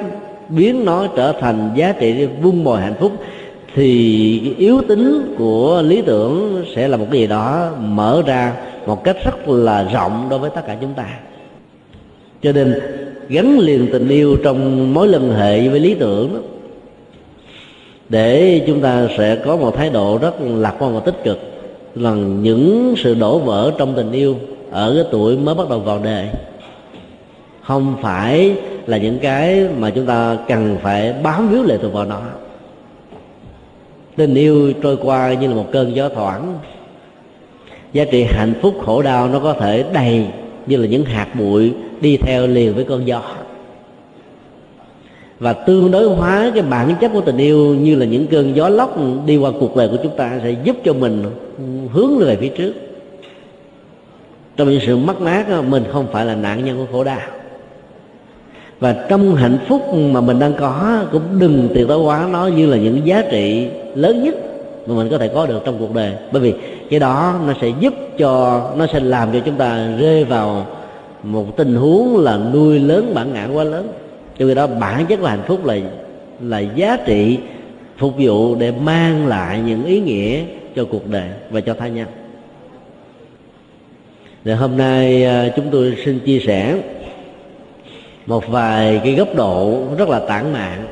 biến 0.49 0.85
nó 0.85 1.07
trở 1.15 1.31
thành 1.31 1.71
giá 1.75 1.93
trị 1.99 2.27
vun 2.41 2.63
bồi 2.63 2.81
hạnh 2.81 2.95
phúc 2.99 3.11
thì 3.75 4.55
yếu 4.57 4.81
tính 4.87 5.35
của 5.37 5.81
lý 5.85 6.01
tưởng 6.01 6.63
sẽ 6.75 6.87
là 6.87 6.97
một 6.97 7.07
cái 7.11 7.21
gì 7.21 7.27
đó 7.27 7.69
mở 7.79 8.23
ra 8.25 8.53
một 8.85 9.03
cách 9.03 9.17
rất 9.25 9.47
là 9.47 9.83
rộng 9.93 10.27
đối 10.29 10.39
với 10.39 10.49
tất 10.49 10.61
cả 10.67 10.77
chúng 10.81 10.93
ta. 10.93 11.05
Cho 12.41 12.51
nên 12.51 12.79
gắn 13.29 13.59
liền 13.59 13.87
tình 13.91 14.09
yêu 14.09 14.37
trong 14.43 14.93
mối 14.93 15.07
liên 15.07 15.33
hệ 15.33 15.69
với 15.69 15.79
lý 15.79 15.93
tưởng 15.93 16.33
đó, 16.33 16.39
để 18.09 18.61
chúng 18.67 18.81
ta 18.81 19.07
sẽ 19.17 19.35
có 19.35 19.57
một 19.57 19.75
thái 19.75 19.89
độ 19.89 20.19
rất 20.21 20.33
lạc 20.41 20.75
quan 20.79 20.93
và 20.93 20.99
tích 20.99 21.23
cực. 21.23 21.39
Là 21.95 22.11
những 22.13 22.93
sự 22.97 23.15
đổ 23.15 23.39
vỡ 23.39 23.71
trong 23.77 23.93
tình 23.95 24.11
yêu 24.11 24.35
ở 24.71 24.93
cái 24.95 25.03
tuổi 25.11 25.37
mới 25.37 25.55
bắt 25.55 25.69
đầu 25.69 25.79
vào 25.79 25.99
đề. 25.99 26.29
Không 27.63 27.95
phải 28.01 28.55
là 28.85 28.97
những 28.97 29.19
cái 29.19 29.67
mà 29.77 29.89
chúng 29.89 30.05
ta 30.05 30.37
cần 30.47 30.77
phải 30.81 31.13
bám 31.23 31.49
víu 31.49 31.63
lệ 31.63 31.77
thuộc 31.81 31.93
vào 31.93 32.05
nó. 32.05 32.21
Tình 34.15 34.35
yêu 34.35 34.73
trôi 34.81 34.97
qua 34.97 35.33
như 35.33 35.47
là 35.47 35.53
một 35.53 35.65
cơn 35.71 35.95
gió 35.95 36.09
thoảng. 36.09 36.59
Giá 37.93 38.05
trị 38.11 38.23
hạnh 38.23 38.53
phúc 38.61 38.75
khổ 38.85 39.01
đau 39.01 39.27
nó 39.27 39.39
có 39.39 39.53
thể 39.53 39.85
đầy 39.93 40.25
như 40.65 40.77
là 40.77 40.87
những 40.87 41.05
hạt 41.05 41.27
bụi 41.39 41.73
đi 42.01 42.17
theo 42.17 42.47
liền 42.47 42.75
với 42.75 42.83
cơn 42.83 43.07
gió. 43.07 43.21
Và 45.39 45.53
tương 45.53 45.91
đối 45.91 46.15
hóa 46.15 46.51
cái 46.53 46.63
bản 46.63 46.95
chất 47.01 47.11
của 47.13 47.21
tình 47.21 47.37
yêu 47.37 47.75
như 47.75 47.95
là 47.95 48.05
những 48.05 48.27
cơn 48.27 48.55
gió 48.55 48.69
lốc 48.69 48.97
đi 49.25 49.37
qua 49.37 49.51
cuộc 49.59 49.75
đời 49.75 49.87
của 49.87 49.97
chúng 50.03 50.17
ta 50.17 50.39
sẽ 50.43 50.55
giúp 50.63 50.75
cho 50.83 50.93
mình 50.93 51.23
hướng 51.91 52.17
về 52.17 52.35
phía 52.35 52.49
trước 52.49 52.73
trong 54.59 54.69
những 54.69 54.81
sự 54.85 54.97
mất 54.97 55.21
mát 55.21 55.45
mình 55.67 55.83
không 55.91 56.07
phải 56.11 56.25
là 56.25 56.35
nạn 56.35 56.65
nhân 56.65 56.77
của 56.77 56.85
khổ 56.91 57.03
đau. 57.03 57.19
Và 58.79 59.05
trong 59.09 59.35
hạnh 59.35 59.57
phúc 59.67 59.93
mà 59.93 60.21
mình 60.21 60.39
đang 60.39 60.53
có 60.53 61.03
cũng 61.11 61.39
đừng 61.39 61.69
tuyệt 61.73 61.87
đối 61.87 61.99
hóa 61.99 62.27
nó 62.31 62.47
như 62.47 62.65
là 62.65 62.77
những 62.77 63.01
giá 63.05 63.23
trị 63.31 63.67
lớn 63.95 64.23
nhất 64.23 64.35
mà 64.87 64.95
mình 64.95 65.09
có 65.09 65.17
thể 65.17 65.27
có 65.27 65.45
được 65.45 65.61
trong 65.65 65.75
cuộc 65.79 65.93
đời. 65.93 66.13
Bởi 66.31 66.41
vì 66.41 66.53
cái 66.89 66.99
đó 66.99 67.39
nó 67.47 67.53
sẽ 67.61 67.71
giúp 67.79 67.93
cho, 68.17 68.61
nó 68.77 68.87
sẽ 68.93 68.99
làm 68.99 69.29
cho 69.33 69.39
chúng 69.45 69.55
ta 69.55 69.87
rơi 69.99 70.23
vào 70.23 70.65
một 71.23 71.57
tình 71.57 71.75
huống 71.75 72.17
là 72.17 72.37
nuôi 72.53 72.79
lớn 72.79 73.11
bản 73.15 73.33
ngã 73.33 73.47
quá 73.53 73.63
lớn. 73.63 73.87
Cho 74.39 74.45
vì 74.45 74.55
đó, 74.55 74.67
bản 74.67 75.05
chất 75.05 75.19
của 75.21 75.27
hạnh 75.27 75.43
phúc 75.47 75.65
là 75.65 75.77
là 76.41 76.59
giá 76.59 76.97
trị 77.05 77.37
phục 77.97 78.13
vụ 78.17 78.55
để 78.55 78.71
mang 78.71 79.27
lại 79.27 79.59
những 79.65 79.85
ý 79.85 79.99
nghĩa 79.99 80.41
cho 80.75 80.85
cuộc 80.85 81.07
đời 81.07 81.29
và 81.51 81.61
cho 81.61 81.73
tha 81.73 81.87
nhân 81.87 82.07
thì 84.45 84.51
hôm 84.51 84.77
nay 84.77 85.23
à, 85.25 85.49
chúng 85.55 85.65
tôi 85.71 85.97
xin 86.05 86.19
chia 86.19 86.39
sẻ 86.39 86.75
một 88.25 88.47
vài 88.47 89.01
cái 89.03 89.15
góc 89.15 89.35
độ 89.35 89.83
rất 89.97 90.09
là 90.09 90.19
tản 90.19 90.53
mạn 90.53 90.87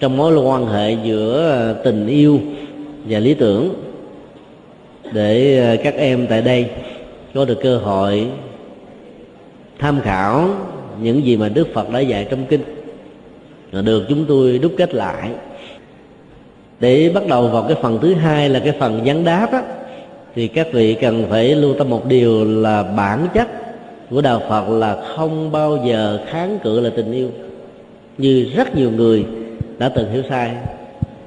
trong 0.00 0.16
mối 0.16 0.36
quan 0.36 0.66
hệ 0.66 0.96
giữa 1.04 1.50
à, 1.52 1.82
tình 1.84 2.06
yêu 2.06 2.40
và 3.08 3.18
lý 3.18 3.34
tưởng 3.34 3.74
để 5.12 5.60
à, 5.64 5.82
các 5.84 5.94
em 5.94 6.26
tại 6.26 6.42
đây 6.42 6.70
có 7.34 7.44
được 7.44 7.58
cơ 7.62 7.78
hội 7.78 8.26
tham 9.78 10.00
khảo 10.00 10.48
những 11.02 11.24
gì 11.24 11.36
mà 11.36 11.48
Đức 11.48 11.68
Phật 11.74 11.92
đã 11.92 12.00
dạy 12.00 12.26
trong 12.30 12.46
kinh. 12.46 12.60
Rồi 13.72 13.82
được 13.82 14.04
chúng 14.08 14.24
tôi 14.28 14.58
đúc 14.58 14.72
kết 14.76 14.94
lại. 14.94 15.30
Để 16.80 17.10
bắt 17.14 17.26
đầu 17.28 17.48
vào 17.48 17.62
cái 17.62 17.76
phần 17.82 17.98
thứ 18.02 18.14
hai 18.14 18.48
là 18.48 18.58
cái 18.58 18.72
phần 18.80 19.00
vấn 19.04 19.24
đáp 19.24 19.52
á, 19.52 19.62
thì 20.36 20.48
các 20.48 20.66
vị 20.72 20.94
cần 21.00 21.26
phải 21.30 21.54
lưu 21.54 21.74
tâm 21.74 21.90
một 21.90 22.06
điều 22.06 22.44
là 22.44 22.82
bản 22.82 23.26
chất 23.34 23.48
của 24.10 24.20
đạo 24.20 24.42
Phật 24.48 24.68
là 24.68 25.02
không 25.16 25.52
bao 25.52 25.78
giờ 25.84 26.20
kháng 26.26 26.58
cự 26.62 26.80
là 26.80 26.90
tình 26.96 27.12
yêu. 27.12 27.28
Như 28.18 28.50
rất 28.56 28.76
nhiều 28.76 28.90
người 28.90 29.24
đã 29.78 29.88
từng 29.88 30.12
hiểu 30.12 30.22
sai, 30.28 30.50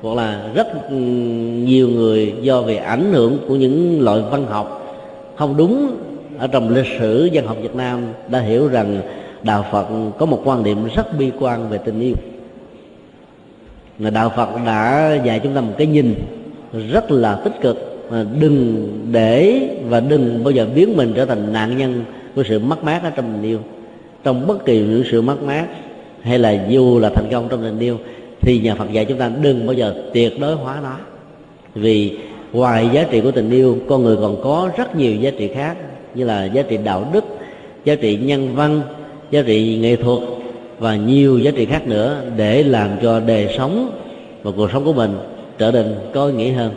hoặc 0.01 0.15
là 0.15 0.49
rất 0.55 0.91
nhiều 0.91 1.87
người 1.87 2.33
do 2.41 2.61
về 2.61 2.75
ảnh 2.75 3.13
hưởng 3.13 3.37
của 3.47 3.55
những 3.55 4.01
loại 4.01 4.21
văn 4.31 4.45
học 4.45 4.95
không 5.35 5.57
đúng 5.57 5.97
ở 6.37 6.47
trong 6.47 6.69
lịch 6.69 6.99
sử 6.99 7.29
dân 7.31 7.47
học 7.47 7.57
Việt 7.61 7.75
Nam 7.75 8.01
đã 8.27 8.39
hiểu 8.39 8.67
rằng 8.67 9.01
đạo 9.43 9.65
Phật 9.71 9.87
có 10.17 10.25
một 10.25 10.41
quan 10.45 10.63
điểm 10.63 10.87
rất 10.95 11.19
bi 11.19 11.31
quan 11.39 11.69
về 11.69 11.77
tình 11.77 11.99
yêu. 11.99 12.15
Mà 13.99 14.09
đạo 14.09 14.31
Phật 14.35 14.49
đã 14.65 15.13
dạy 15.25 15.39
chúng 15.43 15.53
ta 15.53 15.61
một 15.61 15.73
cái 15.77 15.87
nhìn 15.87 16.15
rất 16.91 17.11
là 17.11 17.35
tích 17.35 17.61
cực 17.61 17.88
mà 18.11 18.25
đừng 18.39 18.87
để 19.11 19.61
và 19.89 19.99
đừng 19.99 20.43
bao 20.43 20.51
giờ 20.51 20.67
biến 20.75 20.97
mình 20.97 21.13
trở 21.15 21.25
thành 21.25 21.53
nạn 21.53 21.77
nhân 21.77 22.03
của 22.35 22.43
sự 22.43 22.59
mất 22.59 22.83
mát 22.83 23.03
ở 23.03 23.09
trong 23.09 23.33
tình 23.33 23.51
yêu. 23.51 23.59
Trong 24.23 24.47
bất 24.47 24.65
kỳ 24.65 24.79
những 24.79 25.03
sự 25.11 25.21
mất 25.21 25.43
mát, 25.43 25.65
hay 26.21 26.39
là 26.39 26.65
dù 26.69 26.99
là 26.99 27.09
thành 27.09 27.27
công 27.31 27.47
trong 27.49 27.61
tình 27.61 27.79
yêu, 27.79 27.97
thì 28.41 28.59
nhà 28.59 28.75
Phật 28.75 28.91
dạy 28.91 29.05
chúng 29.05 29.17
ta 29.17 29.31
đừng 29.41 29.65
bao 29.65 29.73
giờ 29.73 29.93
tuyệt 30.13 30.39
đối 30.39 30.55
hóa 30.55 30.79
nó. 30.83 30.97
Vì 31.75 32.17
ngoài 32.53 32.89
giá 32.93 33.05
trị 33.11 33.21
của 33.21 33.31
tình 33.31 33.51
yêu, 33.51 33.77
con 33.87 34.03
người 34.03 34.15
còn 34.15 34.41
có 34.43 34.69
rất 34.77 34.95
nhiều 34.95 35.15
giá 35.15 35.31
trị 35.37 35.47
khác, 35.47 35.77
như 36.15 36.25
là 36.25 36.45
giá 36.45 36.61
trị 36.61 36.77
đạo 36.83 37.09
đức, 37.13 37.23
giá 37.85 37.95
trị 37.95 38.17
nhân 38.17 38.55
văn, 38.55 38.81
giá 39.31 39.41
trị 39.41 39.77
nghệ 39.81 39.95
thuật, 39.95 40.19
và 40.79 40.95
nhiều 40.95 41.39
giá 41.39 41.51
trị 41.51 41.65
khác 41.65 41.87
nữa 41.87 42.21
để 42.37 42.63
làm 42.63 42.89
cho 43.01 43.19
đời 43.19 43.47
sống 43.57 43.91
và 44.43 44.51
cuộc 44.57 44.71
sống 44.73 44.85
của 44.85 44.93
mình 44.93 45.17
trở 45.57 45.71
nên 45.71 45.95
có 46.13 46.27
ý 46.27 46.33
nghĩa 46.33 46.51
hơn 46.51 46.71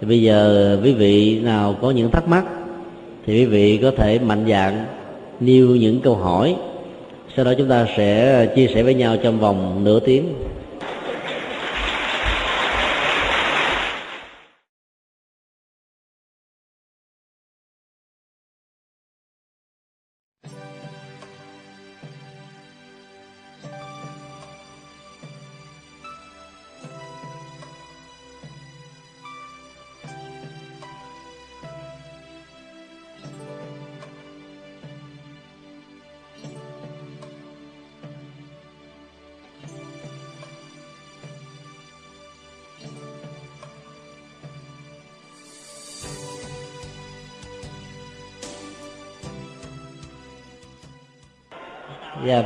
thì 0.00 0.06
bây 0.06 0.22
giờ 0.22 0.78
quý 0.84 0.92
vị 0.92 1.40
nào 1.40 1.76
có 1.82 1.90
những 1.90 2.10
thắc 2.10 2.28
mắc 2.28 2.44
thì 3.26 3.34
quý 3.34 3.44
vị 3.44 3.78
có 3.82 3.90
thể 3.90 4.18
mạnh 4.18 4.44
dạn 4.48 4.84
nêu 5.40 5.66
những 5.66 6.00
câu 6.00 6.14
hỏi. 6.14 6.56
Sau 7.36 7.44
đó 7.44 7.52
chúng 7.58 7.68
ta 7.68 7.86
sẽ 7.96 8.46
chia 8.56 8.66
sẻ 8.74 8.82
với 8.82 8.94
nhau 8.94 9.16
trong 9.22 9.38
vòng 9.38 9.84
nửa 9.84 10.00
tiếng. 10.00 10.24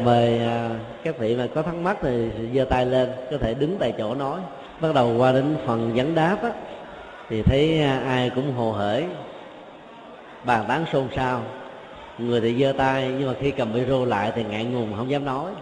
Mời 0.05 0.39
à, 0.39 0.71
các 1.05 1.19
vị 1.19 1.37
mà 1.37 1.47
có 1.55 1.63
thắc 1.63 1.75
mắc 1.75 1.97
thì 2.03 2.31
giơ 2.55 2.65
tay 2.65 2.87
lên 2.87 3.11
có 3.31 3.39
thể 3.39 3.55
đứng 3.55 3.77
tại 3.81 3.93
chỗ 3.99 4.15
nói. 4.15 4.41
Bắt 4.81 4.95
đầu 4.95 5.17
qua 5.19 5.33
đến 5.33 5.57
phần 5.67 5.93
vấn 5.95 6.15
đáp 6.15 6.37
á, 6.43 6.51
thì 7.29 7.43
thấy 7.43 7.83
à, 7.83 8.03
ai 8.07 8.31
cũng 8.35 8.55
hồ 8.55 8.73
hởi. 8.73 9.05
Bàn 10.45 10.65
tán 10.69 10.85
xôn 10.93 11.09
xao. 11.17 11.43
Người 12.19 12.41
thì 12.41 12.63
giơ 12.63 12.73
tay 12.79 13.15
nhưng 13.19 13.29
mà 13.29 13.35
khi 13.41 13.51
cầm 13.51 13.73
micro 13.73 14.05
lại 14.05 14.33
thì 14.35 14.45
ngại 14.45 14.65
ngùng 14.65 14.95
không 14.97 15.11
dám 15.11 15.25
nói. 15.25 15.51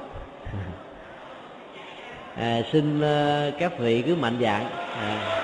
À, 2.36 2.60
xin 2.72 3.00
à, 3.00 3.50
các 3.58 3.78
vị 3.78 4.02
cứ 4.06 4.14
mạnh 4.14 4.38
dạn. 4.40 4.66
À. 5.00 5.42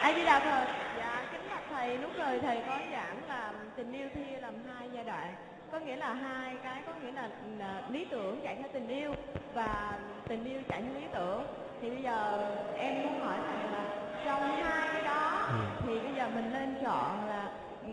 ai 0.00 0.14
đi 0.14 0.24
đào 0.24 0.40
thờ 0.40 0.64
dạ 0.98 1.26
kính 1.32 1.40
bạch 1.50 1.62
thầy 1.70 1.98
lúc 1.98 2.10
rồi 2.18 2.40
thầy 2.42 2.56
có 2.66 2.78
giảng 2.92 3.16
là 3.28 3.52
tình 3.76 3.92
yêu 3.92 4.08
thi 4.14 4.36
làm 4.40 4.54
hai 4.66 4.88
giai 4.94 5.04
đoạn 5.04 5.34
có 5.72 5.78
nghĩa 5.78 5.96
là 5.96 6.14
hai 6.14 6.56
cái 6.62 6.82
có 6.86 6.92
nghĩa 7.02 7.12
là, 7.12 7.28
là 7.58 7.82
lý 7.90 8.04
tưởng 8.04 8.40
chạy 8.44 8.56
theo 8.56 8.66
tình 8.72 8.88
yêu 8.88 9.14
và 9.54 9.98
tình 10.28 10.44
yêu 10.44 10.60
chạy 10.68 10.82
theo 10.82 10.94
lý 11.00 11.06
tưởng. 11.14 11.42
Thì 11.82 11.90
bây 11.90 12.02
giờ 12.02 12.50
em 12.76 13.02
muốn 13.02 13.20
hỏi 13.20 13.36
thầy 13.46 13.72
là 13.72 13.84
trong 14.24 14.40
hai 14.40 14.88
cái 14.92 15.02
đó 15.02 15.48
ừ. 15.48 15.58
thì 15.86 16.00
bây 16.00 16.14
giờ 16.16 16.28
mình 16.34 16.50
nên 16.52 16.74
chọn 16.84 17.28
là 17.28 17.50
ừ, 17.82 17.92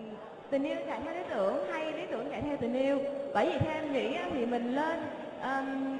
tình 0.50 0.64
yêu 0.64 0.78
chạy 0.88 1.02
theo 1.04 1.14
lý 1.14 1.22
tưởng 1.30 1.72
hay 1.72 1.94
lý 1.94 2.06
tưởng 2.12 2.32
chạy 2.32 2.42
theo 2.42 2.58
tình 2.58 2.74
yêu? 2.74 3.00
Bởi 3.34 3.50
vì 3.50 3.60
theo 3.60 3.74
em 3.74 3.94
nghĩ 3.94 4.18
thì 4.32 4.46
mình 4.46 4.76
lên 4.76 5.00
um, 5.44 5.98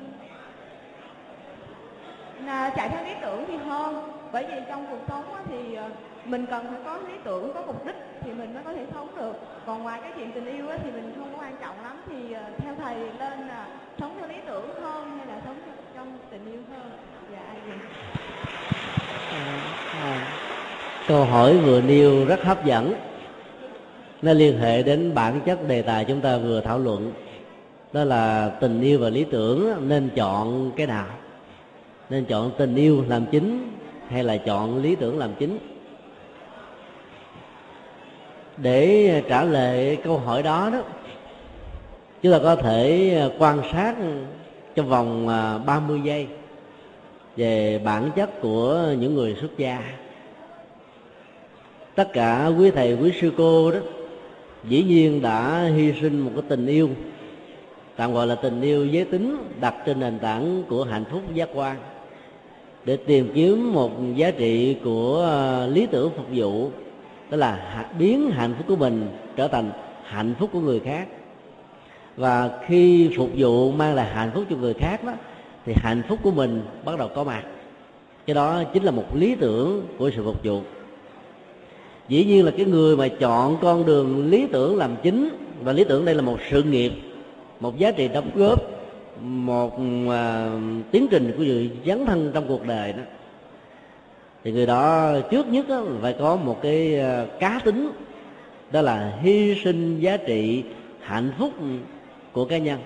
là 2.46 2.70
chạy 2.76 2.90
theo 2.90 3.04
lý 3.06 3.14
tưởng 3.22 3.46
thì 3.48 3.58
hơn. 3.58 4.12
Bởi 4.32 4.46
vì 4.46 4.62
trong 4.68 4.86
cuộc 4.90 5.00
sống 5.08 5.24
thì 5.50 5.76
ờ, 5.76 5.90
mình 6.26 6.46
cần 6.46 6.66
phải 6.70 6.80
có 6.86 6.98
lý 6.98 7.14
tưởng 7.24 7.52
có 7.54 7.64
mục 7.68 7.86
đích 7.86 7.96
thì 8.22 8.32
mình 8.32 8.54
mới 8.54 8.64
có 8.64 8.74
thể 8.74 8.86
sống 8.94 9.08
được. 9.16 9.34
Còn 9.66 9.84
ngoài 9.84 10.00
cái 10.02 10.12
chuyện 10.16 10.32
tình 10.32 10.46
yêu 10.46 10.66
thì 10.84 10.92
mình 10.92 11.14
không 11.18 11.34
có 11.34 11.40
quan 11.42 11.56
trọng 11.62 11.84
lắm. 11.84 11.98
Thì 12.10 12.34
ờ, 12.34 12.44
theo 12.58 12.76
thầy 12.76 12.96
lên 12.96 13.48
là 13.48 13.68
sống 14.00 14.16
theo 14.20 14.28
lý 14.30 14.36
tưởng 14.48 14.70
hơn 14.82 15.18
hay 15.18 15.28
là 15.28 15.42
sống 15.46 15.56
trong 15.96 16.18
tình 16.32 16.46
yêu 16.52 16.62
hơn? 16.70 16.92
Dạ 17.32 17.40
ai 17.48 17.58
à, 19.32 19.62
à. 20.02 20.28
câu 21.08 21.26
hỏi 21.26 21.58
vừa 21.58 21.82
nêu 21.82 22.26
rất 22.26 22.44
hấp 22.44 22.66
dẫn. 22.66 22.94
Nó 24.22 24.34
liên 24.34 24.60
hệ 24.60 24.84
đến 24.84 25.14
bản 25.14 25.40
chất 25.46 25.68
đề 25.68 25.82
tài 25.82 26.06
chúng 26.06 26.22
ta 26.22 26.38
vừa 26.38 26.62
thảo 26.62 26.80
luận. 26.80 27.14
Đó 27.94 28.04
là 28.04 28.50
tình 28.60 28.82
yêu 28.82 29.00
và 29.00 29.10
lý 29.10 29.24
tưởng 29.24 29.88
nên 29.88 30.10
chọn 30.16 30.72
cái 30.76 30.88
nào? 30.88 31.08
Nên 32.10 32.26
chọn 32.26 32.52
tình 32.58 32.76
yêu 32.76 33.04
làm 33.08 33.26
chính 33.26 33.72
hay 34.08 34.24
là 34.24 34.38
chọn 34.38 34.82
lý 34.82 34.96
tưởng 34.96 35.20
làm 35.20 35.30
chính? 35.40 35.75
Để 38.58 39.24
trả 39.30 39.44
lời 39.44 39.98
câu 40.04 40.18
hỏi 40.18 40.44
đó 40.44 40.70
đó. 40.74 40.82
Chúng 42.22 42.32
ta 42.32 42.40
có 42.44 42.56
thể 42.56 43.30
quan 43.38 43.62
sát 43.72 43.96
trong 44.76 44.90
vòng 44.90 45.28
à, 45.28 45.58
30 45.58 46.02
giây 46.04 46.28
về 47.36 47.80
bản 47.84 48.12
chất 48.16 48.42
của 48.42 48.94
những 49.00 49.16
người 49.16 49.36
xuất 49.42 49.58
gia. 49.58 49.80
Tất 51.96 52.14
cả 52.14 52.52
quý 52.58 52.72
thầy, 52.72 52.94
quý 52.94 53.12
sư 53.22 53.32
cô 53.38 53.72
đó 53.72 53.80
dĩ 54.70 54.84
nhiên 54.84 55.22
đã 55.22 55.70
hy 55.76 55.94
sinh 56.02 56.20
một 56.20 56.32
cái 56.36 56.44
tình 56.48 56.68
yêu, 56.68 56.90
tạm 57.96 58.14
gọi 58.14 58.28
là 58.28 58.36
tình 58.36 58.62
yêu 58.62 58.86
giới 58.86 59.06
tính 59.06 59.38
đặt 59.62 59.76
trên 59.86 60.00
nền 60.00 60.20
tảng 60.20 60.64
của 60.70 60.84
hạnh 60.84 61.04
phúc 61.12 61.22
giác 61.34 61.50
quan, 61.54 61.78
để 62.86 62.98
tìm 62.98 63.32
kiếm 63.36 63.74
một 63.74 63.92
giá 64.16 64.32
trị 64.32 64.78
của 64.84 65.26
à, 65.32 65.68
lý 65.68 65.86
tưởng 65.86 66.12
phục 66.18 66.26
vụ 66.34 66.70
đó 67.30 67.38
là 67.38 67.86
biến 68.00 68.32
hạnh 68.32 68.54
phúc 68.58 68.66
của 68.68 68.76
mình 68.76 69.08
trở 69.36 69.48
thành 69.48 69.72
hạnh 70.04 70.34
phúc 70.40 70.50
của 70.54 70.60
người 70.60 70.80
khác. 70.80 71.08
Và 72.18 72.60
khi 72.68 73.10
phục 73.18 73.30
vụ 73.38 73.72
mang 73.72 73.96
lại 73.96 74.14
hạnh 74.14 74.32
phúc 74.34 74.44
cho 74.50 74.56
người 74.56 74.74
khác 74.74 75.04
đó 75.04 75.14
thì 75.66 75.74
hạnh 75.76 76.02
phúc 76.08 76.20
của 76.24 76.32
mình 76.32 76.62
bắt 76.86 77.00
đầu 77.00 77.10
có 77.16 77.24
mặt. 77.24 77.44
Cái 78.26 78.34
đó 78.34 78.64
chính 78.74 78.84
là 78.84 78.92
một 78.92 79.16
lý 79.16 79.36
tưởng 79.36 79.88
của 79.98 80.12
sự 80.16 80.24
phục 80.24 80.44
vụ. 80.44 80.62
Dĩ 82.08 82.26
nhiên 82.26 82.46
là 82.46 82.52
cái 82.52 82.66
người 82.66 82.98
mà 82.98 83.08
chọn 83.08 83.58
con 83.62 83.86
đường 83.86 84.30
lý 84.30 84.48
tưởng 84.52 84.78
làm 84.78 84.96
chính 85.04 85.30
và 85.62 85.74
lý 85.74 85.84
tưởng 85.84 86.06
đây 86.06 86.16
là 86.16 86.22
một 86.22 86.38
sự 86.52 86.64
nghiệp 86.64 86.92
một 87.60 87.78
giá 87.78 87.92
trị 87.92 88.08
đóng 88.08 88.30
góp 88.36 88.64
một 89.22 89.74
uh, 89.76 90.12
tiến 90.92 91.08
trình 91.12 91.34
của 91.38 91.44
sự 91.44 91.68
dấn 91.86 92.06
thân 92.06 92.32
trong 92.34 92.48
cuộc 92.48 92.68
đời 92.68 92.94
đó 92.94 93.04
thì 94.46 94.52
người 94.52 94.66
đó 94.66 95.12
trước 95.32 95.48
nhất 95.48 95.68
đó, 95.68 95.84
phải 96.02 96.14
có 96.14 96.36
một 96.36 96.62
cái 96.62 97.00
ờ, 97.00 97.28
cá 97.40 97.60
tính 97.64 97.92
đó 98.72 98.82
là 98.82 99.14
hy 99.22 99.62
sinh 99.64 100.00
giá 100.00 100.18
trị 100.18 100.64
hạnh 101.00 101.32
phúc 101.38 101.52
của 102.32 102.46
cá 102.46 102.58
nhân. 102.58 102.80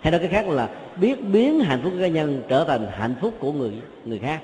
Hay 0.00 0.10
nói 0.10 0.20
cái 0.20 0.28
khác 0.28 0.48
là 0.48 0.68
biết 1.00 1.24
biến 1.24 1.60
hạnh 1.60 1.80
phúc 1.82 1.92
của 1.94 2.00
cá 2.00 2.08
nhân 2.08 2.42
trở 2.48 2.64
thành 2.64 2.86
hạnh 2.92 3.14
phúc 3.20 3.34
của 3.40 3.52
người 3.52 3.70
người 4.04 4.18
khác. 4.18 4.40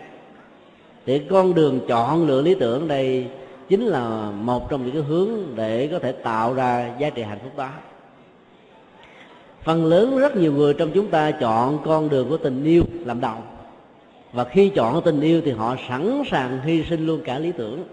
Thì 1.07 1.19
con 1.19 1.55
đường 1.55 1.81
chọn 1.89 2.27
lựa 2.27 2.43
lý 2.43 2.55
tưởng 2.55 2.89
đây 2.89 3.27
chính 3.69 3.87
là 3.87 4.31
một 4.31 4.71
trong 4.71 4.85
những 4.85 4.95
cái 4.95 5.03
hướng 5.03 5.31
để 5.57 5.89
có 5.93 5.99
thể 5.99 6.13
tạo 6.13 6.55
ra 6.55 6.91
giá 6.99 7.11
trị 7.11 7.23
hạnh 7.23 7.39
phúc 7.43 7.53
đó. 7.57 7.71
Phần 9.63 9.85
lớn 9.85 10.19
rất 10.19 10.37
nhiều 10.37 10.53
người 10.53 10.75
trong 10.75 10.91
chúng 10.95 11.07
ta 11.07 11.31
chọn 11.31 11.79
con 11.85 12.09
đường 12.09 12.29
của 12.29 12.37
tình 12.37 12.65
yêu 12.65 12.83
làm 13.05 13.21
đầu 13.21 13.37
và 14.33 14.45
khi 14.45 14.69
chọn 14.69 15.03
tình 15.05 15.21
yêu 15.21 15.41
thì 15.45 15.51
họ 15.51 15.77
sẵn 15.89 16.23
sàng 16.31 16.61
hy 16.65 16.83
sinh 16.83 17.07
luôn 17.07 17.21
cả 17.25 17.39
lý 17.39 17.53
tưởng. 17.53 17.85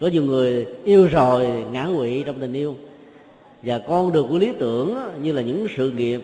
Có 0.00 0.06
nhiều 0.06 0.24
người 0.24 0.66
yêu 0.84 1.08
rồi, 1.12 1.46
ngã 1.72 1.88
quỵ 1.96 2.22
trong 2.26 2.40
tình 2.40 2.52
yêu. 2.52 2.74
Và 3.62 3.78
con 3.78 4.12
đường 4.12 4.28
của 4.28 4.38
lý 4.38 4.52
tưởng 4.58 4.94
như 5.22 5.32
là 5.32 5.42
những 5.42 5.66
sự 5.76 5.90
nghiệp, 5.90 6.22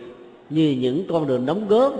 như 0.51 0.77
những 0.81 1.05
con 1.09 1.27
đường 1.27 1.47
đóng 1.47 1.69
góp, 1.69 1.95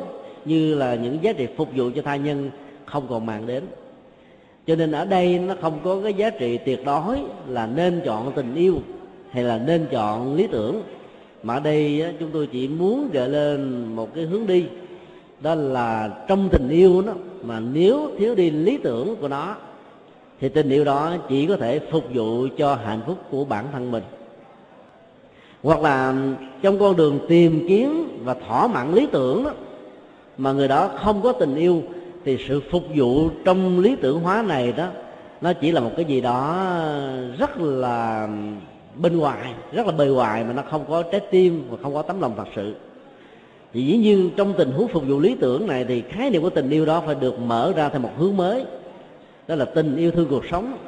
như 0.45 0.75
là 0.75 0.95
những 0.95 1.19
giá 1.23 1.33
trị 1.33 1.47
phục 1.57 1.69
vụ 1.77 1.91
cho 1.95 2.03
tha 2.03 2.17
nhân, 2.17 2.51
không 2.85 3.07
còn 3.09 3.27
mang 3.27 3.47
đến. 3.47 3.63
Cho 4.67 4.77
nên 4.77 4.93
ở 4.93 5.05
đây 5.05 5.39
nó 5.39 5.55
không 5.61 5.81
có 5.85 6.01
cái 6.03 6.15
giá 6.15 6.31
trị 6.31 6.59
tuyệt 6.59 6.85
đối 6.85 7.19
là 7.49 7.67
nên 7.67 8.01
chọn 8.05 8.33
tình 8.33 8.55
yêu 8.55 8.79
hay 9.31 9.45
là 9.45 9.59
nên 9.59 9.87
chọn 9.91 10.35
lý 10.35 10.47
tưởng. 10.47 10.83
Mà 11.43 11.55
ở 11.55 11.61
đây 11.61 12.05
chúng 12.21 12.31
tôi 12.33 12.47
chỉ 12.47 12.69
muốn 12.69 13.11
gợi 13.13 13.29
lên 13.29 13.85
một 13.97 14.15
cái 14.15 14.25
hướng 14.25 14.47
đi 14.47 14.65
đó 15.41 15.55
là 15.55 16.11
trong 16.29 16.49
tình 16.53 16.69
yêu 16.69 17.03
đó, 17.07 17.13
mà 17.43 17.61
nếu 17.61 18.11
thiếu 18.19 18.35
đi 18.35 18.51
lý 18.51 18.77
tưởng 18.77 19.17
của 19.21 19.29
nó, 19.29 19.57
thì 20.41 20.49
tình 20.49 20.71
yêu 20.71 20.85
đó 20.85 21.13
chỉ 21.29 21.47
có 21.47 21.57
thể 21.57 21.81
phục 21.91 22.05
vụ 22.15 22.47
cho 22.59 22.75
hạnh 22.75 23.01
phúc 23.07 23.19
của 23.31 23.45
bản 23.45 23.65
thân 23.73 23.91
mình. 23.91 24.03
Hoặc 25.63 25.81
là 25.81 26.15
trong 26.63 26.79
con 26.79 26.97
đường 26.97 27.19
tìm 27.29 27.65
kiếm 27.69 28.19
và 28.25 28.35
thỏa 28.35 28.67
mãn 28.67 28.93
lý 28.93 29.07
tưởng 29.13 29.45
đó, 29.45 29.51
mà 30.39 30.53
người 30.53 30.69
đó 30.69 30.91
không 31.05 31.23
có 31.23 31.33
tình 31.33 31.55
yêu, 31.55 31.83
thì 32.25 32.39
sự 32.49 32.63
phục 32.71 32.83
vụ 32.95 33.29
trong 33.45 33.79
lý 33.79 33.97
tưởng 33.97 34.21
hóa 34.21 34.43
này 34.43 34.73
đó, 34.73 34.87
nó 35.41 35.53
chỉ 35.53 35.73
là 35.73 35.81
một 35.81 35.91
cái 35.97 36.05
gì 36.05 36.21
đó 36.21 36.69
rất 37.39 37.61
là 37.61 38.29
bên 38.97 39.19
ngoài, 39.19 39.55
rất 39.73 39.87
là 39.87 39.93
bề 39.93 40.07
ngoài 40.07 40.45
mà 40.45 40.53
nó 40.53 40.63
không 40.71 40.85
có 40.89 41.03
trái 41.03 41.21
tim 41.31 41.65
và 41.71 41.77
không 41.83 41.95
có 41.95 42.03
tấm 42.03 42.21
lòng 42.21 42.33
thật 42.37 42.49
sự 42.57 42.75
thì 43.73 43.83
dĩ 43.83 43.97
nhiên 43.97 44.31
trong 44.37 44.55
tình 44.59 44.71
huống 44.71 44.89
phục 44.89 45.03
vụ 45.09 45.21
lý 45.21 45.37
tưởng 45.41 45.67
này 45.67 45.85
thì 45.85 46.03
khái 46.09 46.31
niệm 46.31 46.43
của 46.43 46.51
tình 46.51 46.71
yêu 46.71 46.87
đó 46.87 47.03
phải 47.07 47.15
được 47.15 47.39
mở 47.39 47.73
ra 47.77 47.89
theo 47.89 48.01
một 48.01 48.11
hướng 48.19 48.37
mới. 48.37 48.65
Đó 49.49 49.55
là 49.55 49.65
tình 49.65 49.97
yêu 49.97 50.11
thương 50.11 50.27
cuộc 50.31 50.45
sống, 50.51 50.79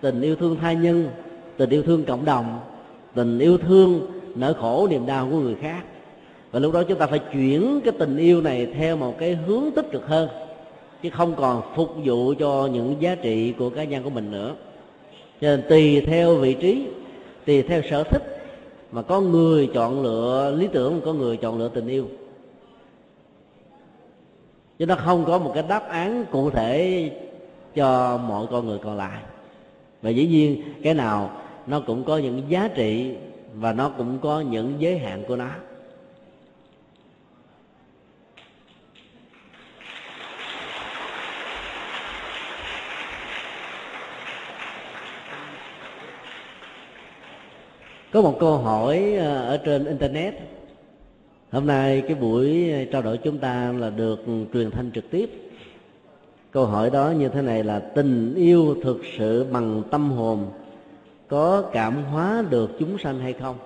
tình 0.00 0.20
yêu 0.20 0.36
thương 0.36 0.56
thai 0.60 0.76
nhân, 0.76 1.08
tình 1.56 1.70
yêu 1.70 1.82
thương 1.82 2.04
cộng 2.04 2.24
đồng, 2.24 2.60
tình 3.14 3.38
yêu 3.38 3.58
thương 3.58 4.00
nỗi 4.34 4.54
khổ 4.54 4.88
niềm 4.90 5.06
đau 5.06 5.28
của 5.30 5.38
người 5.38 5.54
khác. 5.60 5.82
Và 6.50 6.60
lúc 6.60 6.72
đó 6.72 6.82
chúng 6.82 6.98
ta 6.98 7.06
phải 7.06 7.18
chuyển 7.18 7.80
cái 7.84 7.92
tình 7.98 8.16
yêu 8.16 8.42
này 8.42 8.66
theo 8.66 8.96
một 8.96 9.18
cái 9.18 9.34
hướng 9.34 9.64
tích 9.76 9.86
cực 9.92 10.06
hơn, 10.06 10.28
chứ 11.02 11.10
không 11.10 11.34
còn 11.36 11.62
phục 11.76 11.90
vụ 12.04 12.34
cho 12.38 12.68
những 12.72 12.96
giá 13.00 13.14
trị 13.14 13.54
của 13.58 13.70
cá 13.70 13.84
nhân 13.84 14.02
của 14.02 14.10
mình 14.10 14.30
nữa. 14.30 14.54
Cho 15.40 15.48
nên 15.48 15.62
tùy 15.68 16.00
theo 16.00 16.34
vị 16.34 16.54
trí, 16.54 16.86
tùy 17.46 17.62
theo 17.62 17.82
sở 17.90 18.02
thích 18.02 18.39
mà 18.92 19.02
có 19.02 19.20
người 19.20 19.70
chọn 19.74 20.02
lựa, 20.02 20.54
lý 20.56 20.68
tưởng 20.72 21.00
có 21.04 21.12
người 21.12 21.36
chọn 21.36 21.58
lựa 21.58 21.68
tình 21.68 21.86
yêu. 21.86 22.06
Chứ 24.78 24.86
nó 24.86 24.94
không 24.94 25.24
có 25.24 25.38
một 25.38 25.52
cái 25.54 25.64
đáp 25.68 25.88
án 25.88 26.24
cụ 26.30 26.50
thể 26.50 27.10
cho 27.74 28.18
mọi 28.18 28.46
con 28.50 28.66
người 28.66 28.78
còn 28.78 28.96
lại. 28.96 29.22
Và 30.02 30.10
dĩ 30.10 30.26
nhiên, 30.26 30.62
cái 30.82 30.94
nào 30.94 31.30
nó 31.66 31.80
cũng 31.80 32.04
có 32.04 32.18
những 32.18 32.42
giá 32.48 32.68
trị 32.74 33.14
và 33.54 33.72
nó 33.72 33.88
cũng 33.88 34.18
có 34.18 34.40
những 34.40 34.74
giới 34.78 34.98
hạn 34.98 35.24
của 35.28 35.36
nó. 35.36 35.48
Có 48.12 48.22
một 48.22 48.36
câu 48.40 48.58
hỏi 48.58 49.14
ờ, 49.18 49.46
ở 49.46 49.56
trên 49.56 49.84
internet. 49.84 50.34
Hôm 51.52 51.66
nay 51.66 52.02
cái 52.06 52.14
buổi 52.14 52.72
ờ, 52.72 52.84
trao 52.92 53.02
đổi 53.02 53.18
chúng 53.18 53.38
ta 53.38 53.72
là 53.72 53.90
được 53.90 54.20
truyền 54.52 54.70
thanh 54.70 54.90
trực 54.90 55.10
tiếp. 55.10 55.30
Câu 56.50 56.66
hỏi 56.66 56.90
đó 56.90 57.10
như 57.10 57.28
thế 57.28 57.42
này 57.42 57.64
là, 57.64 57.78
tình 57.78 58.34
yêu 58.34 58.76
thực 58.82 59.00
sự 59.18 59.46
bằng 59.52 59.82
tâm 59.90 60.10
hồn 60.10 60.46
có 61.28 61.62
cảm 61.72 62.04
hóa 62.04 62.44
được 62.50 62.70
chúng 62.78 62.98
sanh 62.98 63.18
hay 63.18 63.32
không? 63.32 63.56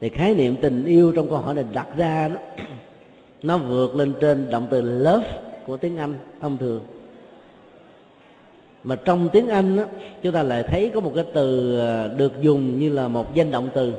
Thì 0.00 0.08
khái 0.08 0.34
niệm 0.34 0.56
tình 0.62 0.84
yêu 0.84 1.12
trong 1.16 1.28
câu 1.28 1.38
hỏi 1.38 1.54
này 1.54 1.64
đặt 1.72 1.88
ra 1.96 2.28
đó, 2.28 2.36
nó 3.42 3.58
vượt 3.58 3.96
lên 3.96 4.12
trên 4.20 4.50
động 4.50 4.66
từ 4.70 4.80
love 4.80 5.40
của 5.66 5.76
tiếng 5.76 5.96
anh, 5.96 6.14
thông 6.40 6.58
thường 6.58 6.80
mà 8.84 8.96
trong 8.96 9.28
tiếng 9.32 9.48
anh 9.48 9.76
đó, 9.76 9.84
chúng 10.22 10.32
ta 10.32 10.42
lại 10.42 10.62
thấy 10.62 10.90
có 10.94 11.00
một 11.00 11.12
cái 11.14 11.24
từ 11.34 11.78
à, 11.80 12.08
được 12.08 12.32
dùng 12.40 12.78
như 12.78 12.92
là 12.92 13.08
một 13.08 13.34
danh 13.34 13.50
động 13.50 13.68
từ. 13.74 13.92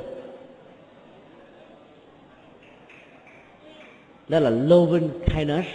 Đó 4.28 4.38
là 4.38 4.50
loving 4.50 5.08
kindness 5.36 5.68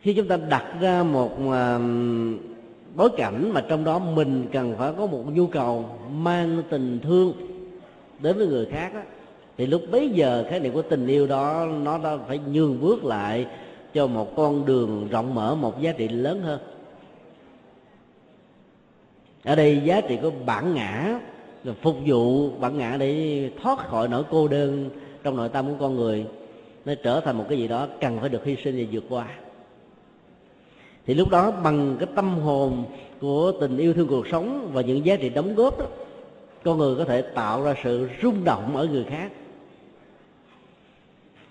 khi 0.00 0.14
chúng 0.14 0.28
ta 0.28 0.36
đặt 0.36 0.64
ra 0.80 1.02
một 1.02 1.30
à, 1.52 1.78
bối 2.96 3.10
cảnh 3.16 3.50
mà 3.52 3.60
trong 3.68 3.84
đó 3.84 3.98
mình 3.98 4.46
cần 4.52 4.74
phải 4.78 4.92
có 4.98 5.06
một 5.06 5.24
nhu 5.32 5.46
cầu 5.46 5.84
mang 6.10 6.62
tình 6.70 6.98
thương 7.02 7.32
đến 8.18 8.38
với 8.38 8.46
người 8.46 8.66
khác 8.66 8.94
đó, 8.94 9.00
thì 9.58 9.66
lúc 9.66 9.82
bấy 9.90 10.08
giờ 10.08 10.44
khái 10.50 10.60
niệm 10.60 10.72
của 10.72 10.82
tình 10.82 11.06
yêu 11.06 11.26
đó 11.26 11.66
nó 11.82 11.98
đã 11.98 12.16
phải 12.28 12.40
nhường 12.52 12.80
bước 12.80 13.04
lại 13.04 13.46
cho 13.96 14.06
một 14.06 14.36
con 14.36 14.66
đường 14.66 15.08
rộng 15.10 15.34
mở, 15.34 15.54
một 15.54 15.80
giá 15.80 15.92
trị 15.92 16.08
lớn 16.08 16.42
hơn. 16.42 16.60
Ở 19.44 19.54
đây 19.54 19.80
giá 19.84 20.00
trị 20.00 20.18
của 20.22 20.30
bản 20.46 20.74
ngã 20.74 21.20
là 21.64 21.72
phục 21.82 21.96
vụ 22.06 22.50
bản 22.50 22.78
ngã 22.78 22.96
để 22.98 23.50
thoát 23.62 23.78
khỏi 23.78 24.08
nỗi 24.08 24.24
cô 24.30 24.48
đơn 24.48 24.90
trong 25.22 25.36
nội 25.36 25.48
tâm 25.48 25.66
của 25.66 25.74
con 25.80 25.96
người, 25.96 26.26
nó 26.84 26.94
trở 27.02 27.20
thành 27.20 27.38
một 27.38 27.44
cái 27.48 27.58
gì 27.58 27.68
đó 27.68 27.88
cần 28.00 28.20
phải 28.20 28.28
được 28.28 28.44
hy 28.44 28.56
sinh 28.64 28.76
và 28.78 28.84
vượt 28.92 29.04
qua. 29.08 29.26
Thì 31.06 31.14
lúc 31.14 31.30
đó, 31.30 31.50
bằng 31.50 31.96
cái 32.00 32.08
tâm 32.14 32.38
hồn 32.38 32.84
của 33.20 33.52
tình 33.60 33.76
yêu 33.76 33.94
thương 33.94 34.08
cuộc 34.08 34.26
sống 34.32 34.70
và 34.72 34.82
những 34.82 35.06
giá 35.06 35.16
trị 35.16 35.28
đóng 35.28 35.54
góp 35.54 35.78
đó, 35.78 35.86
con 36.64 36.78
người 36.78 36.96
có 36.96 37.04
thể 37.04 37.22
tạo 37.22 37.62
ra 37.62 37.74
sự 37.84 38.08
rung 38.22 38.44
động 38.44 38.76
ở 38.76 38.86
người 38.86 39.04
khác 39.04 39.30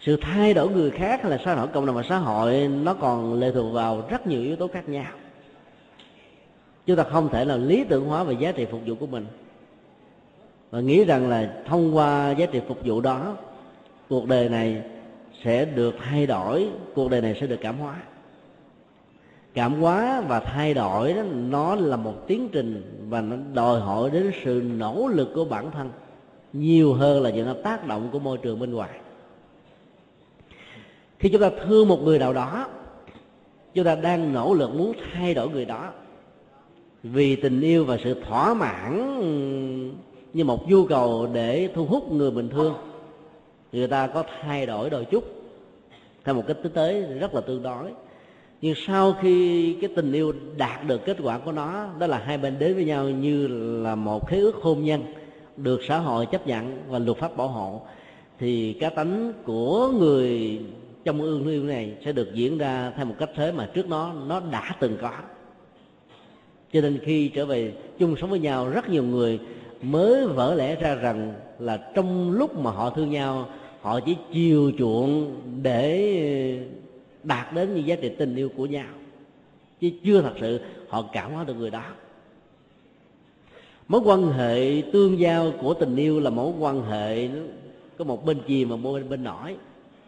sự 0.05 0.17
thay 0.21 0.53
đổi 0.53 0.69
người 0.69 0.91
khác 0.91 1.21
hay 1.21 1.31
là 1.31 1.37
xã 1.45 1.55
hội, 1.55 1.67
cộng 1.67 1.85
đồng 1.85 1.95
và 1.95 2.03
xã 2.09 2.17
hội, 2.17 2.67
nó 2.67 2.93
còn 2.93 3.39
lệ 3.39 3.51
thuộc 3.51 3.73
vào 3.73 4.03
rất 4.09 4.27
nhiều 4.27 4.41
yếu 4.41 4.55
tố 4.55 4.67
khác 4.67 4.89
nhau. 4.89 5.11
Chúng 6.85 6.97
ta 6.97 7.03
không 7.03 7.29
thể 7.29 7.45
là 7.45 7.55
lý 7.55 7.83
tưởng 7.83 8.05
hóa 8.05 8.23
về 8.23 8.35
giá 8.39 8.51
trị 8.51 8.65
phục 8.71 8.81
vụ 8.85 8.95
của 8.95 9.07
mình. 9.07 9.25
Và 10.71 10.79
nghĩ 10.79 11.03
rằng 11.03 11.29
là 11.29 11.53
thông 11.65 11.95
qua 11.95 12.31
giá 12.31 12.45
trị 12.45 12.61
phục 12.67 12.77
vụ 12.85 13.01
đó, 13.01 13.37
cuộc 14.09 14.27
đời 14.27 14.49
này 14.49 14.81
sẽ 15.43 15.65
được 15.65 15.95
thay 15.99 16.25
đổi, 16.25 16.69
cuộc 16.95 17.11
đời 17.11 17.21
này 17.21 17.37
sẽ 17.41 17.47
được 17.47 17.59
cảm 17.61 17.77
hóa. 17.77 17.95
Cảm 19.53 19.81
hóa 19.81 20.21
và 20.21 20.39
thay 20.39 20.73
đổi 20.73 21.13
đó, 21.13 21.21
nó 21.33 21.75
là 21.75 21.97
một 21.97 22.27
tiến 22.27 22.49
trình 22.51 23.05
và 23.09 23.21
nó 23.21 23.35
đòi 23.53 23.79
hỏi 23.79 24.09
đến 24.09 24.31
sự 24.43 24.63
nỗ 24.77 25.07
lực 25.07 25.31
của 25.35 25.45
bản 25.45 25.71
thân 25.71 25.89
nhiều 26.53 26.93
hơn 26.93 27.23
là 27.23 27.29
những 27.29 27.61
tác 27.63 27.87
động 27.87 28.09
của 28.11 28.19
môi 28.19 28.37
trường 28.37 28.59
bên 28.59 28.73
ngoài 28.73 28.89
khi 31.19 31.29
chúng 31.29 31.41
ta 31.41 31.49
thương 31.65 31.87
một 31.87 32.01
người 32.03 32.19
nào 32.19 32.33
đó, 32.33 32.67
chúng 33.73 33.85
ta 33.85 33.95
đang 33.95 34.33
nỗ 34.33 34.53
lực 34.53 34.75
muốn 34.75 34.93
thay 35.13 35.33
đổi 35.33 35.49
người 35.49 35.65
đó 35.65 35.91
vì 37.03 37.35
tình 37.35 37.61
yêu 37.61 37.85
và 37.85 37.97
sự 38.03 38.21
thỏa 38.27 38.53
mãn 38.53 39.21
như 40.33 40.43
một 40.43 40.69
nhu 40.69 40.85
cầu 40.85 41.27
để 41.33 41.69
thu 41.75 41.85
hút 41.85 42.11
người 42.11 42.31
bình 42.31 42.49
thường 42.49 42.73
người 43.71 43.87
ta 43.87 44.07
có 44.07 44.23
thay 44.41 44.65
đổi 44.65 44.89
đôi 44.89 45.05
chút 45.05 45.23
theo 46.25 46.35
một 46.35 46.43
cách 46.47 46.57
tế 46.63 46.69
tế 46.73 47.01
rất 47.01 47.33
là 47.33 47.41
tương 47.41 47.63
đối. 47.63 47.91
Nhưng 48.61 48.75
sau 48.87 49.13
khi 49.21 49.73
cái 49.81 49.89
tình 49.95 50.11
yêu 50.11 50.33
đạt 50.57 50.87
được 50.87 51.05
kết 51.05 51.17
quả 51.23 51.37
của 51.37 51.51
nó, 51.51 51.87
đó 51.99 52.07
là 52.07 52.17
hai 52.17 52.37
bên 52.37 52.59
đến 52.59 52.75
với 52.75 52.85
nhau 52.85 53.09
như 53.09 53.47
là 53.83 53.95
một 53.95 54.27
khế 54.27 54.39
ước 54.39 54.55
hôn 54.55 54.83
nhân 54.83 55.03
được 55.57 55.81
xã 55.87 55.97
hội 55.97 56.25
chấp 56.25 56.47
nhận 56.47 56.79
và 56.87 56.99
luật 56.99 57.17
pháp 57.17 57.37
bảo 57.37 57.47
hộ, 57.47 57.81
thì 58.39 58.73
cá 58.73 58.89
tánh 58.89 59.33
của 59.45 59.91
người 59.99 60.59
trong 61.05 61.21
ương 61.21 61.47
yêu 61.47 61.63
này 61.63 61.93
sẽ 62.05 62.11
được 62.11 62.33
diễn 62.33 62.57
ra 62.57 62.91
theo 62.95 63.05
một 63.05 63.15
cách 63.19 63.29
thế 63.35 63.51
mà 63.51 63.69
trước 63.73 63.89
nó 63.89 64.13
nó 64.27 64.41
đã 64.51 64.75
từng 64.79 64.97
có. 65.01 65.11
Cho 66.73 66.81
nên 66.81 66.99
khi 67.03 67.29
trở 67.29 67.45
về 67.45 67.73
chung 67.99 68.15
sống 68.21 68.29
với 68.29 68.39
nhau, 68.39 68.69
rất 68.69 68.89
nhiều 68.89 69.03
người 69.03 69.39
mới 69.81 70.27
vỡ 70.27 70.55
lẽ 70.55 70.75
ra 70.75 70.95
rằng 70.95 71.33
là 71.59 71.77
trong 71.95 72.31
lúc 72.31 72.59
mà 72.59 72.71
họ 72.71 72.89
thương 72.89 73.09
nhau, 73.09 73.49
họ 73.81 73.99
chỉ 73.99 74.15
chiều 74.33 74.71
chuộng 74.77 75.41
để 75.63 76.59
đạt 77.23 77.53
đến 77.53 77.75
những 77.75 77.87
giá 77.87 77.95
trị 77.95 78.09
tình 78.17 78.35
yêu 78.35 78.49
của 78.57 78.65
nhau. 78.65 78.87
Chứ 79.81 79.89
chưa 80.03 80.21
thật 80.21 80.33
sự 80.41 80.59
họ 80.89 81.01
cảm 81.13 81.33
hóa 81.33 81.43
được 81.43 81.53
người 81.53 81.71
đó. 81.71 81.83
Mối 83.87 84.01
quan 84.05 84.29
hệ 84.31 84.83
tương 84.93 85.19
giao 85.19 85.51
của 85.61 85.73
tình 85.73 85.95
yêu 85.95 86.19
là 86.19 86.29
mối 86.29 86.53
quan 86.59 86.83
hệ, 86.83 87.29
có 87.97 88.05
một 88.05 88.25
bên 88.25 88.37
chìm 88.47 88.69
và 88.69 88.75
một 88.75 88.93
bên 88.93 89.09
bên 89.09 89.23
nổi 89.23 89.55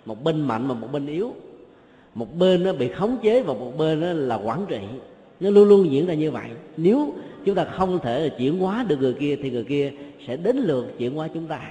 một 0.08 0.24
bên 0.24 0.42
mạnh 0.42 0.68
và 0.68 0.74
một 0.74 0.88
bên 0.92 1.08
yếu. 1.08 1.34
Một 2.16 2.38
bên 2.38 2.64
nó 2.64 2.74
bị 2.74 2.88
khống 2.88 3.18
chế 3.24 3.44
và 3.44 3.54
một 3.54 3.78
bên 3.78 4.02
nó 4.02 4.14
là 4.14 4.36
quản 4.36 4.66
trị. 4.70 4.80
Nó 5.40 5.50
luôn 5.50 5.68
luôn 5.68 5.92
diễn 5.92 6.06
ra 6.06 6.14
như 6.14 6.32
vậy. 6.32 6.50
Nếu 6.78 7.14
chúng 7.46 7.56
ta 7.56 7.66
không 7.66 8.00
thể 8.00 8.30
chuyển 8.30 8.60
hóa 8.60 8.86
được 8.88 9.00
người 9.00 9.14
kia, 9.14 9.38
thì 9.42 9.50
người 9.50 9.64
kia 9.64 9.92
sẽ 10.28 10.38
đến 10.38 10.58
lượt 10.58 10.86
chuyển 10.98 11.14
hóa 11.14 11.28
chúng 11.34 11.46
ta. 11.48 11.62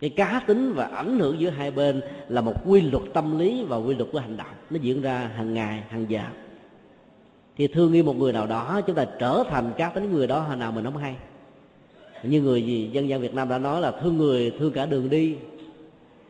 Cái 0.00 0.10
cá 0.10 0.42
tính 0.46 0.72
và 0.72 0.84
ảnh 0.84 1.18
hưởng 1.18 1.40
giữa 1.40 1.50
hai 1.50 1.70
bên 1.70 2.00
là 2.28 2.40
một 2.40 2.54
quy 2.66 2.80
luật 2.80 3.02
tâm 3.12 3.38
lý 3.38 3.64
và 3.68 3.76
quy 3.76 3.94
luật 3.94 4.08
của 4.12 4.18
hành 4.18 4.36
động. 4.36 4.46
Nó 4.70 4.78
diễn 4.82 5.02
ra 5.02 5.30
hàng 5.36 5.54
ngày, 5.54 5.82
hàng 5.88 6.06
giờ. 6.08 6.22
Thì 7.56 7.66
thương 7.66 7.92
yêu 7.92 8.04
một 8.04 8.16
người 8.16 8.32
nào 8.32 8.46
đó, 8.46 8.80
chúng 8.86 8.96
ta 8.96 9.06
trở 9.18 9.44
thành 9.50 9.72
cá 9.76 9.88
tính 9.88 10.12
người 10.12 10.26
đó 10.26 10.40
hồi 10.40 10.56
nào 10.56 10.72
mình 10.72 10.84
không 10.84 10.96
hay. 10.96 11.14
Như 12.22 12.42
người 12.42 12.62
gì 12.62 12.90
dân 12.92 13.08
gian 13.08 13.20
Việt 13.20 13.34
Nam 13.34 13.48
đã 13.48 13.58
nói 13.58 13.80
là 13.80 13.90
thương 13.90 14.18
người, 14.18 14.52
thương 14.58 14.72
cả 14.72 14.86
đường 14.86 15.10
đi 15.10 15.36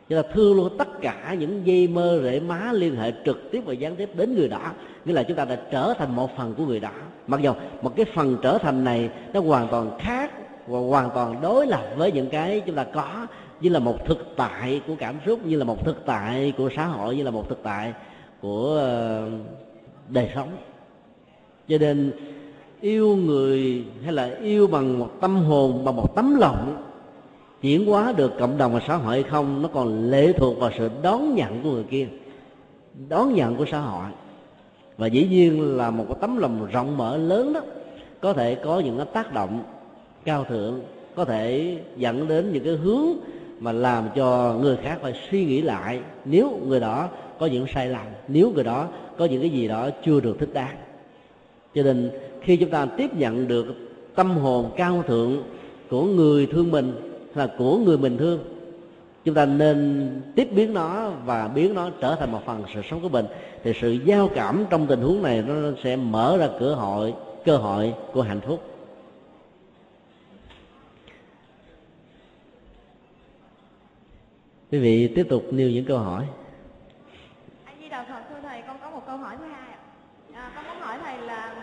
chúng 0.09 0.23
ta 0.23 0.29
thương 0.33 0.55
luôn 0.55 0.77
tất 0.77 1.01
cả 1.01 1.35
những 1.39 1.67
dây 1.67 1.87
mơ 1.87 2.19
rễ 2.23 2.39
má 2.39 2.71
liên 2.73 2.95
hệ 2.95 3.11
trực 3.25 3.51
tiếp 3.51 3.61
và 3.65 3.73
gián 3.73 3.95
tiếp 3.95 4.09
đến 4.15 4.35
người 4.35 4.47
đó. 4.47 4.71
Nghĩa 5.05 5.13
là 5.13 5.23
chúng 5.23 5.37
ta 5.37 5.45
đã 5.45 5.55
trở 5.71 5.93
thành 5.97 6.15
một 6.15 6.37
phần 6.37 6.53
của 6.57 6.65
người 6.65 6.79
đó. 6.79 6.91
Mặc 7.27 7.41
dù 7.41 7.53
một 7.81 7.95
cái 7.95 8.05
phần 8.15 8.37
trở 8.41 8.57
thành 8.57 8.83
này 8.83 9.09
nó 9.33 9.41
hoàn 9.41 9.67
toàn 9.67 9.97
khác 9.99 10.31
và 10.67 10.79
hoàn 10.79 11.09
toàn 11.15 11.41
đối 11.41 11.67
lập 11.67 11.83
với 11.97 12.11
những 12.11 12.29
cái 12.29 12.61
chúng 12.65 12.75
ta 12.75 12.83
có. 12.83 13.27
Như 13.61 13.69
là 13.69 13.79
một 13.79 14.05
thực 14.05 14.33
tại 14.35 14.81
của 14.87 14.95
cảm 14.99 15.15
xúc, 15.25 15.45
như 15.45 15.57
là 15.57 15.63
một 15.63 15.85
thực 15.85 16.05
tại 16.05 16.53
của 16.57 16.69
xã 16.75 16.85
hội, 16.85 17.15
như 17.15 17.23
là 17.23 17.31
một 17.31 17.49
thực 17.49 17.63
tại 17.63 17.93
của 18.41 18.75
ờ, 18.77 19.29
đời 20.09 20.29
sống. 20.35 20.49
Cho 21.67 21.77
nên 21.77 22.11
yêu 22.81 23.15
người 23.15 23.85
hay 24.03 24.13
là 24.13 24.35
yêu 24.41 24.67
bằng 24.67 24.99
một 24.99 25.09
tâm 25.21 25.35
hồn, 25.35 25.85
bằng 25.85 25.95
một 25.95 26.15
tấm 26.15 26.35
lòng 26.35 26.83
chuyển 27.63 27.85
hóa 27.85 28.13
được 28.17 28.31
cộng 28.39 28.57
đồng 28.57 28.73
và 28.73 28.79
xã 28.87 28.95
hội 28.95 29.13
hay 29.13 29.23
không, 29.23 29.61
nó 29.61 29.69
còn 29.73 30.09
lệ 30.09 30.33
thuộc 30.33 30.59
vào 30.59 30.71
sự 30.77 30.89
đón 31.01 31.35
nhận 31.35 31.63
của 31.63 31.71
người 31.71 31.83
kia. 31.83 32.07
Đón 33.09 33.33
nhận 33.33 33.55
của 33.55 33.65
xã 33.71 33.79
hội. 33.79 34.05
Và 34.97 35.07
dĩ 35.07 35.27
nhiên 35.27 35.77
là 35.77 35.89
một 35.89 36.05
cái 36.07 36.17
tấm 36.21 36.37
lòng 36.37 36.67
rộng 36.71 36.97
mở 36.97 37.17
lớn 37.17 37.53
đó, 37.53 37.61
có 38.21 38.33
thể 38.33 38.55
có 38.55 38.79
những 38.79 38.97
cái 38.97 39.05
tác 39.13 39.33
động 39.33 39.63
cao 40.25 40.43
thượng, 40.43 40.81
có 41.15 41.25
thể 41.25 41.77
dẫn 41.97 42.27
đến 42.27 42.53
những 42.53 42.63
cái 42.63 42.73
hướng 42.73 43.05
mà 43.59 43.71
làm 43.71 44.03
cho 44.15 44.57
người 44.61 44.77
khác 44.77 44.97
phải 45.01 45.13
suy 45.31 45.45
nghĩ 45.45 45.61
lại. 45.61 45.99
Nếu 46.25 46.59
người 46.67 46.79
đó 46.79 47.09
có 47.39 47.45
những 47.45 47.65
sai 47.73 47.87
lầm, 47.87 48.05
nếu 48.27 48.51
người 48.55 48.63
đó 48.63 48.87
có 49.17 49.25
những 49.25 49.41
cái 49.41 49.49
gì 49.49 49.67
đó 49.67 49.89
chưa 50.05 50.19
được 50.19 50.39
thích 50.39 50.53
đáng. 50.53 50.75
Cho 51.75 51.83
nên 51.83 52.11
khi 52.41 52.57
chúng 52.57 52.69
ta 52.69 52.85
tiếp 52.85 53.17
nhận 53.17 53.47
được 53.47 53.65
tâm 54.15 54.37
hồn 54.37 54.71
cao 54.75 55.03
thượng 55.07 55.43
của 55.89 56.03
người 56.03 56.45
thương 56.45 56.71
mình 56.71 57.12
là 57.35 57.47
của 57.57 57.77
người 57.77 57.97
mình 57.97 58.17
thương 58.17 58.39
chúng 59.23 59.35
ta 59.35 59.45
nên 59.45 60.09
tiếp 60.35 60.47
biến 60.55 60.73
nó 60.73 61.09
và 61.09 61.47
biến 61.47 61.73
nó 61.73 61.89
trở 62.01 62.15
thành 62.15 62.31
một 62.31 62.41
phần 62.45 62.63
sự 62.73 62.81
sống 62.89 63.01
của 63.01 63.09
mình. 63.09 63.25
Thì 63.63 63.73
sự 63.81 63.91
giao 63.91 64.29
cảm 64.35 64.65
trong 64.69 64.87
tình 64.87 65.01
huống 65.01 65.23
này 65.23 65.41
nó 65.47 65.53
sẽ 65.83 65.95
mở 65.95 66.37
ra 66.37 66.49
cửa 66.59 66.75
hội 66.75 67.13
cơ 67.45 67.57
hội 67.57 67.93
của 68.13 68.21
hạnh 68.21 68.41
phúc. 68.41 68.63
Quý 74.71 74.79
vị 74.79 75.13
tiếp 75.15 75.25
tục 75.29 75.43
nêu 75.51 75.69
những 75.69 75.85
câu 75.85 75.97
hỏi. 75.97 76.25
Anh 77.63 77.75
di 77.81 77.89
đạo 77.89 78.05
phật 78.09 78.21
thưa 78.29 78.39
thầy 78.43 78.61
con 78.67 78.77
có 78.81 78.89
một 78.89 79.01
câu 79.07 79.17
hỏi 79.17 79.35
thứ 79.39 79.45
hai 79.45 79.75
à, 80.33 80.51
con 80.55 80.65
muốn 80.65 80.79
hỏi 80.79 80.97
thầy 81.03 81.17
là 81.17 81.55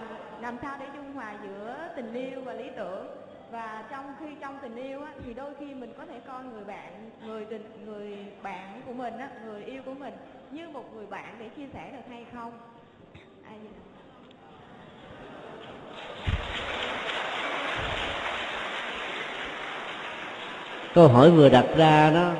làm 0.42 0.56
sao 0.62 0.76
để 0.80 0.86
dung 0.94 1.12
hòa 1.12 1.38
giữa 1.42 1.88
tình 1.96 2.14
yêu 2.14 2.40
và 2.44 2.52
lý 2.52 2.64
tưởng? 2.76 3.19
Và 3.50 3.84
trong 3.90 4.04
khi 4.20 4.26
trong 4.40 4.58
tình 4.62 4.76
yêu 4.76 5.02
á, 5.02 5.12
thì 5.24 5.34
đôi 5.34 5.50
khi 5.60 5.74
mình 5.74 5.92
có 5.98 6.06
thể 6.06 6.20
coi 6.26 6.44
người 6.44 6.64
bạn 6.64 7.10
người 7.26 7.44
tình 7.44 7.64
người 7.86 8.16
bạn 8.42 8.82
của 8.86 8.92
mình 8.92 9.18
á, 9.18 9.30
người 9.46 9.64
yêu 9.64 9.82
của 9.86 9.94
mình 9.94 10.14
như 10.50 10.68
một 10.68 10.84
người 10.94 11.06
bạn 11.06 11.36
để 11.38 11.48
chia 11.56 11.66
sẻ 11.72 11.90
được 11.92 12.02
hay 12.10 12.24
không? 12.34 12.52
À, 13.44 13.52
câu 20.94 21.08
hỏi 21.08 21.30
vừa 21.30 21.48
đặt 21.48 21.66
ra 21.76 22.10
đó 22.10 22.32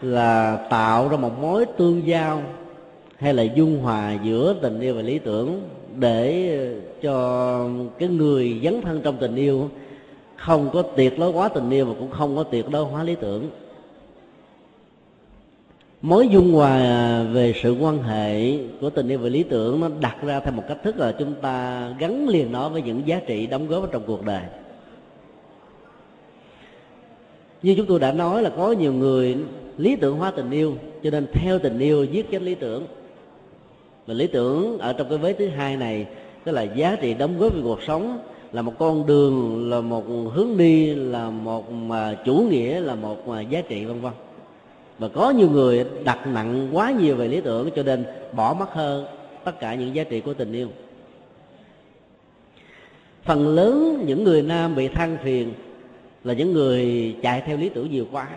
là 0.00 0.58
tạo 0.70 1.08
ra 1.08 1.16
một 1.16 1.38
mối 1.40 1.66
tương 1.78 2.06
giao 2.06 2.42
hay 3.18 3.34
là 3.34 3.42
dung 3.42 3.78
hòa 3.82 4.12
giữa 4.22 4.54
tình 4.62 4.80
yêu 4.80 4.94
và 4.94 5.02
lý 5.02 5.18
tưởng 5.18 5.68
để 5.98 6.50
cho 7.02 7.68
cái 7.98 8.08
người 8.08 8.60
dấn 8.64 8.82
thân 8.82 9.00
trong 9.04 9.16
tình 9.16 9.36
yêu 9.36 9.70
không 10.36 10.70
có 10.72 10.82
tuyệt 10.82 11.18
đối 11.18 11.32
hóa 11.32 11.48
tình 11.48 11.70
yêu 11.70 11.84
mà 11.84 11.94
cũng 11.98 12.10
không 12.10 12.36
có 12.36 12.42
tuyệt 12.42 12.70
đối 12.70 12.84
hóa 12.84 13.02
lý 13.02 13.14
tưởng. 13.14 13.50
Mối 16.02 16.28
dung 16.28 16.52
hòa 16.52 17.22
về 17.22 17.54
sự 17.62 17.76
quan 17.80 18.02
hệ 18.02 18.58
của 18.80 18.90
tình 18.90 19.08
yêu 19.08 19.18
và 19.18 19.28
lý 19.28 19.42
tưởng 19.42 19.80
nó 19.80 19.88
đặt 20.00 20.16
ra 20.22 20.40
theo 20.40 20.52
một 20.52 20.62
cách 20.68 20.78
thức 20.82 20.98
là 20.98 21.14
chúng 21.18 21.34
ta 21.34 21.88
gắn 21.98 22.28
liền 22.28 22.52
nó 22.52 22.68
với 22.68 22.82
những 22.82 23.02
giá 23.06 23.20
trị 23.26 23.46
đóng 23.46 23.68
góp 23.68 23.92
trong 23.92 24.02
cuộc 24.06 24.24
đời. 24.24 24.42
Như 27.62 27.74
chúng 27.76 27.86
tôi 27.86 28.00
đã 28.00 28.12
nói 28.12 28.42
là 28.42 28.50
có 28.50 28.72
nhiều 28.72 28.92
người 28.92 29.36
lý 29.78 29.96
tưởng 29.96 30.18
hóa 30.18 30.30
tình 30.30 30.50
yêu, 30.50 30.74
cho 31.02 31.10
nên 31.10 31.26
theo 31.32 31.58
tình 31.58 31.78
yêu 31.78 32.04
giết 32.04 32.30
chết 32.30 32.42
lý 32.42 32.54
tưởng. 32.54 32.86
Và 34.06 34.14
lý 34.14 34.26
tưởng 34.26 34.78
ở 34.78 34.92
trong 34.92 35.08
cái 35.08 35.18
vế 35.18 35.32
thứ 35.32 35.48
hai 35.48 35.76
này, 35.76 36.06
tức 36.44 36.52
là 36.52 36.62
giá 36.62 36.96
trị 37.00 37.14
đóng 37.14 37.38
góp 37.38 37.54
về 37.54 37.60
cuộc 37.64 37.82
sống 37.82 38.18
là 38.52 38.62
một 38.62 38.72
con 38.78 39.06
đường, 39.06 39.68
là 39.70 39.80
một 39.80 40.04
hướng 40.34 40.56
đi, 40.56 40.94
là 40.94 41.30
một 41.30 41.72
mà 41.72 42.18
chủ 42.24 42.34
nghĩa, 42.50 42.80
là 42.80 42.94
một 42.94 43.28
mà 43.28 43.40
giá 43.40 43.60
trị, 43.60 43.84
vân 43.84 44.00
vân. 44.00 44.12
Và 44.98 45.08
có 45.08 45.30
nhiều 45.30 45.50
người 45.50 45.84
đặt 46.04 46.26
nặng 46.26 46.68
quá 46.72 46.90
nhiều 46.90 47.16
về 47.16 47.28
lý 47.28 47.40
tưởng 47.40 47.70
cho 47.76 47.82
nên 47.82 48.04
bỏ 48.32 48.56
mất 48.58 48.72
hơn 48.72 49.04
tất 49.44 49.60
cả 49.60 49.74
những 49.74 49.94
giá 49.94 50.04
trị 50.04 50.20
của 50.20 50.34
tình 50.34 50.52
yêu. 50.52 50.68
Phần 53.24 53.48
lớn 53.48 54.02
những 54.06 54.24
người 54.24 54.42
nam 54.42 54.74
bị 54.74 54.88
than 54.88 55.16
phiền 55.22 55.52
là 56.24 56.34
những 56.34 56.52
người 56.52 57.14
chạy 57.22 57.42
theo 57.46 57.56
lý 57.56 57.68
tưởng 57.68 57.90
nhiều 57.90 58.06
quá. 58.12 58.28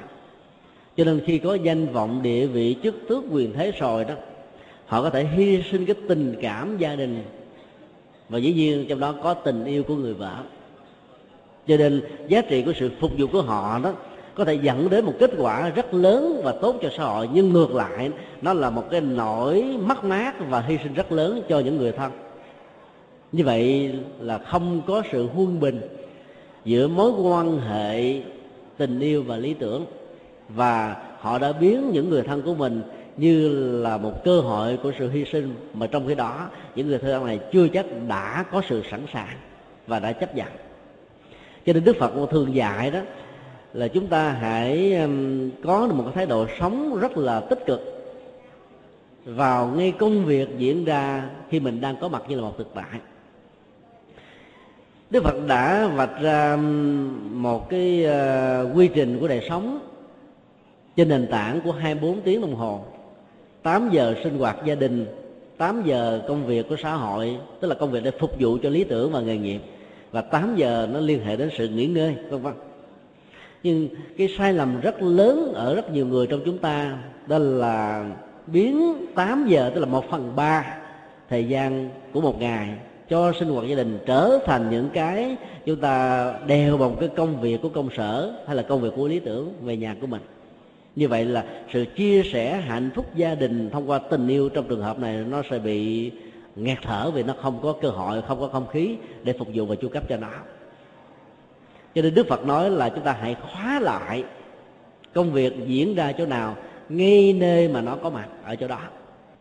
Cho 0.98 1.04
nên 1.04 1.22
khi 1.26 1.38
có 1.38 1.54
danh 1.54 1.88
vọng 1.88 2.20
địa 2.24 2.48
vị 2.48 2.76
chức 2.84 2.96
tước 3.10 3.24
quyền 3.32 3.54
thế 3.54 3.72
rồi 3.72 4.06
đó, 4.06 4.14
họ 4.86 5.02
có 5.02 5.10
thể 5.10 5.26
hy 5.26 5.64
sinh 5.72 5.86
cái 5.86 5.96
tình 6.08 6.36
cảm 6.42 6.78
gia 6.78 6.96
đình 6.96 7.24
và 8.30 8.38
dĩ 8.38 8.54
nhiên 8.54 8.86
trong 8.90 9.00
đó 9.00 9.16
có 9.24 9.34
tình 9.34 9.66
yêu 9.66 9.84
của 9.84 9.96
người 9.96 10.14
vợ. 10.14 10.36
Cho 11.68 11.78
nên 11.78 12.02
giá 12.28 12.42
trị 12.42 12.64
của 12.64 12.74
sự 12.80 12.92
phục 13.00 13.12
vụ 13.18 13.28
của 13.32 13.42
họ 13.42 13.80
đó 13.84 13.94
có 14.36 14.46
thể 14.46 14.54
dẫn 14.54 14.90
đến 14.90 15.06
một 15.06 15.14
kết 15.20 15.32
quả 15.38 15.70
rất 15.70 15.94
lớn 15.94 16.42
và 16.44 16.52
tốt 16.52 16.76
cho 16.82 16.90
xã 16.98 17.04
hội. 17.04 17.30
Nhưng 17.34 17.54
ngược 17.54 17.76
lại, 17.76 18.12
nó 18.42 18.54
là 18.54 18.70
một 18.70 18.84
cái 18.92 19.02
nỗi 19.02 19.78
mất 19.86 20.04
mát 20.04 20.36
và 20.50 20.62
hy 20.62 20.78
sinh 20.84 20.94
rất 20.94 21.12
lớn 21.12 21.42
cho 21.50 21.60
những 21.60 21.78
người 21.78 21.92
thân. 21.92 22.12
Như 23.32 23.44
vậy 23.44 23.94
là 24.20 24.38
không 24.38 24.82
có 24.88 25.02
sự 25.12 25.28
huân 25.28 25.60
bình 25.60 25.82
giữa 26.66 26.88
mối 26.88 27.12
quan 27.12 27.60
hệ 27.60 28.22
tình 28.78 29.00
yêu 29.00 29.24
và 29.24 29.38
lý 29.38 29.54
tưởng. 29.54 29.86
Và 30.50 30.96
họ 31.20 31.40
đã 31.40 31.52
biến 31.52 31.90
những 31.94 32.10
người 32.10 32.24
thân 32.24 32.42
của 32.42 32.54
mình 32.54 32.82
như 33.20 33.50
là 33.82 33.98
một 33.98 34.24
cơ 34.24 34.42
hội 34.42 34.78
của 34.84 34.92
sự 35.00 35.10
hy 35.10 35.26
sinh, 35.26 35.56
mà 35.74 35.88
trong 35.88 36.08
khi 36.08 36.16
đó, 36.16 36.50
những 36.76 36.88
người 36.88 37.00
thân 37.00 37.26
này 37.26 37.40
chưa 37.52 37.68
chắc 37.68 37.86
đã 38.08 38.46
có 38.52 38.62
sự 38.70 38.84
sẵn 38.92 39.06
sàng 39.14 39.38
và 39.88 40.00
đã 40.00 40.12
chấp 40.12 40.36
nhận. 40.36 40.48
Cho 41.66 41.74
nên 41.74 41.84
đức 41.84 41.96
phật 42.00 42.12
thường 42.32 42.56
dạy 42.56 42.92
đó, 42.92 43.00
là 43.74 43.88
chúng 43.88 44.08
ta 44.08 44.32
hãy 44.32 44.94
um, 44.94 45.50
có 45.64 45.88
một 45.88 46.04
cái 46.04 46.14
thái 46.16 46.26
độ 46.26 46.48
sống 46.60 47.00
rất 47.00 47.18
là 47.18 47.40
tích 47.40 47.66
cực 47.66 47.82
vào 49.26 49.68
ngay 49.68 49.92
công 49.92 50.26
việc 50.26 50.50
diễn 50.58 50.86
ra 50.86 51.30
khi 51.50 51.60
mình 51.60 51.82
đang 51.82 51.96
có 52.02 52.08
mặt 52.08 52.24
như 52.28 52.36
là 52.36 52.42
một 52.42 52.58
thực 52.58 52.68
tại. 52.76 53.00
Đức 55.10 55.24
Phật 55.24 55.48
đã 55.48 55.88
vạch 55.88 56.22
ra 56.22 56.54
um, 56.54 57.42
một 57.42 57.70
cái 57.70 58.06
uh, 58.06 58.78
quy 58.78 58.88
trình 58.88 59.18
của 59.20 59.28
đời 59.28 59.46
sống 59.50 59.80
trên 60.96 61.10
nền 61.10 61.28
tảng 61.32 61.62
của 61.62 61.72
24 61.72 62.22
tiếng 62.22 62.42
đồng 62.42 62.56
hồ. 62.56 62.86
8 63.64 63.90
giờ 63.92 64.16
sinh 64.24 64.40
hoạt 64.40 64.58
gia 64.66 64.76
đình 64.76 65.06
8 65.58 65.82
giờ 65.86 66.22
công 66.28 66.46
việc 66.46 66.70
của 66.70 66.76
xã 66.84 66.94
hội, 66.94 67.38
tức 67.60 67.68
là 67.68 67.76
công 67.76 67.92
việc 67.92 68.04
để 68.04 68.12
phục 68.20 68.32
vụ 68.40 68.58
cho 68.64 68.70
lý 68.70 68.84
tưởng 68.84 69.12
và 69.12 69.22
nghề 69.22 69.38
nghiệp. 69.38 69.62
Và 70.12 70.22
8 70.22 70.56
giờ 70.56 70.88
nó 70.92 71.00
liên 71.00 71.24
hệ 71.24 71.36
đến 71.36 71.50
sự 71.58 71.68
nghỉ 71.68 71.86
ngơi, 71.86 72.16
vân 72.30 72.42
vân. 72.42 72.54
Nhưng 73.64 73.90
cái 74.18 74.30
sai 74.38 74.54
lầm 74.54 74.82
rất 74.82 75.02
lớn 75.02 75.54
ở 75.54 75.76
rất 75.76 75.92
nhiều 75.92 76.06
người 76.06 76.28
trong 76.28 76.42
chúng 76.46 76.58
ta, 76.58 76.98
đó 77.28 77.38
là 77.38 78.06
biến 78.48 78.96
8 79.16 79.48
giờ, 79.48 79.72
tức 79.76 79.80
là 79.80 79.86
một 79.86 80.10
phần 80.10 80.36
ba 80.36 80.78
thời 81.30 81.48
gian 81.48 81.90
của 82.14 82.22
một 82.22 82.40
ngày 82.40 82.70
cho 83.10 83.34
sinh 83.40 83.50
hoạt 83.50 83.68
gia 83.68 83.76
đình 83.76 84.00
trở 84.06 84.40
thành 84.46 84.70
những 84.70 84.90
cái 84.94 85.36
chúng 85.66 85.76
ta 85.76 86.34
đeo 86.48 86.78
bằng 86.78 86.96
cái 87.00 87.10
công 87.16 87.42
việc 87.42 87.62
của 87.62 87.70
công 87.70 87.90
sở 87.98 88.34
hay 88.48 88.56
là 88.56 88.62
công 88.62 88.82
việc 88.82 88.94
của 88.96 89.08
lý 89.08 89.20
tưởng 89.20 89.54
về 89.62 89.78
nhà 89.78 89.96
của 90.02 90.08
mình 90.08 90.22
như 91.00 91.08
vậy 91.08 91.26
là 91.26 91.44
sự 91.74 91.86
chia 91.96 92.24
sẻ 92.24 92.58
hạnh 92.58 92.90
phúc 92.96 93.06
gia 93.16 93.36
đình 93.36 93.70
thông 93.70 93.90
qua 93.90 94.00
tình 94.00 94.28
yêu 94.28 94.50
trong 94.50 94.68
trường 94.70 94.82
hợp 94.82 95.00
này 95.00 95.18
nó 95.30 95.42
sẽ 95.50 95.60
bị 95.60 96.12
nghẹt 96.56 96.78
thở 96.82 97.12
vì 97.12 97.24
nó 97.24 97.34
không 97.42 97.60
có 97.62 97.74
cơ 97.82 97.90
hội, 97.90 98.22
không 98.28 98.40
có 98.40 98.48
không 98.48 98.68
khí 98.68 98.96
để 99.24 99.34
phục 99.40 99.48
vụ 99.54 99.66
và 99.66 99.76
chu 99.76 99.88
cấp 99.88 100.04
cho 100.10 100.18
nó. 100.18 100.28
Cho 101.96 102.02
nên 102.02 102.14
đức 102.14 102.28
phật 102.28 102.46
nói 102.46 102.70
là 102.70 102.90
chúng 102.90 103.04
ta 103.04 103.18
hãy 103.22 103.36
khóa 103.36 103.80
lại 103.80 104.24
công 105.14 105.32
việc 105.32 105.54
diễn 105.68 105.96
ra 105.96 106.12
chỗ 106.12 106.26
nào, 106.26 106.56
ngay 106.90 107.34
nơi 107.34 107.68
mà 107.68 107.82
nó 107.82 107.96
có 107.96 108.10
mặt 108.10 108.28
ở 108.44 108.56
chỗ 108.56 108.68
đó. 108.68 108.80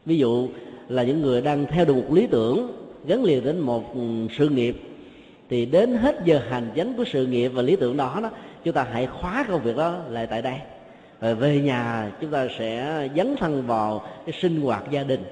Ví 0.07 0.19
dụ 0.19 0.49
là 0.89 1.03
những 1.03 1.23
người 1.23 1.41
đang 1.41 1.67
theo 1.67 1.85
được 1.85 1.95
một 1.95 2.13
lý 2.13 2.27
tưởng 2.27 2.73
gắn 3.07 3.25
liền 3.25 3.45
đến 3.45 3.59
một 3.59 3.85
sự 4.39 4.49
nghiệp, 4.49 4.77
thì 5.51 5.67
đến 5.67 5.95
hết 5.95 6.17
giờ 6.25 6.41
hành 6.49 6.71
chánh 6.77 6.95
của 6.95 7.05
sự 7.05 7.27
nghiệp 7.27 7.49
và 7.49 7.63
lý 7.63 7.77
tưởng 7.77 7.97
đó 7.97 8.19
đó, 8.23 8.31
chúng 8.65 8.75
ta 8.75 8.87
hãy 8.93 9.07
khóa 9.07 9.45
công 9.49 9.63
việc 9.63 9.77
đó 9.77 9.99
lại 10.09 10.27
tại 10.27 10.43
đây 10.43 10.59
rồi 11.21 11.35
về 11.35 11.61
nhà 11.61 12.13
chúng 12.21 12.31
ta 12.31 12.47
sẽ 12.59 13.09
dấn 13.17 13.37
thân 13.37 13.67
vào 13.67 14.03
cái 14.27 14.33
sinh 14.41 14.61
hoạt 14.61 14.91
gia 14.91 15.03
đình 15.03 15.25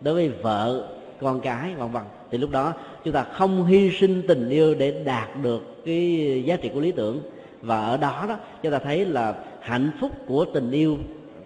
đối 0.00 0.14
với 0.14 0.28
vợ, 0.28 0.88
con 1.20 1.40
cái, 1.40 1.74
vân 1.74 1.90
vân. 1.90 2.02
Thì 2.30 2.38
lúc 2.38 2.50
đó 2.50 2.72
chúng 3.04 3.14
ta 3.14 3.24
không 3.24 3.66
hy 3.66 3.90
sinh 3.90 4.22
tình 4.28 4.48
yêu 4.48 4.74
để 4.74 5.02
đạt 5.04 5.28
được 5.42 5.84
cái 5.84 6.42
giá 6.46 6.56
trị 6.56 6.70
của 6.74 6.80
lý 6.80 6.92
tưởng. 6.92 7.20
Và 7.62 7.80
ở 7.80 7.96
đó 7.96 8.24
đó, 8.28 8.36
chúng 8.62 8.72
ta 8.72 8.78
thấy 8.78 9.04
là 9.04 9.34
hạnh 9.60 9.90
phúc 10.00 10.10
của 10.26 10.44
tình 10.44 10.70
yêu 10.70 10.98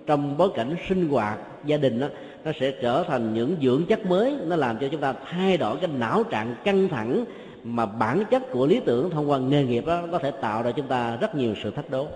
trong 0.07 0.37
bối 0.37 0.49
cảnh 0.55 0.77
sinh 0.89 1.09
hoạt 1.09 1.39
gia 1.65 1.77
đình 1.77 2.01
đó, 2.01 2.07
nó 2.45 2.53
sẽ 2.61 2.71
trở 2.71 3.05
thành 3.09 3.35
những 3.35 3.57
dưỡng 3.63 3.87
chất 3.89 4.07
mới. 4.07 4.37
Nó 4.47 4.57
làm 4.57 4.79
cho 4.79 4.89
chúng 4.89 5.01
ta 5.01 5.15
thay 5.31 5.57
đổi 5.57 5.77
cái 5.77 5.91
não 5.99 6.23
trạng 6.23 6.55
căng 6.65 6.89
thẳng 6.89 7.25
mà 7.65 7.87
bản 7.87 8.23
chất 8.31 8.43
của 8.53 8.67
lý 8.67 8.81
tưởng 8.81 9.11
thông 9.11 9.31
qua 9.31 9.39
nghề 9.39 9.65
nghiệp 9.65 9.87
đó 9.87 10.03
có 10.13 10.19
thể 10.19 10.31
tạo 10.31 10.63
ra 10.63 10.71
chúng 10.71 10.87
ta 10.87 11.17
rất 11.17 11.35
nhiều 11.35 11.55
sự 11.63 11.71
thách 11.71 11.91
đố 11.91 12.07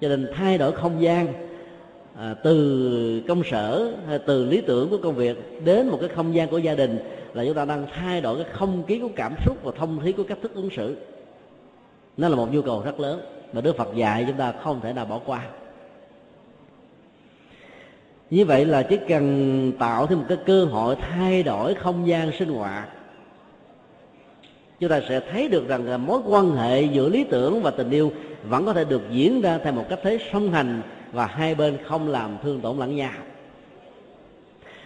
cho 0.00 0.08
nên 0.08 0.28
thay 0.34 0.58
đổi 0.58 0.72
không 0.72 1.02
gian 1.02 1.26
à, 2.16 2.34
từ 2.44 3.22
công 3.28 3.42
sở 3.50 3.92
hay 4.08 4.18
từ 4.18 4.44
lý 4.44 4.60
tưởng 4.60 4.90
của 4.90 4.98
công 5.02 5.14
việc 5.14 5.64
đến 5.64 5.88
một 5.88 5.98
cái 6.00 6.08
không 6.08 6.34
gian 6.34 6.48
của 6.48 6.58
gia 6.58 6.74
đình 6.74 6.98
là 7.34 7.44
chúng 7.44 7.54
ta 7.54 7.64
đang 7.64 7.86
thay 7.94 8.20
đổi 8.20 8.42
cái 8.42 8.52
không 8.52 8.82
khí 8.86 8.98
của 8.98 9.10
cảm 9.16 9.34
xúc 9.44 9.56
và 9.62 9.72
thông 9.78 10.00
khí 10.04 10.12
của 10.12 10.22
cách 10.22 10.38
thức 10.42 10.54
ứng 10.54 10.70
xử. 10.76 10.96
Nó 12.16 12.28
là 12.28 12.36
một 12.36 12.52
nhu 12.52 12.62
cầu 12.62 12.82
rất 12.84 13.00
lớn 13.00 13.20
mà 13.52 13.60
đức 13.60 13.76
phật 13.76 13.94
dạy 13.94 14.24
chúng 14.28 14.36
ta 14.36 14.52
không 14.52 14.80
thể 14.80 14.92
nào 14.92 15.04
bỏ 15.04 15.20
qua. 15.26 15.46
Như 18.30 18.44
vậy 18.44 18.64
là 18.64 18.82
chỉ 18.82 18.98
cần 19.08 19.72
tạo 19.78 20.06
thêm 20.06 20.18
một 20.18 20.24
cái 20.28 20.38
cơ 20.46 20.64
hội 20.64 20.96
thay 20.96 21.42
đổi 21.42 21.74
không 21.74 22.08
gian 22.08 22.32
sinh 22.38 22.48
hoạt 22.48 22.88
chúng 24.80 24.90
ta 24.90 25.00
sẽ 25.08 25.20
thấy 25.32 25.48
được 25.48 25.68
rằng 25.68 25.86
là 25.86 25.96
mối 25.96 26.20
quan 26.26 26.50
hệ 26.50 26.82
giữa 26.82 27.08
lý 27.08 27.24
tưởng 27.24 27.62
và 27.62 27.70
tình 27.70 27.90
yêu 27.90 28.12
vẫn 28.48 28.66
có 28.66 28.72
thể 28.72 28.84
được 28.84 29.02
diễn 29.10 29.40
ra 29.40 29.58
theo 29.58 29.72
một 29.72 29.84
cách 29.88 29.98
thế 30.02 30.18
song 30.32 30.52
hành 30.52 30.82
và 31.12 31.26
hai 31.26 31.54
bên 31.54 31.76
không 31.88 32.08
làm 32.08 32.36
thương 32.42 32.60
tổn 32.60 32.78
lẫn 32.78 32.96
nhau. 32.96 33.12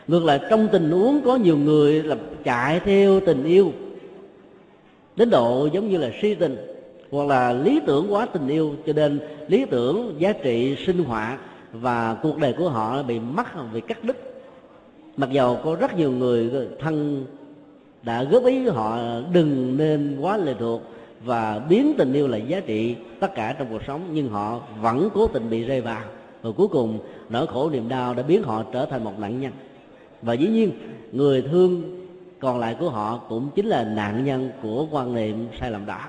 Ngược 0.06 0.24
lại, 0.24 0.40
trong 0.50 0.68
tình 0.72 0.90
huống 0.90 1.20
có 1.24 1.36
nhiều 1.36 1.56
người 1.56 2.02
là 2.02 2.16
chạy 2.44 2.80
theo 2.80 3.20
tình 3.20 3.44
yêu, 3.44 3.72
đến 5.16 5.30
độ 5.30 5.68
giống 5.72 5.88
như 5.88 5.96
là 5.96 6.10
si 6.22 6.34
tình, 6.34 6.56
hoặc 7.10 7.28
là 7.28 7.52
lý 7.52 7.80
tưởng 7.86 8.12
quá 8.12 8.26
tình 8.26 8.48
yêu, 8.48 8.74
cho 8.86 8.92
nên 8.92 9.20
lý 9.48 9.64
tưởng, 9.70 10.14
giá 10.18 10.32
trị 10.32 10.76
sinh 10.86 11.04
hoạt 11.04 11.40
và 11.72 12.16
cuộc 12.22 12.38
đời 12.38 12.52
của 12.52 12.68
họ 12.68 13.02
bị 13.02 13.20
mất 13.20 13.46
vì 13.72 13.80
cắt 13.80 14.04
đứt. 14.04 14.16
Mặc 15.16 15.30
dầu 15.30 15.58
có 15.64 15.76
rất 15.80 15.96
nhiều 15.96 16.12
người 16.12 16.50
thân 16.80 17.24
đã 18.02 18.24
góp 18.24 18.44
ý 18.44 18.64
với 18.64 18.74
họ 18.74 18.98
đừng 19.32 19.76
nên 19.76 20.18
quá 20.20 20.36
lệ 20.36 20.54
thuộc 20.58 20.82
và 21.24 21.58
biến 21.68 21.94
tình 21.98 22.12
yêu 22.12 22.28
là 22.28 22.36
giá 22.36 22.60
trị 22.60 22.96
tất 23.20 23.34
cả 23.34 23.54
trong 23.58 23.68
cuộc 23.70 23.82
sống 23.86 24.00
nhưng 24.12 24.28
họ 24.28 24.60
vẫn 24.80 25.08
cố 25.14 25.26
tình 25.26 25.50
bị 25.50 25.64
rơi 25.64 25.80
vào. 25.80 26.02
Và 26.42 26.50
cuối 26.56 26.68
cùng 26.68 26.98
nỗi 27.28 27.46
khổ 27.46 27.70
niềm 27.70 27.88
đau 27.88 28.14
đã 28.14 28.22
biến 28.22 28.42
họ 28.42 28.64
trở 28.72 28.86
thành 28.86 29.04
một 29.04 29.18
nạn 29.18 29.40
nhân. 29.40 29.52
Và 30.22 30.32
dĩ 30.34 30.46
nhiên 30.46 30.70
người 31.12 31.42
thương 31.42 31.82
còn 32.40 32.58
lại 32.58 32.76
của 32.80 32.90
họ 32.90 33.20
cũng 33.28 33.48
chính 33.54 33.66
là 33.66 33.84
nạn 33.84 34.24
nhân 34.24 34.50
của 34.62 34.86
quan 34.90 35.14
niệm 35.14 35.48
sai 35.60 35.70
lầm 35.70 35.86
đó. 35.86 36.00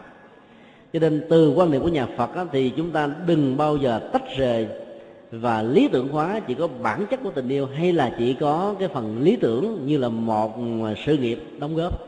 Cho 0.93 0.99
nên 0.99 1.25
từ 1.29 1.53
quan 1.53 1.71
niệm 1.71 1.81
của 1.81 1.87
nhà 1.87 2.07
phật 2.17 2.35
á, 2.35 2.45
thì 2.51 2.69
chúng 2.69 2.91
ta 2.91 3.09
đừng 3.27 3.57
bao 3.57 3.77
giờ 3.77 4.09
tách 4.13 4.37
rời 4.37 4.67
và 5.31 5.61
lý 5.61 5.87
tưởng 5.87 6.07
hóa 6.07 6.39
chỉ 6.47 6.53
có 6.53 6.67
bản 6.67 7.05
chất 7.09 7.19
của 7.23 7.31
tình 7.31 7.49
yêu 7.49 7.65
hay 7.65 7.93
là 7.93 8.15
chỉ 8.17 8.33
có 8.33 8.75
cái 8.79 8.87
phần 8.87 9.21
lý 9.21 9.35
tưởng 9.35 9.85
như 9.85 9.97
là 9.97 10.09
một 10.09 10.57
sự 11.05 11.17
nghiệp 11.17 11.39
đóng 11.59 11.75
góp. 11.75 12.07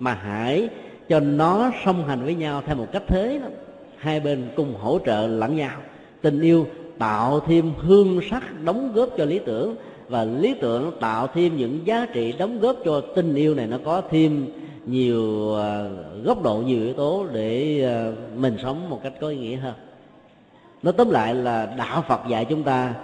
Mà 0.00 0.14
hãy 0.14 0.68
cho 1.08 1.20
nó 1.20 1.70
song 1.84 2.08
hành 2.08 2.24
với 2.24 2.34
nhau 2.34 2.62
theo 2.66 2.76
một 2.76 2.86
cách 2.92 3.02
thế 3.06 3.38
đó. 3.42 3.48
Hai 3.96 4.20
bên 4.20 4.48
cùng 4.56 4.74
hỗ 4.74 4.98
trợ 5.06 5.26
lẫn 5.26 5.56
nhau. 5.56 5.76
Tình 6.22 6.40
yêu 6.40 6.66
tạo 6.98 7.40
thêm 7.40 7.72
hương 7.78 8.20
sắc 8.30 8.42
đóng 8.64 8.92
góp 8.94 9.08
cho 9.18 9.24
lý 9.24 9.38
tưởng. 9.38 9.76
Và 10.08 10.24
lý 10.24 10.54
tưởng 10.60 10.92
tạo 11.00 11.26
thêm 11.26 11.56
những 11.56 11.80
giá 11.84 12.06
trị 12.12 12.34
đóng 12.38 12.60
góp 12.60 12.76
cho 12.84 13.00
tình 13.00 13.34
yêu 13.34 13.54
này 13.54 13.66
nó 13.66 13.78
có 13.84 14.02
thêm 14.10 14.46
nhiều 14.86 15.54
à, 15.56 15.88
góc 16.24 16.42
độ, 16.42 16.56
nhiều 16.56 16.84
yếu 16.84 16.94
tố 16.94 17.26
để 17.32 17.82
à, 17.84 18.12
mình 18.36 18.56
sống 18.62 18.90
một 18.90 19.00
cách 19.02 19.12
có 19.20 19.28
ý 19.28 19.36
nghĩa 19.36 19.56
hơn. 19.56 19.74
Nó 20.82 20.92
tóm 20.92 21.10
lại 21.10 21.34
là 21.34 21.66
đạo 21.78 22.04
phật 22.08 22.20
dạy 22.28 22.44
chúng 22.44 22.62
ta 22.62 22.94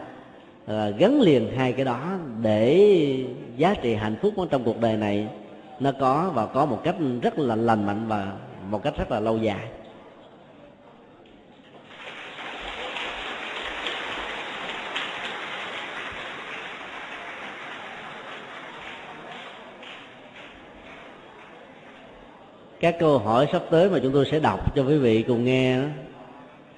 à, 0.66 0.90
gắn 0.98 1.20
liền 1.20 1.48
hai 1.56 1.72
cái 1.72 1.84
đó 1.84 2.00
để 2.42 3.24
giá 3.56 3.74
trị 3.74 3.94
hạnh 3.94 4.16
phúc 4.22 4.34
trong 4.50 4.64
cuộc 4.64 4.80
đời 4.80 4.96
này 4.96 5.26
nó 5.80 5.92
có 5.92 6.30
và 6.34 6.46
có 6.46 6.66
một 6.66 6.80
cách 6.84 6.96
rất 7.22 7.38
là 7.38 7.56
lành 7.56 7.86
mạnh 7.86 8.04
và 8.08 8.32
một 8.70 8.82
cách 8.82 8.94
rất 8.98 9.10
là 9.10 9.20
lâu 9.20 9.38
dài. 9.38 9.68
Các 22.80 22.96
câu 22.98 23.18
hỏi 23.18 23.48
sắp 23.52 23.62
tới 23.70 23.90
mà 23.90 23.98
chúng 24.02 24.12
tôi 24.12 24.28
sẽ 24.30 24.40
đọc 24.40 24.76
cho 24.76 24.82
quý 24.82 24.98
vị 24.98 25.24
cùng 25.28 25.44
nghe 25.44 25.80
đó, 25.80 25.86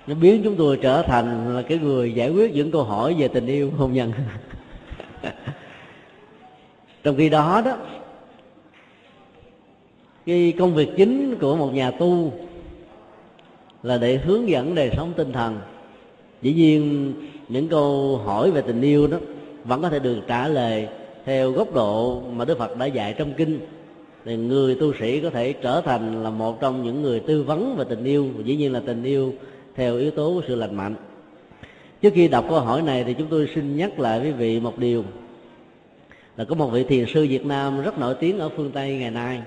nó 0.07 0.15
biến 0.15 0.41
chúng 0.45 0.57
tôi 0.57 0.79
trở 0.83 1.03
thành 1.03 1.57
là 1.57 1.63
cái 1.63 1.79
người 1.79 2.15
giải 2.15 2.31
quyết 2.31 2.55
những 2.55 2.71
câu 2.71 2.85
hỏi 2.85 3.17
về 3.19 3.29
tình 3.29 3.47
yêu 3.47 3.71
hôn 3.77 3.93
nhân. 3.93 4.13
Trong 7.05 7.17
khi 7.17 7.29
đó 7.29 7.63
đó 7.65 7.77
cái 10.31 10.55
công 10.59 10.75
việc 10.75 10.89
chính 10.97 11.37
của 11.41 11.57
một 11.57 11.75
nhà 11.75 11.91
tu 11.91 12.33
là 13.83 13.99
để 13.99 14.17
hướng 14.17 14.49
dẫn 14.49 14.75
đời 14.75 14.91
sống 14.97 15.13
tinh 15.17 15.33
thần. 15.33 15.59
Dĩ 16.43 16.53
nhiên, 16.53 17.13
những 17.49 17.69
câu 17.69 18.17
hỏi 18.17 18.51
về 18.51 18.63
tình 18.63 18.83
yêu 18.83 19.07
đó 19.07 19.19
vẫn 19.65 19.83
có 19.83 19.89
thể 19.89 19.99
được 19.99 20.17
trả 20.27 20.49
lời 20.49 20.89
theo 21.25 21.51
góc 21.51 21.75
độ 21.75 22.23
mà 22.37 22.45
đức 22.45 22.59
phật 22.59 22.77
đã 22.77 22.87
dạy 22.87 23.15
trong 23.19 23.35
kinh. 23.35 23.61
Thì 24.25 24.37
người 24.37 24.75
tu 24.75 24.93
sĩ 25.01 25.21
có 25.21 25.31
thể 25.31 25.53
trở 25.53 25.81
thành 25.81 26.23
là 26.23 26.31
một 26.31 26.61
trong 26.61 26.85
những 26.85 27.03
người 27.03 27.21
tư 27.21 27.43
vấn 27.43 27.77
về 27.77 27.85
tình 27.89 28.05
yêu 28.05 28.29
dĩ 28.45 28.57
nhiên 28.57 28.73
là 28.73 28.81
tình 28.87 29.03
yêu 29.03 29.35
theo 29.75 29.97
yếu 29.97 30.11
tố 30.11 30.35
của 30.35 30.43
sự 30.49 30.55
lành 30.55 30.77
mạnh. 30.77 30.95
Trước 32.03 32.13
khi 32.15 32.29
đọc 32.29 32.45
câu 32.49 32.61
hỏi 32.61 32.83
này 32.83 33.05
thì 33.05 33.15
chúng 33.15 33.29
tôi 33.31 33.49
xin 33.55 33.77
nhắc 33.77 34.01
lại 34.01 34.21
với 34.21 34.33
vị 34.33 34.61
một 34.61 34.79
điều, 34.79 35.05
là 36.37 36.45
có 36.45 36.55
một 36.55 36.69
vị 36.69 36.85
thiền 36.85 37.07
sư 37.15 37.27
Việt 37.31 37.47
Nam 37.47 37.83
rất 37.83 37.99
nổi 37.99 38.15
tiếng 38.21 38.39
ở 38.39 38.49
phương 38.57 38.71
Tây 38.71 38.97
ngày 38.97 39.11
nay 39.11 39.41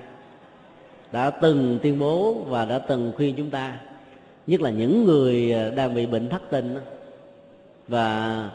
đã 1.14 1.30
từng 1.30 1.80
tuyên 1.84 2.00
bố 2.00 2.34
và 2.34 2.66
đã 2.66 2.80
từng 2.80 3.12
khuyên 3.16 3.36
chúng 3.36 3.50
ta, 3.50 3.80
nhất 4.48 4.62
là 4.62 4.70
những 4.70 5.06
người 5.06 5.54
à, 5.54 5.70
đang 5.70 5.96
bị 5.96 6.06
bệnh 6.06 6.30
thất 6.30 6.42
tình 6.50 6.76
và 7.88 8.50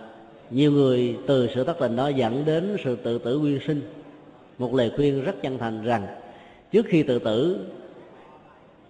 nhiều 0.50 0.72
người 0.72 1.16
từ 1.26 1.48
sự 1.54 1.64
thất 1.64 1.76
tình 1.80 1.96
đó 1.96 2.08
dẫn 2.08 2.44
đến 2.44 2.76
sự 2.84 2.96
tự 2.96 3.18
tử 3.18 3.38
nguyên 3.38 3.60
sinh. 3.66 3.80
Một 4.58 4.74
lời 4.74 4.92
khuyên 4.96 5.22
rất 5.22 5.42
chân 5.42 5.58
thành 5.58 5.84
rằng, 5.84 6.06
trước 6.72 6.86
khi 6.88 7.02
tự 7.02 7.18
tử, 7.18 7.66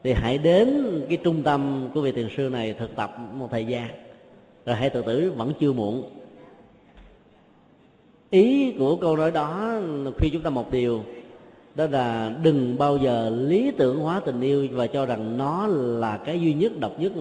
thì 0.03 0.13
hãy 0.13 0.39
đến 0.39 1.01
cái 1.09 1.19
trung 1.25 1.43
tâm 1.43 1.89
của 1.95 2.01
vị 2.01 2.13
thiền 2.13 2.29
sư 2.37 2.49
này 2.53 2.73
thực 2.73 2.97
tập 2.97 3.17
một 3.33 3.49
thời 3.51 3.65
gian, 3.65 3.89
rồi 4.67 4.77
hãy 4.77 4.91
tự 4.91 5.03
tử 5.03 5.33
vẫn 5.37 5.53
chưa 5.61 5.73
muộn. 5.73 6.11
Ý 8.31 8.73
của 8.79 8.97
câu 8.97 9.17
nói 9.17 9.31
đó 9.31 9.81
khi 10.19 10.31
chúng 10.31 10.43
ta 10.43 10.51
một 10.51 10.73
điều 10.73 11.05
đó 11.79 11.87
là 11.91 12.33
đừng 12.43 12.79
bao 12.79 12.97
giờ 12.97 13.31
lý 13.31 13.71
tưởng 13.71 14.01
hóa 14.01 14.21
tình 14.25 14.41
yêu 14.41 14.69
và 14.73 14.87
cho 14.87 15.07
rằng 15.07 15.39
nó 15.39 15.67
là 15.67 16.17
cái 16.17 16.41
duy 16.41 16.55
nhất, 16.55 16.73
độc 16.81 17.01
nhất 17.01 17.13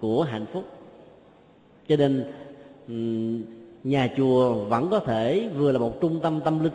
của 0.00 0.22
hạnh 0.22 0.46
phúc. 0.52 0.64
Cho 1.88 1.96
nên 1.96 2.24
nhà 3.84 4.08
chùa 4.16 4.54
vẫn 4.54 4.88
có 4.90 4.98
thể 4.98 5.48
vừa 5.56 5.72
là 5.72 5.78
một 5.78 6.00
trung 6.00 6.20
tâm 6.22 6.40
tâm 6.40 6.64
linh, 6.64 6.72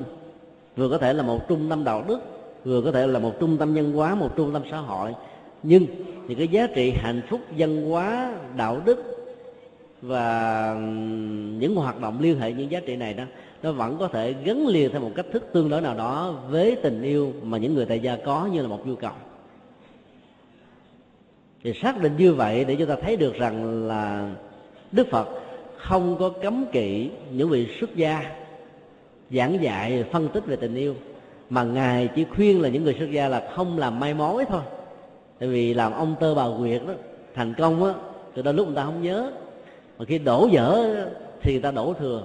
vừa 0.76 0.90
có 0.90 0.98
thể 0.98 1.14
là 1.14 1.24
một 1.24 1.48
trung 1.48 1.70
tâm 1.70 1.84
đạo 1.84 2.04
đức, 2.08 2.20
vừa 2.64 2.82
có 2.82 2.92
thể 2.92 3.08
là 3.08 3.20
một 3.20 3.40
trung 3.40 3.58
tâm 3.58 3.74
nhân 3.74 3.94
hóa, 3.94 4.16
một 4.16 4.36
trung 4.36 4.54
tâm 4.54 4.62
xã 4.72 4.78
hội. 4.78 5.14
Nhưng 5.64 5.86
những 6.28 6.38
cái 6.38 6.48
giá 6.48 6.68
trị 6.76 6.94
hạnh 6.96 7.22
phúc, 7.30 7.40
văn 7.58 7.90
hóa, 7.90 8.34
đạo 8.58 8.82
đức 8.86 9.04
và 10.02 10.74
những 11.60 11.76
hoạt 11.76 12.02
động 12.02 12.22
liên 12.22 12.40
hệ 12.40 12.54
những 12.54 12.72
giá 12.72 12.80
trị 12.80 12.96
này 12.96 13.14
đó 13.14 13.24
nó 13.64 13.72
vẫn 13.72 13.98
có 14.00 14.08
thể 14.08 14.36
gắn 14.44 14.68
liền 14.68 14.92
theo 14.92 15.02
một 15.02 15.12
cách 15.16 15.26
thức 15.32 15.44
tương 15.54 15.70
đối 15.70 15.82
nào 15.82 15.98
đó 15.98 16.32
với 16.50 16.76
tình 16.76 17.02
yêu 17.02 17.34
mà 17.44 17.58
những 17.58 17.74
người 17.74 17.86
tại 17.86 18.00
gia 18.00 18.16
có 18.16 18.50
như 18.52 18.62
là 18.62 18.68
một 18.68 18.88
nhu 18.88 18.96
cầu. 18.96 19.12
Thì 21.64 21.74
xác 21.74 22.02
định 22.02 22.18
như 22.18 22.34
vậy 22.34 22.66
để 22.66 22.76
chúng 22.76 22.88
ta 22.88 22.96
thấy 23.02 23.16
được 23.16 23.34
rằng 23.34 23.88
là 23.88 24.30
đức 24.92 25.08
phật 25.12 25.28
không 25.78 26.18
có 26.20 26.30
cấm 26.30 26.66
kỵ 26.72 27.10
những 27.32 27.50
vị 27.50 27.68
xuất 27.80 27.96
gia 27.96 28.32
giảng 29.32 29.64
dạy, 29.64 30.04
phân 30.12 30.28
tích 30.28 30.46
về 30.46 30.56
tình 30.56 30.76
yêu, 30.76 30.96
mà 31.50 31.64
ngài 31.64 32.10
chỉ 32.16 32.26
khuyên 32.36 32.62
là 32.62 32.70
những 32.70 32.84
người 32.84 32.96
xuất 33.00 33.12
gia 33.12 33.28
là 33.28 33.52
không 33.56 33.78
làm 33.78 34.00
mai 34.00 34.14
mối 34.14 34.46
thôi. 34.46 34.62
Tại 35.40 35.50
vì 35.50 35.74
làm 35.74 35.92
ông 35.92 36.16
tơ 36.20 36.36
bà 36.36 36.46
quyệt 36.60 36.82
đó, 36.88 36.94
thành 37.36 37.54
công 37.58 37.84
á 37.84 37.94
từ 38.34 38.42
đó 38.42 38.52
lúc 38.52 38.68
người 38.68 38.76
ta 38.76 38.84
không 38.84 39.02
nhớ. 39.02 39.32
Mà 39.98 40.06
khi 40.06 40.18
đổ 40.18 40.48
dở 40.52 40.96
thì 41.42 41.52
người 41.52 41.62
ta 41.62 41.72
đổ 41.72 41.94
thừa 42.00 42.24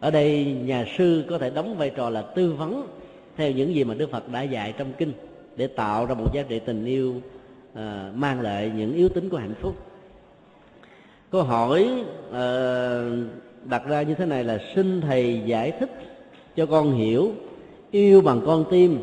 ở 0.00 0.10
đây 0.10 0.56
nhà 0.64 0.84
sư 0.98 1.24
có 1.30 1.38
thể 1.38 1.50
đóng 1.50 1.76
vai 1.76 1.90
trò 1.90 2.10
là 2.10 2.22
tư 2.22 2.52
vấn 2.52 2.86
theo 3.36 3.50
những 3.50 3.74
gì 3.74 3.84
mà 3.84 3.94
đức 3.94 4.10
phật 4.10 4.28
đã 4.28 4.42
dạy 4.42 4.74
trong 4.78 4.92
kinh 4.98 5.12
để 5.56 5.66
tạo 5.66 6.06
ra 6.06 6.14
một 6.14 6.34
giá 6.34 6.42
trị 6.48 6.58
tình 6.58 6.84
yêu 6.84 7.14
à, 7.74 8.10
mang 8.14 8.40
lại 8.40 8.72
những 8.76 8.94
yếu 8.94 9.08
tính 9.08 9.28
của 9.28 9.36
hạnh 9.36 9.54
phúc. 9.60 9.74
Câu 11.30 11.42
hỏi 11.42 12.04
à, 12.32 12.44
đặt 13.64 13.86
ra 13.86 14.02
như 14.02 14.14
thế 14.14 14.26
này 14.26 14.44
là 14.44 14.58
xin 14.74 15.00
thầy 15.00 15.42
giải 15.46 15.72
thích 15.80 15.90
cho 16.56 16.66
con 16.66 16.92
hiểu 16.92 17.32
yêu 17.90 18.20
bằng 18.20 18.40
con 18.46 18.64
tim 18.70 18.98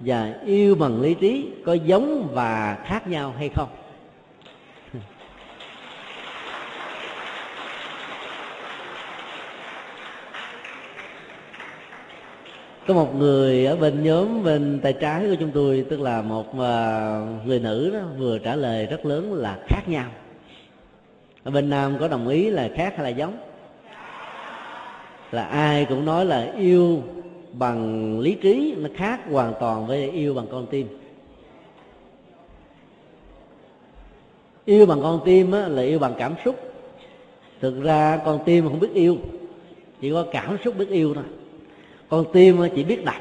và 0.00 0.40
yêu 0.46 0.74
bằng 0.74 1.00
lý 1.00 1.14
trí 1.14 1.48
có 1.64 1.72
giống 1.72 2.28
và 2.32 2.78
khác 2.84 3.08
nhau 3.08 3.34
hay 3.38 3.48
không? 3.48 3.68
Có 12.86 12.94
một 12.94 13.14
người 13.16 13.66
ở 13.66 13.76
bên 13.76 14.02
nhóm 14.04 14.44
bên 14.44 14.80
tay 14.82 14.92
trái 14.92 15.26
của 15.28 15.34
chúng 15.40 15.50
tôi 15.50 15.84
tức 15.90 16.00
là 16.00 16.22
một 16.22 16.58
à, 16.60 17.20
người 17.44 17.58
nữ 17.58 17.90
đó 17.90 18.00
vừa 18.18 18.38
trả 18.38 18.56
lời 18.56 18.86
rất 18.86 19.06
lớn 19.06 19.34
là 19.34 19.58
khác 19.66 19.82
nhau. 19.86 20.10
Ở 21.44 21.50
bên 21.50 21.70
nam 21.70 21.96
có 22.00 22.08
đồng 22.08 22.28
ý 22.28 22.50
là 22.50 22.68
khác 22.74 22.94
hay 22.96 23.04
là 23.04 23.08
giống? 23.08 23.38
Là 25.30 25.44
ai 25.44 25.84
cũng 25.84 26.04
nói 26.04 26.24
là 26.24 26.52
yêu 26.58 27.02
bằng 27.52 28.20
lý 28.20 28.34
trí 28.34 28.74
nó 28.78 28.88
khác 28.96 29.20
hoàn 29.30 29.54
toàn 29.60 29.86
với 29.86 30.10
yêu 30.10 30.34
bằng 30.34 30.46
con 30.50 30.66
tim. 30.66 30.88
Yêu 34.64 34.86
bằng 34.86 35.02
con 35.02 35.20
tim 35.24 35.52
á, 35.52 35.68
là 35.68 35.82
yêu 35.82 35.98
bằng 35.98 36.14
cảm 36.18 36.34
xúc. 36.44 36.56
Thực 37.60 37.82
ra 37.82 38.20
con 38.24 38.38
tim 38.44 38.68
không 38.68 38.80
biết 38.80 38.94
yêu 38.94 39.16
chỉ 40.00 40.12
có 40.12 40.26
cảm 40.32 40.56
xúc 40.64 40.74
biết 40.78 40.88
yêu 40.88 41.14
thôi 41.14 41.24
con 42.08 42.24
tim 42.32 42.58
chỉ 42.74 42.84
biết 42.84 43.04
đập. 43.04 43.14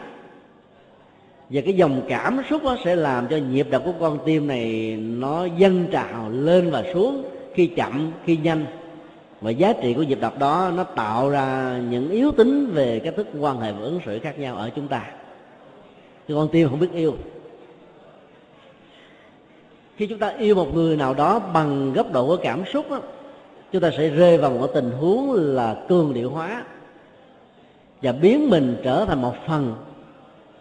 Và 1.50 1.62
cái 1.66 1.74
dòng 1.74 2.02
cảm 2.08 2.42
xúc 2.50 2.62
sẽ 2.86 2.96
làm 2.96 3.28
cho 3.28 3.38
nhịp 3.38 3.68
đập 3.70 3.82
của 3.86 3.94
con 4.00 4.20
tim 4.26 4.48
này 4.48 4.96
nó 5.02 5.46
dâng 5.46 5.88
trào 5.92 6.30
lên 6.30 6.72
và 6.72 6.84
xuống 6.94 7.24
khi 7.54 7.68
chậm 7.68 8.12
khi 8.26 8.38
nhanh. 8.38 8.66
Và 9.42 9.52
giá 9.52 9.74
trị 9.82 9.94
của 9.94 10.04
nhịp 10.04 10.22
đập 10.22 10.40
đó 10.40 10.72
nó 10.76 10.84
tạo 10.84 11.30
ra 11.30 11.80
những 11.90 12.10
yếu 12.10 12.32
tính 12.32 12.72
về 12.74 13.00
cách 13.00 13.14
thức 13.18 13.28
quan 13.40 13.60
hệ 13.60 13.72
và 13.72 13.80
ứng 13.80 14.00
xử 14.06 14.20
khác 14.20 14.40
nhau 14.40 14.56
ở 14.56 14.70
chúng 14.76 14.88
ta. 14.88 15.12
Thì 16.28 16.34
con 16.34 16.50
tim 16.52 16.70
không 16.70 16.80
biết 16.80 16.94
yêu. 16.94 17.16
Khi 19.98 20.08
chúng 20.08 20.20
ta 20.20 20.34
yêu 20.38 20.56
một 20.56 20.74
người 20.74 20.98
nào 20.98 21.14
đó 21.14 21.40
bằng 21.40 21.94
góc 21.94 22.12
độ 22.12 22.28
của 22.28 22.38
cảm 22.44 22.64
xúc 22.74 22.92
đó, 22.92 23.00
chúng 23.72 23.82
ta 23.82 23.92
sẽ 23.98 24.10
rơi 24.10 24.38
vào 24.38 24.52
một 24.52 24.68
tình 24.74 24.92
huống 24.92 25.34
là 25.34 25.76
cường 25.90 26.14
điệu 26.14 26.30
hóa 26.30 26.64
và 28.06 28.12
biến 28.12 28.50
mình 28.50 28.78
trở 28.84 29.06
thành 29.06 29.22
một 29.22 29.34
phần 29.48 29.76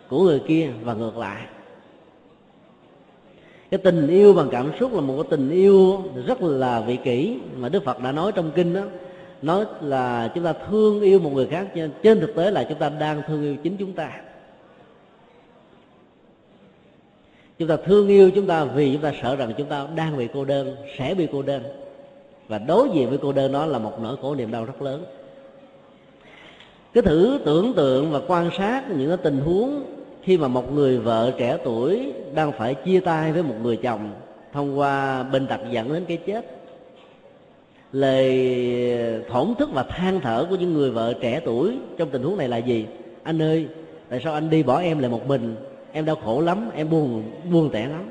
của 0.09 0.23
người 0.23 0.43
kia 0.47 0.71
và 0.83 0.95
ngược 0.95 1.17
lại. 1.17 1.43
Cái 3.71 3.79
tình 3.79 4.09
yêu 4.09 4.35
bằng 4.35 4.49
cảm 4.51 4.71
xúc 4.81 4.95
là 4.95 5.01
một 5.01 5.15
cái 5.23 5.31
tình 5.31 5.51
yêu 5.51 6.03
rất 6.27 6.43
là 6.43 6.81
vị 6.81 6.99
kỷ 7.05 7.39
mà 7.57 7.69
đức 7.69 7.85
phật 7.85 8.01
đã 8.01 8.13
nói 8.13 8.33
trong 8.33 8.51
kinh 8.55 8.75
đó. 8.75 8.83
Nói 9.43 9.65
là 9.81 10.33
chúng 10.35 10.45
ta 10.45 10.53
thương 10.53 11.01
yêu 11.01 11.19
một 11.19 11.31
người 11.35 11.47
khác 11.47 11.67
trên 12.03 12.21
thực 12.21 12.35
tế 12.35 12.51
là 12.51 12.65
chúng 12.65 12.79
ta 12.79 12.89
đang 12.89 13.23
thương 13.27 13.43
yêu 13.43 13.57
chính 13.63 13.77
chúng 13.77 13.93
ta. 13.93 14.21
Chúng 17.59 17.69
ta 17.69 17.77
thương 17.77 18.09
yêu 18.09 18.31
chúng 18.31 18.47
ta 18.47 18.65
vì 18.65 18.93
chúng 18.93 19.03
ta 19.03 19.13
sợ 19.23 19.37
rằng 19.37 19.53
chúng 19.59 19.69
ta 19.69 19.87
đang 19.95 20.17
bị 20.17 20.29
cô 20.35 20.45
đơn, 20.45 20.77
sẽ 20.99 21.15
bị 21.15 21.29
cô 21.33 21.43
đơn. 21.43 21.63
Và 22.49 22.59
đối 22.59 22.89
diện 22.95 23.09
với 23.09 23.19
cô 23.23 23.33
đơn 23.33 23.53
đó 23.53 23.67
là 23.67 23.79
một 23.79 24.01
nỗi 24.03 24.17
khổ 24.23 24.35
niềm 24.35 24.51
đau 24.51 24.65
rất 24.65 24.83
lớn 24.83 25.05
cứ 26.95 27.01
thử 27.01 27.39
tưởng 27.45 27.73
tượng 27.75 28.13
và 28.13 28.21
quan 28.27 28.51
sát 28.59 28.91
những 28.91 29.09
cái 29.09 29.17
tình 29.17 29.41
huống 29.41 29.85
khi 30.23 30.39
mà 30.39 30.49
một 30.49 30.73
người 30.73 30.99
vợ 30.99 31.33
trẻ 31.39 31.59
tuổi 31.65 32.13
đang 32.35 32.53
phải 32.53 32.75
chia 32.75 33.01
tay 33.01 33.33
với 33.33 33.43
một 33.43 33.55
người 33.63 33.77
chồng 33.77 34.13
thông 34.53 34.79
qua 34.79 35.23
bệnh 35.23 35.47
tật 35.47 35.61
dẫn 35.71 35.93
đến 35.93 36.05
cái 36.09 36.17
chết. 36.17 36.47
Lời 37.93 39.23
thổn 39.29 39.55
thức 39.59 39.71
và 39.73 39.83
than 39.83 40.21
thở 40.21 40.47
của 40.51 40.57
những 40.57 40.75
người 40.75 40.91
vợ 40.91 41.15
trẻ 41.21 41.41
tuổi 41.45 41.79
trong 41.97 42.11
tình 42.11 42.23
huống 42.23 42.39
này 42.39 42.49
là 42.49 42.57
gì? 42.57 42.87
Anh 43.23 43.43
ơi, 43.43 43.67
tại 44.09 44.21
sao 44.25 44.35
anh 44.35 44.51
đi 44.51 44.63
bỏ 44.63 44.81
em 44.81 44.99
lại 44.99 45.11
một 45.11 45.27
mình? 45.27 45.57
Em 45.93 46.05
đau 46.05 46.17
khổ 46.17 46.41
lắm, 46.41 46.71
em 46.75 46.91
buồn 46.91 47.23
buồn 47.53 47.71
tẻ 47.73 47.87
lắm. 47.87 48.11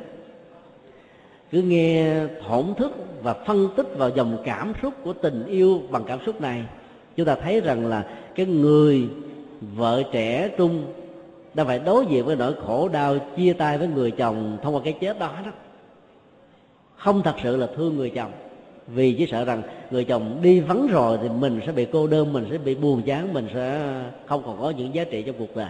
Cứ 1.51 1.61
nghe 1.61 2.15
thổn 2.47 2.65
thức 2.77 2.91
và 3.21 3.33
phân 3.33 3.69
tích 3.75 3.87
vào 3.97 4.09
dòng 4.09 4.37
cảm 4.45 4.73
xúc 4.81 4.93
của 5.03 5.13
tình 5.13 5.45
yêu 5.45 5.81
bằng 5.91 6.03
cảm 6.07 6.19
xúc 6.25 6.41
này 6.41 6.63
chúng 7.15 7.25
ta 7.25 7.35
thấy 7.35 7.61
rằng 7.61 7.87
là 7.87 8.05
cái 8.35 8.45
người 8.45 9.07
vợ 9.75 10.03
trẻ 10.11 10.49
trung 10.57 10.83
đang 11.53 11.67
phải 11.67 11.79
đối 11.79 12.05
diện 12.05 12.25
với 12.25 12.35
nỗi 12.35 12.53
khổ 12.65 12.89
đau, 12.89 13.17
chia 13.37 13.53
tay 13.53 13.77
với 13.77 13.87
người 13.87 14.11
chồng 14.11 14.57
thông 14.63 14.75
qua 14.75 14.81
cái 14.83 14.93
chết 14.93 15.19
đó 15.19 15.31
đó. 15.45 15.51
Không 16.95 17.21
thật 17.23 17.35
sự 17.43 17.57
là 17.57 17.67
thương 17.75 17.97
người 17.97 18.09
chồng, 18.09 18.31
vì 18.87 19.13
chỉ 19.13 19.27
sợ 19.31 19.45
rằng 19.45 19.61
người 19.91 20.03
chồng 20.03 20.37
đi 20.41 20.59
vắng 20.59 20.87
rồi 20.91 21.17
thì 21.21 21.29
mình 21.29 21.59
sẽ 21.65 21.71
bị 21.71 21.87
cô 21.91 22.07
đơn, 22.07 22.33
mình 22.33 22.45
sẽ 22.51 22.57
bị 22.57 22.75
buồn 22.75 23.01
chán, 23.01 23.33
mình 23.33 23.47
sẽ 23.53 23.93
không 24.25 24.43
còn 24.45 24.61
có 24.61 24.69
những 24.69 24.95
giá 24.95 25.03
trị 25.03 25.21
trong 25.21 25.35
cuộc 25.39 25.55
đời. 25.55 25.69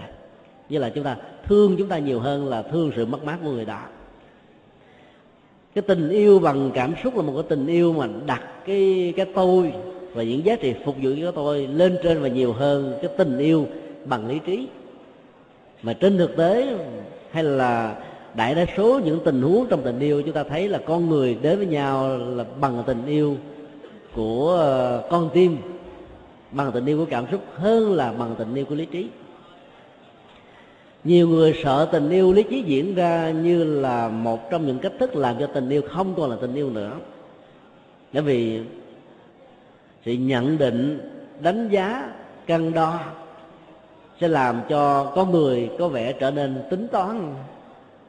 Như 0.69 0.79
là 0.79 0.89
chúng 0.89 1.03
ta 1.03 1.17
thương 1.47 1.75
chúng 1.77 1.87
ta 1.87 1.97
nhiều 1.97 2.19
hơn 2.19 2.47
là 2.47 2.61
thương 2.61 2.91
sự 2.95 3.05
mất 3.05 3.23
mát 3.23 3.37
của 3.43 3.51
người 3.51 3.65
đó. 3.65 3.81
Cái 5.75 5.81
tình 5.81 6.09
yêu 6.09 6.39
bằng 6.39 6.71
cảm 6.73 6.93
xúc 7.03 7.15
là 7.15 7.21
một 7.21 7.33
cái 7.33 7.43
tình 7.49 7.67
yêu 7.67 7.93
mà 7.93 8.07
đặt 8.25 8.43
cái 8.65 9.13
cái 9.17 9.25
tôi 9.35 9.73
và 10.13 10.23
những 10.23 10.45
giá 10.45 10.55
trị 10.55 10.73
phục 10.85 10.95
vụ 11.01 11.09
cho 11.21 11.31
tôi 11.31 11.67
lên 11.67 11.97
trên 12.03 12.21
và 12.21 12.27
nhiều 12.27 12.53
hơn 12.53 12.97
cái 13.01 13.11
tình 13.17 13.37
yêu 13.37 13.67
bằng 14.05 14.27
lý 14.27 14.39
trí. 14.45 14.67
Mà 15.83 15.93
trên 15.93 16.17
thực 16.17 16.35
tế, 16.37 16.77
hay 17.31 17.43
là 17.43 17.95
đại 18.35 18.55
đa 18.55 18.65
số 18.77 18.99
những 19.05 19.19
tình 19.25 19.41
huống 19.41 19.65
trong 19.69 19.81
tình 19.81 19.99
yêu, 19.99 20.21
chúng 20.21 20.33
ta 20.33 20.43
thấy 20.43 20.69
là 20.69 20.79
con 20.85 21.09
người 21.09 21.37
đến 21.41 21.57
với 21.57 21.67
nhau 21.67 22.17
là 22.17 22.45
bằng 22.59 22.83
tình 22.87 23.05
yêu 23.05 23.37
của 24.15 24.51
ờ, 24.59 25.03
con 25.09 25.29
tim, 25.33 25.57
bằng 26.51 26.71
tình 26.71 26.85
yêu 26.85 26.97
của 26.97 27.05
cảm 27.09 27.25
xúc 27.31 27.41
hơn 27.55 27.93
là 27.93 28.13
bằng 28.13 28.35
tình 28.37 28.55
yêu 28.55 28.65
của 28.65 28.75
lý 28.75 28.85
trí. 28.85 29.07
Nhiều 31.03 31.27
người 31.27 31.59
sợ 31.63 31.89
tình 31.91 32.09
yêu 32.09 32.33
lý 32.33 32.43
trí 32.43 32.61
diễn 32.61 32.95
ra 32.95 33.31
như 33.31 33.63
là 33.63 34.09
một 34.09 34.51
trong 34.51 34.67
những 34.67 34.79
cách 34.79 34.91
thức 34.99 35.15
làm 35.15 35.35
cho 35.39 35.47
tình 35.47 35.69
yêu 35.69 35.81
không 35.89 36.13
còn 36.17 36.29
là 36.29 36.37
tình 36.41 36.55
yêu 36.55 36.69
nữa. 36.69 36.91
Bởi 38.13 38.23
vì 38.23 38.59
sự 40.05 40.13
nhận 40.13 40.57
định 40.57 40.99
đánh 41.39 41.69
giá 41.69 42.13
cân 42.47 42.73
đo 42.73 42.99
sẽ 44.21 44.27
làm 44.27 44.61
cho 44.69 45.11
có 45.15 45.25
người 45.25 45.69
có 45.79 45.87
vẻ 45.87 46.13
trở 46.13 46.31
nên 46.31 46.61
tính 46.69 46.87
toán. 46.91 47.33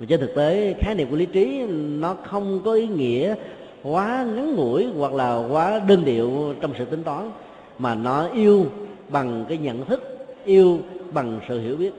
Mà 0.01 0.07
trên 0.09 0.21
thực 0.21 0.35
tế 0.35 0.75
khái 0.81 0.95
niệm 0.95 1.11
của 1.11 1.17
lý 1.17 1.27
trí 1.27 1.63
nó 1.99 2.17
không 2.25 2.61
có 2.65 2.73
ý 2.73 2.87
nghĩa 2.87 3.35
quá 3.83 4.27
ngắn 4.35 4.55
ngủi 4.55 4.87
hoặc 4.99 5.13
là 5.13 5.37
quá 5.51 5.81
đơn 5.89 6.05
điệu 6.05 6.55
trong 6.61 6.73
sự 6.79 6.85
tính 6.85 7.05
toán 7.05 7.31
mà 7.79 7.95
nó 7.95 8.29
yêu 8.29 8.67
bằng 9.09 9.45
cái 9.49 9.59
nhận 9.59 9.85
thức 9.85 10.29
yêu 10.45 10.79
bằng 11.13 11.41
sự 11.49 11.61
hiểu 11.61 11.77
biết. 11.77 11.93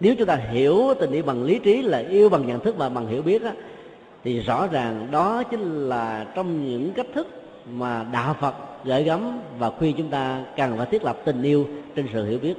Nếu 0.00 0.14
chúng 0.18 0.26
ta 0.26 0.36
hiểu 0.36 0.94
tình 1.00 1.12
yêu 1.12 1.22
bằng 1.22 1.42
lý 1.42 1.58
trí 1.58 1.82
là 1.82 1.98
yêu 1.98 2.28
bằng 2.28 2.46
nhận 2.46 2.60
thức 2.60 2.76
và 2.78 2.88
bằng 2.88 3.06
hiểu 3.06 3.22
biết 3.22 3.42
á, 3.42 3.52
thì 4.24 4.40
rõ 4.40 4.66
ràng 4.66 5.08
đó 5.10 5.42
chính 5.42 5.88
là 5.88 6.26
trong 6.34 6.66
những 6.66 6.92
cách 6.92 7.06
thức 7.14 7.26
mà 7.70 8.06
đạo 8.12 8.36
phật 8.40 8.54
gợi 8.86 9.02
gắm 9.02 9.40
và 9.58 9.70
khuyên 9.70 9.96
chúng 9.98 10.08
ta 10.08 10.44
cần 10.56 10.76
phải 10.76 10.86
thiết 10.86 11.04
lập 11.04 11.18
tình 11.24 11.42
yêu 11.42 11.66
trên 11.94 12.06
sự 12.12 12.26
hiểu 12.26 12.38
biết. 12.38 12.54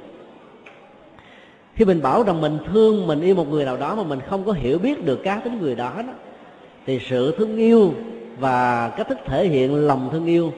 Khi 1.74 1.84
mình 1.84 2.02
bảo 2.02 2.22
rằng 2.22 2.40
mình 2.40 2.58
thương 2.72 3.06
mình 3.06 3.20
yêu 3.20 3.34
một 3.34 3.48
người 3.48 3.64
nào 3.64 3.76
đó 3.76 3.94
mà 3.94 4.02
mình 4.02 4.20
không 4.28 4.44
có 4.44 4.52
hiểu 4.52 4.78
biết 4.78 5.04
được 5.04 5.20
cá 5.24 5.40
tính 5.40 5.58
người 5.60 5.74
đó, 5.74 5.92
đó 6.06 6.12
thì 6.86 6.98
sự 7.08 7.34
thương 7.38 7.56
yêu 7.56 7.94
và 8.38 8.88
cách 8.96 9.08
thức 9.08 9.18
thể 9.26 9.48
hiện 9.48 9.86
lòng 9.86 10.08
thương 10.12 10.26
yêu 10.26 10.52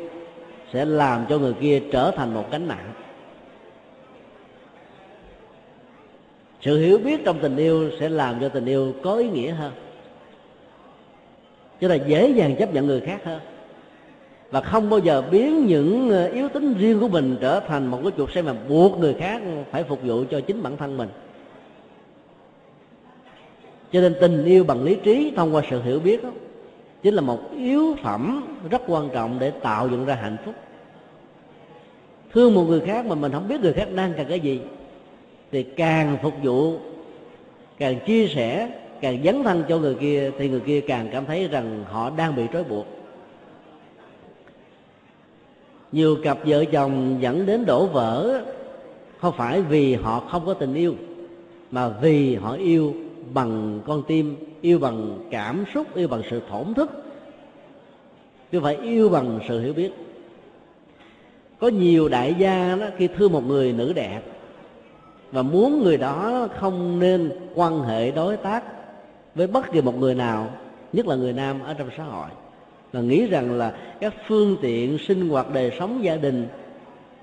sẽ 0.72 0.84
làm 0.84 1.24
cho 1.28 1.38
người 1.38 1.52
kia 1.60 1.82
trở 1.92 2.10
thành 2.10 2.34
một 2.34 2.44
cánh 2.50 2.68
nặng. 2.68 2.92
Sự 6.60 6.78
hiểu 6.78 6.98
biết 6.98 7.20
trong 7.24 7.38
tình 7.38 7.56
yêu 7.56 7.90
sẽ 8.00 8.08
làm 8.08 8.40
cho 8.40 8.48
tình 8.48 8.66
yêu 8.66 8.94
có 9.02 9.14
ý 9.14 9.28
nghĩa 9.28 9.50
hơn 9.50 9.72
cho 11.80 11.88
là 11.88 11.94
dễ 11.94 12.30
dàng 12.30 12.56
chấp 12.56 12.74
nhận 12.74 12.86
người 12.86 13.00
khác 13.00 13.20
hơn 13.24 13.40
và 14.50 14.60
không 14.60 14.90
bao 14.90 15.00
giờ 15.00 15.22
biến 15.30 15.66
những 15.66 16.10
ờ, 16.10 16.26
yếu 16.26 16.48
tính 16.48 16.74
riêng 16.78 17.00
của 17.00 17.08
mình 17.08 17.36
trở 17.40 17.60
thành 17.60 17.86
một 17.86 18.00
cái 18.02 18.12
chuột 18.16 18.32
xe 18.32 18.42
mà 18.42 18.54
buộc 18.68 18.98
người 18.98 19.14
khác 19.14 19.42
phải 19.70 19.84
phục 19.84 20.02
vụ 20.02 20.24
cho 20.30 20.40
chính 20.40 20.62
bản 20.62 20.76
thân 20.76 20.96
mình. 20.96 21.08
Cho 23.92 24.00
nên 24.00 24.14
tình 24.20 24.44
yêu 24.44 24.64
bằng 24.64 24.82
lý 24.82 24.96
trí 25.04 25.32
thông 25.36 25.54
qua 25.54 25.62
sự 25.70 25.82
hiểu 25.82 26.00
biết 26.00 26.22
đó, 26.22 26.30
chính 27.02 27.14
là 27.14 27.20
một 27.20 27.38
yếu 27.56 27.96
phẩm 28.02 28.44
rất 28.70 28.82
quan 28.86 29.08
trọng 29.12 29.38
để 29.38 29.50
tạo 29.50 29.88
dựng 29.88 30.04
ra 30.04 30.14
hạnh 30.14 30.36
phúc. 30.44 30.54
Thương 32.32 32.54
một 32.54 32.64
người 32.68 32.80
khác 32.80 33.06
mà 33.06 33.14
mình 33.14 33.32
không 33.32 33.48
biết 33.48 33.60
người 33.60 33.72
khác 33.72 33.88
đang 33.94 34.12
cần 34.16 34.26
cái 34.28 34.40
gì 34.40 34.60
thì 35.52 35.62
càng 35.62 36.16
phục 36.22 36.34
vụ 36.42 36.78
càng 37.78 37.98
chia 38.06 38.26
sẻ 38.26 38.68
càng 39.00 39.22
dấn 39.24 39.42
thân 39.42 39.64
cho 39.68 39.78
người 39.78 39.94
kia 39.94 40.30
thì 40.38 40.48
người 40.48 40.60
kia 40.60 40.80
càng 40.80 41.08
cảm 41.12 41.26
thấy 41.26 41.48
rằng 41.48 41.84
họ 41.88 42.10
đang 42.16 42.36
bị 42.36 42.42
trói 42.52 42.64
buộc 42.64 42.86
nhiều 45.92 46.16
cặp 46.22 46.38
vợ 46.44 46.64
chồng 46.64 47.16
dẫn 47.20 47.46
đến 47.46 47.66
đổ 47.66 47.86
vỡ, 47.86 48.42
không 49.20 49.34
phải 49.36 49.62
vì 49.62 49.94
họ 49.94 50.20
không 50.20 50.46
có 50.46 50.54
tình 50.54 50.74
yêu, 50.74 50.94
mà 51.70 51.88
vì 51.88 52.34
họ 52.34 52.52
yêu 52.52 52.94
bằng 53.34 53.80
con 53.86 54.02
tim, 54.06 54.36
yêu 54.60 54.78
bằng 54.78 55.18
cảm 55.30 55.64
xúc, 55.74 55.86
yêu 55.94 56.08
bằng 56.08 56.22
sự 56.30 56.40
thổn 56.50 56.74
thức. 56.74 56.90
Chứ 58.52 58.60
phải 58.60 58.76
yêu 58.76 59.08
bằng 59.08 59.38
sự 59.48 59.60
hiểu 59.60 59.72
biết. 59.72 59.90
Có 61.58 61.68
nhiều 61.68 62.08
đại 62.08 62.34
gia 62.38 62.76
đó, 62.76 62.86
khi 62.96 63.08
thương 63.08 63.32
một 63.32 63.46
người 63.46 63.72
nữ 63.72 63.92
đẹp 63.92 64.20
và 65.32 65.42
muốn 65.42 65.82
người 65.82 65.96
đó 65.96 66.48
không 66.58 66.98
nên 66.98 67.30
quan 67.54 67.80
hệ 67.80 68.10
đối 68.10 68.36
tác 68.36 68.64
với 69.34 69.46
bất 69.46 69.72
kỳ 69.72 69.80
một 69.80 69.98
người 69.98 70.14
nào, 70.14 70.50
nhất 70.92 71.06
là 71.06 71.16
người 71.16 71.32
nam 71.32 71.60
ở 71.64 71.74
trong 71.74 71.88
xã 71.96 72.04
hội 72.04 72.28
và 72.92 73.00
nghĩ 73.00 73.26
rằng 73.26 73.58
là 73.58 73.72
các 74.00 74.14
phương 74.28 74.56
tiện 74.62 74.98
sinh 74.98 75.28
hoạt 75.28 75.52
đời 75.54 75.72
sống 75.78 76.04
gia 76.04 76.16
đình 76.16 76.48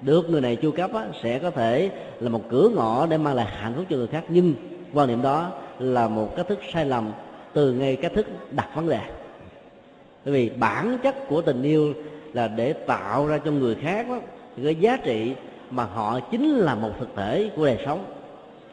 được 0.01 0.29
người 0.29 0.41
này 0.41 0.55
chu 0.55 0.71
cấp 0.71 0.93
á, 0.93 1.07
sẽ 1.23 1.39
có 1.39 1.51
thể 1.51 1.89
là 2.19 2.29
một 2.29 2.41
cửa 2.49 2.69
ngõ 2.75 3.05
để 3.05 3.17
mang 3.17 3.35
lại 3.35 3.45
hạnh 3.49 3.73
phúc 3.75 3.85
cho 3.89 3.97
người 3.97 4.07
khác. 4.07 4.23
Nhưng 4.29 4.53
quan 4.93 5.07
niệm 5.07 5.21
đó 5.21 5.51
là 5.79 6.07
một 6.07 6.35
cách 6.35 6.47
thức 6.47 6.59
sai 6.73 6.85
lầm 6.85 7.11
từ 7.53 7.73
ngay 7.73 7.95
cách 7.95 8.11
thức 8.15 8.25
đặt 8.51 8.67
vấn 8.75 8.89
đề. 8.89 8.99
Bởi 10.25 10.33
vì 10.33 10.49
bản 10.49 10.97
chất 11.03 11.27
của 11.27 11.41
tình 11.41 11.63
yêu 11.63 11.93
là 12.33 12.47
để 12.47 12.73
tạo 12.73 13.27
ra 13.27 13.37
cho 13.37 13.51
người 13.51 13.75
khác 13.75 14.09
đó, 14.09 14.19
cái 14.63 14.75
giá 14.75 14.97
trị 14.97 15.33
mà 15.69 15.83
họ 15.83 16.19
chính 16.19 16.55
là 16.55 16.75
một 16.75 16.91
thực 16.99 17.09
thể 17.15 17.49
của 17.55 17.65
đời 17.65 17.77
sống 17.85 18.05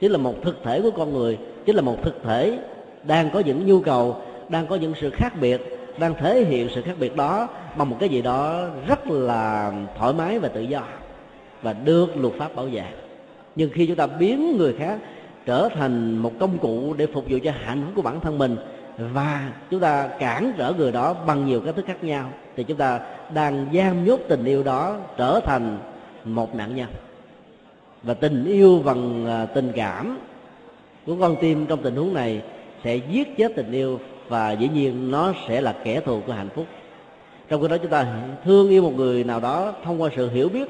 chính 0.01 0.12
là 0.12 0.19
một 0.19 0.35
thực 0.43 0.62
thể 0.65 0.81
của 0.81 0.91
con 0.91 1.12
người 1.12 1.39
chính 1.66 1.77
là 1.77 1.83
một 1.83 1.97
thực 2.03 2.23
thể 2.25 2.59
đang 3.05 3.31
có 3.31 3.41
những 3.41 3.66
nhu 3.66 3.81
cầu 3.81 4.16
đang 4.49 4.66
có 4.66 4.77
những 4.77 4.95
sự 5.01 5.11
khác 5.11 5.33
biệt 5.41 5.74
đang 5.99 6.15
thể 6.15 6.45
hiện 6.45 6.69
sự 6.75 6.83
khác 6.83 6.95
biệt 6.99 7.16
đó 7.16 7.49
bằng 7.77 7.91
một 7.91 7.97
cái 8.01 8.09
gì 8.09 8.23
đó 8.23 8.66
rất 8.87 9.07
là 9.07 9.73
thoải 9.99 10.12
mái 10.12 10.39
và 10.39 10.49
tự 10.49 10.61
do 10.61 10.83
và 11.62 11.73
được 11.73 12.16
luật 12.16 12.35
pháp 12.39 12.57
bảo 12.57 12.66
vệ. 12.66 12.85
Nhưng 13.57 13.71
khi 13.73 13.87
chúng 13.87 13.97
ta 13.97 14.07
biến 14.07 14.57
người 14.57 14.75
khác 14.79 14.99
trở 15.47 15.69
thành 15.69 16.19
một 16.19 16.33
công 16.41 16.59
cụ 16.59 16.95
để 16.95 17.07
phục 17.07 17.25
vụ 17.29 17.39
cho 17.45 17.53
hạnh 17.65 17.83
phúc 17.85 17.93
của 17.97 18.03
bản 18.03 18.21
thân 18.21 18.39
mình 18.39 18.57
và 18.99 19.53
chúng 19.71 19.81
ta 19.81 20.09
cản 20.09 20.53
trở 20.59 20.73
người 20.73 20.93
đó 20.93 21.15
bằng 21.27 21.47
nhiều 21.47 21.61
cách 21.61 21.77
thức 21.77 21.87
khác 21.87 22.05
nhau, 22.05 22.31
thì 22.57 22.65
chúng 22.65 22.77
ta 22.77 23.01
đang 23.35 23.66
giam 23.75 24.05
nhốt 24.05 24.21
tình 24.29 24.45
yêu 24.45 24.62
đó 24.62 24.97
trở 25.16 25.41
thành 25.41 25.79
một 26.25 26.55
nạn 26.55 26.77
nhân. 26.77 26.89
Và 28.03 28.15
tình 28.15 28.45
yêu 28.45 28.83
bằng 28.85 29.27
à, 29.27 29.47
tình 29.47 29.73
cảm 29.77 30.19
của 31.07 31.16
con 31.21 31.37
tim 31.41 31.66
trong 31.66 31.83
tình 31.83 31.97
huống 31.97 32.15
này 32.15 32.43
sẽ 32.85 32.97
giết 32.97 33.37
chết 33.37 33.53
tình 33.57 33.73
yêu 33.73 34.01
và 34.29 34.53
dĩ 34.53 34.69
nhiên 34.75 35.11
nó 35.11 35.33
sẽ 35.49 35.61
là 35.61 35.75
kẻ 35.85 36.01
thù 36.01 36.21
của 36.27 36.33
hạnh 36.33 36.49
phúc. 36.55 36.67
Trong 37.49 37.63
khi 37.63 37.69
đó 37.69 37.77
chúng 37.77 37.91
ta 37.91 38.07
thương 38.45 38.71
yêu 38.71 38.83
một 38.83 38.93
người 38.97 39.25
nào 39.25 39.41
đó 39.41 39.73
thông 39.85 40.03
qua 40.03 40.11
sự 40.17 40.31
hiểu 40.31 40.49
biết 40.49 40.69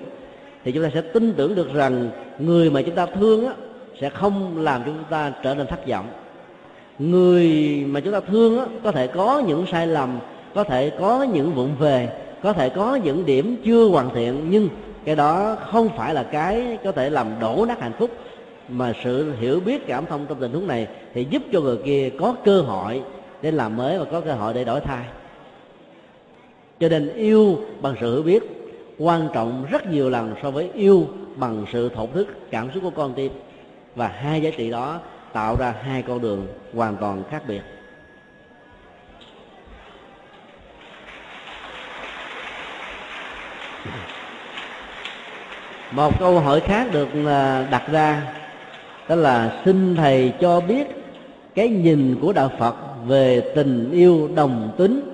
thì 0.64 0.72
chúng 0.72 0.82
ta 0.82 0.90
sẽ 0.94 1.00
tin 1.00 1.34
tưởng 1.34 1.54
được 1.54 1.74
rằng 1.74 2.10
người 2.38 2.70
mà 2.70 2.82
chúng 2.82 2.94
ta 2.94 3.06
thương 3.06 3.46
á, 3.46 3.52
sẽ 4.00 4.10
không 4.10 4.58
làm 4.58 4.80
cho 4.84 4.92
chúng 4.92 5.10
ta 5.10 5.32
trở 5.42 5.54
nên 5.54 5.66
thất 5.66 5.88
vọng. 5.88 6.06
Người 6.98 7.48
mà 7.86 8.00
chúng 8.00 8.12
ta 8.12 8.20
thương 8.20 8.58
á, 8.58 8.66
có 8.84 8.92
thể 8.92 9.06
có 9.06 9.42
những 9.46 9.66
sai 9.72 9.86
lầm 9.86 10.18
có 10.54 10.64
thể 10.64 10.90
có 10.90 11.22
những 11.22 11.54
vụng 11.54 11.76
về 11.78 12.08
có 12.42 12.52
thể 12.52 12.68
có 12.68 12.94
những 12.94 13.26
điểm 13.26 13.56
chưa 13.64 13.84
hoàn 13.84 14.14
thiện 14.14 14.46
nhưng 14.50 14.68
cái 15.04 15.16
đó 15.16 15.56
không 15.72 15.88
phải 15.96 16.14
là 16.14 16.22
cái 16.22 16.78
có 16.84 16.92
thể 16.92 17.10
làm 17.10 17.26
đổ 17.40 17.64
nát 17.68 17.80
hạnh 17.80 17.92
phúc. 17.98 18.10
Mà 18.68 18.92
sự 19.04 19.32
hiểu 19.40 19.60
biết 19.60 19.86
cảm 19.86 20.06
thông 20.06 20.26
trong 20.26 20.40
tình 20.40 20.52
huống 20.52 20.66
này 20.66 20.86
thì 21.14 21.26
giúp 21.30 21.42
cho 21.52 21.60
người 21.60 21.76
kia 21.84 22.10
có 22.18 22.34
cơ 22.44 22.60
hội 22.60 23.02
để 23.44 23.50
làm 23.50 23.76
mới 23.76 23.98
và 23.98 24.04
có 24.04 24.20
cơ 24.20 24.34
hội 24.34 24.54
để 24.54 24.64
đổi 24.64 24.80
thay. 24.80 25.04
Cho 26.80 26.88
nên 26.88 27.14
yêu 27.14 27.58
bằng 27.80 27.94
sự 28.00 28.14
hiểu 28.14 28.22
biết 28.22 28.42
quan 28.98 29.28
trọng 29.34 29.66
rất 29.70 29.86
nhiều 29.86 30.10
lần 30.10 30.34
so 30.42 30.50
với 30.50 30.70
yêu 30.74 31.06
bằng 31.36 31.64
sự 31.72 31.88
thổn 31.88 32.10
thức, 32.12 32.28
cảm 32.50 32.70
xúc 32.74 32.82
của 32.82 32.90
con 32.90 33.14
tim. 33.14 33.32
Và 33.94 34.08
hai 34.08 34.42
giá 34.42 34.50
trị 34.56 34.70
đó 34.70 35.00
tạo 35.32 35.56
ra 35.58 35.74
hai 35.82 36.02
con 36.02 36.20
đường 36.20 36.46
hoàn 36.74 36.96
toàn 36.96 37.22
khác 37.30 37.42
biệt. 37.48 37.60
Một 45.90 46.20
câu 46.20 46.40
hỏi 46.40 46.60
khác 46.60 46.88
được 46.92 47.08
à, 47.26 47.66
đặt 47.70 47.82
ra, 47.92 48.22
đó 49.08 49.14
là 49.14 49.62
xin 49.64 49.96
thầy 49.96 50.32
cho 50.40 50.60
biết 50.60 51.03
cái 51.54 51.68
nhìn 51.68 52.18
của 52.20 52.32
đạo 52.32 52.50
phật 52.58 52.74
về 53.06 53.52
tình 53.54 53.90
yêu 53.92 54.28
đồng 54.34 54.72
tính. 54.78 55.10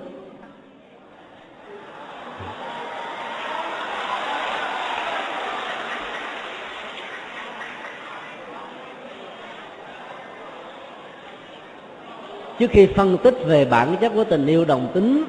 Trước 12.59 12.71
khi 12.71 12.87
phân 12.95 13.17
tích 13.17 13.35
về 13.45 13.65
bản 13.65 13.95
chất 14.01 14.11
của 14.15 14.23
tình 14.23 14.47
yêu 14.47 14.65
đồng 14.65 14.87
tính 14.93 15.23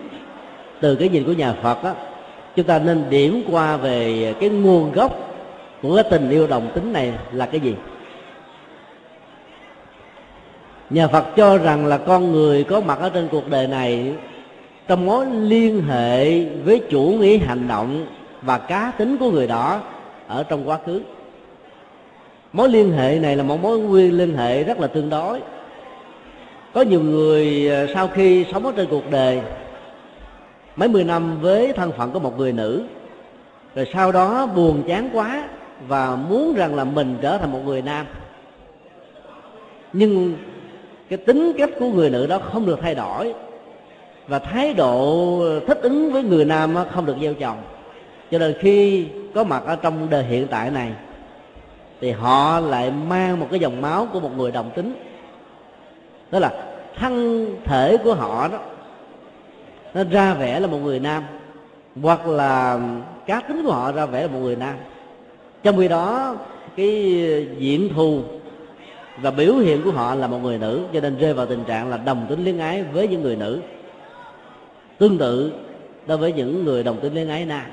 từ 0.80 0.94
cái 0.94 1.08
nhìn 1.08 1.24
của 1.24 1.32
nhà 1.32 1.54
Phật 1.62 1.82
á, 1.82 1.94
chúng 2.56 2.66
ta 2.66 2.78
nên 2.78 3.04
điểm 3.10 3.42
qua 3.50 3.76
về 3.76 4.34
cái 4.40 4.48
nguồn 4.48 4.92
gốc 4.92 5.34
của 5.82 5.94
cái 5.94 6.04
tình 6.10 6.30
yêu 6.30 6.46
đồng 6.46 6.70
tính 6.74 6.92
này 6.92 7.12
là 7.32 7.46
cái 7.46 7.60
gì? 7.60 7.74
Nhà 10.92 11.08
Phật 11.08 11.24
cho 11.36 11.58
rằng 11.58 11.86
là 11.86 11.98
con 11.98 12.32
người 12.32 12.64
có 12.64 12.80
mặt 12.80 12.98
ở 13.00 13.10
trên 13.10 13.28
cuộc 13.30 13.50
đời 13.50 13.66
này 13.66 14.14
trong 14.88 15.06
mối 15.06 15.26
liên 15.26 15.82
hệ 15.88 16.44
với 16.44 16.82
chủ 16.90 17.02
nghĩa 17.02 17.38
hành 17.38 17.68
động 17.68 18.06
và 18.42 18.58
cá 18.58 18.92
tính 18.98 19.16
của 19.16 19.30
người 19.30 19.46
đó 19.46 19.80
ở 20.26 20.42
trong 20.42 20.68
quá 20.68 20.78
khứ. 20.86 21.02
Mối 22.52 22.68
liên 22.68 22.92
hệ 22.92 23.18
này 23.18 23.36
là 23.36 23.42
một 23.42 23.62
mối 23.62 23.78
nguyên 23.78 24.18
liên 24.18 24.36
hệ 24.36 24.64
rất 24.64 24.80
là 24.80 24.86
tương 24.86 25.10
đối. 25.10 25.40
Có 26.74 26.82
nhiều 26.82 27.00
người 27.00 27.70
à, 27.72 27.86
sau 27.94 28.08
khi 28.08 28.46
sống 28.52 28.66
ở 28.66 28.72
trên 28.76 28.86
cuộc 28.90 29.10
đời, 29.10 29.40
mấy 30.76 30.88
mươi 30.88 31.04
năm 31.04 31.40
với 31.40 31.72
thân 31.72 31.92
phận 31.92 32.10
của 32.10 32.20
một 32.20 32.38
người 32.38 32.52
nữ, 32.52 32.84
rồi 33.74 33.86
sau 33.92 34.12
đó 34.12 34.46
buồn 34.46 34.82
chán 34.88 35.10
quá 35.12 35.48
và 35.88 36.16
muốn 36.16 36.54
rằng 36.54 36.74
là 36.74 36.84
mình 36.84 37.16
trở 37.22 37.38
thành 37.38 37.52
một 37.52 37.60
người 37.64 37.82
nam. 37.82 38.06
Nhưng 39.92 40.36
cái 41.12 41.18
tính 41.18 41.52
cách 41.58 41.70
của 41.78 41.88
người 41.88 42.10
nữ 42.10 42.26
đó 42.26 42.38
không 42.38 42.66
được 42.66 42.78
thay 42.82 42.94
đổi. 42.94 43.34
Và 44.26 44.38
thái 44.38 44.74
độ 44.74 45.44
thích 45.66 45.78
ứng 45.82 46.12
với 46.12 46.22
người 46.22 46.44
nam 46.44 46.76
không 46.90 47.06
được 47.06 47.16
gieo 47.20 47.34
trồng. 47.34 47.62
Cho 48.30 48.38
nên 48.38 48.54
khi 48.60 49.06
có 49.34 49.44
mặt 49.44 49.62
ở 49.66 49.76
trong 49.76 50.10
đời 50.10 50.24
hiện 50.24 50.46
tại 50.50 50.70
này, 50.70 50.92
thì 52.00 52.10
họ 52.10 52.60
lại 52.60 52.90
mang 52.90 53.40
một 53.40 53.46
cái 53.50 53.60
dòng 53.60 53.80
máu 53.80 54.08
của 54.12 54.20
một 54.20 54.30
người 54.36 54.50
đồng 54.50 54.70
tính. 54.74 54.94
Đó 56.30 56.38
là 56.38 56.52
thân 56.96 57.46
thể 57.64 57.96
của 58.04 58.14
họ 58.14 58.48
đó, 58.48 58.58
nó 59.94 60.04
ra 60.10 60.34
vẻ 60.34 60.60
là 60.60 60.66
một 60.66 60.78
người 60.78 61.00
nam, 61.00 61.22
hoặc 62.02 62.26
là 62.26 62.80
cá 63.26 63.40
tính 63.40 63.62
của 63.64 63.72
họ 63.72 63.92
ra 63.92 64.06
vẻ 64.06 64.22
là 64.22 64.28
một 64.28 64.40
người 64.42 64.56
nam. 64.56 64.74
Trong 65.62 65.76
khi 65.76 65.88
đó, 65.88 66.36
cái 66.76 66.90
diện 67.58 67.88
thù 67.94 68.20
và 69.22 69.30
biểu 69.30 69.54
hiện 69.54 69.82
của 69.82 69.90
họ 69.90 70.14
là 70.14 70.26
một 70.26 70.38
người 70.38 70.58
nữ, 70.58 70.80
cho 70.92 71.00
nên 71.00 71.18
rơi 71.18 71.34
vào 71.34 71.46
tình 71.46 71.64
trạng 71.64 71.90
là 71.90 71.96
đồng 71.96 72.26
tính 72.28 72.44
liên 72.44 72.58
ái 72.58 72.82
với 72.82 73.08
những 73.08 73.22
người 73.22 73.36
nữ. 73.36 73.60
Tương 74.98 75.18
tự 75.18 75.52
đối 76.06 76.18
với 76.18 76.32
những 76.32 76.64
người 76.64 76.82
đồng 76.82 77.00
tính 77.00 77.14
liên 77.14 77.28
ái 77.28 77.44
nam. 77.44 77.66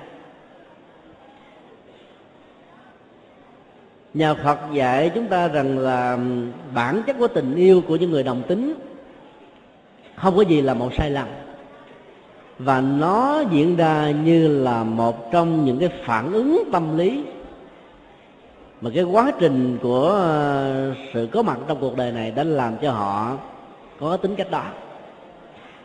Nhà 4.13 4.34
Phật 4.34 4.59
dạy 4.73 5.11
chúng 5.15 5.27
ta 5.27 5.47
rằng 5.47 5.80
là 5.80 6.17
bản 6.73 7.03
chất 7.07 7.15
của 7.19 7.27
tình 7.27 7.55
yêu 7.55 7.81
của 7.88 7.95
những 7.95 8.11
người 8.11 8.23
đồng 8.23 8.43
tính 8.47 8.73
không 10.15 10.35
có 10.35 10.41
gì 10.41 10.61
là 10.61 10.73
một 10.73 10.89
sai 10.97 11.11
lầm. 11.11 11.27
Và 12.59 12.81
nó 12.81 13.43
diễn 13.51 13.76
ra 13.76 14.11
như 14.11 14.63
là 14.63 14.84
một 14.84 15.31
trong 15.31 15.65
những 15.65 15.80
cái 15.80 15.89
phản 16.05 16.34
ứng 16.34 16.63
tâm 16.71 16.97
lý 16.97 17.23
mà 18.81 18.89
cái 18.95 19.03
quá 19.03 19.31
trình 19.39 19.77
của 19.81 20.10
ờ, 20.10 20.93
sự 21.14 21.27
có 21.31 21.41
mặt 21.41 21.57
trong 21.68 21.77
cuộc 21.81 21.97
đời 21.97 22.11
này 22.11 22.31
đã 22.31 22.43
làm 22.43 22.77
cho 22.81 22.91
họ 22.91 23.38
có 23.99 24.18
tính 24.18 24.35
cách 24.35 24.51
đó. 24.51 24.64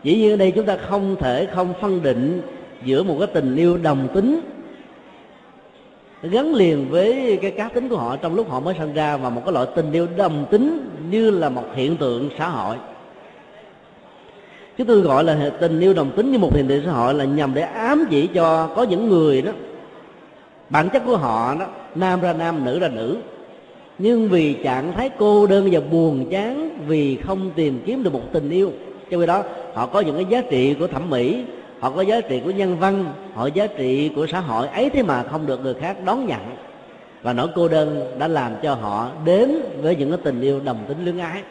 Dĩ 0.03 0.17
nhiên 0.17 0.31
ở 0.31 0.37
đây 0.37 0.51
chúng 0.51 0.67
ta 0.67 0.77
không 0.77 1.17
thể 1.17 1.47
không 1.55 1.75
phân 1.81 2.03
định 2.03 2.43
giữa 2.85 3.03
một 3.03 3.17
cái 3.19 3.29
tình 3.35 3.57
yêu 3.57 3.77
đồng 3.77 4.09
tính 4.15 4.41
gắn 6.23 6.55
liền 6.55 6.89
với 6.91 7.39
cái 7.43 7.51
cá 7.51 7.69
tính 7.69 7.89
của 7.89 7.97
họ 7.97 8.17
trong 8.17 8.35
lúc 8.35 8.51
họ 8.51 8.61
mới 8.61 8.75
sinh 8.79 8.95
ra 8.95 9.17
và 9.17 9.31
một 9.31 9.43
cái 9.45 9.53
loại 9.53 9.67
tình 9.77 9.93
yêu 9.93 10.07
đồng 10.17 10.47
tính 10.51 10.91
như 11.11 11.31
là 11.31 11.49
một 11.49 11.65
hiện 11.75 11.97
tượng 11.97 12.31
xã 12.39 12.49
hội. 12.49 12.77
Chúng 14.79 14.87
tôi 14.87 15.01
gọi 15.01 15.25
là 15.25 15.51
tình 15.61 15.81
yêu 15.81 15.95
đồng 15.95 16.11
tính 16.17 16.33
như 16.33 16.39
một 16.39 16.55
hiện 16.55 16.69
tượng 16.69 16.83
xã 16.85 16.93
hội 16.93 17.15
là 17.15 17.25
nhằm 17.25 17.55
để 17.55 17.63
ám 17.63 18.05
chỉ 18.11 18.27
cho 18.27 18.67
có 18.77 18.83
những 18.83 19.09
người 19.09 19.43
đó 19.43 19.53
bản 20.71 20.89
chất 20.89 21.03
của 21.07 21.17
họ 21.17 21.55
đó, 21.61 21.67
nam 21.95 22.21
ra 22.21 22.33
nam, 22.33 22.65
nữ 22.65 22.79
ra 22.79 22.89
nữ. 22.89 23.17
Nhưng 23.99 24.29
vì 24.29 24.55
trạng 24.55 24.93
thái 24.93 25.11
cô 25.19 25.47
đơn 25.47 25.69
và 25.73 25.81
buồn 25.81 26.27
chán 26.31 26.79
vì 26.87 27.17
không 27.17 27.51
tìm 27.55 27.83
kiếm 27.87 28.03
được 28.03 28.13
một 28.13 28.23
tình 28.33 28.51
yêu. 28.51 28.71
Cho 29.11 29.21
khi 29.21 29.27
đó, 29.27 29.43
họ 29.75 29.87
có 29.87 30.01
những 30.01 30.17
cái 30.17 30.27
giá 30.29 30.41
trị 30.51 30.75
của 30.75 30.87
thẩm 30.87 31.11
mỹ, 31.11 31.45
họ 31.81 31.91
có 31.91 32.03
giá 32.03 32.21
trị 32.21 32.41
của 32.45 32.51
nhân 32.51 32.79
văn, 32.79 33.05
họ 33.35 33.47
giá 33.47 33.67
trị 33.67 34.11
của 34.17 34.27
xã 34.27 34.41
hội 34.41 34.69
ấy 34.69 34.91
thế 34.91 35.03
mà 35.03 35.23
không 35.23 35.47
được 35.47 35.61
người 35.63 35.75
khác 35.75 35.97
đón 36.05 36.27
nhận. 36.27 36.41
Và 37.23 37.33
nỗi 37.33 37.49
cô 37.55 37.69
đơn 37.69 38.19
đã 38.19 38.29
làm 38.29 38.53
cho 38.63 38.75
họ 38.75 39.11
đến 39.25 39.61
với 39.83 39.97
những 39.97 40.11
cái 40.11 40.19
tình 40.25 40.41
yêu 40.41 40.61
đồng 40.65 40.85
tính 40.89 41.05
lương 41.05 41.19
ái. 41.19 41.43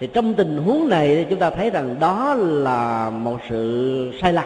Thì 0.00 0.06
trong 0.06 0.34
tình 0.34 0.56
huống 0.56 0.88
này 0.88 1.26
chúng 1.30 1.38
ta 1.38 1.50
thấy 1.50 1.70
rằng 1.70 1.96
đó 2.00 2.34
là 2.38 3.10
một 3.10 3.38
sự 3.50 4.12
sai 4.20 4.32
lầm 4.32 4.44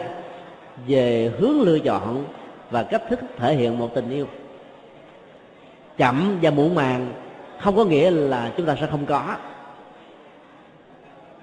về 0.87 1.31
hướng 1.39 1.61
lựa 1.61 1.79
chọn 1.79 2.25
và 2.73 2.83
cách 2.83 3.03
thức 3.09 3.19
thể 3.37 3.55
hiện 3.55 3.79
một 3.79 3.95
tình 3.95 4.09
yêu. 4.09 4.27
Chậm 5.97 6.39
và 6.41 6.49
muộn 6.51 6.75
màng 6.75 7.13
không 7.59 7.75
có 7.75 7.85
nghĩa 7.85 8.11
là 8.11 8.51
chúng 8.57 8.65
ta 8.65 8.75
sẽ 8.81 8.87
không 8.87 9.05
có. 9.05 9.35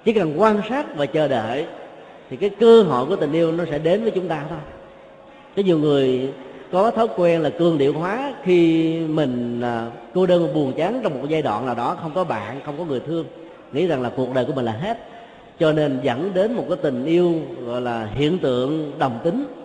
Chỉ 0.04 0.12
cần 0.12 0.40
quan 0.40 0.60
sát 0.68 0.96
và 0.96 1.06
chờ 1.06 1.28
đợi 1.28 1.66
thì 2.30 2.36
cái 2.36 2.50
cơ 2.50 2.82
hội 2.82 3.06
của 3.06 3.16
tình 3.16 3.32
yêu 3.32 3.52
nó 3.52 3.64
sẽ 3.70 3.78
đến 3.78 4.02
với 4.02 4.10
chúng 4.10 4.28
ta 4.28 4.44
thôi. 4.48 4.58
Có 5.56 5.62
nhiều 5.62 5.78
người 5.78 6.32
có 6.72 6.90
thói 6.90 7.06
quen 7.16 7.40
là 7.40 7.50
cương 7.50 7.78
điệu 7.78 7.92
hóa 7.92 8.32
khi 8.44 8.92
mình 9.00 9.60
à, 9.62 9.90
cô 10.14 10.26
đơn 10.26 10.54
buồn 10.54 10.72
chán 10.76 11.00
trong 11.02 11.20
một 11.20 11.28
giai 11.28 11.42
đoạn 11.42 11.66
nào 11.66 11.74
đó, 11.74 11.96
không 12.02 12.14
có 12.14 12.24
bạn, 12.24 12.60
không 12.64 12.78
có 12.78 12.84
người 12.84 13.00
thương. 13.00 13.26
Nghĩ 13.72 13.86
rằng 13.86 14.02
là 14.02 14.10
cuộc 14.16 14.34
đời 14.34 14.44
của 14.44 14.52
mình 14.52 14.64
là 14.64 14.72
hết. 14.72 14.98
Cho 15.58 15.72
nên 15.72 16.00
dẫn 16.02 16.30
đến 16.34 16.52
một 16.52 16.64
cái 16.68 16.78
tình 16.82 17.04
yêu, 17.04 17.34
gọi 17.66 17.80
là 17.80 18.08
hiện 18.14 18.38
tượng 18.38 18.92
đồng 18.98 19.18
tính 19.24 19.59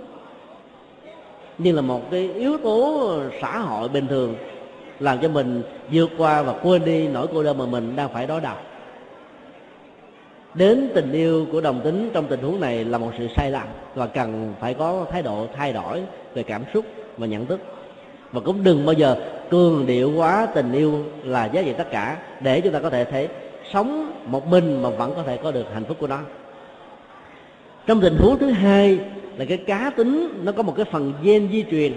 như 1.57 1.71
là 1.71 1.81
một 1.81 2.11
cái 2.11 2.29
yếu 2.33 2.57
tố 2.57 3.19
xã 3.41 3.57
hội 3.57 3.89
bình 3.89 4.07
thường, 4.07 4.35
làm 4.99 5.19
cho 5.21 5.27
mình 5.27 5.61
vượt 5.91 6.09
qua 6.17 6.41
và 6.41 6.53
quên 6.53 6.85
đi 6.85 7.07
nỗi 7.07 7.27
cô 7.33 7.43
đơn 7.43 7.57
mà 7.57 7.65
mình 7.65 7.95
đang 7.95 8.09
phải 8.09 8.27
đối 8.27 8.41
đầu. 8.41 8.55
Đến 10.53 10.89
tình 10.95 11.11
yêu 11.11 11.45
của 11.51 11.61
đồng 11.61 11.81
tính 11.81 12.09
trong 12.13 12.27
tình 12.27 12.39
huống 12.39 12.59
này 12.59 12.85
là 12.85 12.97
một 12.97 13.11
sự 13.17 13.27
sai 13.35 13.51
lầm 13.51 13.67
và 13.95 14.07
cần 14.07 14.53
phải 14.59 14.73
có 14.73 15.05
thái 15.11 15.21
độ 15.21 15.47
thay 15.57 15.73
đổi 15.73 16.01
về 16.33 16.43
cảm 16.43 16.63
xúc 16.73 16.85
và 17.17 17.27
nhận 17.27 17.45
thức. 17.45 17.59
Và 18.31 18.41
cũng 18.41 18.63
đừng 18.63 18.85
bao 18.85 18.93
giờ 18.93 19.15
cường 19.49 19.85
điệu 19.85 20.13
quá 20.15 20.47
tình 20.55 20.71
yêu 20.71 21.03
là 21.23 21.45
giá 21.45 21.61
trị 21.61 21.73
tất 21.77 21.91
cả 21.91 22.17
để 22.39 22.61
chúng 22.61 22.73
ta 22.73 22.79
có 22.79 22.89
thể 22.89 23.05
thấy 23.05 23.27
sống 23.73 24.11
một 24.25 24.47
mình 24.47 24.81
mà 24.81 24.89
vẫn 24.89 25.13
có 25.15 25.23
thể 25.23 25.37
có 25.37 25.51
được 25.51 25.65
hạnh 25.73 25.85
phúc 25.85 25.97
của 25.99 26.07
nó. 26.07 26.19
Trong 27.87 28.01
tình 28.01 28.17
huống 28.19 28.37
thứ 28.37 28.49
hai 28.49 28.99
là 29.37 29.45
cái 29.45 29.57
cá 29.57 29.91
tính, 29.95 30.41
nó 30.43 30.51
có 30.51 30.63
một 30.63 30.73
cái 30.75 30.85
phần 30.85 31.13
gen 31.23 31.49
di 31.51 31.65
truyền. 31.71 31.93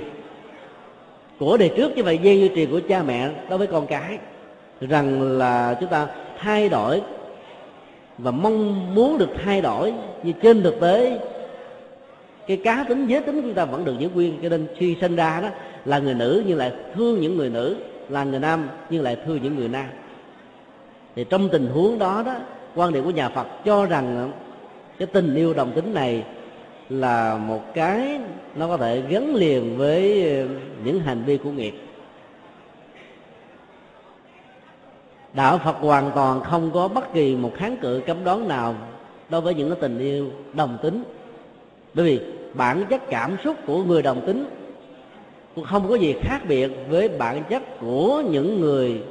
Của 1.39 1.57
đời 1.57 1.71
trước 1.77 1.97
như 1.97 2.03
vậy, 2.03 2.19
gen 2.23 2.41
di 2.41 2.51
truyền 2.55 2.71
của 2.71 2.81
cha 2.89 3.03
mẹ 3.03 3.31
đối 3.49 3.59
với 3.59 3.67
con 3.67 3.87
cái, 3.87 4.19
rằng 4.81 5.39
là 5.39 5.77
chúng 5.81 5.89
ta 5.89 6.07
thay 6.39 6.69
đổi 6.69 7.03
và 8.19 8.31
mong 8.31 8.95
muốn 8.95 9.19
được 9.19 9.31
thay 9.45 9.61
đổi, 9.61 9.95
như 10.23 10.33
trên 10.43 10.63
thực 10.63 10.81
tế, 10.81 11.21
cái 12.47 12.57
cá 12.57 12.85
tính, 12.89 13.07
giới 13.07 13.21
tính 13.21 13.43
chúng 13.43 13.55
ta 13.55 13.65
vẫn 13.65 13.85
được 13.85 13.99
giữ 13.99 14.09
nguyên. 14.15 14.39
Cho 14.43 14.49
nên 14.49 14.67
khi 14.77 14.97
sinh 15.01 15.17
ra 15.17 15.41
đó, 15.41 15.49
là 15.85 15.99
người 15.99 16.15
nữ 16.15 16.43
nhưng 16.47 16.59
lại 16.59 16.73
thương 16.95 17.21
những 17.21 17.37
người 17.37 17.51
nữ, 17.51 17.77
là 18.09 18.25
người 18.25 18.41
nam 18.41 18.69
nhưng 18.91 19.03
lại 19.03 19.17
thương 19.27 19.43
những 19.43 19.57
người 19.57 19.69
nam. 19.69 19.87
Thì 21.17 21.25
trong 21.31 21.49
tình 21.49 21.67
huống 21.67 21.99
đó 21.99 22.23
đó, 22.27 22.35
quan 22.75 22.93
điểm 22.93 23.05
của 23.05 23.11
nhà 23.11 23.29
Phật 23.29 23.47
cho 23.65 23.87
rằng 23.87 24.33
cái 24.99 25.07
tình 25.07 25.35
yêu 25.35 25.55
đồng 25.55 25.73
tính 25.73 25.95
này 25.95 26.23
là 26.89 27.37
một 27.37 27.75
cái 27.75 28.21
nó 28.55 28.69
có 28.69 28.77
thể 28.77 29.03
gắn 29.09 29.35
liền 29.35 29.77
với 29.77 30.31
ờ, 30.39 30.47
những 30.85 31.01
hành 31.01 31.25
vi 31.25 31.37
của 31.37 31.51
nghiệp. 31.51 31.75
Đạo 35.33 35.59
phật 35.65 35.77
hoàn 35.81 36.11
toàn 36.15 36.41
không 36.41 36.71
có 36.75 36.89
bất 36.89 37.13
kỳ 37.13 37.37
một 37.37 37.53
kháng 37.57 37.77
cự 37.77 38.01
cấm 38.07 38.25
đoán 38.25 38.49
nào 38.49 38.75
đối 39.29 39.41
với 39.41 39.55
những 39.55 39.71
cái 39.71 39.79
tình 39.81 39.99
yêu 39.99 40.31
đồng 40.53 40.79
tính. 40.83 41.05
Bởi 41.95 42.05
vì 42.05 42.21
bản 42.55 42.85
chất 42.91 43.03
cảm 43.11 43.37
xúc 43.45 43.57
của 43.67 43.83
người 43.83 44.03
đồng 44.03 44.27
tính 44.27 44.49
cũng 45.55 45.65
không 45.65 45.89
có 45.89 45.95
gì 45.95 46.15
khác 46.21 46.41
biệt 46.49 46.71
với 46.89 47.09
bản 47.09 47.43
chất 47.51 47.63
của 47.81 48.23
những 48.31 48.61
người 48.61 49.03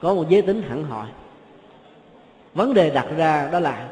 có 0.00 0.14
một 0.14 0.28
giới 0.28 0.42
tính 0.42 0.62
hẳn 0.62 0.84
hỏi 0.84 1.06
vấn 2.54 2.74
đề 2.74 2.90
đặt 2.90 3.06
ra 3.16 3.48
đó 3.52 3.60
là 3.60 3.88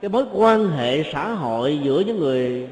cái 0.00 0.08
mối 0.08 0.24
quan 0.32 0.70
hệ 0.70 1.02
xã 1.12 1.32
hội 1.32 1.78
giữa 1.82 2.00
những 2.00 2.18
người 2.18 2.68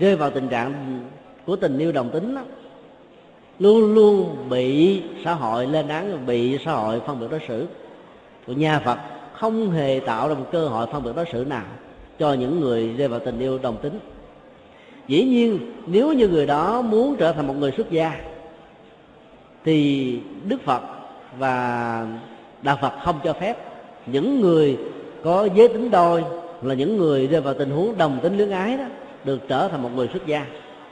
rơi 0.00 0.16
vào 0.16 0.30
tình 0.30 0.48
trạng 0.48 1.00
của 1.46 1.56
tình 1.56 1.78
yêu 1.78 1.92
đồng 1.92 2.10
tính 2.10 2.34
đó, 2.34 2.42
luôn 3.58 3.94
luôn 3.94 4.36
bị 4.48 5.02
xã 5.24 5.34
hội 5.34 5.66
lên 5.66 5.88
án 5.88 6.26
bị 6.26 6.58
xã 6.64 6.72
hội 6.72 7.00
phân 7.06 7.20
biệt 7.20 7.26
đối 7.30 7.40
xử. 7.48 7.66
Của 8.46 8.52
nhà 8.52 8.78
phật 8.78 8.98
không 9.32 9.70
hề 9.70 10.00
tạo 10.06 10.28
ra 10.28 10.34
một 10.34 10.46
cơ 10.52 10.68
hội 10.68 10.86
phân 10.92 11.02
biệt 11.02 11.12
đối 11.16 11.24
xử 11.32 11.44
nào 11.44 11.64
cho 12.18 12.32
những 12.32 12.60
người 12.60 12.94
rơi 12.98 13.08
vào 13.08 13.20
tình 13.20 13.38
yêu 13.38 13.58
đồng 13.58 13.76
tính. 13.82 13.98
Dĩ 15.08 15.24
nhiên 15.24 15.72
nếu 15.86 16.12
như 16.12 16.28
người 16.28 16.46
đó 16.46 16.82
muốn 16.82 17.16
trở 17.16 17.32
thành 17.32 17.46
một 17.46 17.54
người 17.58 17.72
xuất 17.76 17.90
gia 17.90 18.12
thì 19.64 20.20
đức 20.48 20.62
phật 20.64 20.82
và 21.38 22.06
đạo 22.62 22.78
phật 22.80 22.92
không 23.04 23.20
cho 23.24 23.32
phép 23.32 23.56
những 24.06 24.40
người 24.40 24.76
có 25.24 25.48
giới 25.54 25.68
tính 25.68 25.90
đôi 25.90 26.24
là 26.62 26.74
những 26.74 26.96
người 26.96 27.26
rơi 27.26 27.40
vào 27.40 27.54
tình 27.54 27.70
huống 27.70 27.98
đồng 27.98 28.18
tính 28.22 28.36
luyến 28.36 28.50
ái 28.50 28.76
đó, 28.76 28.84
được 29.24 29.48
trở 29.48 29.68
thành 29.68 29.82
một 29.82 29.90
người 29.96 30.08
xuất 30.12 30.26
gia. 30.26 30.46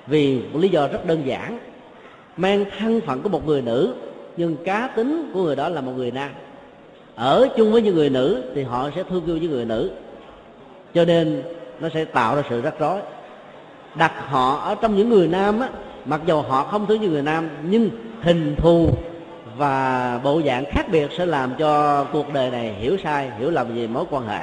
Vì 0.07 0.41
một 0.53 0.59
lý 0.59 0.69
do 0.69 0.89
rất 0.89 1.07
đơn 1.07 1.23
giản, 1.27 1.59
mang 2.37 2.65
thân 2.79 3.01
phận 3.01 3.23
của 3.23 3.29
một 3.29 3.47
người 3.47 3.63
nữ, 3.63 3.95
nhưng 4.37 4.57
cá 4.65 4.91
tính 4.97 5.31
của 5.35 5.43
người 5.43 5.57
đó 5.57 5.69
là 5.69 5.81
một 5.81 5.93
người 5.97 6.11
nam. 6.11 6.31
Ở 7.15 7.49
chung 7.57 7.73
với 7.73 7.83
những 7.83 7.95
người 7.95 8.11
nữ 8.11 8.43
thì 8.55 8.63
họ 8.63 8.91
sẽ 8.97 9.03
thương 9.03 9.27
yêu 9.27 9.39
với 9.39 9.49
người 9.49 9.65
nữ, 9.65 9.91
cho 10.95 11.05
nên 11.05 11.43
nó 11.81 11.89
sẽ 11.89 12.05
tạo 12.05 12.37
ra 12.37 12.43
sự 12.51 12.61
rắc 12.61 12.75
rối. 12.79 13.01
Đặt 13.95 14.13
họ 14.29 14.57
ở 14.57 14.75
trong 14.75 14.97
những 14.97 15.09
người 15.09 15.29
nam 15.29 15.61
á, 15.61 15.69
mặc 16.05 16.21
dù 16.27 16.41
họ 16.41 16.65
không 16.65 16.87
thương 16.87 17.01
như 17.01 17.09
người 17.09 17.23
nam, 17.23 17.49
nhưng 17.69 17.91
hình 18.23 18.57
thù 18.57 18.89
và 19.57 20.21
bộ 20.25 20.41
dạng 20.47 20.65
khác 20.65 20.87
biệt 20.91 21.11
sẽ 21.19 21.27
làm 21.27 21.55
cho 21.59 22.05
cuộc 22.05 22.33
đời 22.33 22.51
này 22.51 22.75
hiểu 22.79 22.97
sai, 23.03 23.31
hiểu 23.39 23.51
lầm 23.51 23.77
về 23.77 23.87
mối 23.87 24.05
quan 24.11 24.27
hệ 24.29 24.41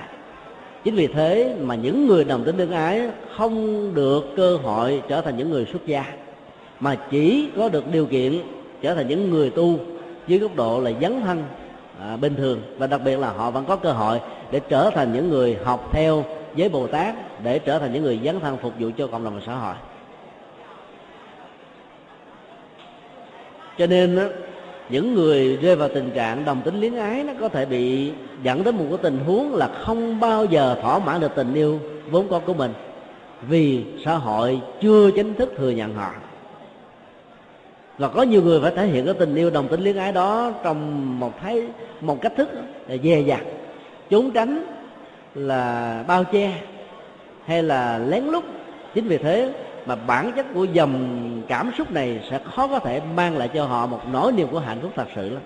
chính 0.83 0.95
vì 0.95 1.07
thế 1.07 1.55
mà 1.61 1.75
những 1.75 2.07
người 2.07 2.23
đồng 2.23 2.43
tính 2.43 2.57
tương 2.57 2.71
ái 2.71 3.09
không 3.37 3.91
được 3.93 4.25
cơ 4.35 4.57
hội 4.57 5.01
trở 5.07 5.21
thành 5.21 5.37
những 5.37 5.49
người 5.49 5.65
xuất 5.65 5.85
gia 5.85 6.05
mà 6.79 6.95
chỉ 7.11 7.49
có 7.57 7.69
được 7.69 7.91
điều 7.91 8.05
kiện 8.05 8.41
trở 8.81 8.95
thành 8.95 9.07
những 9.07 9.29
người 9.29 9.49
tu 9.49 9.79
dưới 10.27 10.39
góc 10.39 10.55
độ 10.55 10.79
là 10.79 10.91
dấn 11.01 11.21
thân 11.21 11.43
à, 11.99 12.17
bình 12.17 12.35
thường. 12.35 12.61
Và 12.77 12.87
đặc 12.87 13.01
biệt 13.05 13.19
là 13.19 13.31
họ 13.31 13.51
vẫn 13.51 13.65
có 13.65 13.75
cơ 13.75 13.91
hội 13.91 14.19
để 14.51 14.59
trở 14.69 14.89
thành 14.89 15.13
những 15.13 15.29
người 15.29 15.57
học 15.63 15.89
theo 15.91 16.25
với 16.57 16.69
bồ 16.69 16.87
tát 16.87 17.15
để 17.43 17.59
trở 17.59 17.79
thành 17.79 17.93
những 17.93 18.03
người 18.03 18.19
dấn 18.23 18.39
thân 18.39 18.57
phục 18.61 18.73
vụ 18.79 18.89
cho 18.97 19.07
cộng 19.07 19.23
đồng 19.23 19.35
và 19.35 19.41
xã 19.45 19.55
hội. 19.55 19.75
Cho 23.77 23.87
nên 23.87 24.19
những 24.91 25.13
người 25.13 25.57
rơi 25.61 25.75
vào 25.75 25.89
tình 25.89 26.09
trạng 26.15 26.45
đồng 26.45 26.61
tính 26.61 26.79
luyến 26.79 26.95
ái 26.95 27.23
nó 27.23 27.33
có 27.39 27.49
thể 27.49 27.65
bị 27.65 28.11
dẫn 28.43 28.63
đến 28.63 28.75
một 28.75 28.85
cái 28.89 28.97
tình 29.01 29.19
huống 29.25 29.55
là 29.55 29.67
không 29.67 30.19
bao 30.19 30.45
giờ 30.45 30.77
thỏa 30.81 30.99
mãn 30.99 31.21
được 31.21 31.31
tình 31.35 31.53
yêu 31.53 31.79
vốn 32.09 32.27
có 32.29 32.39
của 32.39 32.53
mình. 32.53 32.73
Vì 33.49 33.83
xã 34.05 34.15
hội 34.15 34.61
chưa 34.81 35.11
chính 35.11 35.33
thức 35.33 35.53
thừa 35.57 35.69
nhận 35.69 35.93
họ. 35.93 36.11
Và 37.97 38.07
có 38.07 38.23
nhiều 38.23 38.41
người 38.41 38.61
phải 38.61 38.71
thể 38.75 38.87
hiện 38.87 39.05
cái 39.05 39.13
tình 39.13 39.35
yêu 39.35 39.49
đồng 39.49 39.67
tính 39.67 39.83
luyến 39.83 39.97
ái 39.97 40.11
đó 40.11 40.51
trong 40.63 41.19
một 41.19 41.39
thái 41.41 41.63
một 42.01 42.21
cách 42.21 42.33
thức 42.37 42.49
là 42.87 42.97
dè 43.03 43.21
dặt, 43.21 43.41
trốn 44.09 44.31
tránh, 44.31 44.65
là 45.35 46.03
bao 46.07 46.23
che 46.23 46.53
hay 47.45 47.63
là 47.63 47.97
lén 47.97 48.23
lút. 48.23 48.43
Chính 48.93 49.07
vì 49.07 49.17
thế 49.17 49.53
mà 49.85 49.95
bản 49.95 50.31
chất 50.35 50.45
của 50.53 50.63
dòng 50.63 51.41
cảm 51.47 51.71
xúc 51.77 51.91
này 51.91 52.19
sẽ 52.29 52.39
khó 52.55 52.67
có 52.67 52.79
thể 52.79 53.01
mang 53.15 53.37
lại 53.37 53.49
cho 53.53 53.65
họ 53.65 53.87
một 53.87 53.99
nỗi 54.11 54.31
niềm 54.31 54.47
của 54.51 54.59
hạnh 54.59 54.77
phúc 54.81 54.91
thật 54.95 55.07
sự 55.15 55.29
lắm. 55.29 55.41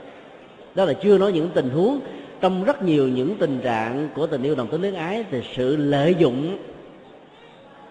Đó 0.76 0.86
là 0.86 0.94
chưa 0.94 1.18
nói 1.18 1.32
những 1.32 1.50
tình 1.54 1.70
huống 1.70 2.00
trong 2.42 2.64
rất 2.64 2.84
nhiều 2.84 3.08
những 3.08 3.36
tình 3.40 3.60
trạng 3.64 4.10
của 4.16 4.28
tình 4.28 4.44
yêu 4.44 4.56
đồng 4.56 4.68
tính 4.68 4.82
luyến 4.82 4.94
ái 4.94 5.26
thì 5.32 5.42
sự 5.56 5.76
lợi 5.76 6.16
dụng 6.20 6.58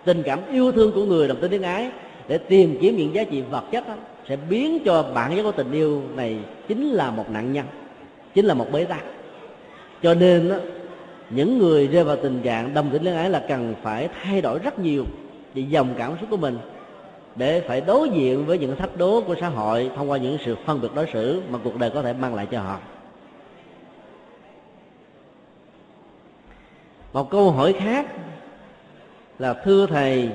tình 0.05 0.23
cảm 0.23 0.39
yêu 0.53 0.73
thương 0.73 0.93
của 0.93 1.05
người 1.05 1.29
đồng 1.29 1.41
tính 1.41 1.51
luyến 1.51 1.63
ái 1.63 1.91
để 2.29 2.39
tìm 2.39 2.79
kiếm 2.81 2.97
những 2.97 3.15
giá 3.15 3.25
trị 3.25 3.43
vật 3.51 3.65
chất 3.73 3.89
đó, 3.89 3.95
sẽ 4.29 4.37
biến 4.51 4.79
cho 4.85 5.03
bản 5.15 5.37
chất 5.37 5.43
của 5.43 5.53
tình 5.53 5.73
yêu 5.73 6.03
này 6.17 6.39
chính 6.69 6.91
là 6.91 7.11
một 7.11 7.31
nạn 7.31 7.53
nhân 7.53 7.67
chính 8.35 8.47
là 8.47 8.55
một 8.55 8.67
bế 8.73 8.85
tắc. 8.85 9.03
Cho 10.03 10.15
nên 10.15 10.49
đó, 10.49 10.57
những 11.31 11.59
người 11.59 11.87
rơi 11.87 12.05
vào 12.05 12.17
tình 12.17 12.41
trạng 12.43 12.75
đồng 12.75 12.91
tính 12.91 13.03
luyến 13.03 13.15
ái 13.15 13.31
là 13.31 13.45
cần 13.49 13.75
phải 13.83 14.09
thay 14.23 14.41
đổi 14.41 14.59
rất 14.59 14.79
nhiều 14.79 15.05
về 15.55 15.63
dòng 15.63 15.95
cảm 15.99 16.17
xúc 16.21 16.31
của 16.31 16.37
mình, 16.37 16.59
để 17.37 17.61
phải 17.61 17.81
đối 17.81 18.09
diện 18.09 18.47
với 18.47 18.59
những 18.59 18.77
thách 18.77 18.97
đố 18.97 19.21
của 19.21 19.35
xã 19.41 19.49
hội 19.49 19.91
thông 19.97 20.11
qua 20.11 20.19
những 20.19 20.39
sự 20.45 20.57
phân 20.67 20.81
biệt 20.81 20.89
đối 20.95 21.07
xử 21.13 21.43
mà 21.51 21.59
cuộc 21.65 21.79
đời 21.79 21.91
có 21.91 22.03
thể 22.03 22.13
mang 22.13 22.35
lại 22.35 22.47
cho 22.51 22.61
họ. 22.61 22.79
Một 27.13 27.31
câu 27.31 27.51
hỏi 27.51 27.75
khác 27.79 28.07
là, 29.39 29.55
thưa 29.55 29.87
thầy, 29.87 30.29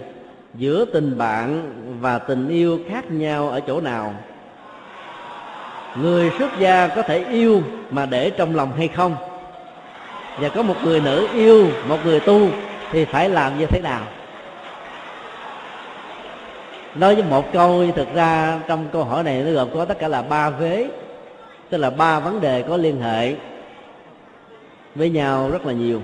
giữa 0.56 0.86
tình 0.86 1.18
bạn 1.18 1.74
và 2.02 2.20
tình 2.20 2.50
yêu 2.50 2.80
khác 2.90 3.12
nhau 3.12 3.50
ở 3.50 3.60
chỗ 3.60 3.82
nào? 3.82 4.14
Người 6.02 6.32
xuất 6.40 6.50
gia 6.60 6.88
có 6.88 7.02
thể 7.02 7.26
yêu 7.32 7.62
mà 7.92 8.06
để 8.06 8.30
trong 8.30 8.56
lòng 8.56 8.72
hay 8.78 8.88
không? 8.88 9.16
Và 10.40 10.50
có 10.50 10.62
một 10.62 10.76
người 10.84 11.02
nữ 11.02 11.28
yêu, 11.34 11.68
một 11.88 11.98
người 12.04 12.20
tu 12.20 12.48
thì 12.92 13.06
phải 13.06 13.30
làm 13.30 13.60
như 13.60 13.66
thế 13.66 13.82
nào? 13.82 14.02
Nói 16.96 17.16
với 17.16 17.24
một 17.24 17.54
câu, 17.54 17.86
thực 17.96 18.14
ra 18.14 18.60
trong 18.68 18.86
câu 18.92 19.04
hỏi 19.04 19.24
này 19.24 19.44
nó 19.44 19.52
gồm 19.52 19.70
có 19.74 19.86
tất 19.86 20.00
cả 20.00 20.08
là 20.08 20.22
ba 20.22 20.50
vế, 20.50 20.88
tức 21.70 21.78
là 21.78 21.90
ba 21.90 22.20
vấn 22.20 22.42
đề 22.42 22.62
có 22.62 22.78
liên 22.78 23.02
hệ 23.02 23.36
với 24.96 25.10
nhau 25.10 25.50
rất 25.52 25.66
là 25.66 25.74
nhiều. 25.74 26.02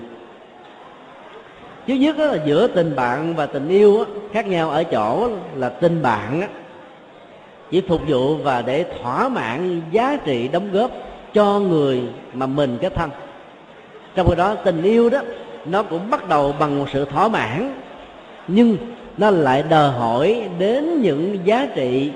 Thứ 1.88 1.94
nhất 1.94 2.18
là 2.18 2.38
giữa 2.45 2.68
tình 2.68 2.95
bạn 2.95 3.36
và 3.36 3.45
tình 3.45 3.70
yêu 3.70 4.06
khác 4.34 4.48
nhau 4.48 4.70
ở 4.70 4.84
chỗ 4.84 5.30
là 5.56 5.70
tình 5.70 6.02
bạn 6.02 6.48
chỉ 7.72 7.82
phục 7.88 8.02
vụ 8.07 8.36
và 8.36 8.62
để 8.62 8.86
thỏa 9.02 9.30
mãn 9.30 9.82
giá 9.91 10.18
trị 10.26 10.48
đóng 10.48 10.72
góp 10.72 10.91
cho 11.34 11.60
người 11.60 12.02
mà 12.34 12.45
mình 12.45 12.78
kết 12.82 12.95
thân. 12.95 13.10
Trong 14.16 14.30
khi 14.30 14.36
đó, 14.36 14.56
tình 14.56 14.84
yêu 14.84 15.10
đó, 15.10 15.20
nó 15.66 15.84
cũng 15.84 16.10
bắt 16.10 16.30
đầu 16.30 16.53
bằng 16.60 16.80
một 16.80 16.86
sự 16.94 17.06
thỏa 17.06 17.28
mãn, 17.28 17.74
nhưng 18.48 18.78
nó 19.17 19.29
lại 19.29 19.63
đòi 19.69 19.91
hỏi 19.91 20.49
đến 20.59 21.01
những 21.01 21.37
giá 21.45 21.67
trị 21.75 22.11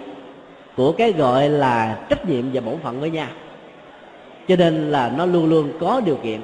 của 0.76 0.92
cái 0.92 1.12
gọi 1.12 1.50
là 1.50 1.98
trách 2.10 2.30
nhiệm 2.30 2.44
và 2.54 2.62
bổn 2.62 2.76
phận 2.84 3.00
với 3.00 3.10
nhau 3.10 3.28
cho 4.50 4.56
nên 4.56 4.92
là 4.92 5.12
nó 5.18 5.26
luôn 5.26 5.50
luôn 5.50 5.72
có 5.80 6.02
điều 6.06 6.16
kiện. 6.16 6.40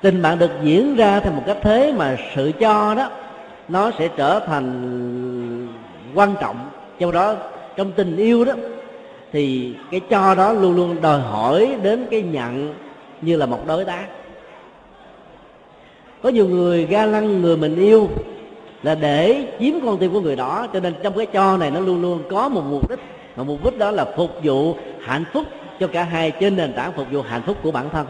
Tình 0.00 0.22
bạn 0.22 0.38
được 0.38 0.50
diễn 0.62 0.96
ra 0.96 1.20
theo 1.20 1.32
một 1.32 1.42
cách 1.46 1.58
thế 1.62 1.92
mà 1.92 2.16
sự 2.34 2.52
cho 2.60 2.94
đó, 2.94 3.10
nó 3.68 3.90
sẽ 3.98 4.08
trở 4.16 4.40
thành 4.40 5.68
quan 6.14 6.34
trọng. 6.40 6.70
Trong 6.98 7.12
đó, 7.12 7.34
trong 7.76 7.92
tình 7.92 8.16
yêu 8.16 8.44
đó, 8.44 8.52
thì 9.32 9.74
cái 9.90 10.00
cho 10.10 10.34
đó 10.34 10.52
luôn 10.52 10.76
luôn 10.76 11.00
đòi 11.00 11.20
hỏi 11.20 11.76
đến 11.82 12.06
cái 12.10 12.22
nhận 12.22 12.74
như 13.22 13.36
là 13.36 13.46
một 13.46 13.66
đối 13.66 13.84
tác 13.84 14.06
có 16.22 16.28
nhiều 16.28 16.48
người 16.48 16.86
ga 16.86 17.06
lăng 17.06 17.42
người 17.42 17.56
mình 17.56 17.76
yêu 17.76 18.08
là 18.82 18.94
để 18.94 19.46
chiếm 19.60 19.74
con 19.84 19.98
tim 19.98 20.12
của 20.12 20.20
người 20.20 20.36
đó, 20.36 20.66
cho 20.72 20.80
nên 20.80 20.94
trong 21.02 21.16
cái 21.16 21.26
cho 21.26 21.56
này 21.56 21.70
nó 21.70 21.80
luôn 21.80 22.02
luôn 22.02 22.22
có 22.30 22.48
một 22.48 22.62
mục 22.70 22.90
đích. 22.90 22.98
Mà 23.36 23.44
mục 23.44 23.64
đích 23.64 23.78
đó 23.78 23.90
là 23.90 24.04
phục 24.16 24.30
vụ 24.42 24.74
hạnh 25.00 25.24
phúc 25.32 25.44
cho 25.80 25.86
cả 25.86 26.02
hai 26.02 26.30
trên 26.30 26.56
nền 26.56 26.72
tảng 26.72 26.92
phục 26.92 27.06
vụ 27.12 27.22
hạnh 27.22 27.42
phúc 27.46 27.56
của 27.62 27.70
bản 27.70 27.90
thân. 27.92 28.06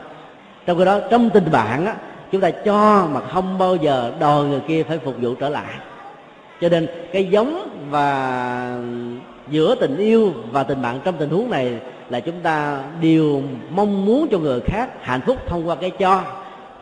Trong 0.66 0.78
cái 0.78 0.86
đó, 0.86 1.00
trong 1.10 1.30
tình 1.30 1.50
bạn 1.52 1.86
á, 1.86 1.94
chúng 2.32 2.40
ta 2.40 2.50
cho 2.50 3.08
mà 3.12 3.20
không 3.20 3.58
bao 3.58 3.76
giờ 3.76 4.12
đòi 4.20 4.44
người 4.44 4.60
kia 4.68 4.82
phải 4.82 4.98
phục 4.98 5.14
vụ 5.20 5.34
trở 5.34 5.48
lại. 5.48 5.74
Cho 6.60 6.68
nên 6.68 6.86
cái 7.12 7.24
giống 7.24 7.68
và 7.90 8.78
giữa 9.50 9.74
tình 9.74 9.96
yêu 9.96 10.32
và 10.52 10.62
tình 10.62 10.82
bạn 10.82 11.00
trong 11.04 11.14
tình 11.18 11.30
huống 11.30 11.50
này 11.50 11.72
là 12.10 12.20
chúng 12.20 12.40
ta 12.42 12.82
đều 13.02 13.42
mong 13.70 14.06
muốn 14.06 14.28
cho 14.30 14.38
người 14.38 14.60
khác 14.60 14.90
hạnh 15.00 15.20
phúc 15.26 15.36
thông 15.46 15.68
qua 15.68 15.74
cái 15.74 15.90
cho 15.90 16.22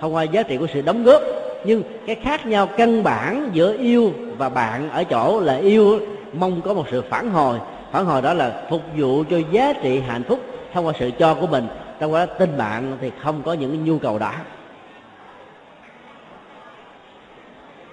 thông 0.00 0.14
qua 0.14 0.22
giá 0.22 0.42
trị 0.42 0.56
của 0.56 0.66
sự 0.74 0.82
đóng 0.82 1.04
góp, 1.04 1.22
nhưng 1.64 1.82
cái 2.06 2.16
khác 2.16 2.46
nhau 2.46 2.66
căn 2.66 3.02
bản 3.02 3.50
giữa 3.52 3.76
yêu 3.76 4.12
và 4.36 4.48
bạn 4.48 4.90
ở 4.90 5.04
chỗ 5.04 5.40
là 5.40 5.56
yêu 5.56 6.00
mong 6.32 6.60
có 6.60 6.74
một 6.74 6.84
sự 6.90 7.02
phản 7.10 7.30
hồi. 7.30 7.58
Phản 7.92 8.04
hồi 8.04 8.22
đó 8.22 8.34
là 8.34 8.62
phục 8.70 8.82
vụ 8.96 9.24
cho 9.30 9.36
giá 9.50 9.72
trị 9.82 10.00
hạnh 10.00 10.22
phúc 10.28 10.40
thông 10.72 10.86
qua 10.86 10.92
sự 10.98 11.10
cho 11.18 11.34
của 11.34 11.46
mình. 11.46 11.66
Trong 12.00 12.12
đó 12.12 12.26
tình 12.26 12.58
bạn 12.58 12.96
thì 13.00 13.10
không 13.22 13.42
có 13.42 13.52
những 13.52 13.84
nhu 13.84 13.98
cầu 13.98 14.18
đó. 14.18 14.32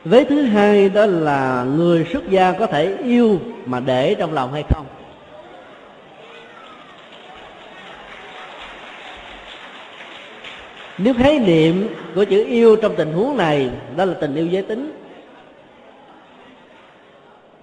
Vế 0.06 0.24
thứ 0.24 0.42
hai 0.42 0.90
đó 0.90 1.06
là 1.06 1.64
người 1.64 2.08
xuất 2.14 2.30
gia 2.30 2.52
có 2.52 2.68
thể 2.68 2.98
yêu 3.04 3.40
mà 3.66 3.80
để 3.80 4.16
trong 4.16 4.34
lòng 4.34 4.54
hay 4.54 4.64
không? 4.70 4.86
Nếu 10.98 11.14
khái 11.14 11.40
niệm 11.40 11.88
của 12.16 12.26
chữ 12.26 12.46
yêu 12.46 12.76
trong 12.76 12.96
tình 12.96 13.14
huống 13.14 13.38
này 13.38 13.70
đó 13.98 14.06
là 14.06 14.14
tình 14.14 14.36
yêu 14.36 14.46
giới 14.46 14.62
tính. 14.62 14.92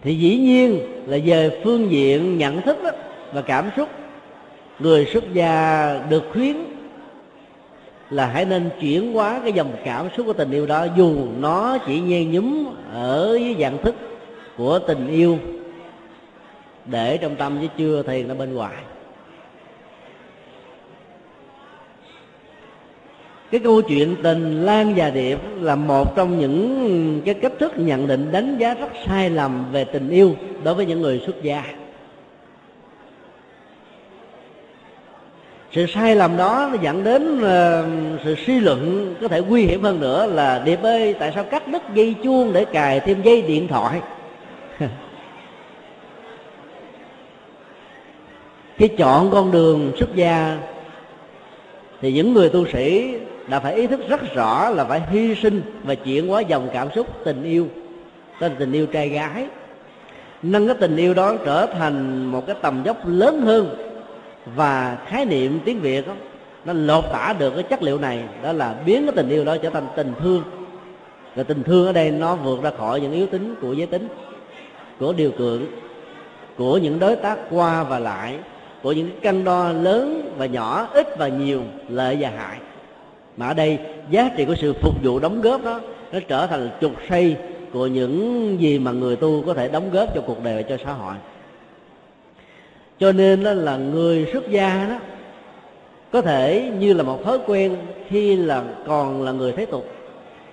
Thì 0.03 0.15
dĩ 0.15 0.39
nhiên 0.39 0.81
là 1.07 1.19
về 1.25 1.61
phương 1.65 1.91
diện 1.91 2.39
nhận 2.39 2.63
thức 2.63 2.83
đó, 2.83 2.91
và 3.33 3.43
cảm 3.43 3.71
xúc 3.77 3.89
người 4.79 5.07
xuất 5.13 5.33
gia 5.33 5.99
được 6.11 6.23
khuyến 6.33 6.57
là 8.11 8.27
hãy 8.27 8.45
nên 8.45 8.71
chuyển 8.81 9.13
hóa 9.13 9.41
cái 9.43 9.53
dòng 9.53 9.73
cảm 9.85 10.09
xúc 10.17 10.27
của 10.27 10.33
tình 10.33 10.51
yêu 10.51 10.67
đó 10.67 10.87
dù 10.97 11.17
nó 11.39 11.79
chỉ 11.87 12.01
nhen 12.01 12.33
nhúm 12.33 12.67
ở 12.93 13.39
dưới 13.41 13.57
dạng 13.61 13.83
thức 13.83 13.95
của 14.57 14.79
tình 14.79 15.09
yêu 15.09 15.39
để 16.87 17.17
trong 17.17 17.37
tâm 17.37 17.59
chứ 17.61 17.67
chưa 17.79 18.03
thiền 18.03 18.29
ở 18.29 18.35
bên 18.35 18.55
ngoài. 18.55 18.75
Cái 23.53 23.61
câu 23.65 23.83
chuyện 23.83 24.17
tình 24.23 24.65
lan 24.65 24.93
và 24.97 25.11
điệp 25.11 25.39
là 25.61 25.75
một 25.75 26.17
trong 26.17 26.39
những 26.39 27.21
cái 27.25 27.35
cách 27.35 27.53
thức 27.59 27.73
nhận 27.77 28.07
định 28.07 28.33
đánh 28.33 28.59
giá 28.59 28.75
rất 28.75 28.89
sai 29.07 29.31
lầm 29.31 29.65
về 29.73 29.85
tình 29.85 30.11
yêu 30.11 30.37
đối 30.65 30.75
với 30.75 30.87
những 30.87 31.01
người 31.01 31.23
xuất 31.27 31.43
gia. 31.43 31.65
Sự 35.73 35.87
sai 35.87 36.17
lầm 36.17 36.37
đó 36.37 36.69
nó 36.73 36.79
dẫn 36.83 37.05
đến 37.05 37.39
uh, 37.39 37.45
sự 38.25 38.35
suy 38.47 38.61
luận 38.61 39.15
có 39.21 39.29
thể 39.29 39.41
nguy 39.41 39.63
hiểm 39.63 39.83
hơn 39.83 40.01
nữa 40.01 40.27
là 40.27 40.63
điệp 40.65 40.83
ơi 40.83 41.15
tại 41.19 41.33
sao 41.35 41.45
cắt 41.45 41.69
đứt 41.69 41.83
dây 41.95 42.15
chuông 42.25 42.53
để 42.53 42.65
cài 42.65 43.01
thêm 43.01 43.23
dây 43.23 43.43
điện 43.43 43.69
thoại? 43.69 44.01
Khi 48.77 48.89
chọn 48.89 49.31
con 49.31 49.51
đường 49.51 49.93
xuất 49.99 50.15
gia 50.15 50.59
thì 52.01 52.13
những 52.13 52.33
người 52.33 52.49
tu 52.49 52.67
sĩ 52.73 53.15
đã 53.53 53.61
phải 53.61 53.75
ý 53.75 53.87
thức 53.87 54.01
rất 54.09 54.35
rõ 54.35 54.69
là 54.69 54.85
phải 54.85 55.03
hy 55.11 55.35
sinh 55.35 55.63
và 55.85 55.95
chuyển 55.95 56.29
hóa 56.29 56.41
dòng 56.41 56.69
cảm 56.73 56.89
xúc 56.95 57.07
tình 57.25 57.43
yêu. 57.45 57.69
Tên 58.41 58.53
tình 58.59 58.73
yêu 58.73 58.87
trai 58.87 59.09
gái. 59.09 59.47
Nâng 60.43 60.67
cái 60.67 60.77
tình 60.81 60.97
yêu 60.97 61.15
đó 61.15 61.35
trở 61.45 61.67
thành 61.67 62.27
một 62.27 62.47
cái 62.47 62.57
tầm 62.63 62.83
dốc 62.85 62.97
lớn 63.07 63.41
hơn 63.41 63.77
và 64.55 64.99
khái 65.07 65.25
niệm 65.25 65.61
tiếng 65.65 65.81
việt 65.81 66.07
đó, 66.07 66.13
nó 66.65 66.73
lột 66.73 67.05
tả 67.13 67.35
được 67.39 67.51
cái 67.55 67.63
chất 67.63 67.83
liệu 67.83 67.99
này 67.99 68.25
đó 68.43 68.53
là 68.53 68.75
biến 68.87 69.07
cái 69.07 69.13
tình 69.17 69.29
yêu 69.29 69.45
đó 69.45 69.57
trở 69.63 69.71
thành 69.71 69.87
tình 69.97 70.13
thương. 70.21 70.43
Và 71.35 71.43
tình 71.43 71.63
thương 71.63 71.87
ở 71.87 71.93
đây 71.93 72.11
nó 72.11 72.37
vượt 72.37 72.63
ra 72.63 72.71
khỏi 72.79 73.01
những 73.01 73.13
yếu 73.13 73.27
tính 73.27 73.55
của 73.61 73.73
giới 73.73 73.87
tính 73.87 74.09
của 74.99 75.13
điều 75.13 75.31
kiện 75.31 75.67
của 76.59 76.79
những 76.79 76.99
đối 76.99 77.17
tác 77.17 77.39
qua 77.51 77.83
và 77.83 77.99
lại 77.99 78.35
của 78.83 78.93
những 78.93 79.11
cân 79.23 79.45
đo 79.45 79.69
lớn 79.69 80.33
và 80.37 80.47
nhỏ 80.47 80.89
ít 80.95 81.19
và 81.19 81.29
nhiều 81.29 81.63
lợi 81.89 82.17
và 82.21 82.31
hại 82.31 82.59
mà 83.37 83.47
ở 83.47 83.55
đây, 83.55 83.79
giá 84.11 84.31
trị 84.37 84.45
của 84.45 84.55
sự 84.55 84.73
phục 84.73 84.95
vụ 85.03 85.19
đóng 85.19 85.41
góp 85.41 85.65
đó, 85.65 85.81
nó 86.13 86.19
trở 86.29 86.47
thành 86.47 86.71
trục 86.81 86.93
xây 87.09 87.37
của 87.73 87.87
những 87.87 88.57
gì 88.61 88.79
mà 88.79 88.93
người 88.93 89.17
tu 89.17 89.43
có 89.47 89.55
thể 89.55 89.69
đóng 89.69 89.91
góp 89.93 90.15
cho 90.15 90.21
cuộc 90.27 90.45
đời 90.45 90.55
và 90.55 90.63
cho 90.63 90.85
xã 90.85 90.93
hội. 90.93 91.15
Cho 92.99 93.13
nên 93.13 93.45
đó 93.45 93.53
là 93.53 93.77
người 93.77 94.29
xuất 94.33 94.51
gia 94.51 94.87
đó, 94.89 94.99
có 96.13 96.21
thể 96.23 96.73
như 96.79 96.93
là 96.93 97.03
một 97.03 97.25
thói 97.25 97.39
quen 97.47 97.77
khi 98.09 98.37
là 98.37 98.65
còn 98.87 99.23
là 99.23 99.33
người 99.33 99.53
thế 99.53 99.67
tục. 99.67 99.89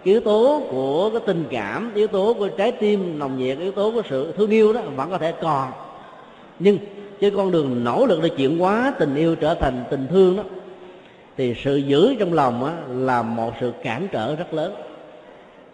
Yếu 0.03 0.19
tố 0.19 0.61
của 0.72 1.10
cái 1.10 1.22
tình 1.26 1.43
cảm, 1.51 1.91
yếu 1.95 2.07
tố 2.07 2.34
của 2.34 2.47
trái 2.47 2.72
tim 2.72 3.19
nồng 3.19 3.39
nhiệt, 3.39 3.57
yếu 3.60 3.72
tố 3.72 3.91
của 3.91 4.01
sự 4.10 4.34
thương 4.38 4.49
yêu 4.49 4.73
đó 4.73 4.81
vẫn 4.95 5.10
có 5.10 5.18
thể 5.18 5.34
còn. 5.41 5.72
Nhưng 6.60 6.77
trên 7.22 7.35
con 7.35 7.51
đường 7.51 7.84
nỗ 7.84 8.06
lực 8.06 8.19
để 8.23 8.30
chuyển 8.30 8.60
hóa 8.60 8.93
tình 8.99 9.15
yêu 9.15 9.35
trở 9.35 9.53
thành 9.53 9.84
tình 9.89 10.07
thương 10.10 10.38
đó 10.38 10.43
thì 11.40 11.56
sự 11.64 11.78
giữ 11.78 12.16
trong 12.20 12.34
lòng 12.34 12.66
á, 12.66 12.74
là 12.90 13.22
một 13.22 13.53
sự 13.60 13.74
cản 13.84 14.07
trở 14.11 14.36
rất 14.36 14.53
lớn. 14.53 14.74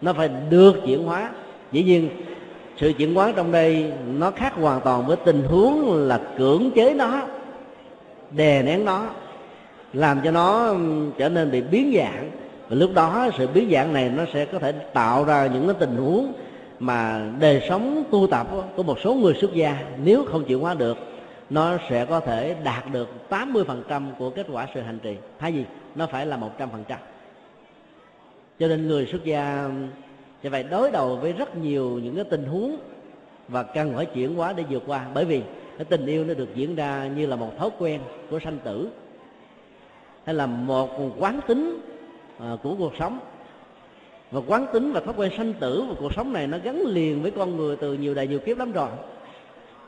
Nó 0.00 0.12
phải 0.12 0.30
được 0.50 0.76
chuyển 0.86 1.04
hóa. 1.04 1.30
Dĩ 1.72 1.82
nhiên 1.82 2.08
sự 2.76 2.92
chuyển 2.98 3.14
hóa 3.14 3.32
trong 3.36 3.52
đây 3.52 3.92
nó 4.18 4.30
khác 4.30 4.54
hoàn 4.54 4.80
toàn 4.80 5.06
với 5.06 5.16
tình 5.24 5.42
huống 5.42 5.94
là 6.08 6.20
cưỡng 6.38 6.70
chế 6.74 6.94
nó 6.94 7.22
đè 8.30 8.62
nén 8.62 8.84
nó 8.84 9.06
làm 9.92 10.20
cho 10.24 10.30
nó 10.30 10.74
trở 11.18 11.28
nên 11.28 11.50
bị 11.50 11.62
biến 11.62 11.94
dạng. 11.96 12.30
Và 12.68 12.76
lúc 12.76 12.90
đó 12.94 13.28
sự 13.38 13.48
biến 13.54 13.70
dạng 13.72 13.92
này 13.92 14.10
nó 14.16 14.24
sẽ 14.32 14.44
có 14.44 14.58
thể 14.58 14.72
tạo 14.72 15.24
ra 15.24 15.46
những 15.46 15.66
cái 15.66 15.76
tình 15.78 15.96
huống 15.96 16.32
mà 16.78 17.30
đời 17.40 17.62
sống 17.68 18.04
tu 18.10 18.26
tập 18.26 18.46
của 18.76 18.82
một 18.82 18.98
số 19.04 19.14
người 19.14 19.34
xuất 19.40 19.54
gia 19.54 19.78
nếu 20.04 20.24
không 20.24 20.44
chuyển 20.44 20.60
hóa 20.60 20.74
được 20.74 20.98
nó 21.50 21.78
sẽ 21.88 22.04
có 22.04 22.20
thể 22.20 22.56
đạt 22.64 22.84
được 22.92 23.08
80% 23.30 24.02
của 24.18 24.30
kết 24.30 24.46
quả 24.52 24.66
sự 24.74 24.80
hành 24.80 24.98
trì. 24.98 25.16
Thay 25.38 25.52
vì 25.52 25.64
nó 25.94 26.06
phải 26.06 26.26
là 26.26 26.38
100% 26.58 26.96
cho 28.58 28.68
nên 28.68 28.88
người 28.88 29.06
xuất 29.06 29.24
gia 29.24 29.70
sẽ 30.42 30.50
phải 30.50 30.62
đối 30.62 30.90
đầu 30.90 31.16
với 31.16 31.32
rất 31.32 31.56
nhiều 31.56 32.00
những 32.02 32.14
cái 32.14 32.24
tình 32.24 32.44
huống 32.44 32.76
và 33.48 33.62
cần 33.62 33.92
phải 33.96 34.06
chuyển 34.06 34.34
hóa 34.34 34.52
để 34.52 34.64
vượt 34.70 34.82
qua. 34.86 35.06
Bởi 35.14 35.24
vì 35.24 35.42
cái 35.78 35.84
tình 35.84 36.06
yêu 36.06 36.24
nó 36.24 36.34
được 36.34 36.54
diễn 36.54 36.74
ra 36.74 37.08
như 37.16 37.26
là 37.26 37.36
một 37.36 37.58
thói 37.58 37.70
quen 37.78 38.00
của 38.30 38.38
sanh 38.40 38.58
tử, 38.58 38.88
hay 40.24 40.34
là 40.34 40.46
một 40.46 40.90
quán 41.18 41.40
tính 41.46 41.80
à, 42.38 42.56
của 42.62 42.74
cuộc 42.78 42.92
sống. 42.98 43.18
Và 44.30 44.40
quán 44.46 44.66
tính 44.72 44.92
và 44.92 45.00
thói 45.00 45.14
quen 45.16 45.32
sanh 45.36 45.52
tử 45.54 45.84
và 45.88 45.94
cuộc 45.98 46.14
sống 46.14 46.32
này 46.32 46.46
nó 46.46 46.58
gắn 46.64 46.82
liền 46.86 47.22
với 47.22 47.30
con 47.30 47.56
người 47.56 47.76
từ 47.76 47.94
nhiều 47.94 48.14
đời 48.14 48.26
nhiều 48.26 48.38
kiếp 48.38 48.58
lắm 48.58 48.72
rồi 48.72 48.88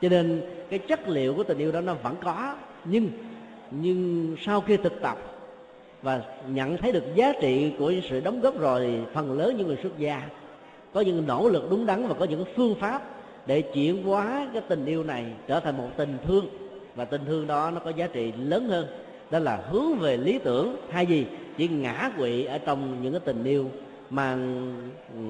cho 0.01 0.09
nên 0.09 0.41
cái 0.69 0.79
chất 0.79 1.09
liệu 1.09 1.33
của 1.33 1.43
tình 1.43 1.57
yêu 1.57 1.71
đó 1.71 1.81
nó 1.81 1.93
vẫn 1.93 2.15
có. 2.23 2.55
Nhưng 2.85 3.09
nhưng 3.71 4.35
sau 4.41 4.61
khi 4.61 4.77
thực 4.77 5.01
tập 5.01 5.17
và 6.01 6.21
nhận 6.47 6.77
thấy 6.77 6.91
được 6.91 7.03
giá 7.15 7.33
trị 7.41 7.71
của 7.79 7.93
sự 8.09 8.19
đóng 8.19 8.41
góp 8.41 8.59
rồi 8.59 8.79
thì 8.81 8.97
phần 9.13 9.37
lớn 9.37 9.57
những 9.57 9.67
người 9.67 9.77
xuất 9.83 9.97
gia, 9.97 10.29
có 10.93 11.01
những 11.01 11.27
nỗ 11.27 11.49
lực 11.49 11.67
đúng 11.69 11.85
đắn 11.85 12.07
và 12.07 12.13
có 12.13 12.25
những 12.25 12.45
phương 12.55 12.75
pháp 12.75 13.01
để 13.45 13.61
chuyển 13.61 14.03
hóa 14.03 14.47
cái 14.53 14.61
tình 14.67 14.85
yêu 14.85 15.03
này 15.03 15.25
trở 15.47 15.59
thành 15.59 15.77
một 15.77 15.89
tình 15.97 16.17
thương. 16.27 16.47
Và 16.95 17.05
tình 17.05 17.21
thương 17.25 17.47
đó 17.47 17.71
nó 17.71 17.79
có 17.79 17.89
giá 17.89 18.07
trị 18.07 18.31
lớn 18.31 18.69
hơn. 18.69 18.87
Đó 19.31 19.39
là 19.39 19.57
hướng 19.69 19.99
về 19.99 20.17
lý 20.17 20.39
tưởng. 20.39 20.75
Hay 20.89 21.05
gì 21.05 21.25
chỉ 21.57 21.67
ngã 21.67 22.11
quỵ 22.17 22.45
ở 22.45 22.57
trong 22.57 23.03
những 23.03 23.13
cái 23.13 23.21
tình 23.25 23.43
yêu 23.43 23.69
mang 24.09 24.73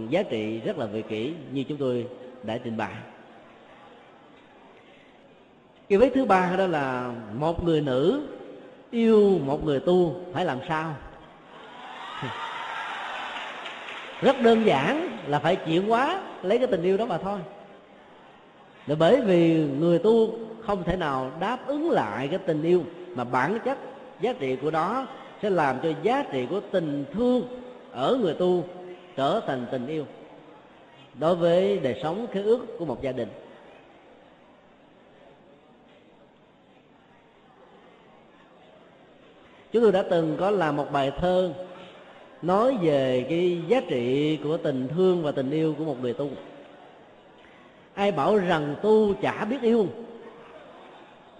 giá 0.10 0.24
trị 0.24 0.60
rất 0.60 0.78
là 0.78 0.86
vị 0.86 1.02
kỷ 1.02 1.34
như 1.54 1.64
chúng 1.64 1.78
tôi 1.78 2.08
đã 2.44 2.58
trình 2.64 2.78
bày 2.78 2.94
cái 5.90 5.98
vết 5.98 6.10
thứ 6.16 6.26
ba 6.26 6.56
đó 6.58 6.68
là 6.68 7.12
một 7.34 7.64
người 7.64 7.82
nữ 7.82 8.22
yêu 8.92 9.40
một 9.46 9.66
người 9.66 9.80
tu, 9.80 10.16
phải 10.34 10.46
làm 10.46 10.58
sao? 10.68 10.96
Rất 14.22 14.42
đơn 14.42 14.66
giản 14.66 15.18
là 15.28 15.40
phải 15.40 15.56
chuyển 15.56 15.88
hóa 15.90 16.22
lấy 16.44 16.58
cái 16.58 16.68
tình 16.68 16.84
yêu 16.84 16.98
đó 16.98 17.06
mà 17.06 17.18
thôi. 17.18 17.40
Là 18.88 18.96
bởi 18.96 19.22
vì 19.22 19.68
người 19.80 20.00
tu 20.00 20.36
không 20.62 20.84
thể 20.84 20.96
nào 20.96 21.32
đáp 21.40 21.68
ứng 21.68 21.92
lại 21.92 22.28
cái 22.28 22.40
tình 22.46 22.64
yêu 22.64 22.84
mà 23.16 23.24
bản 23.24 23.60
chất 23.66 23.78
giá 24.22 24.34
trị 24.34 24.56
của 24.56 24.72
đó 24.72 25.08
sẽ 25.42 25.50
làm 25.50 25.80
cho 25.84 25.90
giá 26.04 26.24
trị 26.32 26.46
của 26.50 26.60
tình 26.72 27.06
thương 27.14 27.48
ở 27.92 28.18
người 28.22 28.34
tu 28.34 28.64
trở 29.16 29.42
thành 29.48 29.66
tình 29.72 29.88
yêu. 29.88 30.06
Đối 31.20 31.36
với 31.36 31.80
đời 31.80 32.00
sống 32.04 32.28
khế 32.32 32.42
ước 32.42 32.66
của 32.80 32.86
một 32.86 33.02
gia 33.02 33.12
đình 33.12 33.30
chúng 39.72 39.84
tôi 39.84 39.92
đã 39.92 40.02
từng 40.02 40.36
có 40.40 40.52
làm 40.52 40.76
một 40.76 40.92
bài 40.92 41.12
thơ 41.18 41.54
nói 42.42 42.78
về 42.82 43.26
cái 43.30 43.62
giá 43.68 43.82
trị 43.88 44.38
của 44.44 44.58
tình 44.58 44.88
thương 44.88 45.24
và 45.24 45.32
tình 45.32 45.52
yêu 45.52 45.76
của 45.78 45.84
một 45.84 46.02
người 46.02 46.14
tu. 46.14 46.30
Ai 47.94 48.12
bảo 48.12 48.38
rằng 48.38 48.76
tu 48.82 49.14
chả 49.14 49.46
biết 49.46 49.62
yêu. 49.62 49.88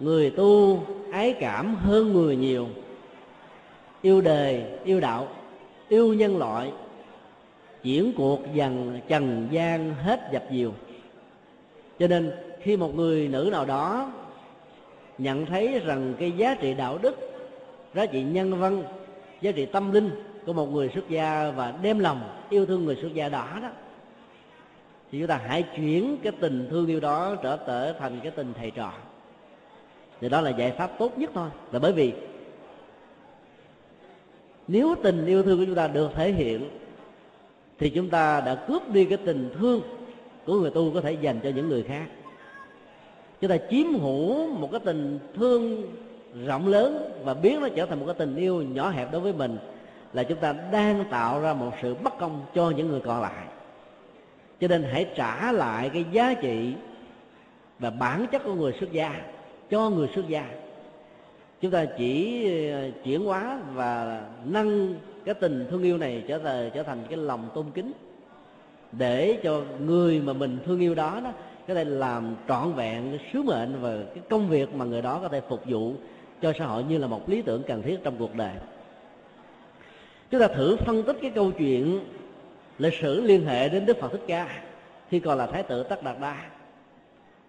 Người 0.00 0.30
tu 0.30 0.82
ái 1.12 1.34
cảm 1.40 1.74
hơn 1.74 2.12
người 2.12 2.36
nhiều. 2.36 2.66
Yêu 4.02 4.20
đời 4.20 4.64
yêu 4.84 5.00
đạo, 5.00 5.28
yêu 5.88 6.14
nhân 6.14 6.38
loại. 6.38 6.72
Chuyển 7.82 8.12
cuộc 8.16 8.40
dần 8.54 9.00
trần 9.08 9.48
gian 9.50 9.94
hết 9.94 10.20
dập 10.32 10.44
dìu. 10.50 10.72
Cho 11.98 12.06
nên 12.06 12.32
khi 12.62 12.76
một 12.76 12.94
người 12.94 13.28
nữ 13.28 13.48
nào 13.52 13.64
đó 13.64 14.12
nhận 15.18 15.46
thấy 15.46 15.78
rằng 15.78 16.14
cái 16.18 16.32
giá 16.32 16.54
trị 16.54 16.74
đạo 16.74 16.98
đức 17.02 17.29
giá 17.94 18.06
trị 18.06 18.22
nhân 18.22 18.60
văn, 18.60 18.82
giá 19.40 19.52
trị 19.52 19.66
tâm 19.66 19.92
linh 19.92 20.10
của 20.46 20.52
một 20.52 20.66
người 20.66 20.90
xuất 20.94 21.08
gia 21.08 21.50
và 21.50 21.74
đem 21.82 21.98
lòng 21.98 22.20
yêu 22.50 22.66
thương 22.66 22.84
người 22.84 22.96
xuất 23.02 23.14
gia 23.14 23.28
đó 23.28 23.58
đó 23.62 23.68
thì 25.12 25.18
chúng 25.18 25.28
ta 25.28 25.40
hãy 25.46 25.64
chuyển 25.76 26.16
cái 26.22 26.32
tình 26.40 26.66
thương 26.70 26.86
yêu 26.86 27.00
đó 27.00 27.36
trở 27.42 27.56
trở 27.66 27.92
thành 27.92 28.20
cái 28.22 28.32
tình 28.32 28.52
thầy 28.56 28.70
trò. 28.70 28.92
Thì 30.20 30.28
đó 30.28 30.40
là 30.40 30.50
giải 30.50 30.70
pháp 30.70 30.98
tốt 30.98 31.18
nhất 31.18 31.30
thôi. 31.34 31.48
Là 31.72 31.78
bởi 31.78 31.92
vì 31.92 32.12
nếu 34.68 34.94
tình 35.02 35.26
yêu 35.26 35.42
thương 35.42 35.58
của 35.58 35.64
chúng 35.64 35.74
ta 35.74 35.88
được 35.88 36.10
thể 36.14 36.32
hiện, 36.32 36.70
thì 37.78 37.90
chúng 37.90 38.10
ta 38.10 38.40
đã 38.40 38.54
cướp 38.54 38.92
đi 38.92 39.04
cái 39.04 39.18
tình 39.24 39.50
thương 39.58 39.82
của 40.46 40.54
người 40.54 40.70
tu 40.70 40.94
có 40.94 41.00
thể 41.00 41.12
dành 41.12 41.40
cho 41.42 41.50
những 41.50 41.68
người 41.68 41.82
khác. 41.82 42.06
Chúng 43.40 43.50
ta 43.50 43.56
chiếm 43.70 44.00
hữu 44.00 44.48
một 44.48 44.68
cái 44.72 44.80
tình 44.84 45.18
thương 45.34 45.82
rộng 46.46 46.68
lớn 46.68 47.20
và 47.24 47.34
biến 47.34 47.60
nó 47.60 47.68
trở 47.76 47.86
thành 47.86 48.00
một 48.00 48.06
cái 48.06 48.14
tình 48.18 48.36
yêu 48.36 48.62
nhỏ 48.62 48.90
hẹp 48.90 49.12
đối 49.12 49.20
với 49.20 49.32
mình, 49.32 49.58
là 50.12 50.22
chúng 50.22 50.38
ta 50.38 50.54
đang 50.72 51.04
tạo 51.10 51.40
ra 51.40 51.54
một 51.54 51.72
sự 51.82 51.94
bất 51.94 52.18
công 52.18 52.44
cho 52.54 52.70
những 52.70 52.88
người 52.88 53.00
còn 53.00 53.20
lại. 53.20 53.46
Cho 54.60 54.68
nên 54.68 54.82
hãy 54.82 55.06
trả 55.16 55.52
lại 55.52 55.90
cái 55.90 56.04
giá 56.12 56.34
trị 56.34 56.74
và 57.78 57.90
bản 57.90 58.26
chất 58.32 58.44
của 58.44 58.54
người 58.54 58.72
xuất 58.80 58.92
gia, 58.92 59.22
cho 59.70 59.90
người 59.90 60.08
xuất 60.14 60.28
gia. 60.28 60.44
Chúng 61.60 61.70
ta 61.70 61.84
chỉ 61.98 62.44
ờ, 62.70 62.90
chuyển 63.04 63.24
hóa 63.24 63.58
và 63.74 64.22
nâng 64.44 64.94
cái 65.24 65.34
tình 65.34 65.66
thương 65.70 65.82
yêu 65.82 65.98
này 65.98 66.24
trở 66.28 66.38
thành 66.38 66.70
trở 66.74 66.82
thành 66.82 66.98
cái 67.08 67.18
lòng 67.18 67.48
tôn 67.54 67.66
kính, 67.74 67.92
để 68.92 69.38
cho 69.42 69.62
người 69.80 70.20
mà 70.20 70.32
mình 70.32 70.58
thương 70.66 70.80
yêu 70.80 70.94
đó 70.94 71.20
đó 71.24 71.32
có 71.68 71.74
thể 71.74 71.84
làm 71.84 72.36
trọn 72.48 72.72
vẹn 72.72 73.10
cái 73.10 73.26
sứ 73.32 73.42
mệnh 73.42 73.76
và 73.80 73.96
cái 74.14 74.24
công 74.30 74.48
việc 74.48 74.74
mà 74.74 74.84
người 74.84 75.02
đó 75.02 75.18
có 75.22 75.28
thể 75.28 75.40
phục 75.48 75.60
vụ 75.66 75.92
cho 76.42 76.52
xã 76.58 76.66
hội 76.66 76.84
như 76.84 76.98
là 76.98 77.06
một 77.06 77.28
lý 77.28 77.42
tưởng 77.42 77.62
cần 77.62 77.82
thiết 77.82 77.98
trong 78.04 78.16
cuộc 78.18 78.34
đời. 78.34 78.52
Chúng 80.30 80.40
ta 80.40 80.48
thử 80.48 80.76
phân 80.76 81.02
tích 81.02 81.16
cái 81.22 81.30
câu 81.34 81.50
chuyện 81.50 82.00
lịch 82.78 82.94
sử 82.94 83.20
liên 83.20 83.46
hệ 83.46 83.68
đến 83.68 83.86
đức 83.86 83.96
phật 84.00 84.12
thích 84.12 84.24
ca 84.26 84.48
khi 85.08 85.20
còn 85.20 85.38
là 85.38 85.46
thái 85.46 85.62
tử 85.62 85.82
tất 85.82 86.02
đạt 86.02 86.16
đa. 86.20 86.36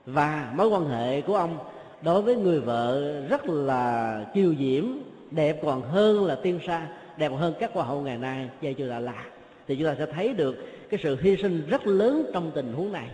Và 0.06 0.52
mối 0.56 0.68
quan 0.68 0.86
hệ 0.86 1.22
của 1.22 1.36
ông 1.36 1.58
đối 2.02 2.22
với 2.22 2.36
người 2.36 2.60
vợ 2.60 3.22
rất 3.30 3.46
là 3.46 4.26
kiều 4.34 4.56
diễm, 4.60 4.86
đẹp 5.32 5.60
còn 5.64 5.82
hơn 5.82 6.26
là 6.26 6.36
tiên 6.36 6.60
sa, 6.68 6.88
đẹp 7.18 7.32
hơn 7.38 7.54
các 7.60 7.74
hoa 7.74 7.86
hậu 7.86 8.02
ngày 8.02 8.18
nay 8.18 8.50
gia 8.62 8.72
chưa 8.72 8.90
đà 8.90 9.00
la. 9.00 9.24
Thì 9.68 9.76
chúng 9.76 9.88
ta 9.88 9.96
sẽ 9.96 10.06
thấy 10.06 10.34
được 10.34 10.56
cái 10.90 11.00
sự 11.04 11.18
hy 11.22 11.38
sinh 11.38 11.64
rất 11.70 11.88
lớn 11.88 12.32
trong 12.34 12.52
tình 12.56 12.74
huống 12.74 12.92
này 12.92 13.08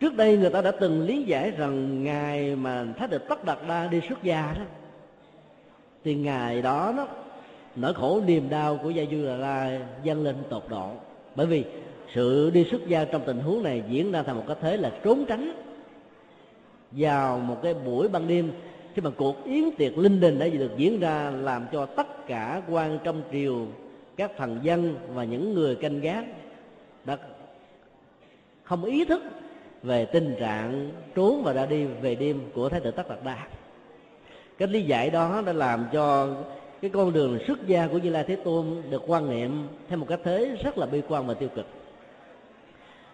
trước 0.00 0.16
đây 0.16 0.36
người 0.36 0.50
ta 0.50 0.60
đã 0.60 0.70
từng 0.70 1.06
lý 1.06 1.22
giải 1.22 1.50
rằng 1.50 2.04
ngài 2.04 2.56
mà 2.56 2.86
thái 2.96 3.08
được 3.08 3.28
tất 3.28 3.44
đạt 3.44 3.58
đa 3.68 3.86
đi 3.86 4.00
xuất 4.08 4.22
gia 4.22 4.54
đó, 4.58 4.64
thì 6.04 6.14
ngài 6.14 6.62
đó 6.62 6.92
nó 6.96 7.06
nỗi 7.76 7.94
khổ 7.94 8.20
niềm 8.26 8.48
đau 8.48 8.78
của 8.82 8.90
gia 8.90 9.04
du 9.10 9.26
đà 9.26 9.36
la 9.36 9.80
dâng 10.02 10.22
lên 10.22 10.36
tột 10.50 10.64
độ. 10.68 10.90
Bởi 11.34 11.46
vì 11.46 11.64
sự 12.14 12.50
đi 12.50 12.64
xuất 12.64 12.88
gia 12.88 13.04
trong 13.04 13.22
tình 13.26 13.38
huống 13.38 13.62
này 13.62 13.82
diễn 13.88 14.12
ra 14.12 14.22
thành 14.22 14.36
một 14.36 14.44
cái 14.46 14.56
thế 14.60 14.76
là 14.76 14.92
trốn 15.04 15.24
tránh. 15.28 15.52
Vào 16.90 17.38
một 17.38 17.56
cái 17.62 17.74
buổi 17.74 18.08
ban 18.08 18.28
đêm, 18.28 18.52
khi 18.94 19.02
mà 19.02 19.10
cuộc 19.10 19.44
yến 19.44 19.70
tiệc 19.70 19.98
linh 19.98 20.20
đình 20.20 20.38
đã 20.38 20.48
được 20.48 20.70
diễn 20.76 21.00
ra 21.00 21.30
làm 21.30 21.66
cho 21.72 21.86
tất 21.86 22.26
cả 22.26 22.62
quan 22.70 22.98
trong 23.04 23.22
triều, 23.32 23.66
các 24.16 24.30
thần 24.36 24.58
dân 24.62 24.96
và 25.14 25.24
những 25.24 25.54
người 25.54 25.74
canh 25.74 26.00
gác 26.00 26.24
đã 27.04 27.18
không 28.62 28.84
ý 28.84 29.04
thức 29.04 29.22
về 29.86 30.04
tình 30.04 30.34
trạng 30.38 30.90
trốn 31.14 31.42
và 31.42 31.52
ra 31.52 31.66
đi 31.66 31.84
về 31.84 32.14
đêm 32.14 32.40
của 32.54 32.68
thái 32.68 32.80
tử 32.80 32.90
tất 32.90 33.08
đạt 33.08 33.18
đa. 33.24 33.46
Cái 34.58 34.68
lý 34.68 34.82
giải 34.82 35.10
đó 35.10 35.42
đã 35.46 35.52
làm 35.52 35.86
cho 35.92 36.28
cái 36.82 36.90
con 36.90 37.12
đường 37.12 37.38
xuất 37.46 37.66
gia 37.66 37.86
của 37.86 37.98
như 37.98 38.10
lai 38.10 38.24
thế 38.28 38.36
tôn 38.36 38.82
được 38.90 39.02
quan 39.06 39.30
niệm 39.30 39.68
theo 39.88 39.98
một 39.98 40.06
cách 40.08 40.20
thế 40.24 40.56
rất 40.64 40.78
là 40.78 40.86
bi 40.86 41.02
quan 41.08 41.26
và 41.26 41.34
tiêu 41.34 41.48
cực. 41.54 41.66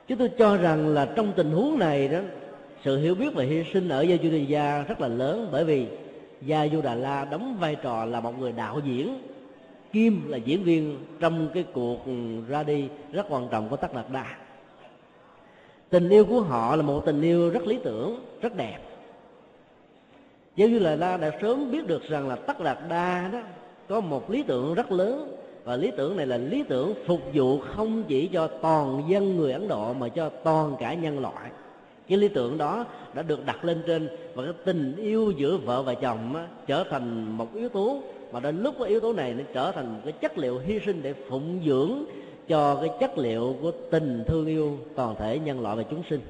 Chúng 0.08 0.18
tôi 0.18 0.30
cho 0.38 0.56
rằng 0.56 0.88
là 0.88 1.08
trong 1.16 1.32
tình 1.36 1.50
huống 1.50 1.78
này 1.78 2.08
đó, 2.08 2.18
sự 2.84 2.98
hiểu 2.98 3.14
biết 3.14 3.34
và 3.34 3.44
hy 3.44 3.64
sinh 3.72 3.88
ở 3.88 4.02
gia 4.02 4.16
du 4.22 4.36
gia 4.36 4.82
rất 4.82 5.00
là 5.00 5.08
lớn 5.08 5.48
bởi 5.52 5.64
vì 5.64 5.86
gia 6.42 6.68
du 6.68 6.80
đà 6.82 6.94
la 6.94 7.24
đóng 7.24 7.56
vai 7.60 7.76
trò 7.82 8.04
là 8.04 8.20
một 8.20 8.38
người 8.38 8.52
đạo 8.52 8.80
diễn, 8.84 9.18
kim 9.92 10.30
là 10.30 10.36
diễn 10.36 10.64
viên 10.64 10.98
trong 11.20 11.48
cái 11.54 11.64
cuộc 11.72 11.98
ra 12.48 12.62
đi 12.62 12.88
rất 13.12 13.26
quan 13.28 13.48
trọng 13.50 13.68
của 13.68 13.76
tất 13.76 13.94
đạt 13.94 14.06
đa 14.12 14.36
tình 15.92 16.08
yêu 16.08 16.24
của 16.24 16.40
họ 16.40 16.76
là 16.76 16.82
một 16.82 17.02
tình 17.04 17.22
yêu 17.22 17.50
rất 17.50 17.66
lý 17.66 17.78
tưởng 17.84 18.24
rất 18.40 18.56
đẹp. 18.56 18.78
Giáo 20.56 20.68
như 20.68 20.78
là 20.78 20.96
La 20.96 21.16
đã 21.16 21.30
sớm 21.42 21.70
biết 21.70 21.86
được 21.86 22.02
rằng 22.08 22.28
là 22.28 22.36
Tất 22.36 22.60
Đạt 22.60 22.78
Đa 22.88 23.30
đó 23.32 23.40
có 23.88 24.00
một 24.00 24.30
lý 24.30 24.42
tưởng 24.42 24.74
rất 24.74 24.92
lớn. 24.92 25.36
Và 25.64 25.76
lý 25.76 25.90
tưởng 25.96 26.16
này 26.16 26.26
là 26.26 26.36
lý 26.36 26.64
tưởng 26.68 26.94
phục 27.06 27.20
vụ 27.34 27.58
không 27.58 28.04
chỉ 28.08 28.26
cho 28.26 28.46
toàn 28.46 29.02
dân 29.08 29.36
người 29.36 29.52
Ấn 29.52 29.68
Độ 29.68 29.92
mà 29.92 30.08
cho 30.08 30.28
toàn 30.28 30.76
cả 30.78 30.94
nhân 30.94 31.20
loại. 31.20 31.50
Cái 32.08 32.18
lý 32.18 32.28
tưởng 32.28 32.58
đó 32.58 32.84
đã 33.14 33.22
được 33.22 33.46
đặt 33.46 33.64
lên 33.64 33.82
trên 33.86 34.08
và 34.34 34.44
cái 34.44 34.52
tình 34.64 34.96
yêu 34.96 35.32
giữa 35.36 35.56
vợ 35.56 35.82
và 35.82 35.94
chồng 35.94 36.36
á, 36.36 36.46
trở 36.66 36.84
thành 36.90 37.36
một 37.36 37.54
yếu 37.54 37.68
tố. 37.68 38.02
Mà 38.32 38.40
đến 38.40 38.62
lúc 38.62 38.74
cái 38.78 38.88
yếu 38.88 39.00
tố 39.00 39.12
này 39.12 39.34
nó 39.34 39.44
trở 39.54 39.72
thành 39.72 40.00
cái 40.04 40.12
chất 40.12 40.38
liệu 40.38 40.58
hy 40.58 40.80
sinh 40.86 41.02
để 41.02 41.14
phụng 41.28 41.60
dưỡng 41.66 42.04
cho 42.48 42.74
cái 42.74 42.90
chất 43.00 43.18
liệu 43.18 43.56
của 43.62 43.72
tình 43.90 44.24
thương 44.26 44.46
yêu 44.46 44.78
toàn 44.94 45.14
thể 45.18 45.38
nhân 45.38 45.60
loại 45.60 45.76
và 45.76 45.82
chúng 45.82 46.02
sinh. 46.10 46.20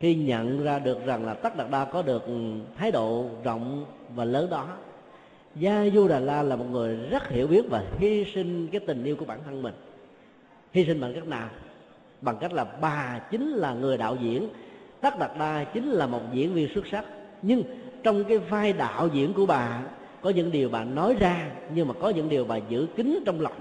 Khi 0.00 0.14
nhận 0.14 0.64
ra 0.64 0.78
được 0.78 1.06
rằng 1.06 1.26
là 1.26 1.34
tất 1.34 1.56
đạt 1.56 1.70
đa 1.70 1.84
có 1.84 2.02
được 2.02 2.22
thái 2.76 2.90
độ 2.90 3.26
rộng 3.44 3.84
và 4.14 4.24
lớn 4.24 4.50
đó, 4.50 4.68
gia 5.56 5.84
du 5.94 6.08
đà 6.08 6.20
la 6.20 6.42
là 6.42 6.56
một 6.56 6.64
người 6.70 6.96
rất 6.96 7.28
hiểu 7.28 7.46
biết 7.46 7.62
và 7.70 7.84
hy 7.98 8.24
sinh 8.34 8.68
cái 8.72 8.80
tình 8.80 9.04
yêu 9.04 9.16
của 9.16 9.24
bản 9.24 9.38
thân 9.44 9.62
mình. 9.62 9.74
Hy 10.72 10.84
sinh 10.84 11.00
bằng 11.00 11.14
cách 11.14 11.26
nào? 11.26 11.48
Bằng 12.20 12.36
cách 12.40 12.52
là 12.52 12.64
bà 12.64 13.20
chính 13.30 13.48
là 13.48 13.74
người 13.74 13.96
đạo 13.96 14.16
diễn, 14.20 14.48
tất 15.00 15.18
đạt 15.18 15.30
đa 15.38 15.64
chính 15.64 15.90
là 15.90 16.06
một 16.06 16.20
diễn 16.32 16.54
viên 16.54 16.74
xuất 16.74 16.86
sắc. 16.86 17.04
Nhưng 17.42 17.62
trong 18.02 18.24
cái 18.24 18.38
vai 18.38 18.72
đạo 18.72 19.08
diễn 19.12 19.32
của 19.32 19.46
bà, 19.46 19.82
có 20.20 20.30
những 20.30 20.50
điều 20.50 20.68
bà 20.68 20.84
nói 20.84 21.16
ra, 21.20 21.50
nhưng 21.74 21.88
mà 21.88 21.94
có 22.00 22.08
những 22.08 22.28
điều 22.28 22.44
bà 22.44 22.56
giữ 22.56 22.86
kín 22.96 23.18
trong 23.26 23.40
lòng 23.40 23.52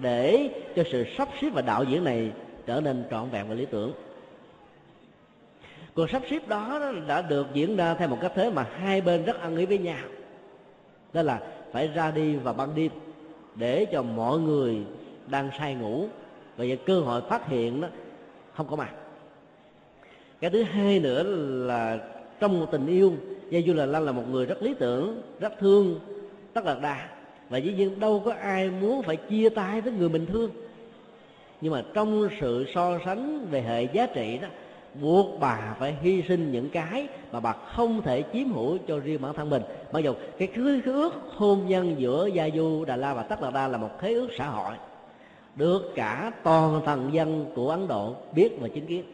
để 0.00 0.50
cho 0.76 0.82
sự 0.92 1.04
sắp 1.16 1.28
xếp 1.40 1.48
và 1.52 1.62
đạo 1.62 1.84
diễn 1.84 2.04
này 2.04 2.32
trở 2.66 2.80
nên 2.80 3.04
trọn 3.10 3.30
vẹn 3.30 3.48
và 3.48 3.54
lý 3.54 3.66
tưởng. 3.70 3.92
Cuộc 5.94 6.10
sắp 6.10 6.22
xếp 6.30 6.48
đó 6.48 6.92
đã 7.08 7.22
được 7.22 7.46
diễn 7.54 7.76
ra 7.76 7.94
theo 7.94 8.08
một 8.08 8.18
cách 8.20 8.32
thế 8.34 8.50
mà 8.50 8.66
hai 8.78 9.00
bên 9.00 9.24
rất 9.24 9.40
ăn 9.40 9.56
ý 9.56 9.66
với 9.66 9.78
nhau. 9.78 10.04
Đó 11.12 11.22
là 11.22 11.40
phải 11.72 11.88
ra 11.88 12.10
đi 12.10 12.36
vào 12.36 12.54
ban 12.54 12.74
đêm 12.74 12.90
để 13.54 13.86
cho 13.92 14.02
mọi 14.02 14.38
người 14.38 14.78
đang 15.26 15.50
say 15.58 15.74
ngủ 15.74 16.06
và 16.56 16.64
cơ 16.86 17.00
hội 17.00 17.22
phát 17.28 17.48
hiện 17.48 17.80
đó 17.80 17.88
không 18.54 18.66
có 18.70 18.76
mặt. 18.76 18.90
Cái 20.40 20.50
thứ 20.50 20.62
hai 20.62 21.00
nữa 21.00 21.22
là 21.66 21.98
trong 22.40 22.60
một 22.60 22.66
tình 22.70 22.86
yêu, 22.86 23.12
Gia 23.50 23.60
Du 23.66 23.74
Là 23.74 23.86
lan 23.86 24.04
là 24.04 24.12
một 24.12 24.24
người 24.30 24.46
rất 24.46 24.62
lý 24.62 24.74
tưởng, 24.74 25.22
rất 25.40 25.52
thương, 25.58 26.00
rất 26.54 26.64
là 26.64 26.74
đa 26.74 27.08
và 27.50 27.58
dĩ 27.58 27.72
nhiên 27.72 28.00
đâu 28.00 28.22
có 28.24 28.32
ai 28.32 28.70
muốn 28.70 29.02
phải 29.02 29.16
chia 29.16 29.48
tay 29.48 29.80
với 29.80 29.92
người 29.92 30.08
mình 30.08 30.26
thương. 30.26 30.50
Nhưng 31.60 31.72
mà 31.72 31.82
trong 31.94 32.28
sự 32.40 32.66
so 32.74 32.98
sánh 33.04 33.46
về 33.50 33.62
hệ 33.62 33.84
giá 33.84 34.06
trị 34.06 34.38
đó, 34.42 34.48
buộc 35.00 35.40
bà 35.40 35.76
phải 35.78 35.96
hy 36.02 36.22
sinh 36.28 36.52
những 36.52 36.70
cái 36.70 37.08
mà 37.32 37.40
bà 37.40 37.52
không 37.52 38.02
thể 38.02 38.24
chiếm 38.32 38.52
hữu 38.52 38.78
cho 38.88 38.98
riêng 38.98 39.22
bản 39.22 39.34
thân 39.34 39.50
mình. 39.50 39.62
Mặc 39.92 40.00
dù 40.00 40.14
cái 40.38 40.48
khế 40.48 40.80
ước 40.84 41.12
hôn 41.36 41.68
nhân 41.68 41.94
giữa 41.98 42.26
gia 42.26 42.48
du, 42.56 42.84
đà 42.84 42.96
la 42.96 43.14
và 43.14 43.22
tất 43.22 43.42
đà 43.42 43.50
đa 43.50 43.68
là 43.68 43.78
một 43.78 43.90
khế 43.98 44.14
ước 44.14 44.28
xã 44.38 44.46
hội, 44.46 44.74
được 45.56 45.92
cả 45.94 46.32
toàn 46.42 46.82
thần 46.86 47.10
dân 47.12 47.46
của 47.54 47.70
ấn 47.70 47.88
độ 47.88 48.14
biết 48.34 48.52
và 48.60 48.68
chứng 48.68 48.86
kiến. 48.86 49.04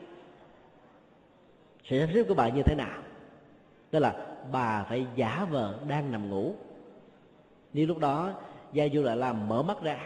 Sự 1.84 2.00
sắp 2.00 2.08
xếp 2.14 2.22
của 2.28 2.34
bà 2.34 2.48
như 2.48 2.62
thế 2.62 2.74
nào? 2.74 2.98
Tức 3.90 3.98
là 3.98 4.14
bà 4.52 4.84
phải 4.88 5.06
giả 5.16 5.46
vờ 5.50 5.74
đang 5.88 6.12
nằm 6.12 6.30
ngủ 6.30 6.54
nếu 7.76 7.86
lúc 7.86 7.98
đó, 7.98 8.30
gia 8.72 8.88
du 8.88 9.02
lại 9.02 9.16
làm 9.16 9.48
mở 9.48 9.62
mắt 9.62 9.82
ra. 9.82 9.98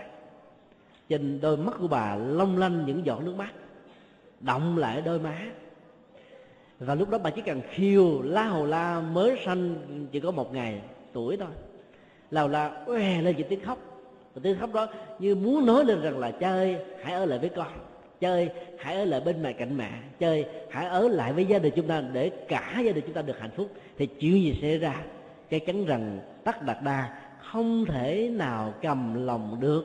Trên 1.09 1.41
đôi 1.41 1.57
mắt 1.57 1.75
của 1.81 1.89
bà 1.89 2.17
long 2.17 2.59
lanh 2.59 2.87
những 2.87 3.07
giọt 3.07 3.23
nước 3.23 3.35
mắt 3.37 3.51
động 4.41 4.79
lại 4.79 5.03
đôi 5.05 5.19
má. 5.19 5.39
Và 6.79 6.95
lúc 6.95 7.11
đó 7.11 7.19
bà 7.19 7.31
chỉ 7.31 7.43
cần 7.43 7.61
khiêu 7.71 8.23
la 8.23 8.45
hồ 8.45 8.67
la 8.67 9.01
mới 9.01 9.39
sanh, 9.45 9.75
chỉ 10.13 10.21
có 10.21 10.31
một 10.31 10.53
ngày 10.53 10.81
tuổi 11.13 11.37
thôi. 11.37 11.49
La 12.31 12.43
hồ 12.43 12.49
la 12.49 12.83
oe 12.87 13.23
lên 13.23 13.35
chỉ 13.37 13.43
tiếng 13.43 13.65
khóc. 13.65 13.79
Và 14.35 14.41
tiếng 14.45 14.59
khóc 14.59 14.73
đó 14.73 14.87
như 15.19 15.35
muốn 15.35 15.67
nói 15.67 15.85
lên 15.85 16.01
rằng 16.03 16.19
là, 16.19 16.31
chơi, 16.31 16.77
hãy 17.03 17.15
ở 17.15 17.25
lại 17.25 17.39
với 17.39 17.49
con. 17.49 17.73
Chơi, 18.21 18.51
hãy 18.79 18.97
ở 18.97 19.05
lại 19.05 19.21
bên 19.21 19.43
mẹ 19.43 19.53
cạnh 19.53 19.77
mẹ. 19.77 19.91
Chơi, 20.19 20.45
hãy 20.71 20.87
ở 20.87 21.09
lại 21.09 21.33
với 21.33 21.45
gia 21.45 21.59
đình 21.59 21.73
chúng 21.77 21.87
ta 21.87 22.01
để 22.01 22.31
cả 22.49 22.83
gia 22.85 22.93
đình 22.93 23.05
chúng 23.07 23.15
ta 23.15 23.23
được 23.23 23.41
hạnh 23.41 23.51
phúc. 23.57 23.71
Thì 23.99 24.07
chuyện 24.07 24.33
gì 24.33 24.59
sẽ 24.63 24.79
ra? 24.79 24.95
Chắc 25.51 25.67
chắn 25.67 25.85
rằng 25.85 26.21
tắc 26.45 26.63
đạt 26.63 26.77
đa 26.85 27.30
không 27.43 27.85
thể 27.85 28.31
nào 28.33 28.75
cầm 28.83 29.27
lòng 29.27 29.57
được 29.61 29.85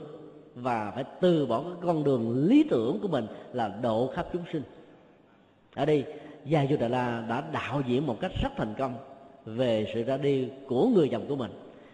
và 0.55 0.91
phải 0.95 1.03
từ 1.21 1.45
bỏ 1.45 1.63
cái 1.63 1.73
con 1.81 2.03
đường 2.03 2.47
lý 2.47 2.65
tưởng 2.69 2.99
của 3.01 3.07
mình 3.07 3.27
là 3.53 3.67
độ 3.81 4.11
khắp 4.15 4.27
chúng 4.33 4.43
sinh. 4.53 4.63
Ở 5.75 5.85
đây, 5.85 6.05
gia 6.45 6.65
du 6.69 6.77
đà 6.77 6.87
la 6.87 7.23
đã 7.29 7.43
đạo 7.51 7.81
diễn 7.87 8.07
một 8.07 8.17
cách 8.21 8.31
rất 8.43 8.49
thành 8.57 8.73
công 8.77 8.95
về 9.45 9.91
sự 9.93 10.03
ra 10.03 10.17
đi 10.17 10.49
của 10.67 10.87
người 10.87 11.09
chồng 11.11 11.25
của 11.27 11.35
mình. 11.35 11.51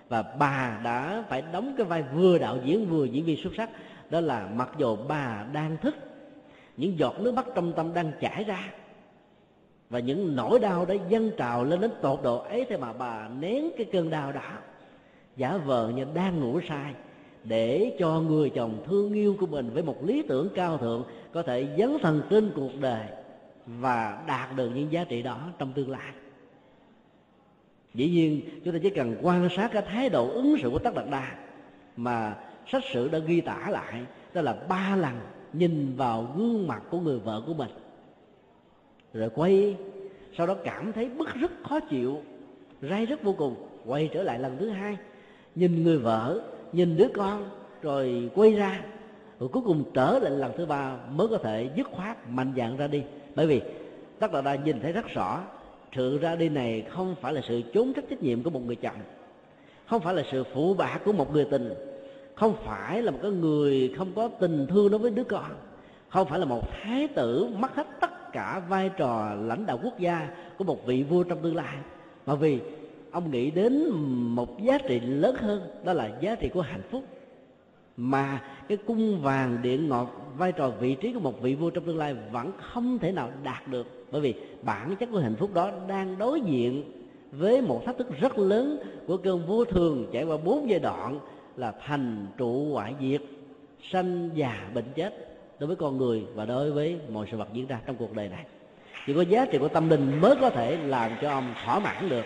Và 0.09 0.21
bà 0.21 0.81
đã 0.83 1.23
phải 1.29 1.43
đóng 1.53 1.73
cái 1.77 1.85
vai 1.85 2.03
vừa 2.13 2.37
đạo 2.37 2.57
diễn 2.65 2.85
vừa 2.85 3.05
diễn 3.05 3.25
viên 3.25 3.43
xuất 3.43 3.53
sắc, 3.57 3.69
đó 4.09 4.19
là 4.19 4.49
mặc 4.53 4.69
dù 4.77 4.97
bà 5.07 5.45
đang 5.53 5.77
thức, 5.77 5.95
những 6.77 6.99
giọt 6.99 7.15
nước 7.19 7.33
mắt 7.33 7.45
trong 7.55 7.73
tâm 7.73 7.93
đang 7.93 8.11
chảy 8.21 8.43
ra 8.43 8.71
và 9.89 9.99
những 9.99 10.35
nỗi 10.35 10.59
đau 10.59 10.85
đã 10.85 10.95
dâng 11.09 11.31
trào 11.37 11.63
lên 11.63 11.81
đến 11.81 11.91
tột 12.01 12.19
độ 12.23 12.37
ấy 12.37 12.65
thế 12.69 12.77
mà 12.77 12.93
bà 12.93 13.29
nén 13.39 13.69
cái 13.77 13.85
cơn 13.91 14.09
đau 14.09 14.31
đó 14.31 14.51
giả 15.41 15.57
vờ 15.57 15.89
như 15.89 16.05
đang 16.13 16.39
ngủ 16.39 16.59
sai, 16.69 16.93
để 17.43 17.95
cho 17.99 18.19
người 18.19 18.49
chồng 18.49 18.83
thương 18.85 19.13
yêu 19.13 19.35
của 19.39 19.47
mình 19.47 19.69
với 19.73 19.83
một 19.83 20.05
lý 20.05 20.23
tưởng 20.27 20.49
cao 20.55 20.77
thượng 20.77 21.03
có 21.33 21.43
thể 21.43 21.67
dấn 21.77 21.97
thần 22.01 22.21
trên 22.29 22.51
cuộc 22.55 22.71
đời 22.79 23.05
và 23.65 24.23
đạt 24.27 24.55
được 24.55 24.69
những 24.75 24.91
giá 24.91 25.03
trị 25.03 25.21
đó 25.21 25.49
trong 25.57 25.73
tương 25.73 25.89
lai. 25.89 26.11
Dĩ 27.93 28.09
nhiên, 28.09 28.41
chúng 28.63 28.73
ta 28.73 28.79
chỉ 28.83 28.89
cần 28.89 29.15
quan 29.21 29.49
sát 29.55 29.69
cái 29.71 29.81
thái 29.81 30.09
độ 30.09 30.29
ứng 30.29 30.55
xử 30.61 30.69
của 30.69 30.79
tất 30.79 30.95
đạt 30.95 31.05
đa 31.11 31.35
mà 31.97 32.35
sách 32.67 32.83
sử 32.93 33.09
đã 33.09 33.19
ghi 33.19 33.41
tả 33.41 33.67
lại, 33.69 34.01
đó 34.33 34.41
là 34.41 34.53
ba 34.69 34.95
lần 34.95 35.19
nhìn 35.53 35.93
vào 35.95 36.33
gương 36.37 36.67
mặt 36.67 36.83
của 36.89 36.99
người 36.99 37.19
vợ 37.19 37.41
của 37.47 37.53
mình. 37.53 37.69
Rồi 39.13 39.29
quay, 39.35 39.75
sau 40.37 40.47
đó 40.47 40.55
cảm 40.63 40.93
thấy 40.93 41.09
bức 41.09 41.35
rất 41.35 41.51
khó 41.63 41.79
chịu, 41.79 42.21
ray 42.81 43.05
rất 43.05 43.23
vô 43.23 43.33
cùng, 43.37 43.55
quay 43.85 44.09
trở 44.13 44.23
lại 44.23 44.39
lần 44.39 44.57
thứ 44.57 44.69
hai 44.69 44.97
nhìn 45.55 45.83
người 45.83 45.97
vợ, 45.97 46.41
nhìn 46.71 46.97
đứa 46.97 47.07
con, 47.13 47.49
rồi 47.81 48.29
quay 48.35 48.53
ra. 48.53 48.81
Rồi 49.39 49.49
cuối 49.49 49.63
cùng 49.65 49.83
trở 49.93 50.19
lại 50.19 50.31
lần 50.31 50.51
thứ 50.57 50.65
ba 50.65 50.97
mới 51.11 51.27
có 51.27 51.37
thể 51.37 51.69
dứt 51.75 51.87
khoát 51.91 52.29
mạnh 52.29 52.53
dạng 52.57 52.77
ra 52.77 52.87
đi. 52.87 53.03
Bởi 53.35 53.47
vì 53.47 53.61
tất 54.19 54.33
là 54.33 54.41
đã 54.41 54.55
nhìn 54.55 54.79
thấy 54.79 54.91
rất 54.91 55.07
rõ, 55.07 55.43
sự 55.95 56.17
ra 56.17 56.35
đi 56.35 56.49
này 56.49 56.85
không 56.89 57.15
phải 57.21 57.33
là 57.33 57.41
sự 57.47 57.61
trốn 57.73 57.93
trách 57.93 58.05
trách 58.09 58.23
nhiệm 58.23 58.43
của 58.43 58.49
một 58.49 58.61
người 58.65 58.75
chồng, 58.75 58.95
không 59.85 60.01
phải 60.01 60.13
là 60.13 60.23
sự 60.31 60.43
phụ 60.53 60.73
bạc 60.73 60.99
của 61.05 61.11
một 61.11 61.33
người 61.33 61.45
tình, 61.45 61.73
không 62.35 62.55
phải 62.65 63.01
là 63.01 63.11
một 63.11 63.19
cái 63.21 63.31
người 63.31 63.93
không 63.97 64.11
có 64.15 64.29
tình 64.39 64.67
thương 64.69 64.91
đối 64.91 64.99
với 64.99 65.11
đứa 65.11 65.23
con, 65.23 65.51
không 66.09 66.27
phải 66.27 66.39
là 66.39 66.45
một 66.45 66.69
thái 66.71 67.07
tử 67.07 67.47
mất 67.57 67.75
hết 67.75 67.87
tất 68.01 68.31
cả 68.31 68.61
vai 68.69 68.89
trò 68.97 69.31
lãnh 69.41 69.65
đạo 69.65 69.79
quốc 69.83 69.99
gia 69.99 70.29
của 70.57 70.63
một 70.63 70.85
vị 70.85 71.03
vua 71.03 71.23
trong 71.23 71.41
tương 71.41 71.55
lai. 71.55 71.75
Mà 72.25 72.35
vì 72.35 72.59
ông 73.11 73.31
nghĩ 73.31 73.51
đến 73.51 73.89
một 74.35 74.61
giá 74.61 74.77
trị 74.77 74.99
lớn 74.99 75.35
hơn, 75.35 75.61
đó 75.83 75.93
là 75.93 76.09
giá 76.21 76.35
trị 76.35 76.49
của 76.49 76.61
hạnh 76.61 76.83
phúc. 76.91 77.03
Mà 77.97 78.41
cái 78.67 78.77
cung 78.77 79.21
vàng 79.21 79.57
điện 79.61 79.89
ngọt, 79.89 80.33
vai 80.37 80.51
trò 80.51 80.69
vị 80.69 80.95
trí 80.95 81.13
của 81.13 81.19
một 81.19 81.41
vị 81.41 81.55
vua 81.55 81.69
trong 81.69 81.83
tương 81.83 81.97
lai 81.97 82.15
vẫn 82.31 82.51
không 82.61 82.99
thể 82.99 83.11
nào 83.11 83.31
đạt 83.43 83.67
được. 83.67 83.87
Bởi 84.11 84.21
vì 84.21 84.33
bản 84.61 84.95
chất 84.95 85.09
của 85.11 85.19
hạnh 85.19 85.35
phúc 85.35 85.53
đó 85.53 85.71
đang 85.87 86.17
đối 86.17 86.41
diện 86.41 86.83
với 87.31 87.61
một 87.61 87.85
thách 87.85 87.97
thức 87.97 88.07
rất 88.19 88.37
lớn 88.37 88.79
của 89.07 89.17
cơn 89.17 89.45
vô 89.45 89.65
thường 89.65 90.07
trải 90.13 90.23
qua 90.23 90.37
bốn 90.37 90.69
giai 90.69 90.79
đoạn 90.79 91.19
là 91.57 91.73
thành, 91.85 92.27
trụ, 92.37 92.73
hoại 92.73 92.95
diệt, 93.01 93.21
sanh 93.91 94.29
già, 94.35 94.69
bệnh 94.73 94.85
chết 94.95 95.37
đối 95.59 95.67
với 95.67 95.75
con 95.75 95.97
người 95.97 96.23
và 96.35 96.45
đối 96.45 96.71
với 96.71 96.97
mọi 97.11 97.27
sự 97.31 97.37
vật 97.37 97.47
diễn 97.53 97.67
ra 97.67 97.79
trong 97.85 97.95
cuộc 97.95 98.15
đời 98.15 98.29
này. 98.29 98.45
Chỉ 99.07 99.13
có 99.13 99.21
giá 99.21 99.45
trị 99.45 99.57
của 99.57 99.67
tâm 99.67 99.89
linh 99.89 100.21
mới 100.21 100.35
có 100.41 100.49
thể 100.49 100.77
làm 100.77 101.11
cho 101.21 101.29
ông 101.29 101.53
thỏa 101.65 101.79
mãn 101.79 102.09
được 102.09 102.25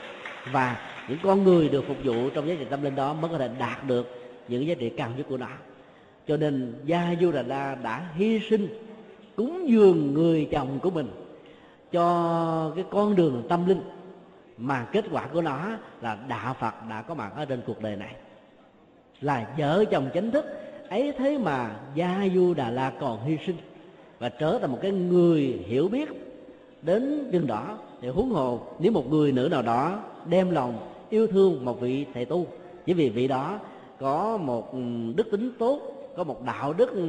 và 0.52 0.80
những 1.10 1.20
con 1.24 1.44
người 1.44 1.70
được 1.70 1.88
phục 1.88 1.98
vụ 2.04 2.30
trong 2.30 2.48
giá 2.48 2.56
trị 2.60 2.66
tâm 2.70 2.84
linh 2.84 2.96
đó 2.96 3.14
mới 3.14 3.32
có 3.32 3.38
thể 3.38 3.50
đạt 3.60 3.88
được 3.88 4.22
những 4.48 4.68
giá 4.68 4.76
trị 4.80 4.90
cao 4.90 5.10
nhất 5.18 5.26
của 5.30 5.38
nó. 5.38 5.50
Cho 6.28 6.38
nên 6.38 6.74
gia 6.86 7.16
du 7.22 7.32
đà 7.32 7.42
la 7.42 7.76
đã 7.76 8.10
hy 8.16 8.40
sinh 8.50 8.68
cúng 9.36 9.70
dường 9.70 10.14
người 10.14 10.48
chồng 10.52 10.80
của 10.80 10.90
mình 10.90 11.08
cho 11.92 12.72
cái 12.76 12.86
con 12.92 13.16
đường 13.16 13.44
tâm 13.50 13.68
linh 13.68 13.82
mà 14.58 14.88
kết 14.92 15.06
quả 15.12 15.28
của 15.28 15.42
nó 15.42 15.78
là 16.02 16.18
đạo 16.28 16.56
phật 16.60 16.74
đã 16.90 17.02
có 17.02 17.14
mặt 17.14 17.32
ở 17.36 17.46
trên 17.46 17.62
cuộc 17.68 17.82
đời 17.82 17.96
này. 17.96 18.16
Là 19.22 19.48
vợ 19.58 19.86
chồng 19.92 20.10
chính 20.14 20.32
thức, 20.32 20.46
ấy 20.90 21.14
thế 21.18 21.38
mà 21.38 21.76
gia 21.96 22.28
du 22.34 22.54
đà 22.54 22.70
la 22.70 22.92
còn 23.00 23.26
hy 23.26 23.38
sinh 23.46 23.56
và 24.20 24.30
trở 24.30 24.60
thành 24.60 24.72
một 24.72 24.80
cái 24.82 24.92
người 24.92 25.64
hiểu 25.68 25.88
biết 25.88 26.10
đến 26.82 27.30
chừng 27.32 27.48
đó 27.48 27.78
thì 28.06 28.12
huống 28.12 28.30
hồ 28.30 28.60
nếu 28.80 28.92
một 28.92 29.12
người 29.12 29.32
nữ 29.32 29.48
nào 29.52 29.62
đó 29.62 30.00
đem 30.26 30.52
lòng 30.52 30.90
yêu 31.10 31.28
thương 31.28 31.66
một 31.66 31.82
vị 31.82 32.06
thầy 32.14 32.26
tu. 32.26 32.48
Chỉ 32.86 32.94
vì 32.94 33.10
vị 33.10 33.28
đó 33.28 33.60
có 34.00 34.38
một 34.38 34.74
ừ, 34.74 34.80
đức 35.16 35.28
tính 35.32 35.52
tốt, 35.60 35.82
có 36.18 36.24
một 36.24 36.44
đạo 36.46 36.74
đức 36.74 36.92
ừ, 36.92 37.02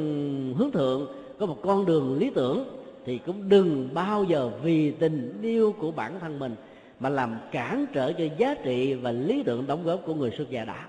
hướng 0.53 0.71
thượng, 0.71 1.09
có 1.39 1.47
một 1.47 1.57
con 1.63 1.87
đường 1.87 2.19
lý 2.19 2.31
tưởng, 2.35 2.65
thì 3.05 3.19
cũng 3.19 3.49
đừng 3.49 3.89
bao 3.95 4.25
giờ 4.25 4.51
vì 4.63 4.91
tình 4.91 5.39
yêu 5.43 5.75
của 5.81 5.91
bản 5.91 6.21
thân 6.21 6.39
mình 6.39 6.55
mà 7.01 7.09
làm 7.09 7.37
cản 7.53 7.87
trở 7.93 8.13
cho 8.13 8.25
giá 8.39 8.55
trị 8.55 8.95
và 8.95 9.11
lý 9.13 9.43
tưởng 9.43 9.67
đóng 9.67 9.85
góp 9.85 10.01
của 10.07 10.15
người 10.15 10.31
xuất 10.31 10.51
gia 10.51 10.65
đã. 10.65 10.87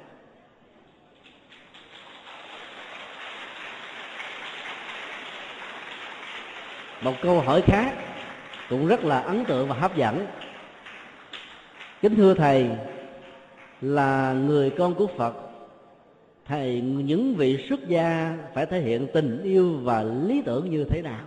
Một 7.02 7.14
câu 7.22 7.42
hỏi 7.42 7.62
khác 7.62 8.07
cũng 8.70 8.88
rất 8.88 9.04
là 9.04 9.20
ấn 9.20 9.46
tượng 9.46 9.68
và 9.68 9.76
hấp 9.76 9.96
dẫn. 9.96 10.26
Kính 12.02 12.16
thưa 12.16 12.34
thầy, 12.34 12.70
là 13.82 14.34
người 14.34 14.70
con 14.70 14.96
của 14.96 15.08
phật, 15.08 15.34
thầy, 16.46 16.82
những 16.82 17.36
vị 17.36 17.66
xuất 17.70 17.88
gia 17.88 18.38
phải 18.54 18.66
thể 18.66 18.82
hiện 18.82 19.08
tình 19.14 19.44
yêu 19.44 19.80
và 19.84 20.04
lý 20.04 20.42
tưởng 20.46 20.72
như 20.72 20.84
thế 20.90 21.02
nào? 21.02 21.22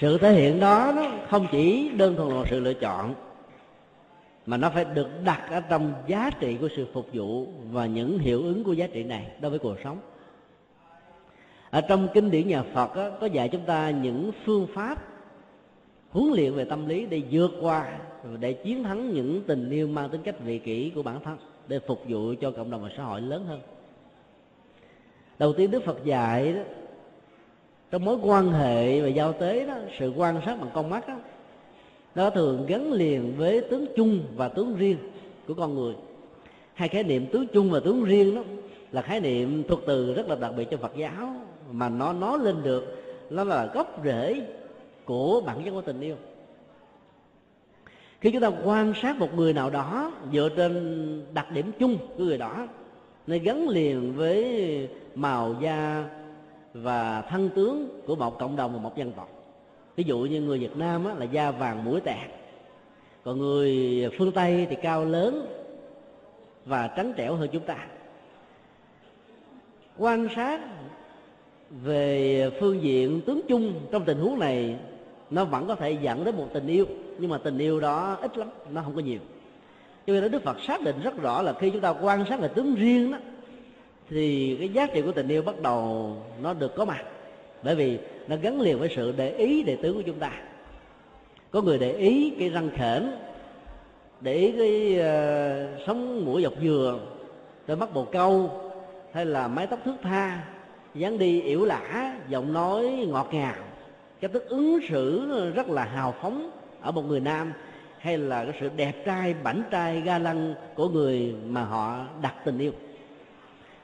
Sự 0.00 0.18
thể 0.18 0.32
hiện 0.32 0.60
đó, 0.60 0.92
nó 0.96 1.02
không 1.30 1.46
chỉ 1.52 1.90
đơn 1.96 2.16
thuần 2.16 2.28
là 2.28 2.42
sự 2.50 2.60
lựa 2.60 2.74
chọn, 2.74 3.14
mà 4.46 4.56
nó 4.56 4.70
phải 4.70 4.84
được 4.84 5.08
đặt 5.24 5.50
ở 5.50 5.60
trong 5.60 5.92
giá 6.06 6.30
trị 6.40 6.56
của 6.60 6.68
sự 6.76 6.86
phục 6.92 7.08
vụ 7.12 7.46
và 7.70 7.86
những 7.86 8.18
hiệu 8.18 8.42
ứng 8.42 8.64
của 8.64 8.72
giá 8.72 8.86
trị 8.86 9.04
này 9.04 9.26
đối 9.40 9.50
với 9.50 9.58
cuộc 9.58 9.76
sống 9.84 9.98
ở 11.70 11.80
trong 11.80 12.08
kinh 12.14 12.30
điển 12.30 12.48
nhà 12.48 12.62
Phật 12.62 12.96
đó, 12.96 13.10
có 13.20 13.26
dạy 13.26 13.48
chúng 13.48 13.64
ta 13.66 13.90
những 13.90 14.30
phương 14.44 14.66
pháp 14.74 15.04
huấn 16.10 16.32
luyện 16.32 16.54
về 16.54 16.64
tâm 16.64 16.88
lý 16.88 17.06
để 17.06 17.22
vượt 17.30 17.50
qua 17.60 17.98
để 18.40 18.52
chiến 18.52 18.84
thắng 18.84 19.14
những 19.14 19.42
tình 19.46 19.70
yêu 19.70 19.88
mang 19.88 20.08
tính 20.10 20.22
cách 20.22 20.40
vị 20.44 20.58
kỷ 20.58 20.92
của 20.94 21.02
bản 21.02 21.20
thân 21.24 21.36
để 21.68 21.78
phục 21.86 22.02
vụ 22.08 22.34
cho 22.40 22.50
cộng 22.50 22.70
đồng 22.70 22.82
và 22.82 22.88
xã 22.96 23.02
hội 23.02 23.20
lớn 23.20 23.44
hơn. 23.44 23.60
Đầu 25.38 25.52
tiên 25.52 25.70
đức 25.70 25.84
phật 25.84 26.04
dạy 26.04 26.52
đó 26.52 26.60
trong 27.90 28.04
mối 28.04 28.16
quan 28.22 28.52
hệ 28.52 29.00
và 29.00 29.08
giao 29.08 29.32
tế 29.32 29.66
đó 29.66 29.74
sự 29.98 30.12
quan 30.16 30.40
sát 30.46 30.60
bằng 30.60 30.70
con 30.74 30.90
mắt 30.90 31.08
đó 31.08 31.16
nó 32.14 32.30
thường 32.30 32.66
gắn 32.66 32.92
liền 32.92 33.34
với 33.36 33.60
tướng 33.60 33.86
chung 33.96 34.20
và 34.36 34.48
tướng 34.48 34.76
riêng 34.76 34.98
của 35.46 35.54
con 35.54 35.74
người. 35.74 35.94
Hai 36.74 36.88
khái 36.88 37.04
niệm 37.04 37.26
tướng 37.26 37.46
chung 37.46 37.70
và 37.70 37.80
tướng 37.80 38.04
riêng 38.04 38.34
đó 38.34 38.42
là 38.92 39.02
khái 39.02 39.20
niệm 39.20 39.62
thuộc 39.68 39.80
từ 39.86 40.14
rất 40.14 40.28
là 40.28 40.36
đặc 40.36 40.52
biệt 40.56 40.64
cho 40.70 40.76
Phật 40.76 40.96
giáo 40.96 41.34
mà 41.72 41.88
nó 41.88 42.12
nói 42.12 42.38
lên 42.38 42.62
được 42.62 42.84
nó 43.30 43.44
là 43.44 43.66
gốc 43.74 44.00
rễ 44.04 44.46
của 45.04 45.40
bản 45.46 45.62
chất 45.64 45.70
của 45.70 45.80
tình 45.80 46.00
yêu. 46.00 46.16
Khi 48.20 48.30
chúng 48.30 48.42
ta 48.42 48.50
quan 48.64 48.92
sát 49.02 49.18
một 49.18 49.34
người 49.34 49.52
nào 49.52 49.70
đó 49.70 50.12
dựa 50.32 50.48
trên 50.56 51.24
đặc 51.34 51.50
điểm 51.50 51.72
chung 51.78 51.98
của 52.16 52.24
người 52.24 52.38
đó 52.38 52.66
nó 53.26 53.36
gắn 53.42 53.68
liền 53.68 54.14
với 54.16 54.88
màu 55.14 55.56
da 55.60 56.04
và 56.74 57.22
thân 57.22 57.50
tướng 57.54 58.00
của 58.06 58.16
một 58.16 58.38
cộng 58.38 58.56
đồng 58.56 58.72
và 58.72 58.78
một 58.78 58.96
dân 58.96 59.12
tộc. 59.12 59.28
Ví 59.96 60.04
dụ 60.04 60.18
như 60.18 60.40
người 60.40 60.58
việt 60.58 60.76
nam 60.76 61.04
á, 61.04 61.14
là 61.14 61.24
da 61.24 61.50
vàng 61.50 61.84
mũi 61.84 62.00
tẹt 62.00 62.30
còn 63.24 63.38
người 63.38 64.04
phương 64.18 64.32
tây 64.32 64.66
thì 64.70 64.76
cao 64.82 65.04
lớn 65.04 65.46
và 66.64 66.88
trắng 66.96 67.12
trẻo 67.16 67.34
hơn 67.34 67.48
chúng 67.52 67.62
ta. 67.62 67.86
Quan 69.98 70.28
sát 70.36 70.60
về 71.70 72.50
phương 72.60 72.82
diện 72.82 73.20
tướng 73.26 73.40
chung 73.48 73.74
trong 73.90 74.04
tình 74.04 74.18
huống 74.18 74.38
này 74.38 74.76
nó 75.30 75.44
vẫn 75.44 75.66
có 75.66 75.74
thể 75.74 75.98
dẫn 76.02 76.24
đến 76.24 76.36
một 76.36 76.48
tình 76.52 76.66
yêu 76.66 76.86
nhưng 77.18 77.30
mà 77.30 77.38
tình 77.38 77.58
yêu 77.58 77.80
đó 77.80 78.18
ít 78.20 78.38
lắm 78.38 78.48
nó 78.70 78.82
không 78.82 78.94
có 78.94 79.00
nhiều. 79.00 79.18
Cho 80.06 80.12
nên 80.12 80.30
đức 80.30 80.42
phật 80.42 80.56
xác 80.66 80.82
định 80.82 80.96
rất 81.02 81.22
rõ 81.22 81.42
là 81.42 81.52
khi 81.52 81.70
chúng 81.70 81.80
ta 81.80 81.90
quan 81.90 82.24
sát 82.28 82.40
về 82.40 82.48
tướng 82.48 82.74
riêng 82.74 83.12
đó 83.12 83.18
thì 84.10 84.56
cái 84.56 84.68
giá 84.68 84.86
trị 84.86 85.02
của 85.02 85.12
tình 85.12 85.28
yêu 85.28 85.42
bắt 85.42 85.62
đầu 85.62 86.12
nó 86.42 86.54
được 86.54 86.74
có 86.74 86.84
mặt. 86.84 87.04
Bởi 87.62 87.74
vì 87.74 87.98
nó 88.28 88.36
gắn 88.42 88.60
liền 88.60 88.78
với 88.78 88.88
sự 88.96 89.14
để 89.16 89.30
ý 89.30 89.62
đệ 89.62 89.76
tướng 89.76 89.96
của 89.96 90.02
chúng 90.02 90.18
ta. 90.18 90.32
Có 91.50 91.62
người 91.62 91.78
để 91.78 91.92
ý 91.92 92.32
cái 92.38 92.48
răng 92.48 92.70
khểnh 92.74 93.10
để 94.20 94.34
ý 94.34 94.52
cái 94.52 94.98
uh, 94.98 95.86
sống 95.86 96.24
mũi 96.24 96.42
dọc 96.42 96.52
dừa 96.62 96.98
đôi 97.66 97.76
mắt 97.76 97.94
bồ 97.94 98.04
câu 98.04 98.50
hay 99.12 99.26
là 99.26 99.48
mái 99.48 99.66
tóc 99.66 99.78
thước 99.84 99.94
tha 100.02 100.44
dáng 100.94 101.18
đi 101.18 101.40
yểu 101.40 101.64
lả 101.64 102.16
giọng 102.28 102.52
nói 102.52 103.06
ngọt 103.08 103.28
ngào. 103.32 103.54
Cái 104.20 104.28
thức 104.28 104.48
ứng 104.48 104.78
xử 104.88 105.26
rất 105.50 105.68
là 105.68 105.84
hào 105.84 106.14
phóng 106.20 106.50
ở 106.80 106.90
một 106.90 107.02
người 107.02 107.20
nam, 107.20 107.52
hay 107.98 108.18
là 108.18 108.44
cái 108.44 108.54
sự 108.60 108.70
đẹp 108.76 108.92
trai, 109.04 109.34
bảnh 109.42 109.62
trai, 109.70 110.00
ga 110.00 110.18
lăng 110.18 110.54
của 110.74 110.88
người 110.88 111.34
mà 111.48 111.64
họ 111.64 112.04
đặt 112.22 112.34
tình 112.44 112.58
yêu. 112.58 112.72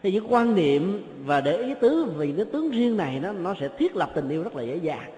Thì 0.03 0.13
những 0.13 0.33
quan 0.33 0.55
niệm 0.55 1.05
và 1.25 1.41
để 1.41 1.57
ý 1.57 1.75
tứ, 1.81 2.05
vì 2.17 2.33
cái 2.37 2.45
tướng 2.53 2.71
riêng 2.71 2.97
này 2.97 3.21
nó 3.21 3.33
nó 3.33 3.55
sẽ 3.61 3.69
thiết 3.79 3.97
lập 3.97 4.11
tình 4.15 4.29
yêu 4.29 4.43
rất 4.43 4.57
là 4.57 4.63
dễ 4.63 4.77
dàng. 4.77 5.11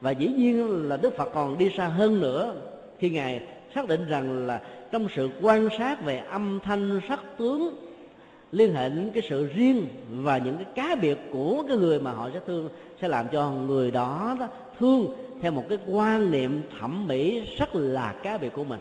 Và 0.00 0.10
dĩ 0.10 0.26
nhiên 0.26 0.88
là 0.88 0.96
đức 0.96 1.16
phật 1.16 1.30
còn 1.34 1.58
đi 1.58 1.70
xa 1.76 1.86
hơn 1.86 2.20
nữa, 2.20 2.54
khi 2.98 3.10
ngài 3.10 3.40
xác 3.74 3.88
định 3.88 4.08
rằng 4.08 4.46
là 4.46 4.60
trong 4.92 5.06
sự 5.14 5.30
quan 5.42 5.68
sát 5.78 6.04
về 6.04 6.16
âm 6.16 6.60
thanh 6.64 7.00
sắc 7.08 7.20
tướng 7.38 7.91
liên 8.52 8.74
hệ 8.74 8.88
đến 8.88 9.10
cái 9.14 9.22
sự 9.28 9.46
riêng 9.46 9.88
và 10.10 10.38
những 10.38 10.56
cái 10.56 10.66
cá 10.74 10.94
biệt 10.94 11.18
của 11.32 11.64
cái 11.68 11.76
người 11.76 12.00
mà 12.00 12.12
họ 12.12 12.30
sẽ 12.34 12.40
thương 12.46 12.68
sẽ 13.00 13.08
làm 13.08 13.26
cho 13.32 13.50
người 13.50 13.90
đó, 13.90 14.36
đó 14.40 14.48
thương 14.78 15.14
theo 15.40 15.52
một 15.52 15.64
cái 15.68 15.78
quan 15.86 16.30
niệm 16.30 16.62
thẩm 16.80 17.06
mỹ 17.06 17.42
rất 17.58 17.74
là 17.74 18.14
cá 18.22 18.38
biệt 18.38 18.52
của 18.52 18.64
mình. 18.64 18.80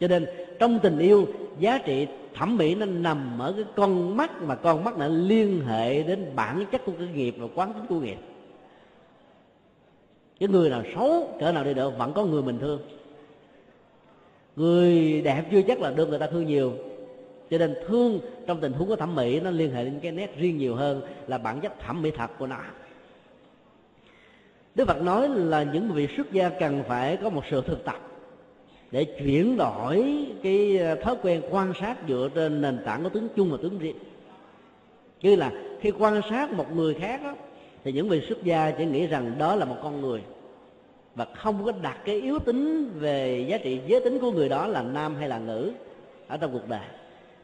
Cho 0.00 0.08
nên 0.08 0.26
trong 0.58 0.78
tình 0.82 0.98
yêu 0.98 1.26
giá 1.58 1.78
trị 1.78 2.06
thẩm 2.34 2.56
mỹ 2.56 2.74
nó 2.74 2.86
nằm 2.86 3.38
ở 3.38 3.52
cái 3.52 3.64
con 3.76 4.16
mắt 4.16 4.42
mà 4.42 4.54
con 4.54 4.84
mắt 4.84 4.98
nó 4.98 5.08
liên 5.08 5.60
hệ 5.66 6.02
đến 6.02 6.32
bản 6.36 6.64
chất 6.72 6.84
của 6.84 6.92
cái 6.98 7.08
nghiệp 7.14 7.34
và 7.38 7.46
quán 7.54 7.72
tính 7.72 7.86
của 7.88 8.00
nghiệp. 8.00 8.18
Cái 10.40 10.48
người 10.48 10.70
nào 10.70 10.82
xấu 10.94 11.36
cỡ 11.40 11.52
nào 11.52 11.64
đi 11.64 11.74
được 11.74 11.98
vẫn 11.98 12.12
có 12.12 12.24
người 12.24 12.42
mình 12.42 12.58
thương. 12.58 12.80
Người 14.56 15.20
đẹp 15.22 15.44
chưa 15.50 15.62
chắc 15.62 15.80
là 15.80 15.90
được 15.90 16.08
người 16.08 16.18
ta 16.18 16.26
thương 16.26 16.46
nhiều 16.46 16.72
cho 17.50 17.58
nên 17.58 17.74
thương 17.86 18.20
trong 18.46 18.60
tình 18.60 18.72
huống 18.72 18.88
của 18.88 18.96
thẩm 18.96 19.14
mỹ 19.14 19.40
nó 19.40 19.50
liên 19.50 19.72
hệ 19.72 19.84
đến 19.84 19.98
cái 20.02 20.12
nét 20.12 20.36
riêng 20.38 20.58
nhiều 20.58 20.74
hơn 20.74 21.02
là 21.26 21.38
bản 21.38 21.60
chất 21.60 21.80
thẩm 21.80 22.02
mỹ 22.02 22.10
thật 22.10 22.30
của 22.38 22.46
nó. 22.46 22.60
Đức 24.74 24.84
Phật 24.88 25.02
nói 25.02 25.28
là 25.28 25.62
những 25.62 25.92
vị 25.92 26.08
xuất 26.16 26.32
gia 26.32 26.48
cần 26.48 26.82
phải 26.88 27.16
có 27.16 27.30
một 27.30 27.42
sự 27.50 27.62
thực 27.66 27.84
tập 27.84 28.00
để 28.90 29.04
chuyển 29.04 29.56
đổi 29.56 30.26
cái 30.42 30.78
ờ, 30.78 30.94
thói 30.94 31.16
quen 31.22 31.42
quan 31.50 31.72
sát 31.80 31.96
dựa 32.08 32.28
trên 32.34 32.60
nền 32.60 32.78
tảng 32.84 33.02
của 33.02 33.08
tướng 33.08 33.28
chung 33.36 33.50
và 33.50 33.58
tướng 33.62 33.78
riêng. 33.78 33.96
Như 35.22 35.36
là 35.36 35.52
khi 35.80 35.92
quan 35.98 36.20
sát 36.30 36.52
một 36.52 36.76
người 36.76 36.94
khác 36.94 37.20
đó, 37.24 37.34
thì 37.84 37.92
những 37.92 38.08
vị 38.08 38.20
xuất 38.28 38.44
gia 38.44 38.70
chỉ 38.70 38.84
nghĩ 38.84 39.06
rằng 39.06 39.34
đó 39.38 39.54
là 39.54 39.64
một 39.64 39.76
con 39.82 40.00
người 40.00 40.22
và 41.14 41.26
không 41.34 41.64
có 41.64 41.72
đặt 41.82 41.98
cái 42.04 42.20
yếu 42.20 42.38
tính 42.38 42.90
về 42.94 43.46
giá 43.48 43.58
trị 43.58 43.80
giới 43.86 44.00
tính 44.00 44.18
của 44.18 44.32
người 44.32 44.48
đó 44.48 44.66
là 44.66 44.82
nam 44.82 45.14
hay 45.14 45.28
là 45.28 45.38
nữ 45.38 45.72
ở 46.28 46.36
trong 46.36 46.52
cuộc 46.52 46.68
đời 46.68 46.80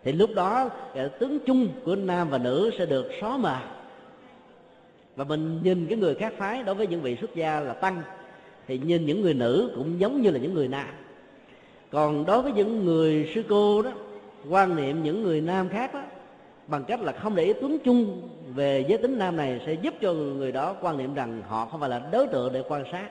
thì 0.05 0.13
lúc 0.13 0.31
đó 0.35 0.71
cái 0.95 1.09
tướng 1.09 1.39
chung 1.47 1.69
của 1.85 1.97
nam 1.97 2.31
và 2.31 2.39
nữ 2.39 2.71
sẽ 2.79 2.87
được 2.87 3.11
xóa 3.21 3.37
mờ. 3.37 3.57
Và 5.17 5.25
mình 5.25 5.61
nhìn 5.63 5.87
cái 5.87 5.99
người 5.99 6.15
khác 6.15 6.33
phái 6.39 6.63
đối 6.63 6.75
với 6.75 6.87
những 6.87 7.03
vị 7.03 7.17
xuất 7.21 7.35
gia 7.35 7.61
là 7.61 7.73
tăng, 7.73 8.03
thì 8.67 8.79
nhìn 8.79 9.07
những 9.07 9.23
người 9.23 9.35
nữ 9.35 9.73
cũng 9.77 10.01
giống 10.01 10.23
như 10.23 10.31
là 10.31 10.39
những 10.39 10.55
người 10.55 10.69
nam. 10.69 10.87
Còn 11.91 12.27
đối 12.27 12.43
với 12.43 12.53
những 12.53 12.85
người 12.85 13.31
sư 13.35 13.43
cô 13.49 13.83
đó, 13.83 13.91
quan 14.51 14.77
niệm 14.77 15.03
những 15.03 15.23
người 15.23 15.41
nam 15.41 15.69
khác 15.69 15.95
đó, 15.95 16.03
bằng 16.67 16.85
cách 16.85 17.01
là 17.01 17.13
không 17.13 17.35
để 17.35 17.45
ý 17.45 17.53
tướng 17.53 17.79
chung 17.79 18.29
về 18.55 18.85
giới 18.89 18.99
tính 18.99 19.19
nam 19.19 19.37
này 19.37 19.61
sẽ 19.67 19.73
giúp 19.73 19.95
cho 20.01 20.13
người 20.13 20.53
đó 20.53 20.77
quan 20.81 20.99
niệm 20.99 21.15
rằng 21.15 21.43
họ 21.49 21.67
không 21.67 21.81
phải 21.81 21.91
là 21.91 22.03
đối 22.13 22.27
tượng 22.27 22.53
để 22.53 22.63
quan 22.69 22.85
sát. 22.93 23.09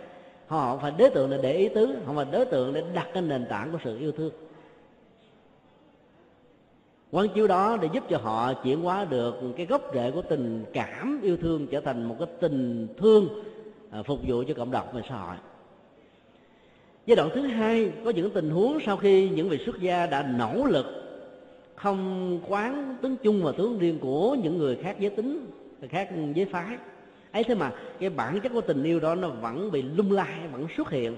Họ 0.48 0.72
không 0.72 0.82
phải 0.82 0.92
đối 0.98 1.10
tượng 1.10 1.30
để 1.30 1.40
để 1.44 1.54
ý 1.54 1.70
tứ, 1.70 1.96
không 2.06 2.16
phải 2.16 2.26
đối 2.32 2.46
tượng 2.46 2.74
để 2.74 2.84
đặt 2.94 3.08
cái 3.14 3.24
nền 3.24 3.46
tảng 3.46 3.72
của 3.72 3.78
sự 3.84 4.00
yêu 4.00 4.12
thương 4.12 4.32
quán 7.14 7.28
chiếu 7.36 7.48
đó 7.48 7.78
để 7.82 7.90
giúp 7.94 8.04
cho 8.10 8.18
họ 8.18 8.54
chuyển 8.54 8.82
hóa 8.82 9.06
được 9.06 9.36
cái 9.58 9.66
gốc 9.66 9.92
rễ 9.94 10.12
của 10.12 10.22
tình 10.22 10.66
cảm 10.74 11.20
yêu 11.24 11.38
thương 11.38 11.68
trở 11.68 11.82
thành 11.82 12.04
một 12.04 12.16
cái 12.20 12.28
tình 12.40 12.88
thương 12.98 13.30
à, 13.92 14.04
phục 14.04 14.20
vụ 14.28 14.44
cho 14.48 14.54
cộng 14.54 14.72
đồng 14.72 14.88
và 14.94 15.02
xã 15.10 15.16
hội. 15.16 15.36
Giai 17.06 17.16
đoạn 17.16 17.30
thứ 17.34 17.42
hai, 17.42 17.92
có 18.06 18.10
những 18.10 18.30
tình 18.30 18.50
huống 18.50 18.80
sau 18.86 18.98
khi 18.98 19.30
những 19.30 19.50
vị 19.50 19.58
xuất 19.66 19.80
gia 19.80 20.06
đã 20.06 20.24
nỗ 20.38 20.66
lực 20.66 20.86
không 21.76 22.40
quán 22.48 22.96
tướng 23.02 23.16
chung 23.24 23.44
và 23.44 23.52
tướng 23.52 23.80
riêng 23.80 24.00
của 24.00 24.36
những 24.44 24.58
người 24.58 24.76
khác 24.76 24.96
giới 25.00 25.10
tính 25.10 25.48
khác 25.90 26.10
giới 26.36 26.46
phái. 26.46 26.78
Ấy 27.32 27.44
thế 27.44 27.56
mà 27.56 27.72
cái 28.00 28.10
bản 28.10 28.40
chất 28.40 28.52
của 28.54 28.62
tình 28.62 28.84
yêu 28.84 29.00
đó 29.00 29.16
nó 29.16 29.30
vẫn 29.30 29.72
bị 29.72 29.82
lung 29.82 30.12
lai, 30.12 30.40
vẫn 30.52 30.68
xuất 30.78 30.90
hiện 30.90 31.16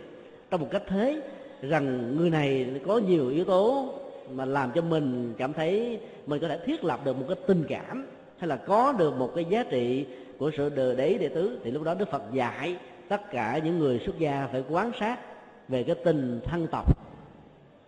trong 0.50 0.62
một 0.62 0.68
cách 0.72 0.84
thế 0.88 1.22
rằng 1.62 2.16
người 2.18 2.30
này 2.30 2.68
có 2.86 2.98
nhiều 2.98 3.30
yếu 3.30 3.46
tố 3.46 3.94
mà 4.32 4.46
làm 4.46 4.72
cho 4.76 4.82
mình 4.82 5.34
cảm 5.38 5.54
thấy 5.54 6.00
mình 6.26 6.42
có 6.42 6.48
thể 6.48 6.60
thiết 6.66 6.84
lập 6.84 7.00
được 7.06 7.18
một 7.18 7.26
cái 7.28 7.38
tình 7.48 7.64
cảm 7.70 8.08
hay 8.38 8.48
là 8.48 8.56
có 8.56 8.94
được 8.98 9.18
một 9.18 9.32
cái 9.36 9.46
giá 9.50 9.64
trị 9.64 10.06
của 10.38 10.52
sự 10.58 10.70
đời 10.70 10.96
đấy 10.96 11.18
đệ 11.18 11.30
tứ 11.30 11.60
thì 11.64 11.72
lúc 11.72 11.84
đó 11.84 11.94
đức 11.94 12.12
phật 12.12 12.24
dạy 12.34 12.78
tất 13.10 13.32
cả 13.32 13.60
những 13.64 13.80
người 13.80 14.02
xuất 14.06 14.20
gia 14.20 14.48
phải 14.52 14.64
quán 14.70 14.92
sát 15.00 15.20
về 15.68 15.84
cái 15.84 15.96
tình 16.04 16.40
thân 16.44 16.68
tộc. 16.72 16.98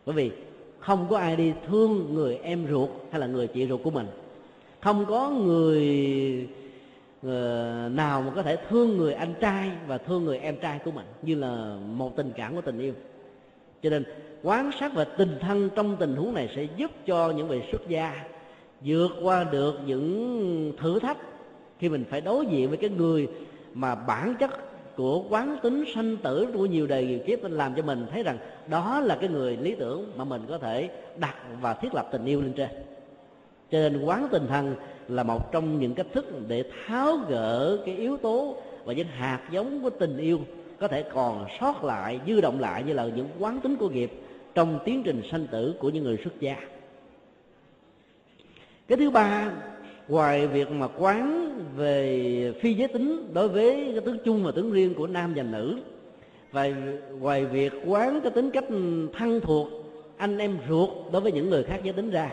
Bởi 0.05 0.15
vì 0.15 0.31
không 0.79 1.07
có 1.09 1.17
ai 1.17 1.35
đi 1.35 1.53
thương 1.67 2.13
người 2.13 2.37
em 2.43 2.67
ruột 2.69 2.89
hay 3.11 3.21
là 3.21 3.27
người 3.27 3.47
chị 3.47 3.67
ruột 3.67 3.83
của 3.83 3.91
mình. 3.91 4.07
Không 4.81 5.05
có 5.05 5.29
người, 5.29 5.87
người 7.21 7.89
nào 7.89 8.21
mà 8.21 8.31
có 8.35 8.43
thể 8.43 8.57
thương 8.69 8.97
người 8.97 9.13
anh 9.13 9.33
trai 9.39 9.71
và 9.87 9.97
thương 9.97 10.25
người 10.25 10.37
em 10.37 10.57
trai 10.57 10.79
của 10.85 10.91
mình 10.91 11.05
như 11.21 11.35
là 11.35 11.75
một 11.85 12.15
tình 12.15 12.31
cảm 12.35 12.55
của 12.55 12.61
tình 12.61 12.79
yêu. 12.79 12.93
Cho 13.81 13.89
nên 13.89 14.03
quán 14.43 14.71
sát 14.79 14.93
và 14.93 15.03
tình 15.03 15.37
thân 15.41 15.69
trong 15.75 15.95
tình 15.99 16.15
huống 16.15 16.33
này 16.33 16.49
sẽ 16.55 16.67
giúp 16.75 16.91
cho 17.05 17.31
những 17.31 17.47
vị 17.47 17.61
xuất 17.71 17.87
gia 17.87 18.23
vượt 18.81 19.11
qua 19.21 19.43
được 19.43 19.79
những 19.85 20.73
thử 20.77 20.99
thách 20.99 21.17
khi 21.79 21.89
mình 21.89 22.05
phải 22.09 22.21
đối 22.21 22.45
diện 22.45 22.69
với 22.69 22.77
cái 22.77 22.89
người 22.89 23.27
mà 23.73 23.95
bản 23.95 24.35
chất 24.39 24.51
của 24.95 25.23
quán 25.29 25.57
tính 25.63 25.83
sanh 25.95 26.17
tử 26.17 26.47
của 26.53 26.65
nhiều 26.65 26.87
đời 26.87 27.05
nhiều 27.05 27.19
kiếp 27.25 27.39
làm 27.43 27.75
cho 27.75 27.81
mình 27.81 28.05
thấy 28.11 28.23
rằng 28.23 28.37
đó 28.67 28.99
là 28.99 29.15
cái 29.15 29.29
người 29.29 29.57
lý 29.57 29.75
tưởng 29.75 30.11
mà 30.15 30.23
mình 30.23 30.41
có 30.49 30.57
thể 30.57 30.89
đặt 31.17 31.35
và 31.61 31.73
thiết 31.73 31.93
lập 31.93 32.07
tình 32.11 32.25
yêu 32.25 32.41
lên 32.41 32.53
trên. 32.53 32.69
Cho 33.71 33.77
nên 33.79 34.01
quán 34.01 34.27
tình 34.31 34.47
thân 34.47 34.75
là 35.07 35.23
một 35.23 35.51
trong 35.51 35.79
những 35.79 35.93
cách 35.93 36.07
thức 36.13 36.47
để 36.47 36.63
tháo 36.87 37.17
gỡ 37.29 37.77
cái 37.85 37.95
yếu 37.95 38.17
tố 38.17 38.55
và 38.85 38.93
những 38.93 39.07
hạt 39.07 39.39
giống 39.51 39.81
của 39.81 39.89
tình 39.89 40.17
yêu 40.17 40.39
có 40.79 40.87
thể 40.87 41.03
còn 41.03 41.45
sót 41.59 41.83
lại, 41.83 42.19
dư 42.27 42.41
động 42.41 42.59
lại 42.59 42.83
như 42.83 42.93
là 42.93 43.05
những 43.15 43.27
quán 43.39 43.59
tính 43.59 43.75
của 43.75 43.89
nghiệp 43.89 44.11
trong 44.57 44.79
tiến 44.85 45.03
trình 45.03 45.21
sanh 45.31 45.47
tử 45.47 45.75
của 45.79 45.89
những 45.89 46.03
người 46.03 46.17
xuất 46.23 46.39
gia. 46.39 46.55
Cái 48.87 48.97
thứ 48.97 49.09
ba, 49.09 49.51
ngoài 50.07 50.47
việc 50.47 50.71
mà 50.71 50.87
quán 50.87 51.49
về 51.75 52.53
phi 52.61 52.73
giới 52.73 52.87
tính 52.87 53.33
đối 53.33 53.47
với 53.47 53.91
cái 53.91 54.01
tướng 54.05 54.17
chung 54.25 54.43
và 54.43 54.51
tướng 54.55 54.71
riêng 54.71 54.93
của 54.93 55.07
nam 55.07 55.33
và 55.35 55.43
nữ, 55.43 55.79
và 56.51 56.69
ngoài 57.19 57.45
việc 57.45 57.73
quán 57.85 58.21
cái 58.21 58.31
tính 58.31 58.51
cách 58.51 58.63
thân 59.17 59.39
thuộc, 59.43 59.67
anh 60.17 60.37
em 60.37 60.57
ruột 60.69 60.89
đối 61.11 61.21
với 61.21 61.31
những 61.31 61.49
người 61.49 61.63
khác 61.63 61.79
giới 61.83 61.93
tính 61.93 62.09
ra, 62.09 62.31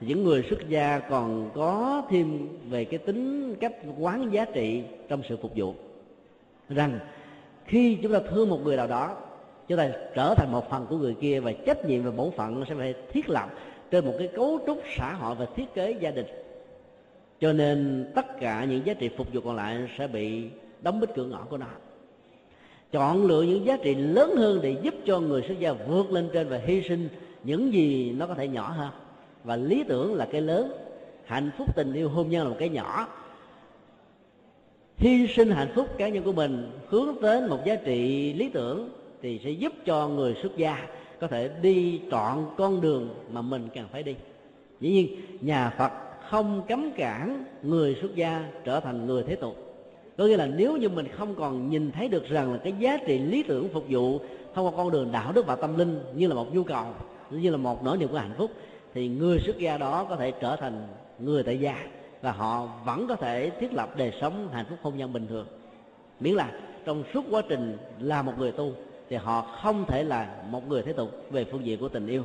thì 0.00 0.06
những 0.06 0.24
người 0.24 0.44
xuất 0.50 0.68
gia 0.68 0.98
còn 0.98 1.50
có 1.54 2.02
thêm 2.10 2.48
về 2.70 2.84
cái 2.84 2.98
tính 2.98 3.54
cách 3.60 3.74
quán 3.98 4.30
giá 4.32 4.44
trị 4.44 4.82
trong 5.08 5.22
sự 5.28 5.36
phục 5.42 5.52
vụ. 5.56 5.74
Rằng, 6.68 6.98
khi 7.64 7.98
chúng 8.02 8.12
ta 8.12 8.20
thương 8.30 8.48
một 8.50 8.60
người 8.64 8.76
nào 8.76 8.86
đó 8.86 9.16
chúng 9.70 9.78
ta 9.78 9.90
trở 10.14 10.34
thành 10.34 10.52
một 10.52 10.70
phần 10.70 10.86
của 10.88 10.96
người 10.96 11.14
kia 11.20 11.40
và 11.40 11.52
trách 11.52 11.84
nhiệm 11.84 12.02
và 12.02 12.10
bổn 12.10 12.30
phận 12.30 12.64
sẽ 12.68 12.74
phải 12.74 12.94
thiết 13.12 13.28
lập 13.28 13.50
trên 13.90 14.04
một 14.04 14.14
cái 14.18 14.28
cấu 14.28 14.60
trúc 14.66 14.82
xã 14.96 15.12
hội 15.12 15.34
và 15.34 15.46
thiết 15.56 15.74
kế 15.74 15.96
gia 16.00 16.10
đình. 16.10 16.26
Cho 17.40 17.52
nên 17.52 18.10
tất 18.14 18.40
cả 18.40 18.64
những 18.64 18.86
giá 18.86 18.94
trị 18.94 19.10
phục 19.16 19.32
vụ 19.32 19.40
còn 19.40 19.56
lại 19.56 19.88
sẽ 19.98 20.06
bị 20.06 20.44
đóng 20.82 21.00
bít 21.00 21.10
cửa 21.14 21.24
ngõ 21.24 21.46
của 21.50 21.56
nó. 21.56 21.66
Chọn 22.92 23.26
lựa 23.26 23.42
những 23.42 23.66
giá 23.66 23.76
trị 23.76 23.94
lớn 23.94 24.36
hơn 24.36 24.60
để 24.62 24.76
giúp 24.82 24.94
cho 25.06 25.20
người 25.20 25.42
xuất 25.48 25.58
gia 25.58 25.72
vượt 25.72 26.10
lên 26.10 26.28
trên 26.32 26.48
và 26.48 26.60
hy 26.64 26.82
sinh 26.82 27.08
những 27.44 27.72
gì 27.72 28.12
nó 28.12 28.26
có 28.26 28.34
thể 28.34 28.48
nhỏ 28.48 28.70
hơn 28.70 28.90
và 29.44 29.56
lý 29.56 29.84
tưởng 29.88 30.14
là 30.14 30.28
cái 30.32 30.40
lớn, 30.40 30.72
hạnh 31.24 31.50
phúc, 31.58 31.76
tình 31.76 31.92
yêu 31.92 32.08
hôn 32.08 32.30
nhân 32.30 32.42
là 32.42 32.50
một 32.50 32.56
cái 32.58 32.68
nhỏ. 32.68 33.08
Hy 34.96 35.26
sinh 35.26 35.50
hạnh 35.50 35.72
phúc 35.74 35.86
cá 35.98 36.08
nhân 36.08 36.24
của 36.24 36.32
mình 36.32 36.70
hướng 36.88 37.20
đến 37.22 37.46
một 37.46 37.58
giá 37.64 37.74
trị 37.74 38.32
lý 38.32 38.48
tưởng 38.48 38.99
thì 39.22 39.40
sẽ 39.44 39.50
giúp 39.50 39.72
cho 39.86 40.08
người 40.08 40.36
xuất 40.42 40.56
gia 40.56 40.86
có 41.20 41.26
thể 41.26 41.50
đi 41.62 42.00
trọn 42.10 42.38
con 42.56 42.80
đường 42.80 43.14
mà 43.32 43.42
mình 43.42 43.68
cần 43.74 43.84
phải 43.92 44.02
đi. 44.02 44.14
Dĩ 44.80 44.90
nhiên, 44.90 45.16
nhà 45.40 45.74
phật 45.78 45.92
không 46.28 46.62
cấm 46.68 46.90
cản 46.96 47.44
người 47.62 47.96
xuất 48.00 48.14
gia 48.14 48.44
trở 48.64 48.80
thành 48.80 49.06
người 49.06 49.22
thế 49.22 49.36
tục. 49.36 49.56
Có 50.18 50.24
nghĩa 50.24 50.36
là 50.36 50.46
nếu 50.46 50.76
như 50.76 50.88
mình 50.88 51.08
không 51.08 51.34
còn 51.34 51.70
nhìn 51.70 51.92
thấy 51.92 52.08
được 52.08 52.28
rằng 52.28 52.52
là 52.52 52.58
cái 52.58 52.74
giá 52.78 52.96
trị 53.06 53.18
lý 53.18 53.42
tưởng 53.42 53.68
phục 53.68 53.84
vụ 53.88 54.20
thông 54.54 54.66
qua 54.66 54.72
con 54.76 54.90
đường 54.90 55.12
đạo 55.12 55.32
đức 55.32 55.46
và 55.46 55.56
tâm 55.56 55.78
linh 55.78 56.00
như 56.14 56.26
là 56.26 56.34
một 56.34 56.54
nhu 56.54 56.62
cầu, 56.62 56.84
như 57.30 57.50
là 57.50 57.56
một 57.56 57.84
nỗi 57.84 57.98
niềm 57.98 58.08
của 58.08 58.18
hạnh 58.18 58.34
phúc, 58.38 58.50
thì 58.94 59.08
người 59.08 59.38
xuất 59.38 59.58
gia 59.58 59.78
đó 59.78 60.06
có 60.08 60.16
thể 60.16 60.32
trở 60.40 60.56
thành 60.56 60.86
người 61.18 61.42
tại 61.42 61.60
gia 61.60 61.84
và 62.22 62.32
họ 62.32 62.68
vẫn 62.84 63.06
có 63.08 63.16
thể 63.16 63.50
thiết 63.50 63.72
lập 63.72 63.96
đời 63.96 64.12
sống 64.20 64.48
hạnh 64.52 64.66
phúc 64.68 64.78
hôn 64.82 64.96
nhân 64.96 65.12
bình 65.12 65.26
thường. 65.26 65.46
Miễn 66.20 66.34
là 66.34 66.52
trong 66.84 67.04
suốt 67.14 67.24
quá 67.30 67.42
trình 67.48 67.76
là 68.00 68.22
một 68.22 68.32
người 68.38 68.52
tu 68.52 68.72
thì 69.10 69.16
họ 69.16 69.42
không 69.62 69.84
thể 69.86 70.04
là 70.04 70.28
một 70.50 70.68
người 70.68 70.82
thế 70.82 70.92
tục 70.92 71.26
về 71.30 71.44
phương 71.44 71.66
diện 71.66 71.80
của 71.80 71.88
tình 71.88 72.06
yêu. 72.06 72.24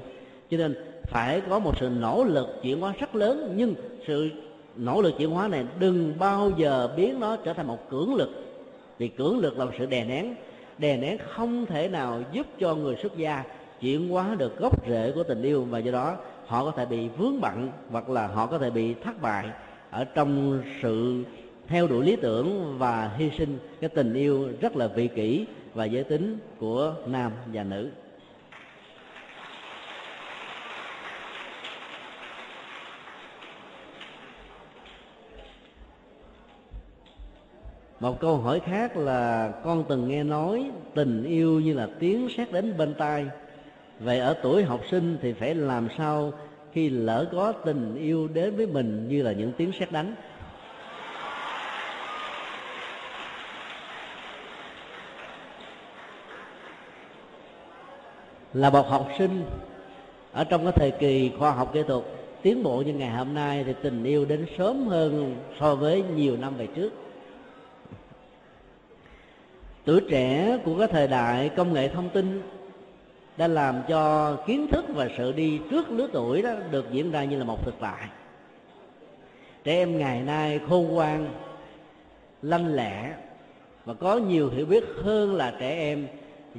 Cho 0.49 0.57
nên 0.57 0.75
phải 1.03 1.41
có 1.49 1.59
một 1.59 1.77
sự 1.79 1.89
nỗ 1.89 2.23
lực 2.23 2.47
chuyển 2.61 2.81
hóa 2.81 2.93
rất 2.99 3.15
lớn, 3.15 3.53
nhưng 3.55 3.75
sự 4.07 4.29
nỗ 4.75 5.01
lực 5.01 5.13
chuyển 5.17 5.29
hóa 5.29 5.47
này 5.47 5.65
đừng 5.79 6.13
bao 6.19 6.51
giờ 6.57 6.89
biến 6.97 7.19
nó 7.19 7.35
trở 7.35 7.53
thành 7.53 7.67
một 7.67 7.89
cưỡng 7.89 8.15
lực. 8.15 8.29
Vì 8.97 9.07
cưỡng 9.07 9.39
lực 9.39 9.57
là 9.57 9.65
một 9.65 9.71
sự 9.77 9.85
đè 9.85 10.05
nén. 10.05 10.35
Đè 10.77 10.97
nén 10.97 11.17
không 11.17 11.65
thể 11.65 11.87
nào 11.87 12.21
giúp 12.31 12.47
cho 12.59 12.75
người 12.75 12.95
xuất 13.01 13.17
gia 13.17 13.43
chuyển 13.81 14.09
hóa 14.09 14.35
được 14.37 14.57
gốc 14.57 14.89
rễ 14.89 15.11
của 15.15 15.23
tình 15.23 15.41
yêu 15.41 15.65
và 15.69 15.79
do 15.79 15.91
đó 15.91 16.17
họ 16.45 16.65
có 16.65 16.71
thể 16.71 16.85
bị 16.85 17.09
vướng 17.17 17.41
bận 17.41 17.71
hoặc 17.91 18.09
là 18.09 18.27
họ 18.27 18.45
có 18.45 18.57
thể 18.57 18.69
bị 18.69 18.93
thất 18.93 19.21
bại 19.21 19.49
ở 19.91 20.03
trong 20.03 20.61
sự 20.81 21.23
theo 21.67 21.87
đuổi 21.87 22.05
lý 22.05 22.15
tưởng 22.15 22.77
và 22.77 23.11
hy 23.17 23.31
sinh, 23.37 23.57
cái 23.81 23.89
tình 23.89 24.13
yêu 24.13 24.49
rất 24.61 24.75
là 24.75 24.87
vị 24.87 25.07
kỷ 25.07 25.45
và 25.73 25.85
giới 25.85 26.03
tính 26.03 26.37
của 26.59 26.95
nam 27.05 27.31
và 27.53 27.63
nữ. 27.63 27.89
Một 37.99 38.19
câu 38.19 38.37
hỏi 38.37 38.59
khác 38.59 38.97
là, 38.97 39.53
con 39.63 39.83
từng 39.89 40.07
nghe 40.07 40.23
nói 40.23 40.71
tình 40.93 41.23
yêu 41.23 41.59
như 41.59 41.73
là 41.73 41.89
tiếng 41.99 42.29
sét 42.37 42.51
đến 42.51 42.77
bên 42.77 42.93
tai. 42.93 43.25
Vậy 43.99 44.19
ở 44.19 44.35
tuổi 44.43 44.63
học 44.63 44.81
sinh 44.91 45.17
thì 45.21 45.33
phải 45.33 45.55
làm 45.55 45.87
sao 45.97 46.33
khi 46.73 46.89
lỡ 46.89 47.29
có 47.31 47.51
tình 47.51 47.95
yêu 47.95 48.27
đến 48.27 48.55
với 48.55 48.67
mình 48.67 49.07
như 49.09 49.23
là 49.23 49.31
những 49.31 49.51
tiếng 49.57 49.71
sét 49.79 49.91
đánh? 49.91 50.15
Là 58.55 58.69
một 58.69 58.89
học 58.89 59.07
sinh 59.17 59.43
ở 60.31 60.43
trong 60.43 60.63
cái 60.63 60.73
thời 60.75 60.91
kỳ 60.91 61.31
khoa 61.39 61.51
học 61.51 61.73
kỹ 61.73 61.83
thuật. 61.87 62.03
Tiến 62.41 62.63
bộ 62.63 62.81
như 62.81 62.93
ngày 62.93 63.09
hôm 63.09 63.33
nay 63.33 63.63
thì 63.63 63.73
tình 63.81 64.03
yêu 64.03 64.25
đến 64.25 64.45
sớm 64.57 64.87
hơn 64.87 65.35
so 65.59 65.75
với 65.75 66.03
nhiều 66.15 66.37
năm 66.37 66.57
về 66.57 66.67
trước. 66.75 66.93
Tuổi 69.85 70.01
trẻ 70.09 70.57
của 70.65 70.77
cái 70.77 70.87
thời 70.87 71.07
đại 71.07 71.49
công 71.49 71.73
nghệ 71.73 71.87
thông 71.87 72.09
tin 72.09 72.41
đã 73.37 73.47
làm 73.47 73.81
cho 73.87 74.35
kiến 74.47 74.67
thức 74.71 74.85
và 74.89 75.07
sự 75.17 75.31
đi 75.31 75.59
trước 75.71 75.89
lứa 75.89 76.07
tuổi 76.13 76.41
đó 76.41 76.51
được 76.71 76.91
diễn 76.91 77.11
ra 77.11 77.23
như 77.23 77.37
là 77.37 77.43
một 77.43 77.65
thực 77.65 77.75
tại. 77.79 78.07
Trẻ 79.63 79.73
em 79.73 79.97
ngày 79.97 80.21
nay 80.21 80.59
khôn 80.69 80.87
ngoan, 80.87 81.29
lanh 82.41 82.75
lẹ 82.75 83.13
và 83.85 83.93
có 83.93 84.17
nhiều 84.17 84.49
hiểu 84.49 84.65
biết 84.65 84.83
hơn 85.03 85.35
là 85.35 85.53
trẻ 85.59 85.69
em 85.69 86.07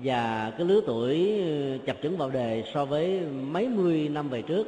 và 0.03 0.53
cái 0.59 0.67
lứa 0.67 0.81
tuổi 0.87 1.41
ờ, 1.41 1.79
chập 1.87 1.97
chững 2.03 2.17
vào 2.17 2.31
đề 2.31 2.65
so 2.75 2.85
với 2.85 3.21
mấy 3.21 3.69
mươi 3.69 4.09
năm 4.09 4.29
về 4.29 4.43
trước, 4.43 4.67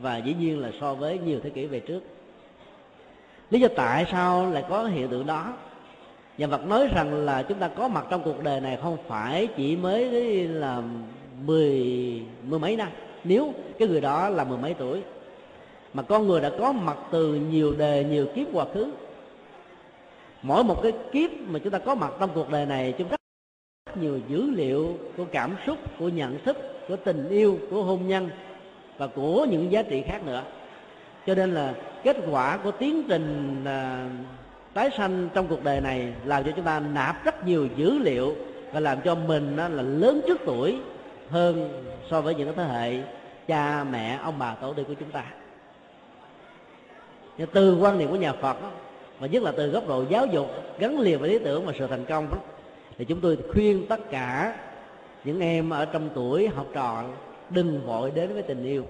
và 0.00 0.16
dĩ 0.16 0.34
nhiên 0.40 0.58
là 0.58 0.70
so 0.80 0.94
với 0.94 1.18
nhiều 1.18 1.40
thế 1.42 1.50
kỷ 1.50 1.66
về 1.66 1.80
trước. 1.80 2.00
Lý 3.50 3.60
do 3.60 3.68
tại 3.76 4.06
sao 4.10 4.50
lại 4.50 4.64
có 4.68 4.84
hiện 4.84 5.08
tượng 5.08 5.26
đó? 5.26 5.52
Nhà 6.38 6.48
Phật 6.48 6.66
nói 6.66 6.88
rằng 6.94 7.24
là 7.24 7.42
chúng 7.42 7.58
ta 7.58 7.68
có 7.68 7.88
mặt 7.88 8.06
trong 8.10 8.22
cuộc 8.22 8.42
đời 8.42 8.60
này 8.60 8.78
không 8.82 8.96
phải 9.08 9.48
chỉ 9.56 9.76
mới 9.76 10.04
là 10.48 10.82
mười 11.46 11.76
mười 12.48 12.58
mấy 12.58 12.76
năm. 12.76 12.88
Nếu 13.24 13.52
cái 13.78 13.88
người 13.88 14.00
đó 14.00 14.28
là 14.28 14.44
mười 14.44 14.58
mấy 14.58 14.74
tuổi, 14.74 15.02
mà 15.94 16.02
con 16.02 16.26
người 16.26 16.40
đã 16.40 16.50
có 16.58 16.72
mặt 16.72 16.96
từ 17.10 17.34
nhiều 17.34 17.72
đề 17.72 18.04
nhiều 18.04 18.26
kiếp 18.34 18.46
quá 18.52 18.66
khứ. 18.74 18.92
Mỗi 20.42 20.64
một 20.64 20.82
cái 20.82 20.92
kiếp 21.12 21.30
mà 21.46 21.58
chúng 21.58 21.72
ta 21.72 21.78
có 21.78 21.94
mặt 21.94 22.12
trong 22.20 22.30
cuộc 22.34 22.50
đời 22.50 22.66
này, 22.66 22.94
chúng 22.98 23.08
ta 23.08 23.16
rất 23.92 24.02
nhiều 24.02 24.18
dữ 24.28 24.50
liệu 24.50 24.98
của 25.16 25.24
cảm 25.32 25.56
xúc 25.66 25.78
của 25.98 26.08
nhận 26.08 26.38
thức 26.44 26.56
của 26.88 26.96
tình 26.96 27.28
yêu 27.28 27.58
của 27.70 27.82
hôn 27.82 28.08
nhân 28.08 28.30
và 28.98 29.06
của 29.06 29.46
những 29.50 29.72
giá 29.72 29.82
trị 29.82 30.02
khác 30.06 30.26
nữa. 30.26 30.42
Cho 31.26 31.34
nên 31.34 31.54
là 31.54 31.74
kết 32.04 32.16
quả 32.30 32.56
của 32.56 32.70
tiến 32.70 33.02
trình 33.08 33.56
à, 33.64 34.08
tái 34.74 34.90
sanh 34.96 35.28
trong 35.34 35.46
cuộc 35.46 35.64
đời 35.64 35.80
này 35.80 36.12
làm 36.24 36.44
cho 36.44 36.50
chúng 36.56 36.64
ta 36.64 36.80
nạp 36.80 37.24
rất 37.24 37.46
nhiều 37.46 37.68
dữ 37.76 37.98
liệu 37.98 38.36
và 38.72 38.80
làm 38.80 39.00
cho 39.04 39.14
mình 39.14 39.56
là 39.56 39.68
lớn 39.68 40.20
trước 40.26 40.40
tuổi 40.46 40.78
hơn 41.30 41.84
so 42.10 42.20
với 42.20 42.34
những 42.34 42.52
thế 42.56 42.64
hệ 42.64 43.02
cha 43.48 43.84
mẹ 43.84 44.18
ông 44.22 44.34
bà 44.38 44.54
tổ 44.54 44.72
tiên 44.72 44.84
của 44.88 44.94
chúng 44.94 45.10
ta. 45.10 45.24
Nhưng 47.38 47.48
từ 47.52 47.76
quan 47.76 47.98
niệm 47.98 48.10
của 48.10 48.16
nhà 48.16 48.32
Phật 48.32 48.56
và 49.18 49.26
nhất 49.26 49.42
là 49.42 49.52
từ 49.56 49.68
góc 49.68 49.88
độ 49.88 50.04
giáo 50.10 50.26
dục 50.26 50.46
gắn 50.78 51.00
liền 51.00 51.18
với 51.18 51.30
lý 51.30 51.38
tưởng 51.38 51.66
và 51.66 51.72
sự 51.78 51.86
thành 51.86 52.04
công 52.04 52.28
đó, 52.30 52.38
thì 53.02 53.06
chúng 53.06 53.20
tôi 53.20 53.38
khuyên 53.52 53.86
tất 53.86 54.10
cả 54.10 54.56
những 55.24 55.40
em 55.40 55.70
ở 55.70 55.84
trong 55.84 56.10
tuổi 56.14 56.48
học 56.48 56.66
trò 56.72 57.04
đừng 57.50 57.86
vội 57.86 58.10
đến 58.10 58.34
với 58.34 58.42
tình 58.42 58.64
yêu. 58.64 58.84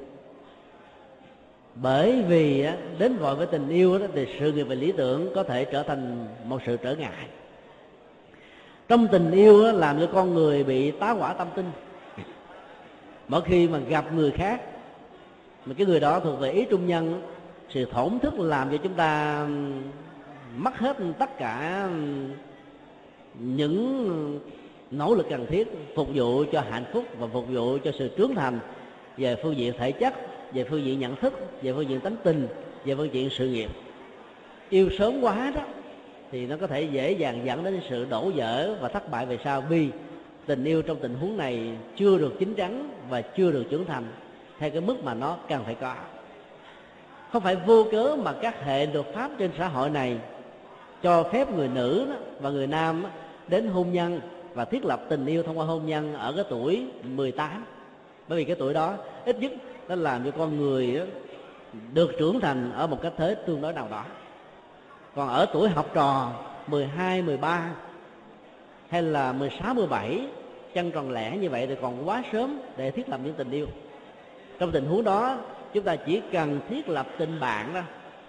Bởi 1.75 2.23
vì 2.23 2.67
đến 2.99 3.17
vội 3.17 3.37
với 3.37 3.47
tình 3.47 3.69
yêu 3.69 3.99
đó 3.99 4.07
thì 4.15 4.27
sự 4.41 4.53
nghiệp 4.53 4.63
và 4.63 4.75
lý 4.75 4.93
tưởng 4.93 5.33
có 5.35 5.43
thể 5.43 5.65
trở 5.65 5.83
thành 5.83 6.27
một 6.45 6.61
sự 6.67 6.77
trở 6.77 6.97
ngại. 6.97 7.27
Trong 8.89 9.09
tình 9.09 9.31
yêu 9.31 9.73
làm 9.73 10.01
cho 10.01 10.09
con 10.13 10.35
người 10.35 10.65
bị 10.65 10.91
tá 10.91 11.11
hỏa 11.11 11.33
tâm 11.33 11.49
tinh. 11.55 11.71
Mỗi 13.29 13.43
khi 13.43 13.69
mà 13.69 13.79
gặp 13.79 14.13
người 14.15 14.31
khác, 14.31 14.63
mà 15.67 15.75
cái 15.79 15.87
người 15.87 16.01
đó 16.01 16.21
thuộc 16.21 16.41
về 16.41 16.51
ý 16.51 16.65
trung 16.71 16.87
nhân 16.87 17.23
sự 17.69 17.85
thổn 17.85 18.19
thức 18.19 18.35
làm 18.39 18.71
cho 18.71 18.77
chúng 18.77 18.95
ta 18.95 19.47
mất 20.57 20.79
hết 20.79 20.97
tất 21.19 21.39
cả 21.39 21.89
những 23.39 24.41
nỗ 24.91 25.15
lực 25.15 25.27
cần 25.31 25.47
thiết 25.47 25.69
phục 25.95 26.09
vụ 26.15 26.45
cho 26.53 26.61
hạnh 26.71 26.85
phúc 26.93 27.05
và 27.19 27.27
phục 27.33 27.49
vụ 27.49 27.79
cho 27.85 27.93
sự 27.99 28.11
trưởng 28.17 28.35
thành 28.35 28.59
về 29.17 29.37
phương 29.43 29.57
diện 29.57 29.73
thể 29.79 29.93
chất, 29.93 30.15
về 30.53 30.65
phương 30.65 30.85
diện 30.85 31.01
nhận 31.01 31.17
thức, 31.17 31.33
về 31.63 31.73
phương 31.73 31.89
diện 31.89 32.01
tánh 32.01 32.17
tình, 32.23 32.49
về 32.85 32.95
phương 32.95 33.13
diện 33.13 33.31
sự 33.31 33.49
nghiệp. 33.49 33.71
Yêu 34.71 34.89
sớm 34.99 35.21
quá 35.21 35.53
đó, 35.55 35.63
thì 36.31 36.47
nó 36.47 36.57
có 36.61 36.67
thể 36.67 36.83
dễ 36.83 37.13
dàng 37.13 37.41
dẫn 37.45 37.65
đến 37.65 37.81
sự 37.91 38.07
đổ 38.11 38.31
vỡ 38.35 38.77
và 38.81 38.89
thất 38.89 39.11
bại 39.11 39.27
về 39.27 39.39
sau, 39.45 39.61
vì 39.61 39.89
tình 40.47 40.65
yêu 40.65 40.83
trong 40.83 40.97
tình 41.01 41.15
huống 41.15 41.37
này 41.37 41.71
chưa 41.97 42.19
được 42.19 42.39
chín 42.39 42.55
chắn 42.55 42.89
và 43.11 43.21
chưa 43.21 43.53
được 43.53 43.65
trưởng 43.71 43.85
thành 43.85 44.05
theo 44.59 44.71
cái 44.71 44.81
mức 44.81 45.05
mà 45.05 45.15
nó 45.15 45.37
cần 45.49 45.65
phải 45.65 45.75
có. 45.75 45.95
Không 47.33 47.43
phải 47.43 47.57
vô 47.57 47.85
cớ 47.93 48.17
mà 48.23 48.33
các 48.33 48.65
hệ 48.65 48.87
luật 48.87 49.07
pháp 49.15 49.31
trên 49.39 49.51
xã 49.59 49.69
hội 49.69 49.91
này 49.91 50.19
cho 51.03 51.23
phép 51.23 51.51
người 51.51 51.69
nữ 51.69 52.07
và 52.41 52.51
người 52.51 52.67
nam 52.67 53.05
đến 53.49 53.67
hôn 53.67 53.93
nhân 53.93 54.21
và 54.55 54.65
thiết 54.65 54.85
lập 54.85 55.03
tình 55.09 55.27
yêu 55.27 55.43
thông 55.43 55.59
qua 55.59 55.67
hôn 55.67 55.87
nhân 55.87 56.15
ở 56.15 56.33
cái 56.37 56.45
tuổi 56.51 56.87
18 57.05 57.65
bởi 58.29 58.39
vì 58.39 58.45
cái 58.45 58.57
tuổi 58.59 58.75
đó 58.75 58.95
ít 59.25 59.39
nhất 59.41 59.53
nó 59.89 59.95
làm 59.95 60.25
cho 60.25 60.31
con 60.31 60.57
người 60.57 61.01
được 61.93 62.11
trưởng 62.19 62.41
thành 62.41 62.73
ở 62.73 62.87
một 62.87 63.03
cách 63.03 63.13
thế 63.17 63.35
tương 63.35 63.61
đối 63.61 63.73
nào 63.73 63.89
đó. 63.91 64.05
Còn 65.15 65.29
ở 65.29 65.47
tuổi 65.53 65.69
học 65.69 65.91
trò 65.95 66.33
12, 66.67 67.23
13 67.23 67.71
hay 68.89 69.03
là 69.03 69.33
16, 69.33 69.75
17 69.75 70.27
chân 70.75 70.91
tròn 70.91 71.11
lẻ 71.11 71.37
như 71.37 71.51
vậy 71.51 71.67
thì 71.67 71.75
còn 71.83 72.09
quá 72.09 72.23
sớm 72.33 72.61
để 72.77 72.91
thiết 72.91 73.09
lập 73.09 73.21
những 73.25 73.35
tình 73.35 73.51
yêu. 73.51 73.67
Trong 74.59 74.71
tình 74.73 74.85
huống 74.85 75.05
đó 75.05 75.39
chúng 75.73 75.85
ta 75.85 75.97
chỉ 75.97 76.23
cần 76.33 76.61
thiết 76.69 76.89
lập 76.89 77.07
tình 77.19 77.41
bạn 77.41 77.75
đó 77.75 77.81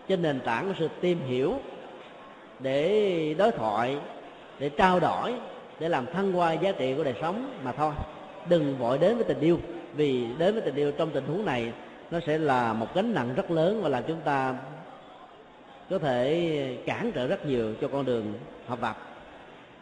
trên 0.07 0.21
nền 0.21 0.39
tảng 0.39 0.67
của 0.67 0.73
sự 0.79 0.89
tìm 1.01 1.19
hiểu 1.27 1.53
để 2.59 3.35
đối 3.37 3.51
thoại 3.51 3.97
để 4.63 4.69
trao 4.69 4.99
đổi, 4.99 5.33
để 5.79 5.89
làm 5.89 6.05
thăng 6.05 6.33
hoa 6.33 6.53
giá 6.53 6.71
trị 6.71 6.93
của 6.97 7.03
đời 7.03 7.13
sống 7.21 7.59
mà 7.63 7.71
thôi. 7.71 7.93
Đừng 8.49 8.77
vội 8.77 8.97
đến 8.97 9.15
với 9.15 9.23
tình 9.23 9.39
yêu, 9.39 9.59
vì 9.95 10.25
đến 10.37 10.53
với 10.53 10.61
tình 10.61 10.75
yêu 10.75 10.91
trong 10.91 11.09
tình 11.09 11.25
huống 11.25 11.45
này, 11.45 11.71
nó 12.11 12.19
sẽ 12.27 12.37
là 12.37 12.73
một 12.73 12.87
gánh 12.95 13.13
nặng 13.13 13.29
rất 13.35 13.51
lớn 13.51 13.81
và 13.83 13.89
làm 13.89 14.03
chúng 14.07 14.21
ta 14.23 14.55
có 15.89 15.99
thể 15.99 16.77
cản 16.85 17.11
trở 17.11 17.27
rất 17.27 17.45
nhiều 17.45 17.73
cho 17.81 17.87
con 17.87 18.05
đường 18.05 18.33
học 18.67 18.79
tập. 18.81 18.97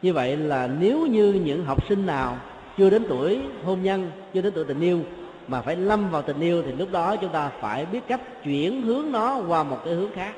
Như 0.01 0.13
vậy 0.13 0.37
là 0.37 0.67
nếu 0.67 1.07
như 1.07 1.33
những 1.33 1.65
học 1.65 1.87
sinh 1.89 2.05
nào 2.05 2.37
chưa 2.77 2.89
đến 2.89 3.05
tuổi 3.09 3.41
hôn 3.63 3.83
nhân, 3.83 4.11
chưa 4.33 4.41
đến 4.41 4.53
tuổi 4.55 4.65
tình 4.65 4.79
yêu, 4.79 4.99
mà 5.47 5.61
phải 5.61 5.75
lâm 5.75 6.09
vào 6.09 6.21
tình 6.21 6.39
yêu, 6.39 6.63
thì 6.65 6.71
lúc 6.71 6.91
đó 6.91 7.15
chúng 7.15 7.31
ta 7.31 7.51
phải 7.59 7.85
biết 7.85 8.01
cách 8.07 8.21
chuyển 8.43 8.81
hướng 8.81 9.11
nó 9.11 9.41
qua 9.47 9.63
một 9.63 9.77
cái 9.85 9.93
hướng 9.93 10.11
khác. 10.13 10.33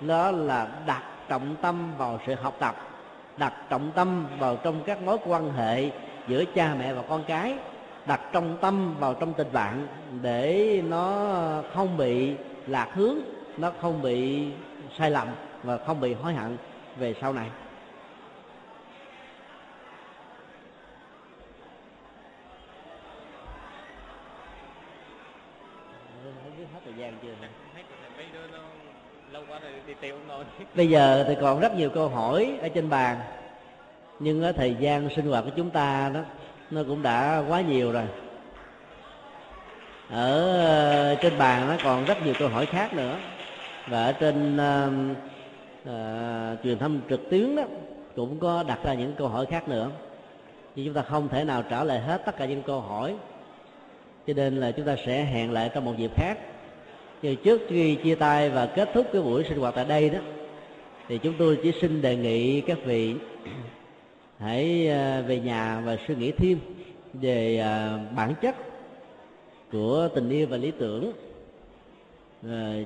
Đó 0.00 0.30
là 0.30 0.68
đặt 0.86 1.02
trọng 1.28 1.56
tâm 1.62 1.92
vào 1.98 2.20
sự 2.26 2.34
học 2.34 2.56
tập 2.58 2.89
đặt 3.40 3.52
trọng 3.68 3.92
tâm 3.94 4.26
vào 4.38 4.56
trong 4.56 4.82
các 4.86 5.02
mối 5.02 5.18
quan 5.24 5.52
hệ 5.52 5.90
giữa 6.28 6.44
cha 6.54 6.74
mẹ 6.78 6.92
và 6.92 7.02
con 7.08 7.24
cái, 7.26 7.56
đặt 8.06 8.20
trọng 8.32 8.58
tâm 8.60 8.94
vào 8.98 9.14
trong 9.14 9.32
tình 9.34 9.52
bạn 9.52 9.86
để 10.22 10.82
nó 10.88 11.28
không 11.74 11.96
bị 11.96 12.34
lạc 12.66 12.88
hướng, 12.94 13.18
nó 13.56 13.72
không 13.80 14.02
bị 14.02 14.50
sai 14.98 15.10
lầm 15.10 15.28
và 15.62 15.78
không 15.78 16.00
bị 16.00 16.14
hối 16.14 16.34
hận 16.34 16.56
về 16.96 17.14
sau 17.20 17.32
này 17.32 17.50
không 26.24 26.56
biết 26.58 26.64
hết 26.74 26.80
thời 26.84 26.94
gian 26.94 27.18
chưa 27.22 27.34
lâu 29.32 29.44
quá 29.48 29.58
rồi 29.58 29.72
đi 29.86 29.94
tiêu 30.00 30.16
rồi 30.28 30.44
bây 30.74 30.88
giờ 30.88 31.24
thì 31.28 31.34
còn 31.40 31.60
rất 31.60 31.76
nhiều 31.76 31.90
câu 31.90 32.08
hỏi 32.08 32.58
ở 32.62 32.68
trên 32.68 32.90
bàn 32.90 33.16
nhưng 34.20 34.42
ở 34.42 34.52
thời 34.52 34.76
gian 34.80 35.08
sinh 35.16 35.26
hoạt 35.26 35.44
của 35.44 35.50
chúng 35.56 35.70
ta 35.70 36.10
đó 36.14 36.20
nó 36.70 36.82
cũng 36.88 37.02
đã 37.02 37.42
quá 37.48 37.60
nhiều 37.60 37.92
rồi. 37.92 38.04
Ở 40.10 40.58
ờ, 40.58 41.14
trên 41.14 41.38
bàn 41.38 41.68
nó 41.68 41.76
còn 41.84 42.04
rất 42.04 42.24
nhiều 42.24 42.34
câu 42.38 42.48
hỏi 42.48 42.66
khác 42.66 42.94
nữa. 42.94 43.16
Và 43.88 44.04
ở 44.04 44.12
trên 44.12 44.56
uh, 44.56 45.16
uh, 45.88 46.64
truyền 46.64 46.78
thông 46.78 47.00
trực 47.10 47.30
tuyến 47.30 47.56
đó 47.56 47.62
cũng 48.16 48.38
có 48.38 48.62
đặt 48.62 48.78
ra 48.84 48.94
những 48.94 49.12
câu 49.18 49.28
hỏi 49.28 49.46
khác 49.46 49.68
nữa. 49.68 49.90
Nhưng 50.76 50.86
chúng 50.86 50.94
ta 50.94 51.02
không 51.02 51.28
thể 51.28 51.44
nào 51.44 51.62
trả 51.70 51.84
lời 51.84 51.98
hết 51.98 52.22
tất 52.26 52.36
cả 52.36 52.44
những 52.44 52.62
câu 52.62 52.80
hỏi. 52.80 53.14
Cho 54.26 54.34
nên 54.34 54.56
là 54.56 54.72
chúng 54.72 54.86
ta 54.86 54.96
sẽ 55.06 55.24
hẹn 55.24 55.52
lại 55.52 55.70
trong 55.74 55.84
một 55.84 55.94
dịp 55.96 56.10
khác. 56.16 56.38
Nhưng 57.22 57.36
trước 57.36 57.60
khi 57.68 57.94
chia 57.94 58.14
tay 58.14 58.50
và 58.50 58.66
kết 58.66 58.88
thúc 58.94 59.06
cái 59.12 59.22
buổi 59.22 59.44
sinh 59.44 59.58
hoạt 59.58 59.74
tại 59.74 59.84
đây 59.84 60.10
đó 60.10 60.18
thì 61.10 61.18
chúng 61.18 61.34
tôi 61.38 61.58
chỉ 61.62 61.72
xin 61.80 62.02
đề 62.02 62.16
nghị 62.16 62.60
các 62.60 62.78
vị 62.84 63.14
hãy 64.38 64.88
à, 64.88 65.20
về 65.20 65.40
nhà 65.40 65.82
và 65.84 65.96
suy 66.08 66.14
nghĩ 66.14 66.32
thêm 66.32 66.58
về 67.12 67.58
à, 67.58 67.98
bản 68.16 68.34
chất 68.40 68.56
của 69.72 70.08
tình 70.14 70.30
yêu 70.30 70.46
và 70.50 70.56
lý 70.56 70.70
tưởng. 70.78 71.12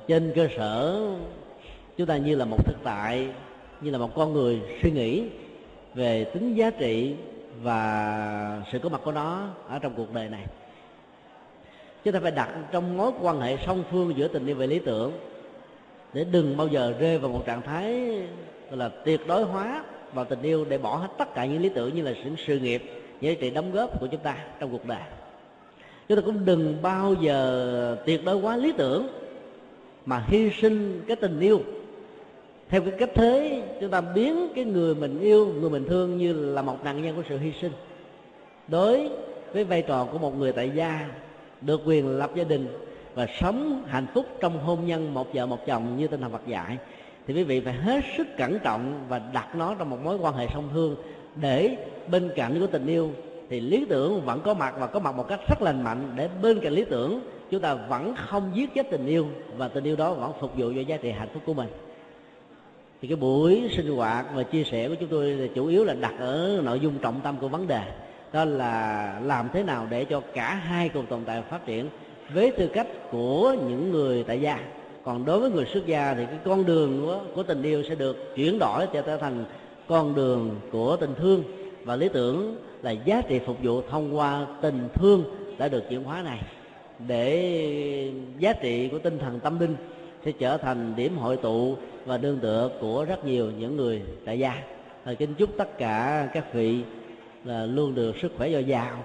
Trên 0.09 0.33
cơ 0.35 0.49
sở 0.57 1.07
chúng 1.97 2.07
ta 2.07 2.17
như 2.17 2.37
là 2.37 2.45
một 2.45 2.67
thực 2.67 2.77
tại, 2.85 3.29
như 3.81 3.91
là 3.91 3.99
một 3.99 4.15
con 4.15 4.33
người 4.33 4.61
suy 4.83 4.91
nghĩ 4.91 5.25
về 5.95 6.25
tính 6.25 6.55
giá 6.55 6.71
trị 6.71 7.15
và 7.63 8.63
sự 8.73 8.79
có 8.79 8.89
mặt 8.89 9.01
của 9.05 9.13
nó 9.13 9.49
ở 9.69 9.79
trong 9.79 9.95
cuộc 9.97 10.15
đời 10.15 10.29
này, 10.29 10.47
chúng 12.05 12.15
ta 12.15 12.21
phải 12.21 12.31
đặt 12.31 12.49
trong 12.73 12.97
mối 12.97 13.13
quan 13.21 13.41
hệ 13.41 13.57
song 13.67 13.85
phương 13.91 14.15
giữa 14.17 14.29
tình 14.29 14.47
yêu 14.47 14.57
và 14.57 14.67
lý 14.67 14.79
tưởng 14.79 15.13
để 16.15 16.25
đừng 16.33 16.57
bao 16.57 16.69
giờ 16.69 16.95
rơi 16.99 17.19
vào 17.19 17.31
một 17.31 17.43
trạng 17.47 17.63
thái 17.63 18.11
là, 18.71 18.89
tuyệt 18.89 19.27
đối 19.27 19.45
hóa 19.45 19.85
vào 20.13 20.25
tình 20.25 20.43
yêu 20.43 20.65
để 20.69 20.79
bỏ 20.79 20.97
hết 20.97 21.09
tất 21.19 21.35
cả 21.35 21.45
những 21.45 21.63
lý 21.63 21.69
tưởng 21.69 21.95
như 21.95 22.03
là 22.03 22.13
những 22.25 22.37
sự 22.47 22.59
nghiệp 22.59 22.83
giá 23.21 23.33
trị 23.41 23.51
đóng 23.51 23.73
góp 23.73 24.01
của 24.01 24.07
chúng 24.07 24.21
ta 24.21 24.37
trong 24.61 24.71
cuộc 24.71 24.87
đời. 24.87 25.03
Chúng 26.09 26.19
ta 26.19 26.23
cũng 26.27 26.45
đừng 26.45 26.77
bao 26.83 27.15
giờ 27.15 27.97
tuyệt 28.07 28.25
đối 28.25 28.37
quá 28.37 28.57
lý 28.57 28.73
tưởng 28.77 29.09
mà 30.07 30.25
hy 30.27 30.51
sinh 30.51 31.03
cái 31.07 31.17
tình 31.17 31.41
yêu. 31.41 31.61
Theo 32.69 32.81
cái 32.81 32.93
cách 32.99 33.11
thế, 33.15 33.63
chúng 33.81 33.91
ta 33.91 34.01
biến 34.01 34.49
cái 34.55 34.65
người 34.65 34.95
mình 34.95 35.21
yêu, 35.21 35.47
người 35.61 35.71
mình 35.71 35.85
thương 35.89 36.19
như 36.19 36.33
là 36.33 36.63
một 36.63 36.85
nạn 36.85 37.03
nhân 37.03 37.17
của 37.17 37.23
sự 37.29 37.39
hy 37.39 37.53
sinh. 37.61 37.73
Đối 38.69 39.11
với 39.53 39.65
vai 39.65 39.83
trò 39.83 40.05
của 40.13 40.19
một 40.19 40.39
người 40.39 40.53
tại 40.53 40.71
gia, 40.75 41.09
được 41.61 41.81
quyền 41.85 42.19
lập 42.19 42.31
gia 42.35 42.45
đình 42.45 42.69
và 43.15 43.27
sống 43.41 43.85
hạnh 43.87 44.07
phúc 44.15 44.27
trong 44.41 44.59
hôn 44.59 44.87
nhân 44.87 45.15
một 45.15 45.35
vợ 45.35 45.47
một 45.47 45.67
chồng 45.67 45.97
như 45.97 46.07
tinh 46.07 46.21
thần 46.21 46.33
Phật 46.33 46.47
dạy, 46.47 46.79
thì 47.27 47.35
quý 47.35 47.45
vị 47.45 47.61
phải 47.61 47.75
hết 47.75 48.05
sức 48.17 48.27
cẩn 48.37 48.59
trọng 48.59 49.05
và 49.09 49.21
đặt 49.33 49.57
nó 49.57 49.75
trong 49.75 49.91
một 49.91 49.99
mối 50.05 50.17
quan 50.17 50.35
hệ 50.35 50.47
song 50.55 50.69
thương 50.73 50.97
để 51.37 51.77
bên 52.11 52.31
cạnh 52.37 52.61
của 52.61 52.67
tình 52.67 52.87
yêu. 52.87 53.11
Thì 53.51 53.61
lý 53.61 53.87
tưởng 53.89 54.21
vẫn 54.21 54.41
có 54.45 54.55
mặt 54.55 54.75
và 54.79 54.87
có 54.87 55.01
mặt 55.01 55.15
một 55.15 55.29
cách 55.29 55.41
rất 55.49 55.63
lành 55.63 55.85
mạnh 55.85 56.13
để 56.17 56.29
bên 56.43 56.61
cạnh 56.61 56.73
lý 56.73 56.85
tưởng, 56.85 57.21
chúng 57.51 57.61
ta 57.61 57.75
vẫn 57.75 58.15
không 58.17 58.51
giết 58.55 58.75
chết 58.75 58.87
tình 58.91 59.07
yêu 59.07 59.27
và 59.57 59.69
tình 59.69 59.85
yêu 59.85 59.97
đó 59.97 60.15
vẫn 60.15 60.33
phục 60.41 60.57
vụ 60.57 60.73
cho 60.75 60.81
giá 60.81 60.97
trị 60.97 61.11
hạnh 61.11 61.29
phúc 61.35 61.43
của 61.47 61.55
mình. 61.55 61.69
Thì 63.03 63.09
cái 63.09 63.17
buổi 63.17 63.71
sinh 63.77 63.97
hoạt 63.97 64.27
và 64.35 64.43
chia 64.43 64.65
sẻ 64.65 64.89
của 64.89 64.95
chúng 65.01 65.09
tôi 65.09 65.31
là 65.31 65.47
chủ 65.55 65.67
yếu 65.67 65.85
là 65.85 65.95
đặt 65.95 66.15
ở 66.19 66.61
nội 66.65 66.81
dung 66.81 66.99
trọng 66.99 67.21
tâm 67.21 67.37
của 67.41 67.49
vấn 67.49 67.67
đề, 67.67 67.83
đó 68.33 68.45
là 68.45 69.21
làm 69.25 69.49
thế 69.53 69.63
nào 69.63 69.87
để 69.91 70.05
cho 70.05 70.21
cả 70.35 70.55
hai 70.55 70.89
cùng 70.89 71.07
tồn 71.07 71.21
tại 71.27 71.41
và 71.41 71.47
phát 71.49 71.67
triển 71.67 71.89
với 72.33 72.51
tư 72.51 72.67
cách 72.67 72.87
của 73.11 73.57
những 73.69 73.91
người 73.91 74.25
tại 74.25 74.41
gia. 74.41 74.59
Còn 75.05 75.25
đối 75.25 75.41
với 75.41 75.51
người 75.51 75.65
xuất 75.65 75.87
gia 75.87 76.15
thì 76.15 76.25
cái 76.27 76.39
con 76.45 76.67
đường 76.67 77.03
của, 77.07 77.21
của 77.35 77.43
tình 77.43 77.63
yêu 77.63 77.83
sẽ 77.89 77.95
được 77.95 78.37
chuyển 78.37 78.59
đổi 78.59 78.87
trở 78.93 79.17
thành 79.17 79.45
con 79.89 80.15
đường 80.15 80.61
của 80.73 80.97
tình 80.97 81.15
thương. 81.15 81.45
Và 81.85 81.97
lý 81.97 82.09
tưởng 82.09 82.57
là 82.83 82.91
giá 82.91 83.23
trị 83.29 83.41
phục 83.47 83.57
vụ 83.63 83.83
thông 83.91 84.17
qua 84.17 84.47
tình 84.61 84.89
thương 84.95 85.25
đã 85.59 85.69
được 85.69 85.83
chuyển 85.91 86.05
hóa 86.05 86.23
này. 86.23 86.41
Để 87.07 88.13
giá 88.39 88.53
trị 88.53 88.89
của 88.89 88.99
tinh 88.99 89.19
thần 89.19 89.41
tâm 89.41 89.59
linh 89.61 89.77
sẽ 90.25 90.33
trở 90.33 90.57
thành 90.57 90.97
điểm 90.97 91.17
hội 91.17 91.37
tụ 91.37 91.77
và 92.07 92.17
đương 92.17 92.39
tựa 92.39 92.71
của 92.81 93.05
rất 93.09 93.25
nhiều 93.25 93.51
những 93.59 93.77
người 93.77 94.03
tại 94.25 94.39
gia. 94.39 94.63
Thời 95.05 95.17
kính 95.17 95.35
chúc 95.35 95.51
tất 95.59 95.79
cả 95.79 96.29
các 96.35 96.55
vị 96.55 96.81
là 97.45 97.67
luôn 97.67 97.95
được 97.95 98.17
sức 98.23 98.33
khỏe 98.37 98.51
dồi 98.51 98.65
dào 98.65 99.05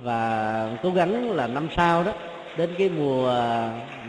và 0.00 0.78
cố 0.82 0.90
gắng 0.90 1.30
là 1.30 1.46
năm 1.46 1.68
sau 1.76 2.04
đó 2.04 2.12
đến 2.56 2.70
cái 2.78 2.88
mùa 2.88 3.24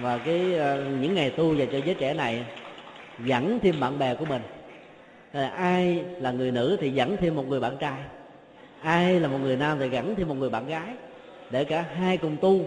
và 0.02 0.18
cái 0.26 0.60
à, 0.60 0.78
những 1.02 1.16
ngày 1.16 1.30
tu 1.30 1.54
dành 1.54 1.68
cho 1.72 1.78
giới 1.86 1.96
trẻ 1.96 2.14
này 2.14 2.46
dẫn 3.26 3.60
thêm 3.62 3.80
bạn 3.80 4.00
bè 4.00 4.16
của 4.16 4.26
mình. 4.26 4.42
Là 5.34 5.50
ai 5.50 6.04
là 6.20 6.32
người 6.32 6.52
nữ 6.52 6.78
thì 6.82 6.90
dẫn 6.90 7.18
thêm 7.18 7.36
một 7.36 7.48
người 7.48 7.60
bạn 7.60 7.78
trai. 7.80 8.00
Ai 8.82 9.20
là 9.20 9.28
một 9.28 9.38
người 9.42 9.56
nam 9.56 9.78
thì 9.80 9.90
dẫn 9.90 10.16
thêm 10.16 10.28
một 10.28 10.36
người 10.40 10.50
bạn 10.50 10.68
gái. 10.68 10.88
Để 11.50 11.64
cả 11.64 11.86
hai 11.96 12.18
cùng 12.18 12.38
tu 12.42 12.60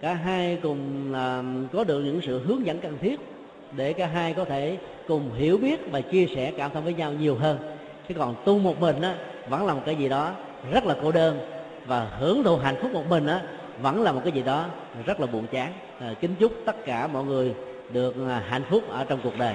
cả 0.00 0.14
hai 0.14 0.58
cùng 0.62 1.12
uh, 1.12 1.72
có 1.72 1.84
được 1.84 2.02
những 2.02 2.20
sự 2.22 2.42
hướng 2.44 2.66
dẫn 2.66 2.78
cần 2.78 2.98
thiết 3.00 3.20
để 3.76 3.92
cả 3.92 4.06
hai 4.06 4.34
có 4.34 4.44
thể 4.44 4.76
cùng 5.08 5.30
hiểu 5.34 5.58
biết 5.58 5.90
và 5.90 6.00
chia 6.00 6.26
sẻ 6.34 6.52
cảm 6.56 6.70
thông 6.74 6.84
với 6.84 6.94
nhau 6.94 7.12
nhiều 7.12 7.34
hơn. 7.34 7.58
Chứ 8.08 8.14
còn 8.14 8.34
tu 8.44 8.58
một 8.58 8.80
mình 8.80 9.02
á 9.02 9.14
vẫn 9.48 9.66
là 9.66 9.74
một 9.74 9.82
cái 9.86 9.96
gì 9.96 10.08
đó 10.08 10.32
rất 10.72 10.84
là 10.84 10.96
cô 11.02 11.12
đơn 11.12 11.38
và 11.86 12.08
hưởng 12.18 12.44
thụ 12.44 12.56
hạnh 12.56 12.76
phúc 12.82 12.92
một 12.92 13.04
mình 13.08 13.26
á 13.26 13.40
vẫn 13.80 14.02
là 14.02 14.12
một 14.12 14.20
cái 14.24 14.32
gì 14.32 14.42
đó 14.42 14.66
rất 15.06 15.20
là 15.20 15.26
buồn 15.26 15.46
chán. 15.46 15.72
À, 16.00 16.14
kính 16.20 16.34
chúc 16.38 16.52
tất 16.66 16.76
cả 16.84 17.06
mọi 17.06 17.24
người 17.24 17.54
được 17.92 18.14
à, 18.28 18.42
hạnh 18.48 18.62
phúc 18.70 18.82
ở 18.88 19.04
trong 19.04 19.20
cuộc 19.22 19.38
đời. 19.38 19.54